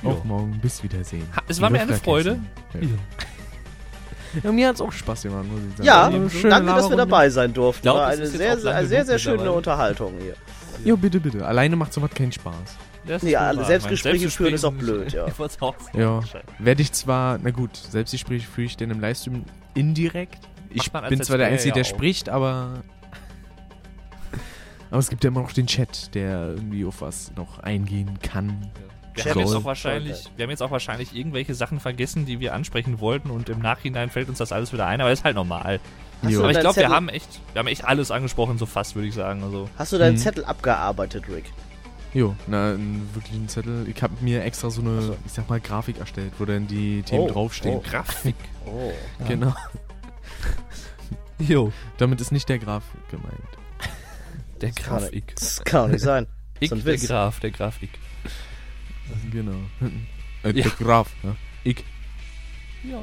Auf 0.03 0.17
Ja. 0.19 0.23
morgen, 0.25 0.59
bis 0.61 0.83
Wiedersehen. 0.83 1.25
Ha- 1.35 1.41
es 1.47 1.59
war 1.59 1.71
mir 1.71 1.81
eine 1.81 1.95
Freude. 1.95 2.39
Ja. 2.75 2.79
Ja, 4.41 4.51
mir 4.51 4.67
hat 4.69 4.75
es 4.75 4.81
auch 4.81 4.91
Spaß 4.91 5.23
gemacht, 5.23 5.45
muss 5.51 5.61
ich 5.61 5.85
sagen. 5.85 6.33
Ja, 6.43 6.49
danke, 6.49 6.73
dass 6.73 6.89
wir 6.89 6.97
dabei 6.97 7.29
sein 7.29 7.53
durften. 7.53 7.83
glaub, 7.83 7.97
War 7.97 8.07
eine 8.07 8.25
sehr, 8.25 8.57
sehr, 8.57 8.85
sehr, 8.85 9.03
genug 9.05 9.19
schöne. 9.19 9.51
Unterhaltung 9.51 10.13
hier. 10.19 10.35
Jo, 10.83 10.97
bitte, 10.97 11.19
bitte. 11.19 11.45
Alleine 11.45 11.75
macht 11.75 11.93
sowas 11.93 12.11
keinen 12.11 12.31
Spaß. 12.31 12.77
Das 13.05 13.21
Nee, 13.21 13.35
alle 13.35 13.59
wahr. 13.59 13.65
Selbstgespräche 13.65 14.29
führen 14.29 14.53
ist 14.53 14.63
auch 14.63 14.73
blöd, 14.73 15.11
ja. 15.11 15.25
Ja. 15.93 16.21
Werde 16.59 16.81
ich 16.81 16.91
zwar, 16.93 17.37
na 17.41 17.51
gut, 17.51 17.75
Selbstgespräche 17.75 18.47
führe 18.47 18.65
ich 18.65 18.77
denn 18.77 18.91
im 18.91 18.99
Livestream 18.99 19.43
indirekt. 19.73 20.47
Ich 20.69 20.91
bin 20.91 21.21
zwar 21.21 21.37
der 21.37 21.47
Einzige, 21.47 21.73
der 21.73 21.83
ja 21.83 21.89
auch. 21.89 21.95
spricht, 21.95 22.29
aber. 22.29 22.81
Aber 24.89 24.99
es 24.99 25.09
gibt 25.09 25.23
ja 25.23 25.29
immer 25.29 25.41
noch 25.41 25.51
den 25.51 25.67
Chat, 25.67 26.13
der 26.13 26.49
irgendwie 26.49 26.85
auf 26.85 27.01
was 27.01 27.31
noch 27.35 27.59
eingehen 27.59 28.19
kann. 28.21 28.69
Wir 29.15 29.25
haben, 29.25 29.39
jetzt 29.39 29.53
auch 29.55 29.63
wahrscheinlich, 29.65 30.23
wir 30.35 30.43
haben 30.43 30.49
jetzt 30.49 30.63
auch 30.63 30.71
wahrscheinlich 30.71 31.15
irgendwelche 31.15 31.53
Sachen 31.53 31.79
vergessen, 31.79 32.25
die 32.25 32.39
wir 32.39 32.53
ansprechen 32.53 32.99
wollten 32.99 33.29
und 33.29 33.49
im 33.49 33.59
Nachhinein 33.59 34.09
fällt 34.09 34.29
uns 34.29 34.37
das 34.39 34.51
alles 34.51 34.73
wieder 34.73 34.87
ein, 34.87 35.01
aber 35.01 35.09
das 35.09 35.19
ist 35.19 35.25
halt 35.25 35.35
normal. 35.35 35.79
Hast 36.23 36.37
Aber 36.37 36.51
ich 36.51 36.59
glaube, 36.59 36.77
wir 36.77 36.89
haben 36.89 37.09
echt, 37.09 37.41
wir 37.53 37.59
haben 37.59 37.67
echt 37.67 37.83
alles 37.85 38.09
angesprochen, 38.11 38.57
so 38.57 38.65
fast, 38.65 38.95
würde 38.95 39.07
ich 39.07 39.13
sagen. 39.13 39.43
Also, 39.43 39.69
Hast 39.77 39.91
du 39.93 39.97
deinen 39.97 40.13
Mhm. 40.13 40.17
Zettel 40.19 40.45
abgearbeitet, 40.45 41.25
Rick? 41.29 41.45
Jo, 42.13 42.35
na, 42.47 42.73
einen 42.73 43.09
wirklichen 43.13 43.47
Zettel. 43.49 43.87
Ich 43.93 44.01
habe 44.01 44.13
mir 44.21 44.43
extra 44.43 44.69
so 44.69 44.81
eine, 44.81 45.01
so. 45.01 45.17
ich 45.25 45.31
sag 45.33 45.49
mal, 45.49 45.59
Grafik 45.59 45.99
erstellt, 45.99 46.31
wo 46.37 46.45
dann 46.45 46.67
die 46.67 47.01
Themen 47.01 47.23
Oh, 47.23 47.27
draufstehen. 47.29 47.75
oh. 47.77 47.83
Grafik. 47.87 48.35
Oh. 48.65 48.93
Genau. 49.27 49.53
Jo, 51.39 51.73
Damit 51.97 52.21
ist 52.21 52.31
nicht 52.31 52.47
der 52.47 52.59
Graf 52.59 52.83
gemeint. 53.11 53.33
der 54.61 54.71
Grafik. 54.71 55.35
das 55.35 55.61
kann 55.65 55.81
doch 55.87 55.91
nicht 55.93 56.01
sein. 56.03 56.27
Ich, 56.59 56.69
so 56.69 56.75
ein 56.75 56.83
der. 56.85 56.95
Graf, 56.97 57.41
der 57.41 57.51
Grafik. 57.51 57.89
Genau. 59.31 59.57
Äh, 60.43 60.47
Ja. 60.49 60.63
Der 60.63 60.71
Graf, 60.71 61.09
ja. 61.23 61.35
Ich 61.63 61.83
Ja, 62.83 62.99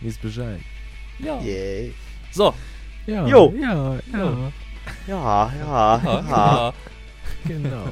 weiß 0.00 0.18
Bescheid. 0.18 0.60
ja. 1.20 1.40
Yay. 1.40 1.94
So, 2.32 2.52
Ja, 3.06 3.24
Jo. 3.26 3.54
ja, 3.56 3.94
ja, 3.94 4.00
Ja, 4.12 4.48
ja, 5.06 5.52
ja, 5.54 6.02
ja. 6.02 6.20
ja. 6.28 6.74
genau. 7.44 7.84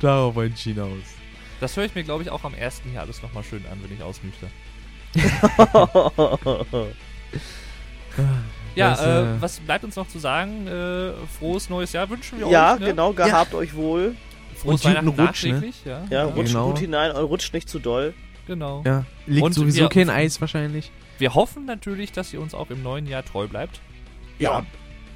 Darauf 0.00 0.34
wollte 0.36 0.54
ich 0.54 0.62
hinaus. 0.62 1.02
Das 1.60 1.76
höre 1.76 1.84
ich 1.84 1.94
mir, 1.94 2.02
glaube 2.04 2.22
ich, 2.22 2.30
auch 2.30 2.44
am 2.44 2.54
ersten 2.54 2.88
hier 2.90 3.00
alles 3.02 3.20
nochmal 3.22 3.42
schön 3.44 3.62
an, 3.70 3.78
wenn 3.82 3.92
ich 3.94 4.02
ausnüchter. 4.02 4.46
Ja, 8.74 8.90
Das, 8.90 9.00
äh, 9.00 9.22
äh, 9.22 9.40
was 9.42 9.60
bleibt 9.60 9.84
uns 9.84 9.96
noch 9.96 10.08
zu 10.08 10.18
sagen? 10.18 10.66
Äh, 10.66 11.12
frohes 11.38 11.68
neues 11.68 11.92
Jahr 11.92 12.08
wünschen 12.10 12.38
wir 12.38 12.48
ja, 12.48 12.74
euch. 12.74 12.80
Ne? 12.80 12.86
genau, 12.86 13.12
gehabt 13.12 13.54
euch 13.54 13.74
wohl. 13.74 14.14
Frohes 14.58 14.84
Und 14.84 14.90
Weihnachten 14.90 15.08
Rutsch, 15.08 15.44
ne? 15.44 15.72
ja. 15.84 16.04
Ja, 16.10 16.24
rutscht 16.24 16.48
Genau. 16.52 16.68
gut 16.70 16.78
hinein 16.80 17.12
und 17.12 17.24
rutscht 17.24 17.54
nicht 17.54 17.68
zu 17.68 17.78
doll. 17.78 18.12
Genau. 18.46 18.82
Ja, 18.86 19.04
liegt 19.26 19.44
Und 19.44 19.52
sowieso 19.52 19.80
wir- 19.82 19.88
kein 19.88 20.10
Eis 20.10 20.40
wahrscheinlich. 20.40 20.90
Wir 21.18 21.34
hoffen 21.34 21.64
natürlich, 21.64 22.12
dass 22.12 22.32
ihr 22.32 22.40
uns 22.40 22.54
auch 22.54 22.70
im 22.70 22.82
neuen 22.82 23.06
Jahr 23.06 23.24
treu 23.24 23.46
bleibt. 23.46 23.80
Ja. 24.38 24.64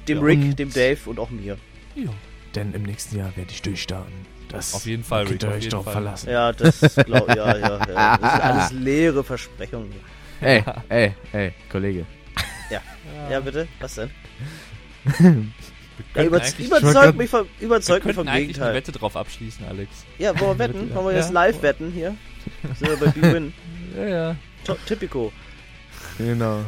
Dem 0.07 0.17
Ja, 0.19 0.23
Rick, 0.23 0.39
und- 0.39 0.59
dem 0.59 0.71
Dave 0.73 0.97
und 1.05 1.19
auch 1.19 1.29
mir. 1.29 1.57
Ja. 1.95 2.09
Denn 2.55 2.73
im 2.73 2.83
nächsten 2.83 3.17
Jahr 3.17 3.35
werde 3.35 3.51
ich 3.51 3.61
durchstarten. 3.61 4.13
Das 4.49 4.73
Auf 4.75 4.85
jeden 4.85 5.03
Fall, 5.03 5.25
könnt 5.25 5.43
Rick, 5.43 5.43
ihr 5.43 5.49
auf 5.49 5.55
euch 5.57 5.69
darauf 5.69 5.91
verlassen. 5.91 6.29
Ja, 6.29 6.51
das 6.51 6.79
glaub, 7.05 7.27
ja, 7.29 7.57
ja, 7.57 7.79
ja. 7.87 8.17
Das 8.21 8.31
sind 8.33 8.41
alles 8.43 8.71
leere 8.71 9.23
Versprechungen. 9.23 9.91
Ey, 10.41 10.63
ey, 10.89 11.13
ey, 11.31 11.53
Kollege. 11.71 12.05
Ja, 13.29 13.39
bitte? 13.39 13.67
Was 13.79 13.95
denn? 13.95 14.11
Ja, 15.97 16.03
könnten 16.13 16.27
über, 16.27 16.41
eigentlich- 16.41 16.67
überzeugt 16.67 16.93
grad- 16.93 17.15
mich 17.15 17.29
vom, 17.29 17.47
wir 17.59 17.65
überzeugt 17.67 18.05
mich 18.05 18.15
könnten 18.15 18.27
vom 18.29 18.33
eigentlich 18.33 18.57
eine 18.61 18.71
Gegenteil. 18.71 18.73
Wette 18.75 18.91
drauf 18.91 19.15
abschließen, 19.15 19.65
Alex. 19.67 19.91
Ja, 20.17 20.39
wollen 20.39 20.57
wir 20.57 20.67
wetten? 20.67 20.89
Wollen 20.95 21.07
wir 21.07 21.13
jetzt 21.15 21.27
Ja. 21.29 21.33
live 21.33 21.61
wetten 21.61 21.91
hier? 21.91 22.15
Sind 22.75 22.89
wir 22.89 22.97
bei 22.97 23.07
B-Win? 23.11 23.53
Ja, 23.95 24.07
ja. 24.07 24.35
Typico. 24.87 25.31
Genau. 26.17 26.61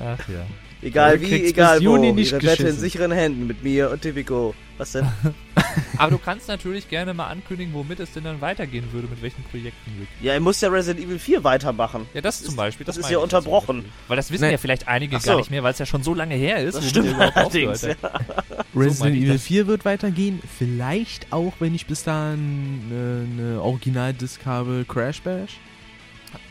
Ach 0.00 0.18
ja. 0.28 0.46
Egal 0.82 1.20
wie, 1.20 1.44
egal 1.46 1.78
bis 1.78 1.86
wo. 1.88 1.94
Juni 1.96 2.12
nicht 2.12 2.32
Ihre 2.32 2.42
Wette 2.42 2.68
in 2.68 2.76
sicheren 2.76 3.12
Händen 3.12 3.46
mit 3.46 3.62
mir 3.62 3.90
und 3.90 4.02
Typico. 4.02 4.54
Was 4.78 4.92
denn? 4.92 5.06
Aber 5.98 6.10
du 6.10 6.18
kannst 6.18 6.48
natürlich 6.48 6.88
gerne 6.88 7.14
mal 7.14 7.28
ankündigen, 7.28 7.72
womit 7.72 8.00
es 8.00 8.12
denn 8.12 8.24
dann 8.24 8.40
weitergehen 8.40 8.92
würde, 8.92 9.06
mit 9.06 9.22
welchen 9.22 9.44
Projekten, 9.44 9.92
Rick. 10.00 10.08
Ja, 10.20 10.32
er 10.32 10.40
muss 10.40 10.60
ja 10.60 10.70
Resident 10.70 11.04
Evil 11.06 11.18
4 11.20 11.44
weitermachen. 11.44 12.06
Ja, 12.14 12.20
das 12.20 12.42
zum 12.42 12.56
Beispiel. 12.56 12.84
das 12.84 12.96
ist 12.96 13.04
meine 13.04 13.12
ja 13.12 13.18
unterbrochen. 13.20 13.84
Weil 14.08 14.16
das 14.16 14.30
wissen 14.32 14.44
Nee. 14.46 14.52
ja 14.52 14.58
vielleicht 14.58 14.88
einige 14.88 15.20
so. 15.20 15.30
gar 15.30 15.36
nicht 15.36 15.50
mehr, 15.52 15.62
weil 15.62 15.72
es 15.72 15.78
ja 15.78 15.86
schon 15.86 16.02
so 16.02 16.14
lange 16.14 16.34
her 16.34 16.58
ist. 16.64 16.74
Das 16.76 16.88
stimmt 16.88 17.14
allerdings. 17.18 17.82
Ja. 17.82 17.94
Resident 18.74 19.16
Evil 19.16 19.32
das. 19.34 19.42
4 19.42 19.66
wird 19.68 19.84
weitergehen. 19.84 20.40
Vielleicht 20.58 21.32
auch, 21.32 21.52
wenn 21.60 21.74
ich 21.76 21.86
bis 21.86 22.02
dahin 22.02 22.80
eine, 22.90 23.26
eine 23.52 23.62
Original-Disc 23.62 24.44
habe, 24.46 24.84
Crash 24.88 25.22
Bash. 25.22 25.58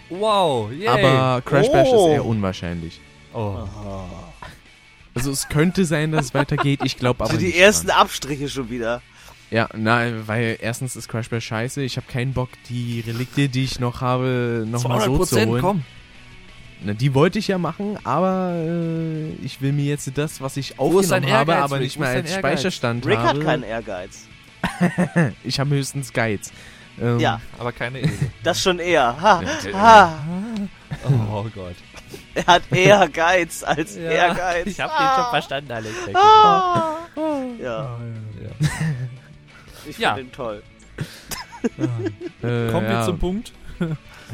Wow, 0.10 0.72
yay. 0.72 0.88
Aber 0.88 1.42
Crash 1.42 1.70
Bash 1.70 1.88
Oh. 1.92 2.08
ist 2.08 2.14
eher 2.14 2.26
unwahrscheinlich. 2.26 3.00
Oh. 3.34 3.68
Also 5.14 5.32
es 5.32 5.50
könnte 5.50 5.86
sein, 5.86 6.12
dass 6.12 6.26
es 6.28 6.34
weitergeht. 6.34 6.80
Ich 6.84 6.98
glaube 6.98 7.24
aber 7.24 7.32
Also 7.32 7.38
die 7.40 7.48
nicht 7.48 7.58
ersten 7.60 7.88
dran. 7.88 7.98
Abstriche 7.98 8.48
schon 8.50 8.70
wieder. 8.70 9.02
Ja, 9.50 9.68
na, 9.76 10.26
weil 10.28 10.58
erstens 10.62 10.96
ist 10.96 11.10
Crash 11.10 11.30
Bash 11.30 11.46
scheiße. 11.46 11.82
Ich 11.82 11.98
habe 11.98 12.08
keinen 12.10 12.32
Bock, 12.34 12.50
die 12.70 13.04
Relikte, 13.06 13.50
die 13.50 13.66
ich 13.66 13.80
noch 13.82 14.00
habe, 14.00 14.64
nochmal 14.66 15.02
so 15.02 15.26
zu 15.26 15.36
200% 15.36 15.48
holen. 15.48 15.62
komm. 15.62 15.84
Na, 16.84 16.94
die 16.94 17.14
wollte 17.14 17.38
ich 17.38 17.50
ja 17.50 17.58
machen, 17.58 17.98
aber 18.06 18.54
äh, 18.56 19.32
ich 19.44 19.62
will 19.62 19.74
mir 19.74 19.86
jetzt 19.86 20.10
das, 20.18 20.40
was 20.42 20.56
ich 20.58 20.80
aufgenommen 20.80 21.30
habe, 21.32 21.52
Ehrgeiz, 21.52 21.64
aber 21.66 21.76
Rick? 21.76 21.84
nicht 21.84 22.00
mehr 22.00 22.08
als 22.10 22.18
Ehrgeiz? 22.32 22.38
Speicherstand 22.40 23.06
Rick 23.06 23.18
habe. 23.20 23.40
hat 23.40 23.46
keinen 23.46 23.64
Ehrgeiz. 23.64 24.28
Ich 25.44 25.60
habe 25.60 25.72
höchstens 25.72 26.14
Guides. 26.14 26.52
Ähm, 27.00 27.20
Ja, 27.20 27.42
Aber 27.60 27.72
keine 27.72 28.00
Ehre. 28.02 28.12
das 28.44 28.62
schon 28.64 28.80
eher. 28.80 29.20
Ha, 29.22 29.42
Ja, 29.72 29.74
ha. 29.74 30.20
Oh 31.32 31.46
Gott. 31.54 31.76
Er 32.36 32.46
hat 32.48 32.64
eher 32.72 33.08
Geiz 33.10 33.64
als 33.64 33.96
Ehrgeiz. 33.96 34.68
Ich 34.68 34.80
hab 34.80 34.90
den 34.98 35.08
schon 35.22 35.30
verstanden, 35.32 35.72
Alex. 35.72 35.96
Ah. 36.14 36.98
Ja, 37.62 37.98
Ja. 38.42 38.68
ich 39.90 39.98
Ja. 39.98 40.16
finde 40.16 40.30
den 40.30 40.34
toll. 40.34 40.64
Äh, 41.68 42.72
Kommen 42.72 42.88
wir 42.88 42.92
ja. 42.94 43.04
zum 43.06 43.20
Punkt. 43.20 43.52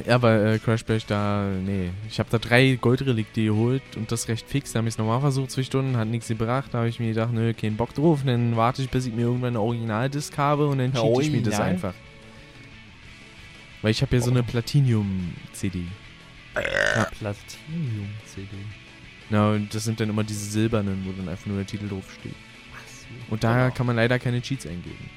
Ja, 0.06 0.16
aber 0.16 0.46
äh, 0.46 0.60
Crash 0.60 0.86
Bash 0.86 1.06
da, 1.06 1.46
nee. 1.66 1.90
Ich 2.10 2.20
habe 2.20 2.30
da 2.30 2.38
drei 2.38 2.78
Goldrelikte 2.80 3.44
geholt 3.44 3.82
und 3.96 4.12
das 4.12 4.28
recht 4.28 4.48
fix. 4.48 4.72
Da 4.74 4.78
habe 4.80 4.88
ich 4.88 4.94
es 4.94 4.98
nochmal 4.98 5.20
versucht, 5.22 5.52
zwei 5.52 5.64
Stunden, 5.64 5.98
hat 5.98 6.08
nichts 6.08 6.28
gebracht. 6.28 6.70
Da 6.74 6.80
habe 6.80 6.90
ich 6.90 7.00
mir 7.00 7.08
gedacht, 7.10 7.32
nö, 7.34 7.54
keinen 7.54 7.78
Bock 7.78 7.94
drauf. 7.94 8.22
Und 8.22 8.28
dann 8.28 8.56
warte 8.56 8.82
ich, 8.82 8.90
bis 8.90 9.06
ich 9.08 9.14
mir 9.14 9.24
irgendwann 9.24 9.50
eine 9.50 9.62
Originaldisc 9.62 10.38
habe 10.38 10.68
und 10.68 10.78
dann 10.80 10.94
cheat 10.94 11.20
ich 11.22 11.32
mir 11.32 11.42
das 11.42 11.60
einfach. 11.60 11.94
Weil 13.82 13.92
ich 13.92 14.02
habe 14.02 14.16
ja 14.16 14.22
so 14.22 14.32
eine 14.32 14.44
Platinum-CD. 14.44 15.86
Platinum-CD. 17.20 18.50
Na, 19.30 19.52
und 19.52 19.74
das 19.74 19.84
sind 19.84 20.00
dann 20.00 20.10
immer 20.10 20.24
diese 20.24 20.46
silbernen, 20.46 21.06
wo 21.06 21.12
dann 21.12 21.30
einfach 21.30 21.46
nur 21.48 21.58
der 21.58 21.66
Titel 21.66 21.90
draufsteht. 21.90 22.36
Und 23.30 23.44
da 23.44 23.70
kann 23.72 23.86
man 23.86 23.96
leider 23.96 24.20
keine 24.20 24.42
Cheats 24.42 24.66
eingeben. 24.66 25.10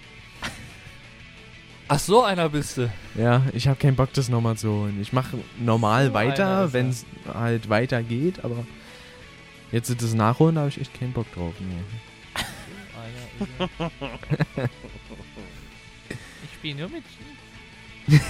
Ach, 1.92 1.98
so 1.98 2.22
einer 2.22 2.48
bist 2.48 2.76
du. 2.76 2.88
Ja, 3.16 3.42
ich 3.52 3.66
habe 3.66 3.76
keinen 3.76 3.96
Bock, 3.96 4.12
das 4.12 4.28
nochmal 4.28 4.56
zu 4.56 4.70
holen. 4.70 5.00
Ich 5.00 5.12
mache 5.12 5.36
normal 5.58 6.06
So 6.06 6.14
einer 6.14 6.30
weiter, 6.30 6.72
wenn 6.72 6.90
es 6.90 7.04
halt 7.26 7.68
weiter 7.68 8.04
geht, 8.04 8.44
aber 8.44 8.64
jetzt 9.72 9.90
das 10.00 10.14
Nachholen, 10.14 10.54
da 10.54 10.60
habe 10.60 10.70
ich 10.70 10.80
echt 10.80 10.94
keinen 10.94 11.12
Bock 11.12 11.26
drauf. 11.34 11.52
Nee. 11.58 11.74
Er. 12.38 13.70
ich 16.44 16.54
spiele 16.54 16.78
nur 16.78 16.88
mit. 16.90 17.02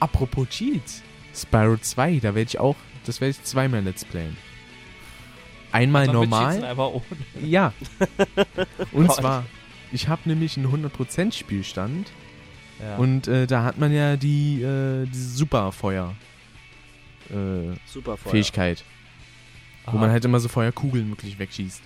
Apropos 0.00 0.48
Cheats, 0.48 1.02
Spyro 1.36 1.76
2, 1.76 2.16
da 2.20 2.34
werde 2.34 2.48
ich 2.48 2.58
auch, 2.58 2.76
das 3.04 3.20
werde 3.20 3.30
ich 3.32 3.42
zweimal 3.44 3.82
Let's 3.82 4.04
Playen. 4.04 4.36
Einmal 5.72 6.06
normal, 6.06 6.64
einmal 6.64 6.88
ohne. 6.94 7.02
ja. 7.44 7.72
Und 8.92 9.12
zwar, 9.12 9.44
ich 9.92 10.08
habe 10.08 10.22
nämlich 10.24 10.56
einen 10.56 10.66
100% 10.66 11.32
Spielstand 11.32 12.10
Ja. 12.80 12.96
Und 12.96 13.28
äh, 13.28 13.46
da 13.46 13.64
hat 13.64 13.78
man 13.78 13.92
ja 13.92 14.16
die 14.16 14.62
äh, 14.62 15.06
diese 15.06 15.30
Superfeuer 15.36 16.14
äh, 17.30 17.74
Super 17.86 18.16
Feuer. 18.16 18.30
Fähigkeit, 18.32 18.84
wo 19.86 19.92
Aha. 19.92 19.98
man 19.98 20.10
halt 20.10 20.24
immer 20.24 20.40
so 20.40 20.48
Feuerkugeln 20.48 21.08
wirklich 21.10 21.38
wegschießt. 21.38 21.82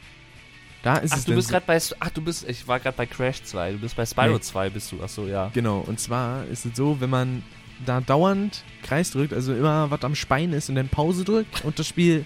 Da 0.83 0.97
ist 0.97 1.13
Ach, 1.13 1.19
es 1.19 1.25
du 1.25 1.35
bist 1.35 1.49
so- 1.49 1.53
gerade 1.53 1.67
bei. 1.67 1.79
Ach, 2.01 2.11
du 2.11 2.23
bist. 2.23 2.49
Ich 2.49 2.67
war 2.69 2.79
gerade 2.81 2.97
bei 2.97 3.07
Crash 3.07 3.43
2. 3.43 3.73
Du 3.73 3.79
bist 3.79 3.97
bei 3.97 4.07
Spyro 4.07 4.35
Nee. 4.35 4.41
2, 4.41 4.71
bist 4.71 4.91
du. 4.93 5.03
Achso, 5.03 5.27
ja. 5.27 5.51
Genau, 5.53 5.81
und 5.81 5.99
zwar 6.01 6.45
ist 6.47 6.65
es 6.65 6.75
so, 6.77 7.01
wenn 7.01 7.11
man 7.11 7.43
da 7.87 8.01
dauernd 8.01 8.65
Kreis 8.83 9.11
drückt, 9.11 9.33
also 9.33 9.55
immer 9.55 9.91
was 9.91 10.03
am 10.03 10.15
Spein 10.15 10.53
ist 10.53 10.69
und 10.69 10.75
dann 10.75 10.89
Pause 10.89 11.25
drückt 11.25 11.65
und 11.65 11.79
das 11.79 11.87
Spiel 11.87 12.25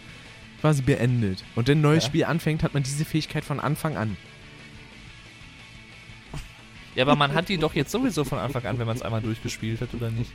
quasi 0.60 0.82
beendet 0.82 1.44
und 1.54 1.68
dann 1.68 1.78
ein 1.78 1.82
neues 1.82 2.04
Ja. 2.04 2.08
Spiel 2.08 2.24
anfängt, 2.24 2.62
hat 2.62 2.74
man 2.74 2.82
diese 2.82 3.04
Fähigkeit 3.04 3.44
von 3.44 3.60
Anfang 3.60 3.96
an. 3.96 4.16
Ja, 6.94 7.02
aber 7.04 7.16
man 7.16 7.34
hat 7.34 7.48
die 7.48 7.58
doch 7.58 7.74
jetzt 7.74 7.90
sowieso 7.90 8.24
von 8.24 8.38
Anfang 8.38 8.64
an, 8.66 8.78
wenn 8.78 8.86
man 8.86 8.96
es 8.96 9.02
einmal 9.02 9.20
durchgespielt 9.20 9.80
hat, 9.80 9.92
oder 9.94 10.10
nicht? 10.10 10.32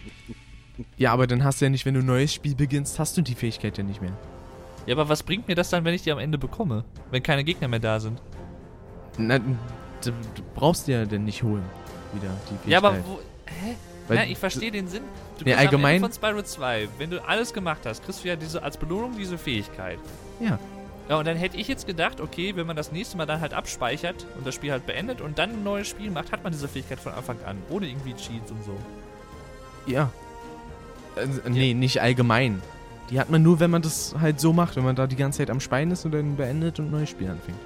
Ja, 0.97 1.13
aber 1.13 1.25
dann 1.25 1.43
hast 1.43 1.61
du 1.61 1.65
ja 1.65 1.69
nicht, 1.69 1.85
wenn 1.85 1.93
du 1.93 2.01
ein 2.01 2.05
neues 2.05 2.33
Spiel 2.33 2.55
beginnst, 2.55 2.99
hast 2.99 3.17
du 3.17 3.21
die 3.21 3.35
Fähigkeit 3.35 3.77
ja 3.77 3.83
nicht 3.83 4.01
mehr. 4.01 4.17
Ja, 4.85 4.95
aber 4.95 5.07
was 5.09 5.23
bringt 5.23 5.47
mir 5.47 5.55
das 5.55 5.69
dann, 5.69 5.85
wenn 5.85 5.93
ich 5.93 6.01
die 6.03 6.11
am 6.11 6.19
Ende 6.19 6.37
bekomme? 6.37 6.83
Wenn 7.11 7.23
keine 7.23 7.43
Gegner 7.43 7.67
mehr 7.67 7.79
da 7.79 7.99
sind? 7.99 8.21
Na, 9.17 9.39
du, 9.39 9.45
du 10.03 10.11
brauchst 10.55 10.87
dir 10.87 10.99
ja 10.99 11.05
denn 11.05 11.25
nicht 11.25 11.43
holen, 11.43 11.63
wieder 12.13 12.29
die 12.45 12.55
Fähigkeit. 12.55 12.71
Ja, 12.71 12.77
aber 12.79 12.97
wo. 13.05 13.19
Hä? 13.45 13.75
Weil 14.09 14.17
ja, 14.17 14.23
ich 14.25 14.37
verstehe 14.37 14.71
den 14.71 14.87
Sinn. 14.89 15.03
Du 15.37 15.45
Nee, 15.45 15.53
allgemein- 15.53 16.01
von 16.01 16.11
Spyro 16.11 16.41
2, 16.41 16.89
wenn 16.97 17.09
du 17.11 17.25
alles 17.25 17.53
gemacht 17.53 17.81
hast, 17.85 18.03
kriegst 18.03 18.23
du 18.23 18.27
ja 18.27 18.35
diese, 18.35 18.61
als 18.63 18.75
Belohnung 18.77 19.13
diese 19.17 19.37
Fähigkeit. 19.37 19.99
Ja. 20.41 20.59
Ja, 21.07 21.17
und 21.17 21.25
dann 21.25 21.37
hätte 21.37 21.57
ich 21.57 21.67
jetzt 21.67 21.87
gedacht, 21.87 22.19
okay, 22.21 22.55
wenn 22.55 22.67
man 22.67 22.75
das 22.75 22.91
nächste 22.91 23.17
Mal 23.17 23.25
dann 23.25 23.41
halt 23.41 23.53
abspeichert 23.53 24.25
und 24.37 24.45
das 24.45 24.53
Spiel 24.55 24.71
halt 24.71 24.85
beendet 24.85 25.21
und 25.21 25.39
dann 25.39 25.51
ein 25.51 25.63
neues 25.63 25.87
Spiel 25.87 26.11
macht, 26.11 26.31
hat 26.31 26.43
man 26.43 26.51
diese 26.51 26.67
Fähigkeit 26.67 26.99
von 26.99 27.13
Anfang 27.13 27.37
an, 27.47 27.57
ohne 27.69 27.87
irgendwie 27.87 28.13
Cheats 28.13 28.51
und 28.51 28.63
so. 28.63 28.75
Ja. 29.87 30.11
Also, 31.15 31.41
nee, 31.49 31.73
nicht 31.73 32.01
allgemein. 32.01 32.61
Die 33.09 33.19
hat 33.19 33.31
man 33.31 33.41
nur, 33.41 33.59
wenn 33.59 33.71
man 33.71 33.81
das 33.81 34.13
halt 34.21 34.39
so 34.39 34.53
macht, 34.53 34.75
wenn 34.75 34.83
man 34.83 34.95
da 34.95 35.07
die 35.07 35.15
ganze 35.15 35.39
Zeit 35.39 35.49
am 35.49 35.59
Spein 35.59 35.89
ist 35.89 36.05
und 36.05 36.11
dann 36.11 36.35
beendet 36.35 36.77
und 36.79 36.85
ein 36.87 36.91
neues 36.91 37.09
Spiel 37.09 37.27
anfängt. 37.29 37.57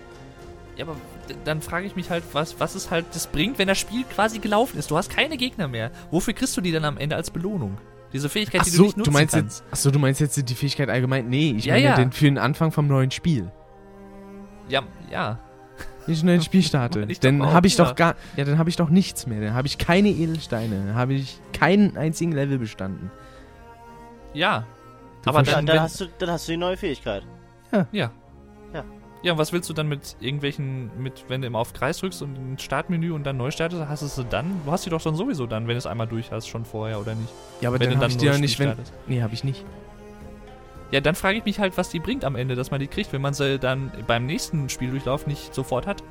Ja, 0.77 0.85
aber 0.85 0.95
dann 1.45 1.61
frage 1.61 1.85
ich 1.85 1.95
mich 1.95 2.09
halt, 2.09 2.23
was, 2.33 2.59
was 2.59 2.75
es 2.75 2.91
halt 2.91 3.05
das 3.13 3.27
bringt, 3.27 3.59
wenn 3.59 3.67
das 3.67 3.77
Spiel 3.79 4.03
quasi 4.03 4.39
gelaufen 4.39 4.77
ist. 4.77 4.91
Du 4.91 4.97
hast 4.97 5.09
keine 5.09 5.37
Gegner 5.37 5.67
mehr. 5.67 5.91
Wofür 6.11 6.33
kriegst 6.33 6.55
du 6.57 6.61
die 6.61 6.71
dann 6.71 6.85
am 6.85 6.97
Ende 6.97 7.15
als 7.15 7.31
Belohnung? 7.31 7.77
Diese 8.11 8.29
Fähigkeit, 8.29 8.65
die 8.65 8.71
du 8.71 8.83
nicht 8.83 8.97
nutzen 8.97 9.11
du 9.11 9.17
meinst 9.17 9.33
kannst. 9.33 9.59
jetzt, 9.61 9.73
achso, 9.73 9.89
du 9.91 9.99
meinst 9.99 10.21
jetzt 10.21 10.49
die 10.49 10.55
Fähigkeit 10.55 10.89
allgemein? 10.89 11.29
Nee, 11.29 11.55
ich 11.57 11.65
Ja, 11.65 11.73
meine 11.73 11.85
ja. 11.85 11.95
den 11.95 12.11
für 12.11 12.25
den 12.25 12.37
Anfang 12.37 12.71
vom 12.71 12.87
neuen 12.87 13.09
Spiel. 13.09 13.51
Ja, 14.69 14.83
ja. 15.11 15.39
Wenn 16.05 16.13
ich 16.13 16.21
ein 16.21 16.27
neues 16.27 16.45
Spiel 16.45 16.61
starte, 16.61 17.07
dann 17.21 17.41
habe 17.43 17.65
ich 17.65 17.77
ja. 17.77 17.85
doch 17.85 17.95
gar, 17.95 18.15
ja, 18.35 18.45
dann 18.45 18.57
habe 18.59 18.69
ich 18.69 18.75
doch 18.75 18.89
nichts 18.89 19.25
mehr. 19.25 19.41
Dann 19.41 19.53
habe 19.53 19.67
ich 19.67 19.77
keine 19.77 20.09
Edelsteine, 20.09 20.83
dann 20.85 20.95
habe 20.95 21.13
ich 21.13 21.39
keinen 21.53 21.97
einzigen 21.97 22.33
Level 22.33 22.59
bestanden. 22.59 23.09
Ja. 24.33 24.65
Du 25.23 25.29
aber 25.29 25.43
Dann, 25.43 25.65
dann, 25.65 25.79
hast 25.79 26.01
du, 26.01 26.05
dann 26.19 26.29
hast 26.29 26.47
du 26.47 26.51
die 26.51 26.57
neue 26.57 26.77
Fähigkeit. 26.77 27.23
ja. 27.71 27.87
Ja. 27.91 28.11
Ja, 29.23 29.31
und 29.31 29.37
was 29.37 29.53
willst 29.53 29.69
du 29.69 29.73
dann 29.73 29.87
mit 29.87 30.17
irgendwelchen, 30.19 30.91
mit, 31.01 31.25
wenn 31.29 31.41
du 31.41 31.47
immer 31.47 31.59
auf 31.59 31.71
Kreis 31.71 31.97
drückst 31.99 32.21
und 32.21 32.35
ein 32.35 32.59
Startmenü 32.59 33.13
und 33.13 33.23
dann 33.23 33.37
neu 33.37 33.51
startest, 33.51 33.87
hast 33.87 34.03
du 34.03 34.07
sie 34.07 34.25
dann? 34.25 34.61
Du 34.65 34.71
hast 34.71 34.83
sie 34.83 34.89
doch 34.89 35.01
dann 35.01 35.15
sowieso 35.15 35.47
dann, 35.47 35.65
wenn 35.65 35.75
du 35.75 35.77
es 35.77 35.85
einmal 35.85 36.07
durch 36.07 36.31
hast, 36.31 36.47
schon 36.47 36.65
vorher, 36.65 36.99
oder 36.99 37.15
nicht? 37.15 37.33
Ja, 37.61 37.69
aber 37.69 37.79
wenn 37.79 37.89
dann 37.89 38.01
habe 38.01 38.11
ich 38.11 38.17
die 38.17 38.25
ja 38.25 38.37
nicht, 38.37 38.59
wenn, 38.59 38.75
nee, 39.07 39.21
habe 39.21 39.33
ich 39.33 39.45
nicht. 39.45 39.65
Ja, 40.91 40.99
dann 40.99 41.15
frage 41.15 41.37
ich 41.37 41.45
mich 41.45 41.57
halt, 41.57 41.77
was 41.77 41.89
die 41.89 41.99
bringt 41.99 42.25
am 42.25 42.35
Ende, 42.35 42.55
dass 42.55 42.69
man 42.69 42.81
die 42.81 42.87
kriegt, 42.87 43.13
wenn 43.13 43.21
man 43.21 43.33
sie 43.33 43.57
dann 43.59 43.91
beim 44.05 44.25
nächsten 44.25 44.67
Spieldurchlauf 44.67 45.25
nicht 45.25 45.55
sofort 45.55 45.87
hat. 45.87 46.03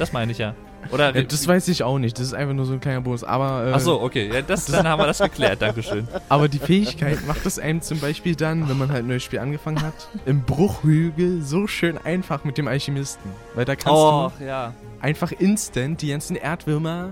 Das 0.00 0.12
meine 0.12 0.32
ich 0.32 0.38
ja. 0.38 0.54
Oder 0.90 1.14
Ja, 1.14 1.22
das 1.22 1.46
weiß 1.46 1.68
ich 1.68 1.82
auch 1.82 1.98
nicht, 1.98 2.18
das 2.18 2.26
ist 2.28 2.34
einfach 2.34 2.54
nur 2.54 2.64
so 2.64 2.72
ein 2.72 2.80
kleiner 2.80 3.00
Bonus. 3.00 3.24
Aber, 3.24 3.66
äh, 3.66 3.72
Ach 3.74 3.80
so, 3.80 4.00
okay, 4.00 4.30
ja, 4.32 4.42
das, 4.42 4.66
dann 4.66 4.86
haben 4.88 5.00
wir 5.00 5.06
das 5.06 5.18
geklärt, 5.18 5.60
Dankeschön. 5.60 6.08
aber 6.28 6.48
die 6.48 6.58
Fähigkeit 6.58 7.26
macht 7.26 7.44
es 7.46 7.58
einem 7.58 7.82
zum 7.82 8.00
Beispiel 8.00 8.34
dann, 8.36 8.68
wenn 8.68 8.78
man 8.78 8.90
halt 8.90 9.04
ein 9.04 9.08
neues 9.08 9.22
Spiel 9.22 9.38
angefangen 9.40 9.82
hat, 9.82 10.08
im 10.24 10.42
Bruchhügel 10.42 11.42
so 11.42 11.66
schön 11.66 11.98
einfach 11.98 12.44
mit 12.44 12.56
dem 12.58 12.68
Alchemisten. 12.68 13.30
Weil 13.54 13.64
da 13.64 13.74
kannst 13.76 13.88
Oh, 13.98 14.32
ja. 14.44 14.68
du 14.68 15.04
einfach 15.04 15.32
instant 15.32 16.00
die 16.02 16.08
ganzen 16.08 16.36
Erdwürmer 16.36 17.10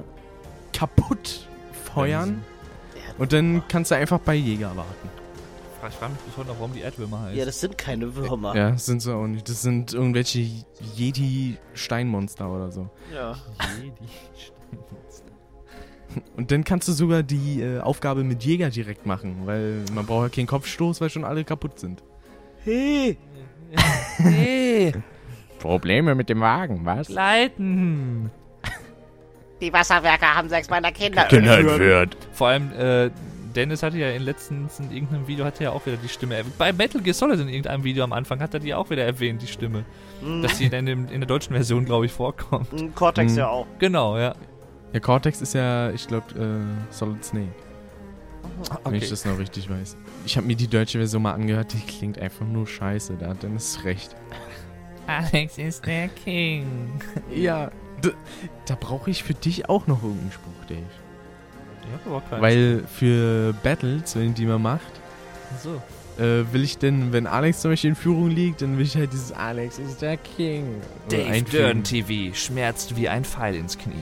kaputt 0.72 1.46
feuern 1.94 2.44
und 3.18 3.32
dann 3.32 3.62
kannst 3.68 3.90
du 3.90 3.94
einfach 3.96 4.18
bei 4.20 4.34
Jäger 4.34 4.76
warten. 4.76 5.08
Ich 5.88 5.94
frage 5.94 6.12
mich 6.12 6.22
bis 6.22 6.36
heute 6.36 6.48
noch, 6.48 6.56
warum 6.58 6.72
die 6.72 6.80
Erdwürmer 6.80 7.22
heißt. 7.22 7.36
Ja, 7.36 7.44
das 7.44 7.60
sind 7.60 7.78
keine 7.78 8.14
Würmer. 8.16 8.56
Ja, 8.56 8.70
das 8.72 8.86
sind 8.86 9.02
sie 9.02 9.14
auch 9.14 9.26
nicht. 9.26 9.48
Das 9.48 9.62
sind 9.62 9.92
irgendwelche 9.92 10.46
Jedi-Steinmonster 10.94 12.50
oder 12.50 12.72
so. 12.72 12.88
Ja. 13.14 13.36
Und 16.36 16.50
dann 16.50 16.64
kannst 16.64 16.88
du 16.88 16.92
sogar 16.92 17.22
die 17.22 17.60
äh, 17.60 17.80
Aufgabe 17.80 18.24
mit 18.24 18.42
Jäger 18.42 18.70
direkt 18.70 19.06
machen, 19.06 19.42
weil 19.44 19.84
man 19.92 20.06
braucht 20.06 20.22
ja 20.24 20.28
keinen 20.34 20.46
Kopfstoß, 20.46 21.00
weil 21.00 21.10
schon 21.10 21.24
alle 21.24 21.44
kaputt 21.44 21.78
sind. 21.78 22.02
Hey! 22.64 23.16
Hey, 24.18 24.94
Probleme 25.58 26.14
mit 26.14 26.30
dem 26.30 26.40
Wagen, 26.40 26.80
was? 26.84 27.08
Leiten. 27.10 28.30
Die 29.60 29.72
Wasserwerke 29.72 30.24
haben 30.24 30.48
sechs 30.48 30.70
meiner 30.70 30.92
Kinder 30.92 31.28
wird. 31.30 32.16
Vor 32.32 32.48
allem, 32.48 32.72
äh, 32.72 33.10
Dennis 33.56 33.82
hatte 33.82 33.96
ja 33.98 34.10
in 34.10 34.22
letztens 34.22 34.78
in 34.78 34.92
irgendeinem 34.92 35.26
Video 35.26 35.44
hatte 35.44 35.64
ja 35.64 35.70
auch 35.72 35.84
wieder 35.86 35.96
die 35.96 36.08
Stimme 36.08 36.36
erwähnt. 36.36 36.56
Bei 36.58 36.72
Metal 36.72 37.00
Gear 37.00 37.14
Solid 37.14 37.40
in 37.40 37.48
irgendeinem 37.48 37.82
Video 37.84 38.04
am 38.04 38.12
Anfang 38.12 38.40
hat 38.40 38.52
er 38.54 38.60
die 38.60 38.74
auch 38.74 38.90
wieder 38.90 39.04
erwähnt, 39.04 39.40
die 39.42 39.46
Stimme. 39.46 39.84
Hm, 40.20 40.42
Dass 40.42 40.58
sie 40.58 40.66
in, 40.66 40.86
dem, 40.86 41.08
in 41.08 41.20
der 41.20 41.26
deutschen 41.26 41.54
Version, 41.54 41.84
glaube 41.86 42.06
ich, 42.06 42.12
vorkommt. 42.12 42.70
hm, 42.70 42.94
Cortex 42.94 43.32
Hm. 43.32 43.38
ja 43.38 43.48
auch. 43.48 43.66
Genau, 43.78 44.18
ja. 44.18 44.34
Ja, 44.92 45.00
Cortex 45.00 45.40
ist 45.40 45.54
ja, 45.54 45.90
ich 45.90 46.06
glaube, 46.06 46.26
äh, 46.38 46.92
Solid 46.92 47.24
Snake, 47.24 47.48
wenn 48.84 48.94
ich 48.94 49.08
das 49.10 49.24
noch 49.24 49.38
richtig 49.38 49.68
weiß. 49.68 49.96
Ich 50.24 50.36
habe 50.36 50.46
mir 50.46 50.54
die 50.56 50.68
deutsche 50.68 50.98
Version 50.98 51.22
mal 51.22 51.32
angehört, 51.32 51.72
die 51.72 51.80
klingt 51.80 52.18
einfach 52.18 52.46
nur 52.46 52.66
scheiße, 52.66 53.14
da 53.18 53.28
hat 53.30 53.42
Dennis 53.42 53.80
recht. 53.84 54.14
Alex 55.06 55.58
ist 55.58 55.84
der 55.86 56.08
King. 56.08 57.00
Ja, 57.34 57.70
da, 58.02 58.10
da 58.66 58.76
brauche 58.78 59.10
ich 59.10 59.22
für 59.24 59.34
dich 59.34 59.68
auch 59.68 59.86
noch 59.86 60.02
irgendeinen 60.02 60.32
Spruch, 60.32 60.64
Dave. 60.68 60.82
Weil 62.30 62.84
für 62.92 63.52
Battles, 63.62 64.16
wenn 64.16 64.34
die 64.34 64.46
man 64.46 64.62
macht, 64.62 64.80
So. 65.62 65.80
äh, 66.22 66.44
will 66.52 66.62
ich 66.64 66.78
denn, 66.78 67.12
wenn 67.12 67.26
Alex 67.26 67.60
zum 67.60 67.70
Beispiel 67.72 67.90
in 67.90 67.96
Führung 67.96 68.30
liegt, 68.30 68.62
dann 68.62 68.78
will 68.78 68.84
ich 68.84 68.96
halt 68.96 69.12
dieses 69.12 69.32
Alex 69.32 69.78
ist 69.78 70.02
der 70.02 70.16
King. 70.16 70.80
äh, 71.10 71.42
Dave. 71.42 71.42
Dern 71.50 71.84
TV 71.84 72.34
schmerzt 72.34 72.96
wie 72.96 73.08
ein 73.08 73.24
Pfeil 73.24 73.54
ins 73.54 73.76
Knie. 73.78 73.94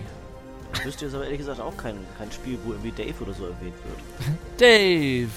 Ich 0.74 0.85
wüsste 0.85 1.05
jetzt 1.05 1.15
aber 1.15 1.24
ehrlich 1.24 1.39
gesagt 1.39 1.61
auch 1.61 1.77
kein, 1.77 1.94
kein 2.19 2.31
Spiel, 2.32 2.59
wo 2.65 2.73
irgendwie 2.73 2.90
Dave 2.93 3.15
oder 3.23 3.32
so 3.32 3.44
erwähnt 3.44 3.74
wird. 3.85 4.59
Dave! 4.61 5.31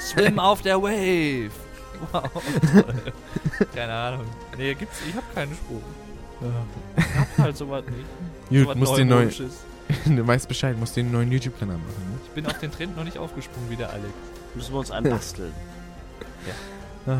Swim 0.00 0.38
auf 0.38 0.62
der 0.62 0.80
Wave! 0.82 1.50
Wow. 2.12 2.22
toll. 2.72 2.94
Keine 3.74 3.92
Ahnung. 3.92 4.26
Nee, 4.58 4.74
gibt's. 4.74 4.98
Ich 5.08 5.16
hab 5.16 5.34
keinen 5.34 5.54
Spruch. 5.54 5.80
Ich 6.98 7.04
hab 7.18 7.38
halt 7.38 7.56
sowas 7.56 7.84
nicht. 7.86 8.04
Gut, 8.50 8.58
Sowas 8.64 8.76
musst 8.76 8.98
den 8.98 9.08
neuen. 9.08 9.30
du 10.06 10.26
weißt 10.26 10.48
Bescheid, 10.48 10.78
musst 10.78 10.96
den 10.96 11.10
neuen 11.12 11.30
YouTube-Kanal 11.30 11.76
machen, 11.76 12.10
ne? 12.12 12.18
Ich 12.24 12.30
bin 12.30 12.46
auf 12.46 12.58
den 12.58 12.70
Trend 12.72 12.96
noch 12.96 13.04
nicht 13.04 13.18
aufgesprungen 13.18 13.70
wie 13.70 13.76
der 13.76 13.90
Alex. 13.90 14.12
Müssen 14.54 14.72
wir 14.72 14.78
uns 14.78 14.90
einen 14.90 15.10
basteln. 15.10 15.52
Ah. 17.06 17.18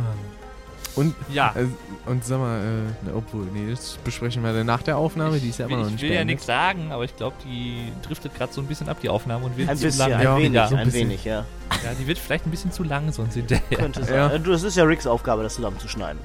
Und, 0.96 1.14
Ja. 1.30 1.54
äh, 1.54 1.66
und 2.08 2.24
sag 2.24 2.38
mal, 2.40 2.58
äh, 2.58 2.92
na, 3.04 3.12
obwohl, 3.14 3.44
nee, 3.52 3.70
das 3.70 3.98
besprechen 4.02 4.42
wir 4.42 4.52
dann 4.54 4.64
nach 4.66 4.82
der 4.82 4.96
Aufnahme, 4.96 5.38
die 5.38 5.50
ist 5.50 5.58
ja 5.58 5.66
ich 5.66 5.70
immer 5.72 5.80
will, 5.80 5.84
noch 5.84 5.88
ich 5.96 6.02
nicht 6.02 6.10
will 6.10 6.16
ja 6.16 6.24
nichts 6.24 6.46
sagen, 6.46 6.90
aber 6.90 7.04
ich 7.04 7.14
glaube, 7.14 7.36
die 7.44 7.92
driftet 8.02 8.34
gerade 8.34 8.52
so 8.52 8.62
ein 8.62 8.66
bisschen 8.66 8.88
ab, 8.88 8.96
die 9.02 9.10
Aufnahme, 9.10 9.44
und 9.44 9.56
wird 9.58 9.68
Ein 9.68 9.76
zu 9.76 9.84
bisschen, 9.84 10.08
lang. 10.10 10.12
ein 10.14 10.24
Ja, 10.24 10.36
wenig, 10.38 10.52
ja, 10.54 10.68
so 10.68 10.74
ein 10.76 10.80
ein 10.80 10.92
wenig, 10.94 11.24
ja. 11.24 11.44
Ja, 11.84 11.92
die 12.00 12.06
wird 12.06 12.18
vielleicht 12.18 12.46
ein 12.46 12.50
bisschen 12.50 12.72
zu 12.72 12.82
lang 12.82 13.12
sonst 13.12 13.34
hinterher. 13.34 13.76
Könnte 13.78 14.04
sein. 14.04 14.14
Ja. 14.14 14.30
Äh, 14.32 14.40
Du, 14.40 14.50
das 14.52 14.62
ist 14.62 14.76
ja 14.76 14.84
Ricks 14.84 15.06
Aufgabe, 15.06 15.42
das 15.42 15.54
zusammenzuschneiden. 15.56 16.20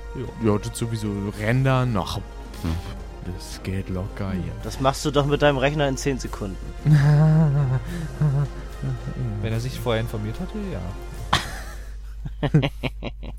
Ja, 0.46 0.58
das 0.58 0.78
sowieso 0.78 1.10
rendern, 1.40 1.96
ach, 2.00 2.20
das 3.38 3.62
geht 3.64 3.90
locker 3.90 4.32
hier. 4.32 4.52
Das 4.64 4.80
machst 4.80 5.04
du 5.06 5.12
doch 5.12 5.26
mit 5.26 5.42
deinem 5.42 5.58
Rechner 5.58 5.88
in 5.88 5.98
10 5.98 6.20
Sekunden. 6.20 6.58
Wenn 9.42 9.54
er 9.54 9.60
sich 9.60 9.80
vorher 9.80 10.02
informiert 10.02 10.40
hatte, 10.40 10.58
ja. 10.72 10.80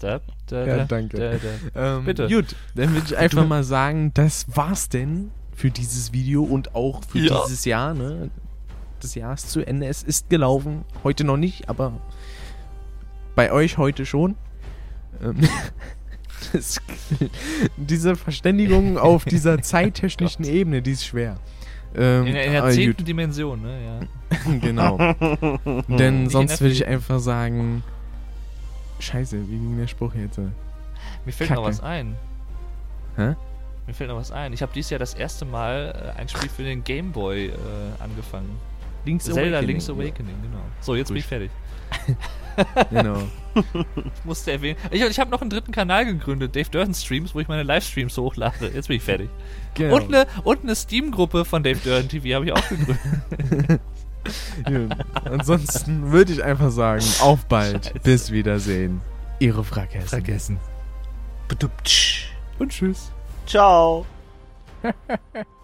da, 0.01 0.21
da, 0.47 0.67
Ja, 0.67 0.77
da, 0.79 0.85
danke. 0.85 1.17
Da, 1.19 1.33
da. 1.75 1.97
Ähm, 1.99 2.05
Bitte. 2.05 2.29
Gut, 2.29 2.55
dann 2.75 2.93
würde 2.95 3.07
ich 3.07 3.17
einfach 3.17 3.47
mal 3.49 3.65
sagen, 3.65 4.13
das 4.15 4.47
war's 4.57 4.89
denn 4.89 5.31
für 5.55 5.71
dieses 5.71 6.13
Video 6.13 6.43
und 6.43 6.75
auch 6.75 7.03
für 7.05 7.19
Ja. 7.19 7.43
dieses 7.45 7.65
Jahr. 7.65 7.95
Ne? 7.95 8.31
Das 9.01 9.15
Jahr 9.15 9.35
ist 9.35 9.51
zu 9.51 9.67
Ende, 9.67 9.87
es 9.87 10.03
ist 10.03 10.31
gelaufen. 10.31 10.85
Heute 11.03 11.25
noch 11.25 11.37
nicht, 11.37 11.69
aber 11.69 11.93
bei 13.35 13.51
euch 13.53 13.79
heute 13.79 14.07
schon. 14.07 14.37
Ähm, 15.23 15.37
das, 16.53 16.81
diese 17.77 18.17
Verständigung 18.17 18.99
auf 18.99 19.25
dieser 19.25 19.61
zeittechnischen 19.63 20.45
Ebene, 20.45 20.83
die 20.83 20.93
ist 20.93 21.05
schwer. 21.07 21.37
Ähm, 21.95 22.27
In, 22.27 22.33
der- 22.35 22.45
in 22.47 22.53
der 22.53 22.63
aber 22.63 22.73
zehnten 22.73 22.97
gut, 22.99 23.09
Dimension, 23.09 23.63
ne? 23.63 23.85
Ja. 23.85 24.53
genau. 24.61 24.97
Denn 25.89 26.23
Nicht 26.23 26.33
sonst 26.33 26.61
würde 26.61 26.73
ich 26.75 26.87
einfach 26.87 27.19
sagen, 27.21 27.83
Scheiße, 28.99 29.37
wie 29.49 29.59
ging 29.59 29.77
der 29.77 29.87
Spruch 29.89 30.15
jetzt? 30.15 30.39
Mir 30.39 31.33
fällt 31.33 31.51
noch 31.51 31.57
Kacke. 31.57 31.69
was 31.69 31.81
ein. 31.81 32.17
Hä? 33.17 33.35
Mir 33.87 33.95
fällt 33.95 34.09
noch 34.11 34.17
was 34.17 34.31
ein. 34.31 34.53
Ich 34.53 34.63
habe 34.63 34.73
dieses 34.73 34.91
Jahr 34.91 35.01
das 35.01 35.13
erste 35.15 35.45
Mal 35.45 36.13
äh, 36.17 36.21
ein 36.21 36.29
Spiel 36.29 36.49
für 36.49 36.63
den 36.63 36.83
Game 36.85 37.13
Boy 37.13 37.49
äh, 37.49 37.53
angefangen. 37.99 38.57
Link's 39.05 39.25
Zelda 39.25 39.41
Awakening. 39.59 39.67
Link's 39.67 39.91
Awakening, 39.91 40.35
genau. 40.43 40.63
So, 40.81 40.95
jetzt 40.95 41.09
bin 41.09 41.17
ich 41.19 41.27
fertig. 41.27 41.51
Genau. 42.91 43.19
Ich 43.55 44.25
musste 44.25 44.51
erwähnen. 44.51 44.79
Ich, 44.91 45.03
ich 45.03 45.21
habe 45.21 45.31
noch 45.31 45.43
einen 45.43 45.51
dritten 45.51 45.73
Kanal 45.73 46.07
gegründet, 46.07 46.57
Dave 46.57 46.71
Durden 46.71 46.95
Streams, 46.95 47.35
wo 47.35 47.41
ich 47.41 47.49
meine 47.49 47.65
Livestreams 47.65 48.17
hochlade. 48.17 48.71
Jetzt 48.73 48.89
bin 48.89 48.97
ich 48.97 49.03
fertig. 49.03 49.29
genau. 49.75 49.97
Und 49.97 50.05
eine 50.15 50.27
und 50.43 50.63
eine 50.63 50.75
Steam-Gruppe 50.75 51.45
von 51.45 51.63
Dave 51.63 51.79
Durden 51.85 52.09
TV 52.09 52.35
habe 52.35 52.47
ich 52.47 52.53
auch 52.53 52.69
gegründet. 52.69 53.81
Ja. 54.71 54.87
Ansonsten 55.25 56.13
würde 56.13 56.33
ich 56.33 56.45
einfach 56.45 56.71
sagen, 56.71 57.05
auf 57.21 57.45
bald. 57.47 57.93
Bis 58.05 58.31
Wiedersehen. 58.31 59.01
Ihre 59.41 59.65
Fragessen. 59.65 60.09
Vergessen. 60.09 60.61
Und 62.61 62.71
tschüss. 62.71 63.11
Ciao. 63.47 64.07